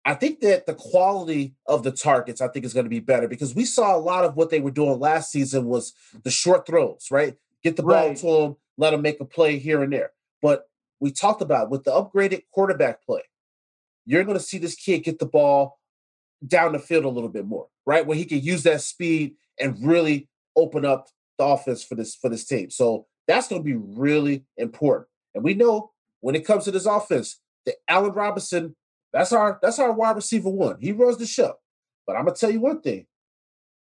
I 0.04 0.16
think 0.16 0.40
that 0.42 0.66
the 0.66 0.74
quality 0.74 1.56
of 1.68 1.84
the 1.84 1.92
targets 1.92 2.42
I 2.42 2.48
think 2.48 2.66
is 2.66 2.74
going 2.74 2.86
to 2.86 2.90
be 2.90 3.00
better 3.00 3.28
because 3.28 3.56
we 3.56 3.66
saw 3.66 3.96
a 3.96 4.00
lot 4.00 4.26
of 4.26 4.36
what 4.36 4.50
they 4.50 4.60
were 4.60 4.72
doing 4.72 5.00
last 5.00 5.32
season 5.32 5.66
was 5.66 5.94
the 6.24 6.32
short 6.32 6.66
throws, 6.66 7.08
right? 7.12 7.36
Get 7.64 7.76
the 7.76 7.84
ball 7.84 8.10
right. 8.10 8.18
to 8.18 8.28
him, 8.28 8.56
let 8.78 8.94
him 8.94 9.02
make 9.02 9.20
a 9.20 9.26
play 9.26 9.60
here 9.60 9.84
and 9.84 9.94
there. 9.94 10.12
But 10.42 10.68
we 11.00 11.12
talked 11.12 11.42
about 11.42 11.70
with 11.70 11.84
the 11.84 11.92
upgraded 11.92 12.44
quarterback 12.52 13.06
play, 13.06 13.22
you're 14.06 14.24
going 14.24 14.38
to 14.38 14.44
see 14.44 14.58
this 14.58 14.76
kid 14.76 15.04
get 15.04 15.20
the 15.20 15.26
ball 15.28 15.80
down 16.46 16.74
the 16.74 16.80
field 16.80 17.06
a 17.06 17.10
little 17.10 17.30
bit 17.30 17.46
more, 17.46 17.68
right? 17.86 18.06
Where 18.06 18.18
he 18.18 18.26
can 18.26 18.42
use 18.42 18.64
that 18.64 18.82
speed 18.82 19.36
and 19.60 19.78
really 19.86 20.28
open 20.56 20.86
up 20.86 21.08
the 21.38 21.46
offense 21.46 21.84
for 21.84 21.96
this 21.96 22.16
for 22.16 22.30
this 22.30 22.46
team. 22.46 22.70
So 22.70 23.08
that's 23.28 23.48
going 23.48 23.62
to 23.62 23.66
be 23.66 23.76
really 23.76 24.46
important. 24.58 25.08
And 25.34 25.44
we 25.44 25.54
know 25.54 25.92
when 26.22 26.36
it 26.36 26.46
comes 26.46 26.66
to 26.66 26.72
this 26.72 26.86
offense, 26.86 27.40
that 27.66 27.76
Allen 27.88 28.14
Robinson, 28.14 28.76
that's 29.14 29.32
our 29.32 29.60
that's 29.62 29.80
our 29.80 29.92
wide 29.92 30.16
receiver 30.16 30.50
one. 30.50 30.78
He 30.80 30.92
runs 30.92 31.18
the 31.18 31.26
show. 31.26 31.56
But 32.08 32.16
I'm 32.16 32.26
gonna 32.26 32.36
tell 32.36 32.52
you 32.52 32.62
one 32.62 32.82
thing: 32.82 33.06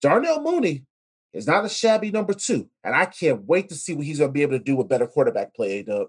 Darnell 0.01 0.41
Mooney 0.41 0.85
is 1.33 1.47
not 1.47 1.65
a 1.65 1.69
shabby 1.69 2.11
number 2.11 2.33
two, 2.33 2.69
and 2.83 2.95
I 2.95 3.05
can't 3.05 3.45
wait 3.45 3.69
to 3.69 3.75
see 3.75 3.93
what 3.93 4.05
he's 4.05 4.19
gonna 4.19 4.31
be 4.31 4.41
able 4.41 4.57
to 4.57 4.63
do 4.63 4.75
with 4.75 4.89
better 4.89 5.07
quarterback 5.07 5.55
play. 5.55 5.83
Dub. 5.83 6.07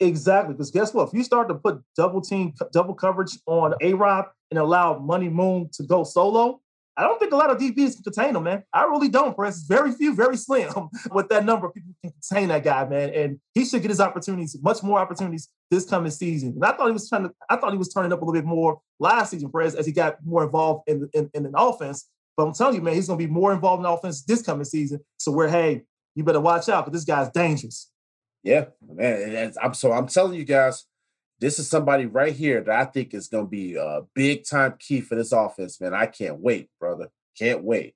Exactly, 0.00 0.54
because 0.54 0.70
guess 0.70 0.94
what? 0.94 1.08
If 1.08 1.14
you 1.14 1.22
start 1.22 1.48
to 1.48 1.54
put 1.54 1.82
double 1.94 2.22
team, 2.22 2.54
double 2.72 2.94
coverage 2.94 3.38
on 3.46 3.74
A 3.82 3.92
Rob 3.92 4.26
and 4.50 4.58
allow 4.58 4.98
Money 4.98 5.28
Moon 5.28 5.68
to 5.74 5.82
go 5.82 6.04
solo, 6.04 6.60
I 6.96 7.04
don't 7.04 7.18
think 7.18 7.32
a 7.32 7.36
lot 7.36 7.50
of 7.50 7.58
DBs 7.58 7.94
can 7.94 8.02
contain 8.02 8.34
him, 8.34 8.42
man. 8.42 8.62
I 8.72 8.84
really 8.84 9.08
don't, 9.08 9.34
Press. 9.36 9.62
Very 9.62 9.92
few, 9.92 10.14
very 10.14 10.36
slim 10.36 10.72
with 11.12 11.28
that 11.28 11.44
number. 11.44 11.66
Of 11.66 11.74
people 11.74 11.92
can 12.02 12.12
contain 12.12 12.48
that 12.48 12.64
guy, 12.64 12.86
man. 12.86 13.10
And 13.10 13.40
he 13.54 13.64
should 13.64 13.82
get 13.82 13.90
his 13.90 14.00
opportunities, 14.00 14.56
much 14.62 14.82
more 14.82 14.98
opportunities 14.98 15.48
this 15.70 15.86
coming 15.86 16.10
season. 16.10 16.50
And 16.50 16.64
I 16.64 16.72
thought 16.72 16.86
he 16.86 16.92
was 16.92 17.08
trying 17.08 17.24
to, 17.24 17.30
I 17.48 17.56
thought 17.56 17.72
he 17.72 17.78
was 17.78 17.92
turning 17.92 18.12
up 18.12 18.22
a 18.22 18.24
little 18.24 18.40
bit 18.40 18.46
more 18.46 18.80
last 18.98 19.30
season, 19.30 19.50
Press, 19.50 19.74
as 19.74 19.86
he 19.86 19.92
got 19.92 20.16
more 20.24 20.44
involved 20.44 20.88
in, 20.88 21.08
in, 21.12 21.30
in 21.34 21.46
an 21.46 21.52
offense. 21.54 22.08
But 22.36 22.46
I'm 22.46 22.54
telling 22.54 22.76
you, 22.76 22.82
man, 22.82 22.94
he's 22.94 23.06
going 23.06 23.18
to 23.18 23.26
be 23.26 23.32
more 23.32 23.52
involved 23.52 23.80
in 23.80 23.86
offense 23.86 24.22
this 24.22 24.42
coming 24.42 24.64
season. 24.64 25.00
So 25.18 25.30
we're, 25.30 25.48
hey, 25.48 25.82
you 26.14 26.24
better 26.24 26.40
watch 26.40 26.68
out 26.68 26.84
because 26.84 27.00
this 27.00 27.06
guy's 27.06 27.30
dangerous. 27.30 27.89
Yeah, 28.42 28.66
man. 28.86 29.52
I'm 29.62 29.74
so 29.74 29.92
I'm 29.92 30.06
telling 30.06 30.34
you 30.34 30.44
guys, 30.44 30.86
this 31.40 31.58
is 31.58 31.68
somebody 31.68 32.06
right 32.06 32.34
here 32.34 32.62
that 32.62 32.74
I 32.74 32.84
think 32.84 33.14
is 33.14 33.28
going 33.28 33.46
to 33.46 33.50
be 33.50 33.74
a 33.74 34.02
big 34.14 34.44
time 34.44 34.74
key 34.78 35.00
for 35.00 35.14
this 35.14 35.32
offense, 35.32 35.80
man. 35.80 35.94
I 35.94 36.06
can't 36.06 36.40
wait, 36.40 36.68
brother. 36.78 37.08
Can't 37.38 37.64
wait. 37.64 37.94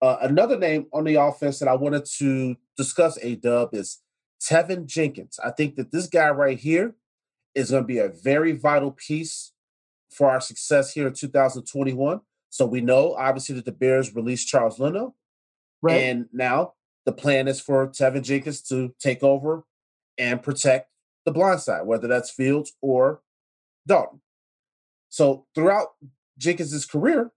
Uh, 0.00 0.18
another 0.22 0.58
name 0.58 0.86
on 0.92 1.04
the 1.04 1.14
offense 1.14 1.58
that 1.58 1.68
I 1.68 1.74
wanted 1.74 2.04
to 2.18 2.56
discuss, 2.76 3.18
a 3.22 3.34
dub, 3.34 3.74
is 3.74 4.02
Teven 4.40 4.86
Jenkins. 4.86 5.38
I 5.42 5.50
think 5.50 5.76
that 5.76 5.90
this 5.90 6.06
guy 6.06 6.28
right 6.30 6.58
here 6.58 6.94
is 7.54 7.70
going 7.70 7.82
to 7.82 7.86
be 7.86 7.98
a 7.98 8.08
very 8.08 8.52
vital 8.52 8.92
piece 8.92 9.52
for 10.10 10.30
our 10.30 10.40
success 10.40 10.92
here 10.92 11.06
in 11.06 11.14
2021. 11.14 12.20
So 12.50 12.66
we 12.66 12.80
know, 12.80 13.14
obviously, 13.14 13.54
that 13.56 13.64
the 13.64 13.72
Bears 13.72 14.14
released 14.14 14.48
Charles 14.48 14.78
Leno. 14.78 15.14
Right. 15.82 15.94
And 15.94 16.26
now 16.32 16.74
the 17.04 17.12
plan 17.12 17.48
is 17.48 17.60
for 17.60 17.88
Teven 17.88 18.22
Jenkins 18.22 18.62
to 18.62 18.94
take 19.00 19.22
over 19.22 19.64
and 20.18 20.42
protect 20.42 20.90
the 21.24 21.32
blind 21.32 21.60
side, 21.60 21.86
whether 21.86 22.08
that's 22.08 22.30
Fields 22.30 22.72
or 22.80 23.20
Dalton. 23.86 24.20
So 25.08 25.46
throughout 25.54 25.88
Jenkins' 26.38 26.86
career, 26.86 27.32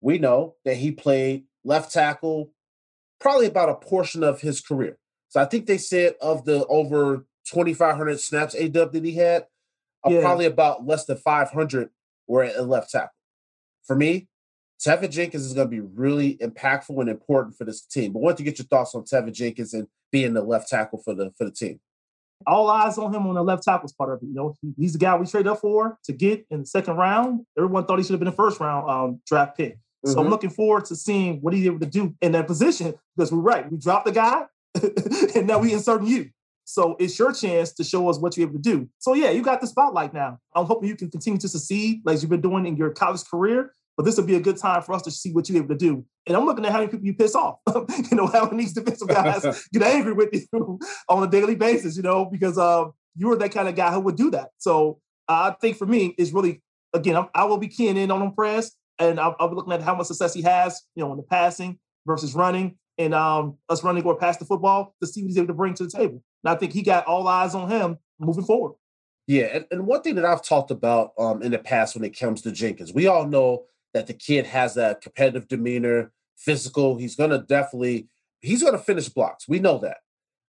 we 0.00 0.18
know 0.18 0.56
that 0.64 0.76
he 0.76 0.90
played 0.92 1.44
left 1.64 1.92
tackle 1.92 2.52
probably 3.20 3.46
about 3.46 3.68
a 3.68 3.74
portion 3.74 4.22
of 4.22 4.40
his 4.40 4.60
career. 4.60 4.98
So 5.28 5.40
I 5.40 5.44
think 5.44 5.66
they 5.66 5.78
said 5.78 6.14
of 6.20 6.44
the 6.44 6.66
over 6.66 7.26
2,500 7.46 8.18
snaps 8.18 8.54
AW 8.54 8.84
that 8.86 9.04
he 9.04 9.14
had, 9.14 9.46
uh, 10.04 10.10
yeah. 10.10 10.20
probably 10.20 10.46
about 10.46 10.86
less 10.86 11.04
than 11.04 11.18
500 11.18 11.90
were 12.26 12.44
at 12.44 12.66
left 12.66 12.90
tackle. 12.90 13.10
For 13.86 13.94
me, 13.94 14.28
Teven 14.80 15.10
Jenkins 15.10 15.44
is 15.44 15.52
going 15.52 15.66
to 15.66 15.70
be 15.70 15.80
really 15.80 16.36
impactful 16.38 16.98
and 16.98 17.10
important 17.10 17.56
for 17.56 17.64
this 17.64 17.82
team. 17.82 18.12
But 18.12 18.20
I 18.20 18.22
want 18.22 18.36
to 18.38 18.42
get 18.42 18.58
your 18.58 18.66
thoughts 18.66 18.94
on 18.94 19.02
Teven 19.02 19.32
Jenkins 19.32 19.74
and 19.74 19.86
being 20.10 20.32
the 20.32 20.42
left 20.42 20.68
tackle 20.68 20.98
for 21.04 21.14
the 21.14 21.32
for 21.36 21.44
the 21.44 21.50
team 21.50 21.80
all 22.46 22.68
eyes 22.68 22.98
on 22.98 23.14
him 23.14 23.26
on 23.26 23.34
the 23.34 23.42
left 23.42 23.62
tackle 23.62 23.90
part 23.96 24.12
of 24.12 24.22
it. 24.22 24.26
You 24.26 24.34
know, 24.34 24.54
he's 24.76 24.92
the 24.92 24.98
guy 24.98 25.16
we 25.16 25.26
traded 25.26 25.48
up 25.48 25.60
for 25.60 25.98
to 26.04 26.12
get 26.12 26.46
in 26.50 26.60
the 26.60 26.66
second 26.66 26.96
round. 26.96 27.44
Everyone 27.56 27.84
thought 27.84 27.98
he 27.98 28.04
should 28.04 28.12
have 28.12 28.20
been 28.20 28.28
a 28.28 28.32
first 28.32 28.60
round 28.60 28.90
um, 28.90 29.20
draft 29.26 29.56
pick. 29.56 29.78
So 30.04 30.12
mm-hmm. 30.12 30.20
I'm 30.20 30.28
looking 30.28 30.50
forward 30.50 30.86
to 30.86 30.96
seeing 30.96 31.40
what 31.40 31.52
he's 31.52 31.66
able 31.66 31.80
to 31.80 31.86
do 31.86 32.14
in 32.22 32.32
that 32.32 32.46
position 32.46 32.94
because 33.16 33.30
we're 33.30 33.40
right. 33.40 33.70
We 33.70 33.76
dropped 33.76 34.06
the 34.06 34.12
guy 34.12 34.44
and 35.34 35.46
now 35.46 35.58
we 35.58 35.72
inserting 35.72 36.06
you. 36.06 36.30
So 36.64 36.96
it's 37.00 37.18
your 37.18 37.32
chance 37.32 37.72
to 37.72 37.84
show 37.84 38.08
us 38.08 38.18
what 38.18 38.36
you're 38.36 38.48
able 38.48 38.58
to 38.58 38.62
do. 38.62 38.88
So 38.98 39.14
yeah, 39.14 39.30
you 39.30 39.42
got 39.42 39.60
the 39.60 39.66
spotlight 39.66 40.14
now. 40.14 40.38
I'm 40.54 40.66
hoping 40.66 40.88
you 40.88 40.96
can 40.96 41.10
continue 41.10 41.38
to 41.40 41.48
succeed 41.48 42.02
like 42.04 42.20
you've 42.22 42.30
been 42.30 42.40
doing 42.40 42.64
in 42.64 42.76
your 42.76 42.90
college 42.90 43.24
career. 43.24 43.72
But 44.00 44.06
this 44.06 44.16
will 44.16 44.24
be 44.24 44.36
a 44.36 44.40
good 44.40 44.56
time 44.56 44.80
for 44.80 44.94
us 44.94 45.02
to 45.02 45.10
see 45.10 45.30
what 45.30 45.46
you're 45.50 45.62
able 45.62 45.74
to 45.74 45.76
do. 45.76 46.06
And 46.26 46.34
I'm 46.34 46.46
looking 46.46 46.64
at 46.64 46.72
how 46.72 46.78
many 46.78 46.90
people 46.90 47.04
you 47.04 47.12
piss 47.12 47.34
off. 47.34 47.58
you 48.10 48.16
know, 48.16 48.28
how 48.28 48.48
many 48.48 48.64
defensive 48.64 49.08
guys 49.08 49.68
get 49.74 49.82
angry 49.82 50.14
with 50.14 50.30
you 50.32 50.78
on 51.10 51.22
a 51.22 51.26
daily 51.26 51.54
basis, 51.54 51.98
you 51.98 52.02
know, 52.02 52.24
because 52.24 52.56
um, 52.56 52.92
you're 53.14 53.36
that 53.36 53.52
kind 53.52 53.68
of 53.68 53.74
guy 53.74 53.92
who 53.92 54.00
would 54.00 54.16
do 54.16 54.30
that. 54.30 54.52
So 54.56 55.00
uh, 55.28 55.52
I 55.52 55.56
think 55.60 55.76
for 55.76 55.84
me, 55.84 56.14
it's 56.16 56.32
really, 56.32 56.62
again, 56.94 57.14
I'm, 57.14 57.26
i 57.34 57.44
will 57.44 57.58
be 57.58 57.68
keying 57.68 57.98
in 57.98 58.10
on 58.10 58.22
him 58.22 58.32
press. 58.32 58.70
And 58.98 59.20
I'll, 59.20 59.36
I'll, 59.38 59.50
be 59.50 59.54
looking 59.54 59.74
at 59.74 59.82
how 59.82 59.94
much 59.94 60.06
success 60.06 60.32
he 60.32 60.40
has, 60.44 60.80
you 60.94 61.04
know, 61.04 61.10
in 61.10 61.18
the 61.18 61.22
passing 61.22 61.78
versus 62.06 62.34
running 62.34 62.78
and 62.96 63.12
um, 63.12 63.58
us 63.68 63.84
running 63.84 64.04
or 64.04 64.16
pass 64.16 64.38
the 64.38 64.46
football 64.46 64.94
to 65.02 65.06
see 65.06 65.20
what 65.20 65.28
he's 65.28 65.36
able 65.36 65.48
to 65.48 65.52
bring 65.52 65.74
to 65.74 65.84
the 65.84 65.90
table. 65.90 66.22
And 66.42 66.50
I 66.50 66.54
think 66.54 66.72
he 66.72 66.80
got 66.80 67.04
all 67.04 67.28
eyes 67.28 67.54
on 67.54 67.68
him 67.68 67.98
moving 68.18 68.44
forward. 68.44 68.76
Yeah, 69.26 69.48
and, 69.52 69.66
and 69.70 69.86
one 69.86 70.00
thing 70.00 70.14
that 70.14 70.24
I've 70.24 70.42
talked 70.42 70.70
about 70.70 71.12
um, 71.18 71.42
in 71.42 71.52
the 71.52 71.58
past 71.58 71.94
when 71.94 72.02
it 72.02 72.18
comes 72.18 72.40
to 72.42 72.50
Jenkins, 72.50 72.94
we 72.94 73.06
all 73.06 73.26
know 73.26 73.66
that 73.94 74.06
the 74.06 74.14
kid 74.14 74.46
has 74.46 74.76
a 74.76 74.98
competitive 75.02 75.48
demeanor, 75.48 76.12
physical. 76.36 76.96
He's 76.96 77.16
going 77.16 77.30
to 77.30 77.38
definitely 77.38 78.08
he's 78.40 78.62
going 78.62 78.74
to 78.74 78.78
finish 78.78 79.08
blocks. 79.08 79.48
We 79.48 79.58
know 79.58 79.78
that. 79.78 79.98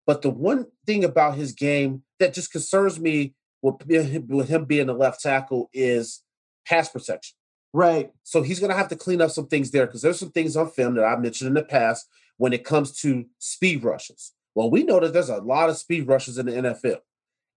But 0.06 0.22
the 0.22 0.30
one 0.30 0.68
thing 0.86 1.04
about 1.04 1.36
his 1.36 1.52
game 1.52 2.04
that 2.20 2.34
just 2.34 2.52
concerns 2.52 3.00
me 3.00 3.34
with, 3.62 3.86
with 4.28 4.50
him 4.50 4.66
being 4.66 4.90
a 4.90 4.94
left 4.94 5.22
tackle 5.22 5.70
is 5.74 6.24
pass 6.68 6.90
protection. 6.90 7.36
Right. 7.74 8.12
So 8.24 8.42
he's 8.42 8.60
going 8.60 8.72
to 8.72 8.78
have 8.78 8.88
to 8.90 8.96
clean 8.96 9.22
up 9.22 9.32
some 9.32 9.48
things 9.48 9.72
there 9.72 9.86
because 9.86 10.02
there's 10.02 10.20
some 10.20 10.32
things 10.32 10.56
on 10.56 10.70
film 10.70 10.96
that 10.96 11.04
I 11.04 11.18
mentioned 11.18 11.50
in 11.50 11.56
the 11.56 11.64
past 11.64 12.08
when 12.38 12.54
it 12.54 12.64
comes 12.64 12.98
to 13.02 13.26
speed 13.40 13.84
rushes. 13.84 14.34
Well, 14.54 14.72
we 14.72 14.84
know 14.84 15.00
that 15.00 15.12
there's 15.12 15.30
a 15.30 15.38
lot 15.38 15.70
of 15.70 15.78
speed 15.78 16.08
rushes 16.08 16.38
in 16.38 16.46
the 16.46 16.54
NFL. 16.54 17.00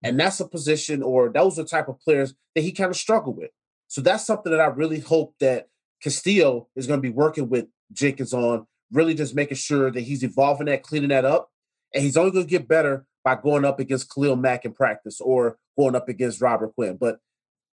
And 0.02 0.18
that's 0.18 0.40
a 0.40 0.48
position 0.48 1.02
or 1.02 1.28
those 1.28 1.58
are 1.58 1.62
the 1.62 1.68
type 1.68 1.88
of 1.88 2.00
players 2.00 2.34
that 2.54 2.62
he 2.62 2.72
kind 2.72 2.90
of 2.90 2.96
struggled 2.96 3.36
with. 3.36 3.50
So 3.88 4.00
that's 4.00 4.24
something 4.24 4.52
that 4.52 4.60
I 4.60 4.66
really 4.66 5.00
hope 5.00 5.34
that 5.40 5.68
Castillo 6.02 6.68
is 6.76 6.86
going 6.86 6.98
to 6.98 7.02
be 7.02 7.12
working 7.12 7.48
with 7.48 7.66
Jenkins 7.92 8.32
on, 8.32 8.66
really 8.92 9.14
just 9.14 9.34
making 9.34 9.56
sure 9.56 9.90
that 9.90 10.00
he's 10.02 10.22
evolving 10.22 10.66
that, 10.66 10.82
cleaning 10.82 11.08
that 11.08 11.24
up. 11.24 11.50
And 11.94 12.04
he's 12.04 12.16
only 12.16 12.30
going 12.30 12.44
to 12.44 12.50
get 12.50 12.68
better 12.68 13.06
by 13.24 13.34
going 13.34 13.64
up 13.64 13.80
against 13.80 14.12
Khalil 14.12 14.36
Mack 14.36 14.64
in 14.64 14.72
practice 14.72 15.20
or 15.20 15.58
going 15.76 15.96
up 15.96 16.08
against 16.08 16.40
Robert 16.40 16.74
Quinn. 16.74 16.98
But 17.00 17.18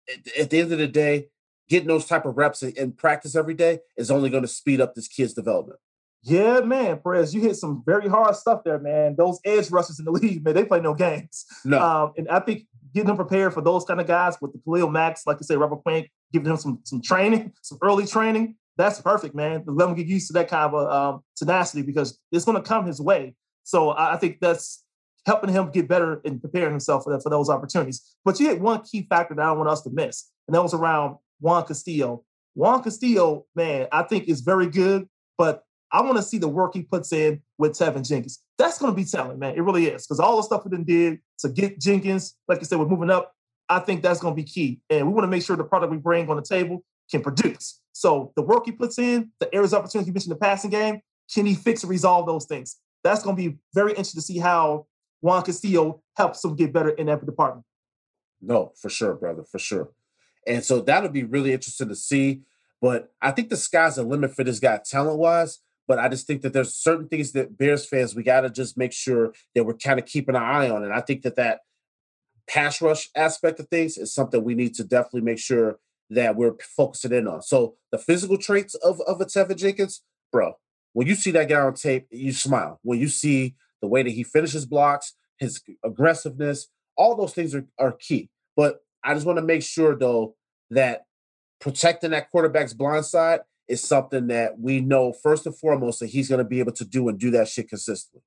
at, 0.09 0.39
at 0.39 0.49
the 0.49 0.61
end 0.61 0.71
of 0.71 0.79
the 0.79 0.87
day, 0.87 1.27
getting 1.69 1.87
those 1.87 2.05
type 2.05 2.25
of 2.25 2.37
reps 2.37 2.63
in, 2.63 2.71
in 2.71 2.91
practice 2.93 3.35
every 3.35 3.53
day 3.53 3.79
is 3.97 4.09
only 4.09 4.29
going 4.29 4.43
to 4.43 4.47
speed 4.47 4.79
up 4.79 4.95
this 4.95 5.07
kid's 5.07 5.33
development. 5.33 5.79
Yeah, 6.23 6.61
man, 6.61 6.99
Perez, 7.03 7.35
you 7.35 7.41
hit 7.41 7.55
some 7.55 7.83
very 7.85 8.07
hard 8.07 8.35
stuff 8.35 8.63
there, 8.63 8.79
man. 8.79 9.15
Those 9.15 9.39
edge 9.45 9.69
rushers 9.69 9.99
in 9.99 10.05
the 10.05 10.11
league, 10.23 10.43
man, 10.43 10.55
they 10.55 10.65
play 10.65 10.79
no 10.79 10.93
games. 10.93 11.45
No. 11.63 11.79
Um, 11.79 12.13
and 12.17 12.27
I 12.29 12.39
think 12.39 12.63
getting 12.95 13.07
them 13.07 13.17
prepared 13.17 13.53
for 13.53 13.61
those 13.61 13.83
kind 13.83 13.99
of 13.99 14.07
guys 14.07 14.37
with 14.41 14.53
the 14.53 14.59
Khalil 14.59 14.89
Macks, 14.89 15.27
like 15.27 15.37
you 15.39 15.43
say, 15.43 15.57
Robert 15.57 15.83
Quinn, 15.83 16.07
giving 16.31 16.49
him 16.49 16.57
some 16.57 16.79
some 16.83 17.01
training, 17.01 17.51
some 17.61 17.77
early 17.81 18.07
training. 18.07 18.55
That's 18.77 19.01
perfect, 19.01 19.35
man. 19.35 19.63
Let 19.67 19.89
him 19.89 19.95
get 19.95 20.07
used 20.07 20.27
to 20.27 20.33
that 20.33 20.49
kind 20.49 20.73
of 20.73 20.91
um, 20.91 21.21
tenacity 21.35 21.81
because 21.81 22.17
it's 22.31 22.45
going 22.45 22.61
to 22.61 22.67
come 22.67 22.85
his 22.85 22.99
way. 22.99 23.35
So 23.63 23.91
I 23.91 24.17
think 24.17 24.39
that's 24.41 24.83
helping 25.25 25.49
him 25.49 25.71
get 25.71 25.87
better 25.87 26.21
and 26.25 26.41
preparing 26.41 26.71
himself 26.71 27.03
for 27.03 27.13
that, 27.13 27.23
for 27.23 27.29
those 27.29 27.49
opportunities. 27.49 28.15
But 28.23 28.39
you 28.39 28.47
hit 28.47 28.59
one 28.59 28.81
key 28.83 29.07
factor 29.09 29.33
that 29.33 29.41
I 29.41 29.45
don't 29.45 29.57
want 29.57 29.69
us 29.69 29.81
to 29.83 29.89
miss, 29.91 30.29
and 30.47 30.55
that 30.55 30.63
was 30.63 30.73
around 30.73 31.17
Juan 31.39 31.65
Castillo. 31.65 32.23
Juan 32.53 32.81
Castillo, 32.81 33.45
man, 33.55 33.87
I 33.91 34.03
think 34.03 34.27
is 34.27 34.41
very 34.41 34.67
good, 34.67 35.07
but 35.37 35.63
I 35.91 36.01
want 36.01 36.17
to 36.17 36.23
see 36.23 36.37
the 36.37 36.47
work 36.47 36.73
he 36.73 36.83
puts 36.83 37.13
in 37.13 37.41
with 37.57 37.73
Teven 37.73 38.07
Jenkins. 38.07 38.41
That's 38.57 38.77
going 38.77 38.91
to 38.91 38.95
be 38.95 39.05
telling, 39.05 39.39
man. 39.39 39.55
It 39.55 39.61
really 39.61 39.85
is. 39.85 40.05
Because 40.05 40.19
all 40.19 40.37
the 40.37 40.43
stuff 40.43 40.63
we 40.65 40.83
did 40.83 41.19
to 41.39 41.49
get 41.49 41.79
Jenkins, 41.79 42.35
like 42.47 42.59
I 42.59 42.63
said, 42.63 42.79
we're 42.79 42.87
moving 42.87 43.09
up. 43.09 43.33
I 43.69 43.79
think 43.79 44.01
that's 44.03 44.19
going 44.19 44.33
to 44.33 44.35
be 44.35 44.47
key. 44.47 44.81
And 44.89 45.07
we 45.07 45.13
want 45.13 45.23
to 45.23 45.29
make 45.29 45.43
sure 45.43 45.55
the 45.55 45.63
product 45.63 45.91
we 45.91 45.97
bring 45.97 46.29
on 46.29 46.35
the 46.35 46.43
table 46.43 46.83
can 47.09 47.21
produce. 47.21 47.81
So 47.93 48.33
the 48.35 48.41
work 48.41 48.65
he 48.65 48.71
puts 48.71 48.99
in, 48.99 49.31
the 49.39 49.53
areas 49.53 49.73
of 49.73 49.79
opportunity 49.79 50.09
you 50.09 50.13
mentioned 50.13 50.31
the 50.31 50.39
passing 50.39 50.69
game, 50.69 50.99
can 51.33 51.45
he 51.45 51.55
fix 51.55 51.83
and 51.83 51.89
resolve 51.89 52.25
those 52.25 52.45
things? 52.45 52.77
That's 53.03 53.23
going 53.23 53.35
to 53.35 53.49
be 53.49 53.57
very 53.73 53.91
interesting 53.91 54.19
to 54.19 54.25
see 54.25 54.39
how 54.39 54.87
Juan 55.21 55.43
Castillo 55.43 56.01
helps 56.17 56.43
him 56.43 56.55
get 56.55 56.73
better 56.73 56.89
in 56.89 57.07
that 57.07 57.25
department. 57.25 57.65
No, 58.41 58.73
for 58.75 58.89
sure, 58.89 59.15
brother, 59.15 59.43
for 59.43 59.59
sure. 59.59 59.89
And 60.45 60.63
so 60.63 60.81
that'll 60.81 61.09
be 61.09 61.23
really 61.23 61.53
interesting 61.53 61.87
to 61.89 61.95
see. 61.95 62.41
But 62.81 63.11
I 63.21 63.31
think 63.31 63.49
the 63.49 63.57
sky's 63.57 63.95
the 63.95 64.03
limit 64.03 64.35
for 64.35 64.43
this 64.43 64.59
guy 64.59 64.79
talent 64.85 65.17
wise. 65.17 65.59
But 65.87 65.99
I 65.99 66.09
just 66.09 66.25
think 66.25 66.41
that 66.41 66.53
there's 66.53 66.73
certain 66.73 67.07
things 67.07 67.31
that 67.33 67.57
Bears 67.57 67.85
fans 67.85 68.15
we 68.15 68.23
got 68.23 68.41
to 68.41 68.49
just 68.49 68.77
make 68.77 68.91
sure 68.91 69.33
that 69.53 69.65
we're 69.65 69.75
kind 69.75 69.99
of 69.99 70.05
keeping 70.05 70.35
an 70.35 70.41
eye 70.41 70.69
on. 70.69 70.83
And 70.83 70.93
I 70.93 71.01
think 71.01 71.21
that 71.23 71.35
that 71.35 71.59
pass 72.47 72.81
rush 72.81 73.09
aspect 73.15 73.59
of 73.59 73.67
things 73.69 73.97
is 73.97 74.13
something 74.13 74.43
we 74.43 74.55
need 74.55 74.75
to 74.75 74.83
definitely 74.83 75.21
make 75.21 75.39
sure 75.39 75.79
that 76.09 76.35
we're 76.35 76.55
focusing 76.61 77.13
in 77.13 77.27
on. 77.27 77.41
So 77.41 77.75
the 77.91 77.97
physical 77.97 78.37
traits 78.37 78.75
of 78.75 79.01
of 79.01 79.21
a 79.21 79.25
Teven 79.25 79.57
Jenkins, 79.57 80.03
bro. 80.31 80.53
When 80.93 81.07
you 81.07 81.15
see 81.15 81.31
that 81.31 81.49
guy 81.49 81.59
on 81.59 81.73
tape, 81.73 82.07
you 82.09 82.31
smile. 82.31 82.79
When 82.83 82.99
you 82.99 83.09
see 83.09 83.55
the 83.81 83.87
way 83.87 84.01
that 84.01 84.11
he 84.11 84.23
finishes 84.23 84.65
blocks, 84.65 85.13
his 85.37 85.61
aggressiveness, 85.83 86.67
all 86.95 87.15
those 87.15 87.33
things 87.33 87.53
are, 87.53 87.65
are 87.77 87.91
key. 87.91 88.29
But 88.55 88.79
I 89.03 89.13
just 89.13 89.25
want 89.25 89.37
to 89.37 89.43
make 89.43 89.61
sure 89.61 89.95
though 89.95 90.35
that 90.69 91.05
protecting 91.59 92.11
that 92.11 92.31
quarterback's 92.31 92.73
blind 92.73 93.05
side 93.05 93.41
is 93.67 93.83
something 93.83 94.27
that 94.27 94.59
we 94.59 94.81
know 94.81 95.11
first 95.11 95.45
and 95.45 95.57
foremost 95.57 95.99
that 95.99 96.07
he's 96.07 96.29
going 96.29 96.39
to 96.39 96.45
be 96.45 96.59
able 96.59 96.71
to 96.73 96.85
do 96.85 97.09
and 97.09 97.19
do 97.19 97.31
that 97.31 97.47
shit 97.47 97.69
consistently. 97.69 98.21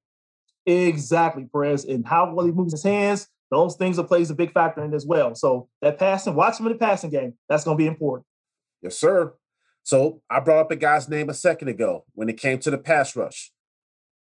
Exactly, 0.67 1.49
Perez. 1.51 1.85
And 1.85 2.07
how 2.07 2.35
well 2.35 2.47
he 2.47 2.53
moves 2.53 2.73
his 2.73 2.83
hands, 2.83 3.29
those 3.51 3.77
things 3.77 3.99
are 3.99 4.05
plays 4.05 4.31
a 4.31 4.35
big 4.35 4.53
factor 4.53 4.85
in 4.85 4.93
as 4.93 5.07
well. 5.07 5.35
So 5.35 5.69
that 5.81 5.99
passing, 5.99 6.35
watch 6.35 6.61
him 6.61 6.67
in 6.67 6.73
the 6.73 6.79
passing 6.79 7.11
game. 7.11 7.35
That's 7.49 7.65
going 7.65 7.77
to 7.77 7.83
be 7.83 7.87
important. 7.87 8.27
Yes, 8.83 8.99
sir. 8.99 9.35
So 9.83 10.21
I 10.29 10.41
brought 10.41 10.61
up 10.61 10.71
a 10.71 10.77
guy's 10.77 11.09
name 11.09 11.31
a 11.31 11.35
second 11.35 11.69
ago 11.69 12.05
when 12.15 12.29
it 12.29 12.39
came 12.39 12.59
to 12.59 12.71
the 12.71 12.79
pass 12.79 13.17
rush. 13.17 13.51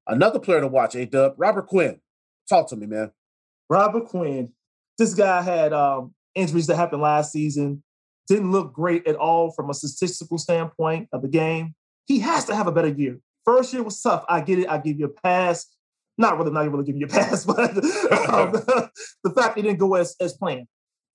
Another 0.07 0.39
player 0.39 0.63
to 0.63 0.67
watch, 0.67 0.95
A 0.95 1.05
Dub, 1.05 1.35
Robert 1.37 1.67
Quinn. 1.67 2.01
Talk 2.49 2.69
to 2.71 2.77
me, 2.77 2.87
man. 2.87 3.13
Robert 3.69 4.07
Quinn. 4.07 4.53
This 4.97 5.15
guy 5.15 5.43
had 5.43 5.75
um, 5.75 6.15
injuries 6.35 6.67
that 6.69 6.77
happened 6.77 7.03
last 7.03 7.33
season. 7.33 7.83
Didn't 8.29 8.53
look 8.53 8.73
great 8.73 9.07
at 9.07 9.17
all 9.17 9.53
from 9.53 9.71
a 9.71 9.75
statistical 9.75 10.39
standpoint 10.39 11.09
of 11.13 11.23
the 11.23 11.29
game. 11.29 11.75
He 12.07 12.21
has 12.21 12.45
to 12.47 12.55
have 12.55 12.67
a 12.67 12.73
better 12.73 12.89
year. 12.89 13.19
First 13.45 13.73
year 13.73 13.83
was 13.83 14.01
tough. 14.01 14.25
I 14.29 14.41
get 14.41 14.59
it. 14.59 14.69
I 14.69 14.79
give 14.79 14.99
you 14.99 15.07
a 15.07 15.21
pass. 15.23 15.67
Not 16.19 16.37
really, 16.37 16.51
not 16.51 16.71
really 16.71 16.85
giving 16.85 17.01
you 17.01 17.07
a 17.07 17.09
pass, 17.11 17.45
but 17.45 17.59
um, 17.59 18.53
the 19.25 19.33
fact 19.35 19.57
it 19.57 19.63
didn't 19.63 19.79
go 19.79 19.95
as, 19.95 20.15
as 20.21 20.35
planned. 20.35 20.67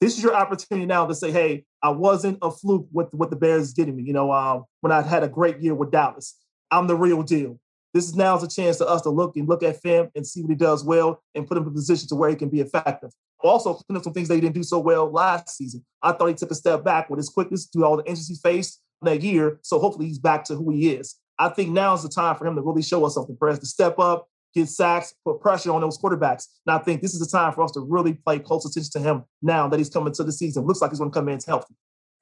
This 0.02 0.18
is 0.18 0.24
your 0.24 0.36
opportunity 0.36 0.86
now 0.86 1.06
to 1.06 1.16
say, 1.16 1.32
hey, 1.32 1.66
I 1.82 1.90
wasn't 1.90 2.40
a 2.42 2.52
fluke 2.52 2.88
with 2.92 3.14
what 3.14 3.30
the 3.30 3.36
Bears 3.36 3.74
getting 3.74 3.96
me. 3.96 4.04
You 4.04 4.14
know, 4.14 4.32
um, 4.32 4.66
when 4.82 4.92
I 4.92 5.02
had 5.02 5.24
a 5.24 5.30
great 5.30 5.60
year 5.60 5.76
with 5.76 5.92
Dallas, 5.92 6.36
I'm 6.72 6.88
the 6.88 6.96
real 6.96 7.24
deal. 7.24 7.60
This 7.94 8.06
is 8.06 8.16
now 8.16 8.38
a 8.38 8.48
chance 8.48 8.78
for 8.78 8.90
us 8.90 9.02
to 9.04 9.10
look 9.10 9.38
and 9.38 9.48
look 9.48 9.62
at 9.62 9.82
film 9.82 10.10
and 10.16 10.26
see 10.26 10.42
what 10.42 10.50
he 10.50 10.56
does 10.56 10.84
well 10.84 11.22
and 11.36 11.48
put 11.48 11.58
him 11.58 11.64
in 11.64 11.70
a 11.70 11.74
position 11.74 12.08
to 12.10 12.16
where 12.16 12.30
he 12.30 12.36
can 12.36 12.50
be 12.50 12.60
effective. 12.60 13.12
Also, 13.42 13.74
clean 13.74 13.98
up 13.98 14.04
some 14.04 14.14
things 14.14 14.28
that 14.30 14.36
he 14.36 14.42
didn't 14.42 14.56
do 14.56 14.64
so 14.64 14.80
well 14.80 15.12
last 15.12 15.50
season. 15.50 15.86
I 16.02 16.14
thought 16.14 16.28
he 16.28 16.34
took 16.34 16.52
a 16.52 16.56
step 16.56 16.84
back 16.84 17.10
with 17.10 17.18
his 17.18 17.30
quickness 17.30 17.68
through 17.72 17.86
all 17.86 17.98
the 17.98 18.04
injuries 18.06 18.30
he 18.30 18.36
faced 18.36 18.82
that 19.02 19.22
year. 19.22 19.60
So 19.62 19.80
hopefully 19.80 20.08
he's 20.08 20.20
back 20.20 20.44
to 20.46 20.56
who 20.56 20.72
he 20.72 20.94
is. 20.94 21.16
I 21.38 21.50
think 21.50 21.72
now 21.72 21.94
is 21.94 22.04
the 22.04 22.10
time 22.10 22.36
for 22.36 22.48
him 22.48 22.56
to 22.56 22.62
really 22.62 22.82
show 22.82 23.06
us 23.06 23.16
something, 23.16 23.36
Prez, 23.36 23.60
to 23.60 23.66
step 23.66 24.00
up, 24.00 24.28
get 24.54 24.70
sacks, 24.70 25.14
put 25.26 25.42
pressure 25.42 25.72
on 25.72 25.82
those 25.82 25.98
quarterbacks. 25.98 26.48
And 26.66 26.76
I 26.76 26.78
think 26.80 27.02
this 27.02 27.14
is 27.14 27.20
the 27.20 27.38
time 27.38 27.54
for 27.54 27.64
us 27.64 27.72
to 27.72 27.82
really 27.82 28.14
play 28.14 28.40
close 28.40 28.66
attention 28.66 28.92
to 28.94 29.08
him 29.08 29.24
now 29.42 29.68
that 29.68 29.78
he's 29.78 29.90
coming 29.90 30.14
to 30.14 30.24
the 30.24 30.32
season. 30.32 30.66
Looks 30.66 30.82
like 30.82 30.92
he's 30.92 31.00
going 31.00 31.12
to 31.12 31.14
come 31.14 31.30
in 31.30 31.40
healthy. 31.46 31.76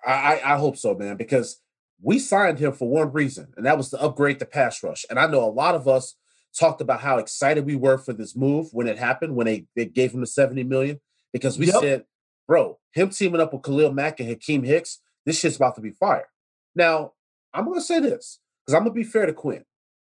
I, 0.05 0.41
I 0.43 0.57
hope 0.57 0.77
so, 0.77 0.95
man, 0.95 1.17
because 1.17 1.61
we 2.01 2.19
signed 2.19 2.59
him 2.59 2.73
for 2.73 2.89
one 2.89 3.11
reason, 3.11 3.53
and 3.55 3.65
that 3.65 3.77
was 3.77 3.89
to 3.89 4.01
upgrade 4.01 4.39
the 4.39 4.45
pass 4.45 4.81
rush. 4.83 5.05
And 5.09 5.19
I 5.19 5.27
know 5.27 5.43
a 5.43 5.51
lot 5.51 5.75
of 5.75 5.87
us 5.87 6.15
talked 6.57 6.81
about 6.81 7.01
how 7.01 7.17
excited 7.17 7.65
we 7.65 7.75
were 7.75 7.97
for 7.97 8.13
this 8.13 8.35
move 8.35 8.69
when 8.73 8.87
it 8.87 8.97
happened, 8.97 9.35
when 9.35 9.45
they, 9.45 9.65
they 9.75 9.85
gave 9.85 10.13
him 10.13 10.21
the 10.21 10.27
70 10.27 10.63
million, 10.63 10.99
because 11.31 11.57
we 11.57 11.67
yep. 11.67 11.75
said, 11.79 12.05
bro, 12.47 12.79
him 12.91 13.09
teaming 13.09 13.39
up 13.39 13.53
with 13.53 13.63
Khalil 13.63 13.93
Mack 13.93 14.19
and 14.19 14.29
Akiem 14.29 14.65
Hicks, 14.65 14.99
this 15.25 15.39
shit's 15.39 15.55
about 15.55 15.75
to 15.75 15.81
be 15.81 15.91
fire. 15.91 16.27
Now, 16.75 17.13
I'm 17.53 17.65
going 17.65 17.79
to 17.79 17.85
say 17.85 17.99
this 17.99 18.39
because 18.65 18.75
I'm 18.75 18.83
going 18.83 18.93
to 18.93 18.99
be 18.99 19.09
fair 19.09 19.25
to 19.25 19.33
Quinn. 19.33 19.63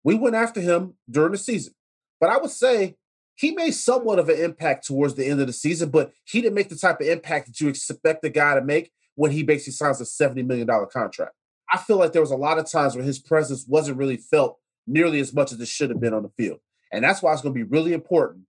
We 0.04 0.16
went 0.16 0.36
after 0.36 0.62
him 0.62 0.96
during 1.10 1.32
the 1.32 1.38
season, 1.38 1.74
but 2.20 2.30
I 2.30 2.38
would 2.38 2.52
say 2.52 2.96
he 3.36 3.52
made 3.52 3.72
somewhat 3.72 4.20
of 4.20 4.30
an 4.30 4.40
impact 4.40 4.86
towards 4.86 5.16
the 5.16 5.26
end 5.26 5.42
of 5.42 5.48
the 5.48 5.54
season, 5.54 5.90
but 5.90 6.12
he 6.26 6.42
didn't 6.42 6.56
make 6.56 6.70
the 6.70 6.76
type 6.76 7.02
of 7.02 7.08
impact 7.08 7.48
that 7.48 7.60
you 7.60 7.70
expect 7.70 8.22
the 8.22 8.30
guy 8.30 8.56
to 8.56 8.62
make 8.62 8.92
when 9.16 9.32
he 9.32 9.44
basically 9.44 9.74
signs 9.74 10.02
a 10.02 10.04
$70 10.04 10.46
million 10.46 10.68
contract. 10.92 11.34
I 11.72 11.78
feel 11.78 11.98
like 11.98 12.12
there 12.12 12.22
was 12.22 12.32
a 12.32 12.38
lot 12.38 12.60
of 12.60 12.70
times 12.70 12.96
where 12.96 13.04
his 13.04 13.20
presence 13.20 13.66
wasn't 13.68 13.98
really 13.98 14.18
felt 14.18 14.58
nearly 14.88 15.20
as 15.20 15.34
much 15.34 15.52
as 15.52 15.60
it 15.60 15.68
should 15.68 15.90
have 15.90 16.02
been 16.02 16.14
on 16.14 16.24
the 16.24 16.30
field. 16.30 16.60
And 16.92 17.04
that's 17.04 17.22
why 17.22 17.32
it's 17.32 17.42
going 17.42 17.56
to 17.56 17.64
be 17.64 17.70
really 17.70 17.94
important 17.94 18.44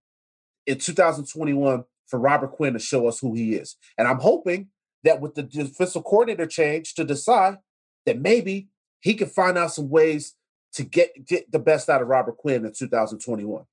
in 0.66 0.78
2021 0.78 1.84
for 2.06 2.18
Robert 2.18 2.52
Quinn 2.52 2.72
to 2.72 2.78
show 2.78 3.06
us 3.06 3.20
who 3.20 3.34
he 3.34 3.54
is. 3.54 3.76
And 3.96 4.08
I'm 4.08 4.18
hoping 4.18 4.68
that 5.04 5.20
with 5.20 5.34
the 5.34 5.42
defensive 5.42 6.04
coordinator 6.04 6.46
change 6.46 6.94
to 6.94 7.04
Desai 7.04 7.58
that 8.06 8.20
maybe 8.20 8.68
he 9.00 9.14
can 9.14 9.28
find 9.28 9.56
out 9.56 9.72
some 9.72 9.88
ways 9.88 10.34
to 10.74 10.84
get 10.84 11.26
get 11.26 11.50
the 11.52 11.58
best 11.58 11.88
out 11.88 12.02
of 12.02 12.08
Robert 12.08 12.36
Quinn 12.36 12.64
in 12.64 12.72
2021. 12.72 13.64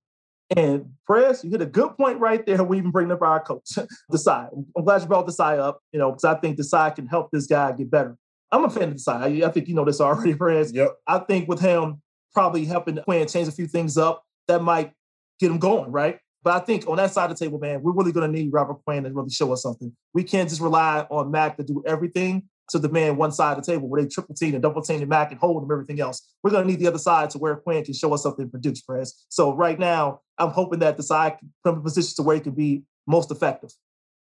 And 0.56 0.94
Prez, 1.06 1.44
you 1.44 1.52
hit 1.52 1.62
a 1.62 1.66
good 1.66 1.96
point 1.96 2.20
right 2.20 2.44
there. 2.46 2.64
We 2.64 2.78
even 2.78 2.92
bring 2.92 3.12
up 3.12 3.22
our 3.22 3.40
coach, 3.40 3.70
Desai. 4.12 4.50
I'm 4.76 4.84
glad 4.84 5.02
you 5.02 5.08
brought 5.08 5.28
Desai 5.28 5.60
up, 5.60 5.82
you 5.92 6.00
know, 6.00 6.12
because 6.12 6.24
I 6.24 6.36
think 6.36 6.58
Desai 6.58 6.96
can 6.96 7.08
help 7.08 7.30
this 7.32 7.46
guy 7.46 7.72
get 7.74 7.92
better. 7.92 8.18
I'm 8.52 8.66
a 8.66 8.70
fan 8.70 8.90
of 8.90 8.96
Desai. 8.96 9.44
I 9.44 9.50
think 9.52 9.68
you 9.68 9.76
know 9.76 9.86
this 9.86 10.02
already, 10.02 10.34
Prez. 10.36 10.74
Yep. 10.74 10.96
I 11.08 11.20
think 11.20 11.48
with 11.48 11.60
him, 11.60 12.02
probably 12.34 12.66
helping 12.66 12.98
Quinn 12.98 13.28
change 13.28 13.48
a 13.48 13.52
few 13.52 13.68
things 13.68 13.98
up 13.98 14.24
that 14.48 14.62
might 14.62 14.94
get 15.40 15.52
him 15.52 15.60
going, 15.60 15.92
right? 15.92 16.20
But 16.44 16.54
I 16.54 16.66
think 16.66 16.88
on 16.88 16.98
that 16.98 17.12
side 17.12 17.30
of 17.30 17.38
the 17.38 17.46
table, 17.46 17.60
man, 17.60 17.82
we're 17.82 17.92
really 17.92 18.12
going 18.12 18.32
to 18.32 18.40
need 18.40 18.52
Robert 18.54 18.78
Quinn 18.86 19.04
to 19.04 19.12
really 19.12 19.30
show 19.30 19.52
us 19.52 19.62
something. 19.62 19.92
We 20.14 20.24
can't 20.24 20.50
just 20.50 20.62
rely 20.62 21.06
on 21.10 21.32
Mack 21.32 21.58
to 21.58 21.64
do 21.64 21.84
everything 21.86 22.44
to 22.70 22.80
demand 22.80 23.18
one 23.18 23.32
side 23.32 23.58
of 23.58 23.66
the 23.66 23.72
table 23.72 23.88
where 23.88 24.02
they 24.02 24.08
triple 24.08 24.36
team 24.36 24.54
and 24.54 24.62
double 24.62 24.82
team 24.82 25.02
and 25.02 25.10
Mack 25.10 25.32
and 25.32 25.40
hold 25.40 25.64
him 25.64 25.72
everything 25.72 26.00
else. 26.00 26.28
We're 26.44 26.52
going 26.52 26.66
to 26.66 26.72
need 26.72 26.80
the 26.80 26.88
other 26.88 27.00
side 27.00 27.30
to 27.32 27.38
where 27.38 27.56
Quinn 27.56 27.84
can 27.84 27.94
show 27.94 28.14
us 28.14 28.24
something 28.24 28.44
and 28.44 28.52
produce, 28.52 28.82
Prez. 28.82 29.26
So 29.30 29.54
right 29.54 29.78
now, 29.78 30.22
I'm 30.38 30.52
hoping 30.52 30.80
that 30.80 30.98
Desai 30.98 31.38
can 31.38 31.52
come 31.66 31.76
in 31.76 31.82
position 31.82 32.16
to 32.18 32.24
where 32.24 32.36
he 32.36 32.42
can 32.42 32.54
be 32.54 32.84
most 33.08 33.32
effective. 33.32 33.72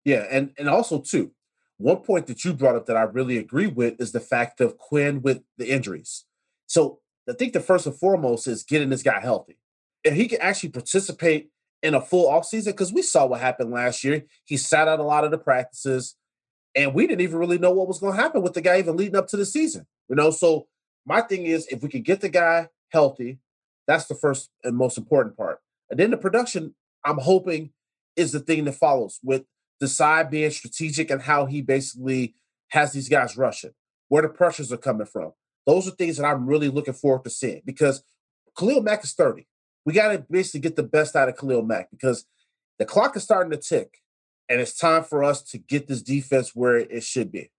Yeah, 0.04 0.26
and 0.30 0.52
and 0.58 0.68
also 0.68 1.00
too, 1.00 1.32
one 1.78 1.98
point 1.98 2.26
that 2.26 2.44
you 2.44 2.52
brought 2.52 2.76
up 2.76 2.86
that 2.86 2.96
I 2.96 3.02
really 3.02 3.38
agree 3.38 3.66
with 3.66 4.00
is 4.00 4.12
the 4.12 4.20
fact 4.20 4.60
of 4.60 4.78
Quinn 4.78 5.22
with 5.22 5.42
the 5.56 5.70
injuries. 5.70 6.24
So 6.66 7.00
I 7.28 7.32
think 7.32 7.52
the 7.52 7.60
first 7.60 7.86
and 7.86 7.96
foremost 7.96 8.46
is 8.46 8.62
getting 8.62 8.90
this 8.90 9.02
guy 9.02 9.20
healthy. 9.20 9.58
If 10.04 10.14
he 10.14 10.28
can 10.28 10.40
actually 10.40 10.70
participate 10.70 11.50
in 11.82 11.94
a 11.94 12.00
full 12.00 12.28
offseason, 12.28 12.66
because 12.66 12.92
we 12.92 13.02
saw 13.02 13.26
what 13.26 13.40
happened 13.40 13.70
last 13.70 14.02
year. 14.02 14.24
He 14.44 14.56
sat 14.56 14.88
out 14.88 15.00
a 15.00 15.04
lot 15.04 15.24
of 15.24 15.30
the 15.30 15.38
practices, 15.38 16.16
and 16.74 16.94
we 16.94 17.06
didn't 17.06 17.20
even 17.20 17.38
really 17.38 17.58
know 17.58 17.70
what 17.70 17.88
was 17.88 18.00
going 18.00 18.16
to 18.16 18.20
happen 18.20 18.42
with 18.42 18.54
the 18.54 18.60
guy 18.60 18.78
even 18.78 18.96
leading 18.96 19.16
up 19.16 19.28
to 19.28 19.36
the 19.36 19.46
season. 19.46 19.86
You 20.08 20.16
know, 20.16 20.30
so 20.30 20.66
my 21.06 21.20
thing 21.20 21.46
is 21.46 21.66
if 21.68 21.82
we 21.82 21.88
can 21.88 22.02
get 22.02 22.20
the 22.20 22.28
guy 22.28 22.68
healthy, 22.90 23.38
that's 23.86 24.06
the 24.06 24.14
first 24.14 24.50
and 24.64 24.76
most 24.76 24.98
important 24.98 25.36
part. 25.36 25.60
And 25.90 25.98
then 25.98 26.10
the 26.10 26.16
production, 26.16 26.74
I'm 27.04 27.18
hoping, 27.18 27.70
is 28.16 28.32
the 28.32 28.40
thing 28.40 28.64
that 28.64 28.72
follows 28.72 29.20
with 29.22 29.44
Desai 29.82 30.28
being 30.30 30.50
strategic 30.50 31.10
and 31.10 31.22
how 31.22 31.46
he 31.46 31.62
basically 31.62 32.34
has 32.68 32.92
these 32.92 33.08
guys 33.08 33.36
rushing, 33.36 33.72
where 34.08 34.22
the 34.22 34.28
pressures 34.28 34.72
are 34.72 34.78
coming 34.78 35.06
from. 35.06 35.32
Those 35.66 35.86
are 35.86 35.92
things 35.92 36.16
that 36.16 36.26
I'm 36.26 36.46
really 36.46 36.68
looking 36.68 36.94
forward 36.94 37.24
to 37.24 37.30
seeing 37.30 37.62
because 37.64 38.02
Khalil 38.58 38.82
Mack 38.82 39.04
is 39.04 39.12
30. 39.12 39.46
We 39.84 39.92
got 39.92 40.12
to 40.12 40.24
basically 40.30 40.60
get 40.60 40.76
the 40.76 40.82
best 40.82 41.14
out 41.14 41.28
of 41.28 41.36
Khalil 41.36 41.62
Mack 41.62 41.90
because 41.90 42.24
the 42.78 42.84
clock 42.84 43.16
is 43.16 43.22
starting 43.22 43.50
to 43.50 43.56
tick 43.56 43.98
and 44.48 44.60
it's 44.60 44.76
time 44.76 45.04
for 45.04 45.22
us 45.22 45.42
to 45.42 45.58
get 45.58 45.88
this 45.88 46.02
defense 46.02 46.54
where 46.54 46.76
it 46.76 47.02
should 47.02 47.30
be. 47.30 47.50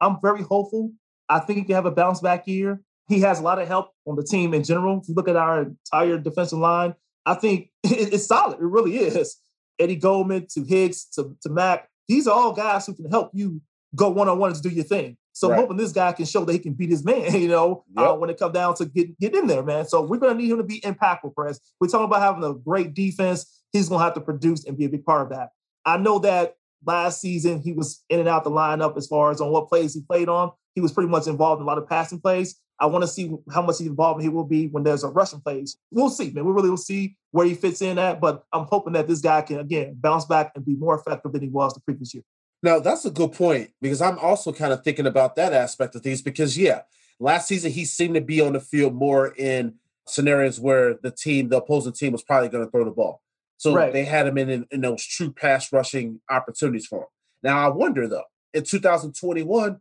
I'm 0.00 0.18
very 0.20 0.42
hopeful. 0.42 0.92
I 1.28 1.40
think 1.40 1.58
he 1.58 1.64
can 1.64 1.74
have 1.74 1.86
a 1.86 1.90
bounce 1.90 2.20
back 2.20 2.46
year. 2.46 2.80
He 3.08 3.20
has 3.20 3.40
a 3.40 3.42
lot 3.42 3.60
of 3.60 3.68
help 3.68 3.92
on 4.06 4.16
the 4.16 4.22
team 4.22 4.54
in 4.54 4.64
general. 4.64 5.00
If 5.00 5.08
you 5.08 5.14
look 5.14 5.28
at 5.28 5.36
our 5.36 5.62
entire 5.62 6.18
defensive 6.18 6.58
line, 6.58 6.94
I 7.24 7.34
think 7.34 7.70
it's 7.84 8.26
solid. 8.26 8.60
It 8.60 8.64
really 8.64 8.96
is. 8.98 9.36
Eddie 9.78 9.96
Goldman 9.96 10.46
to 10.50 10.64
Hicks 10.64 11.04
to, 11.14 11.36
to 11.42 11.48
Mack, 11.48 11.88
these 12.08 12.26
are 12.26 12.34
all 12.34 12.52
guys 12.52 12.86
who 12.86 12.94
can 12.94 13.10
help 13.10 13.30
you 13.34 13.60
go 13.94 14.08
one 14.10 14.28
on 14.28 14.38
one 14.38 14.52
to 14.52 14.60
do 14.60 14.68
your 14.68 14.84
thing. 14.84 15.16
So 15.32 15.48
right. 15.48 15.56
I'm 15.56 15.60
hoping 15.62 15.76
this 15.76 15.92
guy 15.92 16.12
can 16.12 16.24
show 16.24 16.44
that 16.44 16.52
he 16.52 16.58
can 16.58 16.72
beat 16.72 16.90
his 16.90 17.04
man, 17.04 17.34
you 17.40 17.48
know, 17.48 17.84
uh, 17.96 18.02
yep. 18.02 18.10
uh, 18.10 18.14
when 18.14 18.30
it 18.30 18.38
comes 18.38 18.54
down 18.54 18.74
to 18.76 18.86
get, 18.86 19.18
get 19.18 19.34
in 19.34 19.46
there, 19.46 19.62
man. 19.62 19.86
So 19.86 20.00
we're 20.02 20.18
going 20.18 20.36
to 20.36 20.42
need 20.42 20.50
him 20.50 20.58
to 20.58 20.64
be 20.64 20.80
impactful, 20.80 21.34
Prez. 21.34 21.60
We're 21.80 21.88
talking 21.88 22.06
about 22.06 22.22
having 22.22 22.44
a 22.44 22.54
great 22.54 22.94
defense. 22.94 23.62
He's 23.72 23.88
going 23.88 24.00
to 24.00 24.04
have 24.04 24.14
to 24.14 24.20
produce 24.20 24.64
and 24.64 24.78
be 24.78 24.86
a 24.86 24.88
big 24.88 25.04
part 25.04 25.22
of 25.22 25.36
that. 25.36 25.50
I 25.84 25.98
know 25.98 26.18
that 26.20 26.56
last 26.84 27.20
season 27.20 27.60
he 27.60 27.72
was 27.72 28.02
in 28.08 28.20
and 28.20 28.28
out 28.28 28.44
the 28.44 28.50
lineup 28.50 28.96
as 28.96 29.06
far 29.06 29.30
as 29.30 29.40
on 29.40 29.50
what 29.50 29.68
plays 29.68 29.94
he 29.94 30.00
played 30.00 30.28
on. 30.28 30.52
He 30.74 30.80
was 30.80 30.92
pretty 30.92 31.10
much 31.10 31.26
involved 31.26 31.60
in 31.60 31.64
a 31.64 31.68
lot 31.68 31.78
of 31.78 31.88
passing 31.88 32.20
plays. 32.20 32.58
I 32.78 32.86
want 32.86 33.02
to 33.02 33.08
see 33.08 33.32
how 33.50 33.62
much 33.62 33.80
involved 33.80 34.22
he 34.22 34.28
will 34.28 34.44
be 34.44 34.66
when 34.68 34.82
there's 34.82 35.04
a 35.04 35.08
rushing 35.08 35.40
plays. 35.40 35.78
We'll 35.90 36.10
see, 36.10 36.30
man. 36.30 36.44
We 36.44 36.52
really 36.52 36.70
will 36.70 36.76
see 36.76 37.16
where 37.30 37.46
he 37.46 37.54
fits 37.54 37.80
in 37.80 37.98
at. 37.98 38.20
But 38.20 38.44
I'm 38.52 38.66
hoping 38.66 38.92
that 38.94 39.08
this 39.08 39.20
guy 39.20 39.42
can 39.42 39.60
again 39.60 39.96
bounce 39.98 40.26
back 40.26 40.52
and 40.54 40.64
be 40.64 40.74
more 40.74 40.94
effective 40.94 41.32
than 41.32 41.42
he 41.42 41.48
was 41.48 41.72
the 41.74 41.80
previous 41.80 42.12
year. 42.14 42.24
Now, 42.62 42.78
that's 42.78 43.04
a 43.04 43.10
good 43.10 43.32
point 43.32 43.70
because 43.80 44.02
I'm 44.02 44.18
also 44.18 44.52
kind 44.52 44.72
of 44.72 44.82
thinking 44.82 45.06
about 45.06 45.36
that 45.36 45.52
aspect 45.52 45.94
of 45.94 46.02
things 46.02 46.22
because, 46.22 46.56
yeah, 46.56 46.82
last 47.20 47.48
season 47.48 47.70
he 47.70 47.84
seemed 47.84 48.14
to 48.14 48.20
be 48.20 48.40
on 48.40 48.54
the 48.54 48.60
field 48.60 48.94
more 48.94 49.34
in 49.36 49.74
scenarios 50.06 50.60
where 50.60 50.94
the 51.02 51.10
team, 51.10 51.48
the 51.48 51.58
opposing 51.58 51.92
team, 51.92 52.12
was 52.12 52.22
probably 52.22 52.48
going 52.48 52.64
to 52.64 52.70
throw 52.70 52.84
the 52.84 52.90
ball. 52.90 53.22
So 53.58 53.74
right. 53.74 53.92
they 53.92 54.04
had 54.04 54.26
him 54.26 54.38
in, 54.38 54.50
in, 54.50 54.66
in 54.70 54.80
those 54.82 55.04
true 55.04 55.32
pass 55.32 55.72
rushing 55.72 56.20
opportunities 56.30 56.86
for 56.86 57.00
him. 57.00 57.08
Now, 57.42 57.58
I 57.58 57.68
wonder 57.68 58.06
though, 58.06 58.24
in 58.52 58.64
2021, 58.64 59.80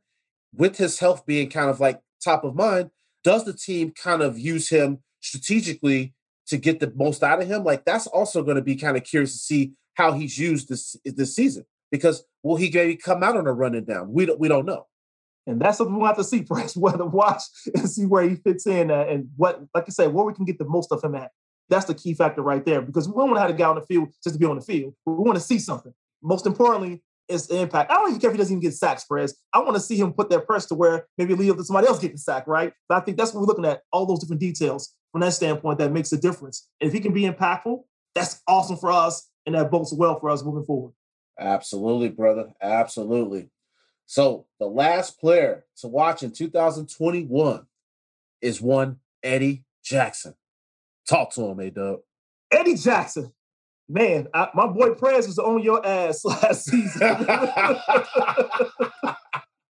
with 0.53 0.77
his 0.77 0.99
health 0.99 1.25
being 1.25 1.49
kind 1.49 1.69
of 1.69 1.79
like 1.79 2.01
top 2.24 2.43
of 2.43 2.55
mind, 2.55 2.91
does 3.24 3.45
the 3.45 3.53
team 3.53 3.91
kind 3.91 4.22
of 4.22 4.38
use 4.38 4.70
him 4.70 4.99
strategically 5.22 6.13
to 6.47 6.57
get 6.57 6.80
the 6.80 6.91
most 6.95 7.24
out 7.24 7.41
of 7.41 7.47
him? 7.47 7.63
Like 7.63 7.86
that's 7.86 8.07
also 8.07 8.43
going 8.43 8.57
to 8.57 8.61
be 8.61 8.76
kind 8.76 8.97
of 8.97 9.03
curious 9.03 9.34
to 9.34 9.39
see 9.39 9.74
how 9.95 10.13
he's 10.13 10.38
used 10.38 10.70
this 10.70 10.95
this 11.05 11.36
season 11.36 11.66
because 11.91 12.24
will 12.43 12.57
he 12.57 12.70
maybe 12.72 12.95
come 12.95 13.24
out 13.24 13.38
on 13.38 13.47
a 13.47 13.53
running 13.53 13.86
down? 13.86 14.11
We 14.11 14.26
don't 14.26 14.39
we 14.39 14.47
don't 14.47 14.66
know. 14.66 14.88
And 15.47 15.61
that's 15.61 15.78
something 15.78 15.95
we'll 15.95 16.07
have 16.07 16.18
to 16.18 16.24
see, 16.24 16.38
have 16.55 16.74
to 16.74 17.05
watch 17.05 17.41
and 17.74 17.89
see 17.89 18.05
where 18.05 18.28
he 18.28 18.36
fits 18.36 18.66
in 18.66 18.89
at 18.89 19.09
and 19.09 19.30
what, 19.36 19.61
like 19.74 19.86
I 19.88 19.91
said, 19.91 20.13
where 20.13 20.26
we 20.26 20.34
can 20.34 20.45
get 20.45 20.57
the 20.57 20.66
most 20.66 20.91
of 20.91 21.03
him 21.03 21.16
at. 21.16 21.32
That's 21.70 21.86
the 21.86 21.93
key 21.93 22.13
factor 22.13 22.41
right 22.41 22.63
there 22.63 22.82
because 22.82 23.07
we 23.07 23.13
don't 23.13 23.30
want 23.30 23.38
to 23.38 23.41
have 23.41 23.49
to 23.49 23.57
get 23.57 23.68
on 23.68 23.76
the 23.76 23.82
field 23.82 24.09
just 24.24 24.36
to 24.36 24.39
be 24.39 24.45
on 24.45 24.55
the 24.55 24.61
field. 24.61 24.93
We 25.05 25.13
want 25.13 25.36
to 25.36 25.43
see 25.43 25.59
something. 25.59 25.93
Most 26.22 26.45
importantly, 26.45 27.03
is 27.28 27.47
the 27.47 27.59
impact. 27.59 27.91
I 27.91 27.95
don't 27.95 28.09
even 28.09 28.21
care 28.21 28.30
if 28.30 28.36
he 28.36 28.38
doesn't 28.38 28.53
even 28.53 28.61
get 28.61 28.73
sacks, 28.73 29.03
Prez. 29.05 29.36
I 29.53 29.59
want 29.59 29.76
to 29.76 29.80
see 29.80 29.97
him 29.97 30.13
put 30.13 30.30
that 30.30 30.45
press 30.45 30.65
to 30.67 30.76
where 30.76 31.07
maybe 31.17 31.34
leave 31.34 31.51
up 31.51 31.57
to 31.57 31.63
somebody 31.63 31.88
else 31.88 31.99
getting 31.99 32.17
sacked, 32.17 32.47
right? 32.47 32.73
But 32.88 32.95
I 32.95 33.01
think 33.01 33.17
that's 33.17 33.34
what 33.34 33.41
we're 33.41 33.47
looking 33.47 33.65
at, 33.65 33.82
all 33.91 34.05
those 34.05 34.19
different 34.19 34.39
details 34.39 34.93
from 35.11 35.21
that 35.21 35.34
standpoint 35.34 35.80
that 35.80 35.91
makes 35.91 36.11
a 36.11 36.17
difference. 36.17 36.67
And 36.80 36.88
if 36.88 36.93
he 36.93 36.99
can 36.99 37.13
be 37.13 37.23
impactful, 37.23 37.84
that's 38.13 38.41
awesome 38.47 38.78
for 38.78 38.91
us 38.91 39.30
and 39.45 39.55
that 39.55 39.71
bodes 39.71 39.93
well 39.93 40.19
for 40.19 40.30
us 40.30 40.43
moving 40.43 40.65
forward. 40.65 40.93
Absolutely, 41.39 42.09
brother. 42.09 42.53
Absolutely. 42.61 43.49
So 44.05 44.45
the 44.59 44.67
last 44.67 45.19
player 45.19 45.65
to 45.78 45.88
watch 45.88 46.23
in 46.23 46.32
2021 46.32 47.65
is 48.41 48.61
one 48.61 48.97
Eddie 49.23 49.65
Jackson. 49.84 50.36
Talk 51.09 51.32
to 51.34 51.45
him, 51.45 51.59
A 51.59 51.69
Dub. 51.71 51.99
Eddie 52.51 52.76
Jackson. 52.76 53.32
Man, 53.88 54.27
I, 54.33 54.49
my 54.55 54.67
boy 54.67 54.95
Prez 54.95 55.27
was 55.27 55.38
on 55.38 55.61
your 55.61 55.86
ass 55.86 56.25
last 56.25 56.65
season. 56.65 57.01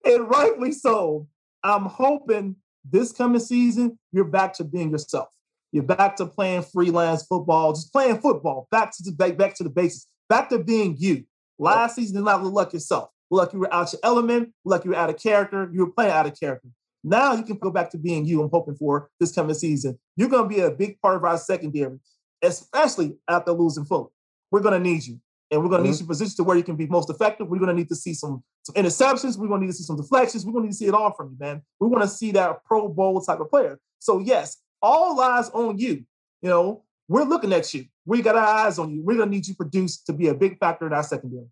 and 0.05 0.29
rightly 0.29 0.71
so. 0.71 1.27
I'm 1.63 1.85
hoping 1.85 2.55
this 2.89 3.11
coming 3.11 3.39
season, 3.39 3.97
you're 4.11 4.23
back 4.25 4.53
to 4.53 4.63
being 4.63 4.91
yourself. 4.91 5.29
You're 5.71 5.83
back 5.83 6.15
to 6.17 6.25
playing 6.25 6.61
freelance 6.63 7.25
football, 7.25 7.73
just 7.73 7.91
playing 7.91 8.19
football, 8.21 8.67
back 8.71 8.91
to 8.91 9.03
the 9.03 9.11
back, 9.11 9.37
back 9.37 9.55
to 9.55 9.63
the 9.63 9.69
basics, 9.69 10.07
back 10.29 10.49
to 10.49 10.59
being 10.59 10.95
you. 10.97 11.25
Last 11.57 11.95
season 11.95 12.15
did 12.17 12.23
not 12.23 12.43
look 12.43 12.53
like 12.53 12.73
yourself. 12.73 13.09
Look 13.31 13.45
like 13.45 13.53
you 13.53 13.59
were 13.59 13.73
out 13.73 13.91
your 13.91 13.99
element, 14.03 14.53
look 14.63 14.79
like 14.79 14.85
you 14.85 14.91
were 14.91 14.97
out 14.97 15.09
of 15.09 15.17
character, 15.17 15.69
you 15.73 15.79
were 15.81 15.91
playing 15.91 16.11
out 16.11 16.27
of 16.27 16.39
character. 16.39 16.69
Now 17.03 17.33
you 17.33 17.43
can 17.43 17.57
go 17.57 17.71
back 17.71 17.89
to 17.91 17.97
being 17.97 18.25
you. 18.25 18.41
I'm 18.41 18.49
hoping 18.49 18.75
for 18.75 19.09
this 19.19 19.31
coming 19.31 19.53
season. 19.55 19.99
You're 20.15 20.29
going 20.29 20.49
to 20.49 20.55
be 20.55 20.61
a 20.61 20.71
big 20.71 20.99
part 21.01 21.15
of 21.15 21.23
our 21.23 21.37
secondary, 21.37 21.99
especially 22.41 23.17
after 23.27 23.51
losing 23.51 23.85
Fuller. 23.85 24.09
We're 24.51 24.61
going 24.61 24.81
to 24.81 24.89
need 24.89 25.03
you, 25.05 25.19
and 25.51 25.61
we're 25.61 25.69
going 25.69 25.83
to 25.83 25.89
mm-hmm. 25.89 25.91
need 25.91 25.99
you 26.01 26.07
positioned 26.07 26.37
to 26.37 26.43
where 26.43 26.57
you 26.57 26.63
can 26.63 26.75
be 26.75 26.87
most 26.87 27.09
effective. 27.09 27.47
We're 27.47 27.59
going 27.59 27.69
to 27.69 27.75
need 27.75 27.89
to 27.89 27.95
see 27.95 28.13
some, 28.13 28.43
some 28.63 28.75
interceptions. 28.75 29.37
We're 29.37 29.47
going 29.47 29.61
to 29.61 29.65
need 29.65 29.71
to 29.71 29.77
see 29.77 29.83
some 29.83 29.97
deflections. 29.97 30.45
We're 30.45 30.53
going 30.53 30.63
to 30.63 30.67
need 30.67 30.73
to 30.73 30.77
see 30.77 30.87
it 30.87 30.93
all 30.93 31.13
from 31.13 31.31
you, 31.31 31.37
man. 31.39 31.61
We 31.79 31.87
want 31.87 32.03
to 32.03 32.09
see 32.09 32.31
that 32.33 32.63
Pro 32.65 32.87
Bowl 32.87 33.21
type 33.21 33.39
of 33.39 33.49
player. 33.49 33.79
So 33.99 34.19
yes, 34.19 34.57
all 34.81 35.19
eyes 35.19 35.49
on 35.49 35.77
you. 35.77 36.05
You 36.41 36.49
know, 36.49 36.83
we're 37.07 37.23
looking 37.23 37.53
at 37.53 37.73
you. 37.73 37.85
We 38.05 38.21
got 38.21 38.35
our 38.35 38.45
eyes 38.45 38.77
on 38.77 38.91
you. 38.91 39.01
We're 39.01 39.17
going 39.17 39.29
to 39.29 39.35
need 39.35 39.47
you 39.47 39.55
produced 39.55 40.05
to 40.07 40.13
be 40.13 40.27
a 40.27 40.33
big 40.33 40.59
factor 40.59 40.85
in 40.85 40.93
our 40.93 41.03
secondary. 41.03 41.47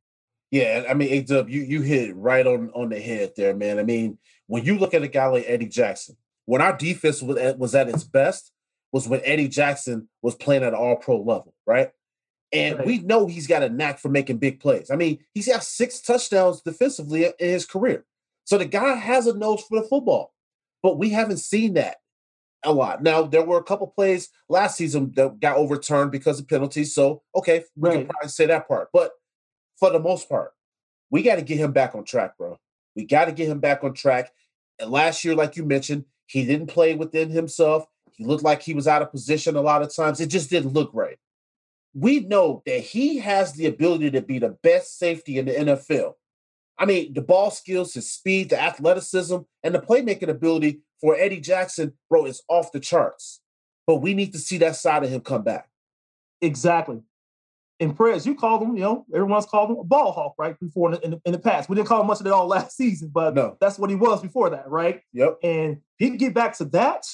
Yeah, 0.52 0.84
I 0.88 0.94
mean, 0.94 1.12
A 1.12 1.22
Dub, 1.24 1.50
you 1.50 1.62
you 1.62 1.82
hit 1.82 2.16
right 2.16 2.46
on 2.46 2.70
on 2.76 2.90
the 2.90 3.00
head 3.00 3.34
there, 3.36 3.56
man. 3.56 3.80
I 3.80 3.84
mean, 3.84 4.20
when 4.46 4.64
you 4.64 4.78
look 4.78 4.94
at 4.94 5.02
a 5.02 5.08
guy 5.08 5.26
like 5.26 5.46
Eddie 5.48 5.66
Jackson, 5.66 6.16
when 6.46 6.62
our 6.62 6.78
defense 6.78 7.24
was 7.24 7.38
at, 7.38 7.58
was 7.58 7.74
at 7.74 7.90
its 7.90 8.04
best, 8.04 8.52
was 8.94 9.10
when 9.10 9.20
Eddie 9.26 9.50
Jackson 9.50 10.08
was 10.22 10.36
playing 10.36 10.64
at 10.64 10.74
all 10.74 10.96
pro 10.96 11.18
level, 11.18 11.54
right? 11.68 11.92
And 12.54 12.78
right. 12.78 12.88
we 12.88 13.00
know 13.00 13.28
he's 13.28 13.48
got 13.48 13.64
a 13.64 13.70
knack 13.70 14.00
for 14.00 14.08
making 14.08 14.38
big 14.38 14.62
plays. 14.62 14.90
I 14.90 14.96
mean, 14.96 15.20
he's 15.34 15.48
got 15.48 15.64
six 15.64 16.00
touchdowns 16.00 16.62
defensively 16.62 17.26
in 17.26 17.34
his 17.38 17.66
career. 17.66 18.06
So 18.46 18.58
the 18.58 18.66
guy 18.66 18.96
has 18.96 19.28
a 19.28 19.36
nose 19.36 19.64
for 19.64 19.82
the 19.82 19.88
football, 19.88 20.34
but 20.82 20.98
we 20.98 21.10
haven't 21.10 21.38
seen 21.38 21.74
that 21.74 21.98
a 22.64 22.72
lot. 22.72 23.04
Now, 23.04 23.24
there 23.24 23.44
were 23.44 23.58
a 23.58 23.64
couple 23.64 23.88
plays 23.88 24.30
last 24.48 24.78
season 24.78 25.12
that 25.16 25.42
got 25.42 25.58
overturned 25.58 26.12
because 26.12 26.40
of 26.40 26.48
penalties. 26.48 26.94
So, 26.96 27.24
okay, 27.36 27.64
we 27.76 27.90
right. 27.90 27.98
can 27.98 28.08
probably 28.08 28.30
say 28.30 28.46
that 28.46 28.68
part. 28.70 28.90
But 28.94 29.12
for 29.84 29.90
the 29.90 30.00
most 30.00 30.30
part. 30.30 30.52
We 31.10 31.22
got 31.22 31.36
to 31.36 31.42
get 31.42 31.58
him 31.58 31.74
back 31.74 31.94
on 31.94 32.06
track, 32.06 32.38
bro. 32.38 32.58
We 32.96 33.06
got 33.06 33.26
to 33.26 33.32
get 33.32 33.50
him 33.50 33.60
back 33.60 33.84
on 33.84 33.94
track. 33.94 34.32
And 34.80 34.90
last 34.90 35.26
year, 35.26 35.36
like 35.36 35.58
you 35.58 35.66
mentioned, 35.66 36.06
he 36.26 36.46
didn't 36.46 36.68
play 36.68 36.96
within 36.96 37.30
himself. 37.30 37.86
He 38.16 38.26
looked 38.26 38.44
like 38.44 38.62
he 38.62 38.74
was 38.74 38.88
out 38.88 39.02
of 39.02 39.12
position 39.12 39.56
a 39.56 39.62
lot 39.62 39.82
of 39.82 39.94
times. 39.94 40.20
It 40.20 40.28
just 40.28 40.50
didn't 40.50 40.74
look 40.74 40.92
right. 40.94 41.18
We 41.94 42.22
know 42.22 42.64
that 42.66 42.80
he 42.80 43.20
has 43.20 43.54
the 43.54 43.68
ability 43.68 44.12
to 44.12 44.22
be 44.22 44.40
the 44.40 44.58
best 44.64 44.98
safety 44.98 45.38
in 45.38 45.46
the 45.46 45.54
NFL. 45.54 46.14
I 46.78 46.86
mean, 46.86 47.14
the 47.14 47.22
ball 47.22 47.52
skills, 47.52 47.94
his 47.94 48.10
speed, 48.10 48.50
the 48.50 48.60
athleticism, 48.60 49.38
and 49.64 49.76
the 49.76 49.80
playmaking 49.80 50.30
ability 50.30 50.82
for 51.00 51.16
Eddie 51.16 51.40
Jackson, 51.40 51.94
bro, 52.10 52.26
is 52.26 52.42
off 52.48 52.72
the 52.72 52.80
charts. 52.80 53.42
But 53.86 53.98
we 53.98 54.14
need 54.14 54.34
to 54.34 54.40
see 54.40 54.58
that 54.60 54.76
side 54.76 55.04
of 55.04 55.10
him 55.10 55.22
come 55.22 55.44
back. 55.44 55.70
Exactly 56.42 57.04
in 57.80 57.94
Prez, 57.94 58.26
you 58.26 58.36
called 58.36 58.62
him, 58.62 58.76
you 58.76 58.82
know, 58.82 59.06
everyone's 59.14 59.46
called 59.46 59.72
him 59.72 59.78
a 59.78 59.84
ball 59.84 60.12
hawk, 60.12 60.36
right? 60.38 60.60
Before 60.60 60.90
in 60.90 60.94
the, 60.94 61.06
in 61.06 61.12
the, 61.12 61.22
in 61.26 61.32
the 61.34 61.40
past. 61.40 61.70
We 61.70 61.76
didn't 61.76 61.88
call 61.88 62.02
him 62.02 62.08
much 62.08 62.20
of 62.20 62.26
it 62.26 62.32
all 62.32 62.48
last 62.48 62.76
season, 62.76 63.12
but 63.14 63.36
no. 63.36 63.58
that's 63.60 63.78
what 63.78 63.90
he 63.90 63.96
was 63.96 64.22
before 64.22 64.50
that, 64.52 64.70
right? 64.70 65.02
Yep. 65.14 65.40
And 65.44 65.82
he 65.98 66.08
can 66.08 66.18
get 66.18 66.34
back 66.34 66.58
to 66.58 66.66
that, 66.66 67.06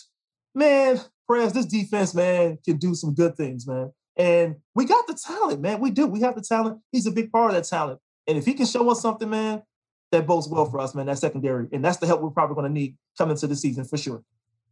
man, 0.60 1.02
Prez, 1.28 1.54
this 1.54 1.66
defense, 1.66 2.14
man, 2.14 2.60
can 2.64 2.78
do 2.78 2.94
some 2.94 3.16
good 3.16 3.36
things, 3.36 3.66
man. 3.66 3.92
And 4.16 4.58
we 4.76 4.86
got 4.86 5.08
the 5.08 5.14
talent, 5.16 5.62
man. 5.62 5.80
We 5.80 5.92
do. 5.92 6.06
We 6.06 6.22
have 6.22 6.36
the 6.36 6.42
talent. 6.42 6.82
He's 6.92 7.08
a 7.08 7.12
big 7.12 7.32
part 7.32 7.52
of 7.52 7.56
that 7.56 7.64
talent. 7.64 8.00
And 8.28 8.38
if 8.38 8.46
he 8.46 8.54
can 8.54 8.66
show 8.66 8.90
us 8.92 9.02
something, 9.02 9.30
man, 9.30 9.64
that 10.12 10.28
bodes 10.28 10.48
well 10.48 10.66
for 10.66 10.80
us, 10.80 10.94
man, 10.94 11.06
that 11.06 11.18
secondary. 11.18 11.68
And 11.72 11.84
that's 11.84 11.98
the 11.98 12.06
help 12.06 12.22
we're 12.22 12.30
probably 12.30 12.56
going 12.56 12.68
to 12.68 12.74
need 12.74 12.98
coming 13.18 13.38
to 13.38 13.48
the 13.48 13.56
season 13.56 13.86
for 13.86 13.98
sure. 13.98 14.24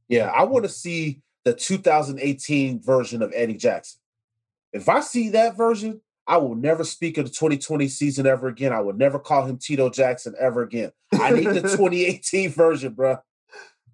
Yeah, 0.09 0.27
I 0.27 0.43
want 0.43 0.65
to 0.65 0.69
see 0.69 1.21
the 1.45 1.53
2018 1.53 2.81
version 2.81 3.21
of 3.21 3.31
Eddie 3.35 3.55
Jackson. 3.55 3.99
If 4.73 4.89
I 4.89 4.99
see 4.99 5.29
that 5.29 5.55
version, 5.55 6.01
I 6.27 6.37
will 6.37 6.55
never 6.55 6.83
speak 6.83 7.17
of 7.17 7.25
the 7.25 7.31
2020 7.31 7.87
season 7.87 8.27
ever 8.27 8.47
again. 8.47 8.73
I 8.73 8.81
will 8.81 8.93
never 8.93 9.17
call 9.17 9.45
him 9.45 9.57
Tito 9.57 9.89
Jackson 9.89 10.35
ever 10.37 10.61
again. 10.61 10.91
I 11.13 11.31
need 11.31 11.47
the 11.47 11.61
2018 11.61 12.49
version, 12.49 12.93
bro. 12.93 13.17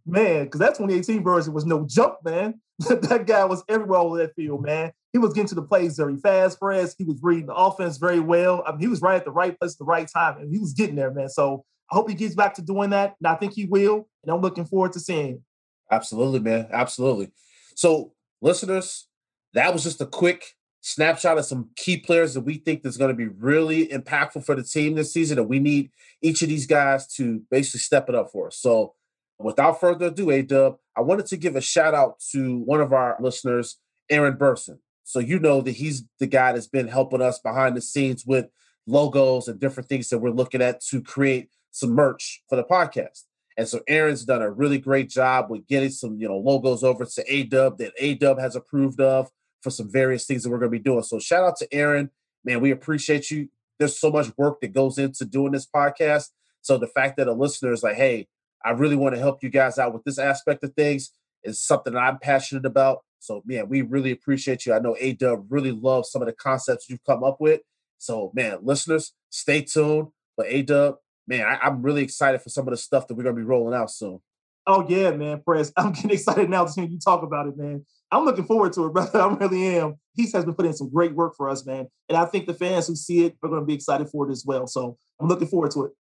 Man, 0.06 0.46
because 0.46 0.60
that 0.60 0.76
2018 0.76 1.24
version 1.24 1.54
was 1.54 1.66
no 1.66 1.86
jump, 1.86 2.16
man. 2.26 2.60
that 2.80 3.26
guy 3.26 3.46
was 3.46 3.64
everywhere 3.70 4.00
over 4.00 4.18
that 4.18 4.36
field, 4.36 4.62
man. 4.62 4.92
He 5.14 5.20
was 5.20 5.34
getting 5.34 5.48
to 5.50 5.56
the 5.56 5.62
plays 5.62 5.96
very 5.96 6.18
fast 6.18 6.62
us. 6.62 6.96
He 6.98 7.04
was 7.04 7.20
reading 7.22 7.46
the 7.46 7.54
offense 7.54 7.98
very 7.98 8.20
well. 8.20 8.64
I 8.66 8.72
mean, 8.72 8.82
he 8.82 8.88
was 8.88 9.02
right 9.02 9.16
at 9.16 9.26
the 9.26 9.32
right 9.32 9.58
place 9.58 9.74
at 9.74 9.78
the 9.78 9.86
right 9.86 10.10
time, 10.12 10.40
and 10.40 10.52
he 10.52 10.60
was 10.60 10.74
getting 10.74 10.96
there, 10.96 11.12
man. 11.12 11.30
So 11.30 11.64
I 11.92 11.96
hope 11.96 12.10
he 12.10 12.16
gets 12.16 12.36
back 12.36 12.56
to 12.56 12.62
doing 12.62 12.90
that, 12.90 13.16
and 13.20 13.28
I 13.28 13.36
think 13.36 13.54
he 13.54 13.66
will. 13.66 14.08
And 14.24 14.32
I'm 14.32 14.42
looking 14.42 14.66
forward 14.66 14.94
to 14.94 15.00
seeing. 15.00 15.44
Absolutely, 15.92 16.40
man. 16.40 16.68
Absolutely. 16.72 17.32
So, 17.76 18.14
listeners, 18.42 19.08
that 19.54 19.72
was 19.72 19.84
just 19.84 20.02
a 20.02 20.06
quick 20.06 20.56
snapshot 20.82 21.38
of 21.38 21.46
some 21.46 21.70
key 21.76 21.98
players 21.98 22.34
that 22.34 22.42
we 22.42 22.56
think 22.56 22.86
is 22.86 22.98
going 22.98 23.10
to 23.10 23.16
be 23.16 23.28
really 23.28 23.88
impactful 23.88 24.44
for 24.44 24.56
the 24.56 24.64
team 24.64 24.96
this 24.96 25.14
season, 25.14 25.38
and 25.38 25.48
we 25.48 25.60
need 25.60 25.92
each 26.22 26.42
of 26.42 26.50
these 26.50 26.66
guys 26.66 27.08
to 27.16 27.42
basically 27.52 27.80
step 27.80 28.10
it 28.10 28.16
up 28.16 28.32
for 28.32 28.48
us. 28.48 28.58
So, 28.58 28.96
without 29.44 29.80
further 29.80 30.08
ado, 30.08 30.32
A 30.32 30.42
Dub, 30.42 30.78
I 30.96 31.02
wanted 31.02 31.26
to 31.28 31.38
give 31.38 31.56
a 31.56 31.62
shout 31.62 31.94
out 31.94 32.20
to 32.32 32.60
one 32.60 32.82
of 32.82 32.94
our 32.94 33.18
listeners, 33.20 33.78
Aaron 34.10 34.38
Burson. 34.38 34.80
So 35.04 35.20
you 35.20 35.40
know 35.40 35.62
that 35.62 35.72
he's 35.72 36.04
the 36.20 36.28
guy 36.28 36.54
that's 36.54 36.68
been 36.68 36.88
helping 36.88 37.22
us 37.22 37.40
behind 37.40 37.76
the 37.76 37.82
scenes 37.82 38.26
with 38.26 38.48
logos 38.88 39.48
and 39.48 39.60
different 39.60 39.90
things 39.90 40.10
that 40.10 40.20
we're 40.20 40.30
looking 40.30 40.62
at 40.62 40.82
to 40.82 41.02
create 41.02 41.50
some 41.72 41.92
merch 41.92 42.44
for 42.48 42.56
the 42.56 42.64
podcast. 42.64 43.24
And 43.58 43.68
so 43.68 43.82
Aaron's 43.88 44.26
done 44.26 44.42
a 44.42 44.50
really 44.50 44.80
great 44.80 45.10
job 45.10 45.50
with 45.50 45.68
getting 45.68 45.90
some, 45.90 46.18
you 46.18 46.28
know, 46.28 46.38
logos 46.38 46.84
over 46.84 47.06
to 47.06 47.24
A 47.28 47.44
Dub 47.44 47.78
that 47.78 47.94
A 48.00 48.16
Dub 48.16 48.40
has 48.40 48.56
approved 48.56 49.00
of 49.00 49.30
for 49.62 49.70
some 49.70 49.92
various 49.92 50.26
things 50.26 50.44
that 50.44 50.50
we're 50.50 50.60
going 50.60 50.72
to 50.72 50.78
be 50.78 50.84
doing. 50.84 51.04
So 51.04 51.20
shout 51.20 51.44
out 51.44 51.58
to 51.58 51.74
Aaron, 51.74 52.10
man. 52.44 52.62
We 52.62 52.72
appreciate 52.72 53.30
you. 53.30 53.50
There's 53.80 53.98
so 53.98 54.12
much 54.12 54.36
work 54.38 54.62
that 54.62 54.74
goes 54.74 54.98
into 54.98 55.26
doing 55.26 55.52
this 55.52 55.68
podcast. 55.68 56.30
So 56.62 56.78
the 56.78 56.88
fact 56.88 57.18
that 57.18 57.28
a 57.28 57.34
listener 57.34 57.74
is 57.74 57.84
like, 57.84 57.96
hey, 57.96 58.28
I 58.64 58.72
really 58.72 58.96
want 58.96 59.16
to 59.16 59.20
help 59.22 59.44
you 59.44 59.50
guys 59.50 59.78
out 59.78 59.94
with 59.94 60.04
this 60.04 60.20
aspect 60.20 60.64
of 60.64 60.74
things 60.74 61.12
It's 61.44 61.60
something 61.60 61.94
that 61.94 62.00
I'm 62.00 62.20
passionate 62.20 62.66
about. 62.66 63.00
So 63.20 63.42
man, 63.46 63.70
we 63.70 63.82
really 63.82 64.12
appreciate 64.12 64.66
you. 64.66 64.74
I 64.74 64.80
know 64.80 64.96
A 65.00 65.14
Dub 65.14 65.46
really 65.50 65.72
loves 65.72 66.12
some 66.12 66.22
of 66.22 66.28
the 66.28 66.34
concepts 66.34 66.90
you've 66.90 67.04
come 67.04 67.24
up 67.24 67.40
with. 67.40 67.62
So 67.98 68.32
man, 68.34 68.60
listeners, 68.62 69.14
stay 69.30 69.62
tuned. 69.62 70.08
But 70.36 70.48
A 70.48 70.62
Dub, 70.62 70.96
man, 71.28 71.46
I, 71.46 71.60
I'm 71.62 71.82
really 71.82 72.04
excited 72.04 72.42
for 72.42 72.50
some 72.50 72.68
of 72.68 72.72
the 72.72 72.78
stuff 72.78 73.08
that 73.08 73.16
we're 73.16 73.24
gonna 73.24 73.36
be 73.36 73.44
rolling 73.44 73.74
out 73.74 73.92
soon. 73.92 74.20
Oh 74.66 74.86
yeah, 74.88 75.12
man, 75.12 75.42
Prez. 75.42 75.74
I'm 75.78 75.92
getting 75.92 76.12
excited 76.12 76.50
now 76.50 76.66
to 76.66 76.72
hear 76.82 76.90
you 76.90 77.00
talk 77.00 77.24
about 77.24 77.48
it, 77.48 77.58
man. 77.58 77.86
I'm 78.12 78.26
looking 78.26 78.46
forward 78.46 78.74
to 78.74 78.86
it, 78.86 78.94
brother. 78.94 79.22
I 79.22 79.34
really 79.34 79.78
am. 79.78 79.96
He 80.14 80.30
has 80.32 80.46
been 80.46 80.54
putting 80.54 80.72
in 80.72 80.78
some 80.78 80.90
great 80.90 81.16
work 81.16 81.36
for 81.36 81.50
us, 81.50 81.66
man. 81.66 81.88
And 82.08 82.18
I 82.18 82.26
think 82.26 82.46
the 82.46 82.54
fans 82.54 82.88
who 82.88 82.96
see 82.96 83.26
it 83.26 83.36
are 83.44 83.50
going 83.50 83.62
to 83.62 83.66
be 83.66 83.74
excited 83.74 84.10
for 84.10 84.30
it 84.30 84.32
as 84.32 84.46
well. 84.46 84.68
So 84.68 84.98
I'm 85.20 85.28
looking 85.28 85.48
forward 85.48 85.72
to 85.72 85.86
it. 85.86 85.92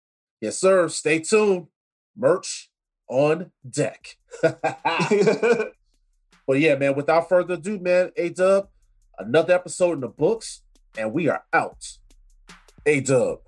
Yes, 0.40 0.58
sir. 0.58 0.88
Stay 0.88 1.20
tuned. 1.20 1.68
Merch 2.16 2.70
on 3.08 3.50
deck. 3.68 4.16
but 4.42 5.74
yeah, 6.48 6.76
man, 6.76 6.94
without 6.94 7.28
further 7.28 7.54
ado, 7.54 7.78
man, 7.78 8.10
A 8.16 8.30
Dub, 8.30 8.68
another 9.18 9.54
episode 9.54 9.92
in 9.92 10.00
the 10.00 10.08
books, 10.08 10.62
and 10.96 11.12
we 11.12 11.28
are 11.28 11.44
out. 11.52 11.98
A 12.86 13.00
Dub, 13.00 13.40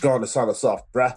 going 0.00 0.20
to 0.20 0.26
sign 0.26 0.48
us 0.48 0.64
off, 0.64 0.82
bruh. 0.92 1.16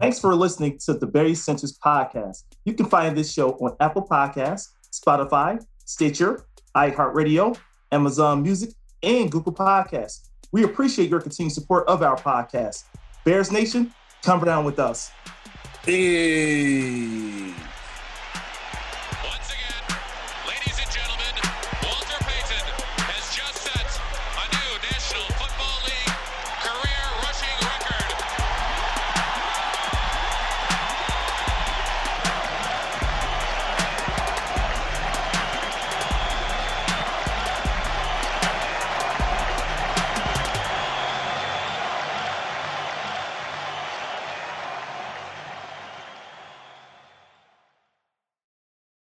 Thanks 0.00 0.18
for 0.18 0.34
listening 0.34 0.78
to 0.86 0.94
the 0.94 1.06
Barry 1.06 1.34
Centers 1.34 1.78
podcast. 1.78 2.42
You 2.64 2.74
can 2.74 2.86
find 2.86 3.16
this 3.16 3.32
show 3.32 3.52
on 3.52 3.76
Apple 3.80 4.06
Podcasts, 4.06 4.70
Spotify, 4.90 5.64
Stitcher, 5.84 6.46
iHeartRadio, 6.76 7.56
Amazon 7.92 8.42
Music, 8.42 8.70
and 9.02 9.30
Google 9.30 9.52
Podcasts. 9.52 10.30
We 10.52 10.64
appreciate 10.64 11.10
your 11.10 11.20
continued 11.20 11.52
support 11.52 11.86
of 11.88 12.02
our 12.02 12.16
podcast. 12.16 12.84
Bears 13.24 13.52
Nation, 13.52 13.92
come 14.22 14.44
down 14.44 14.64
with 14.64 14.78
us. 14.78 15.10
E 15.86 17.54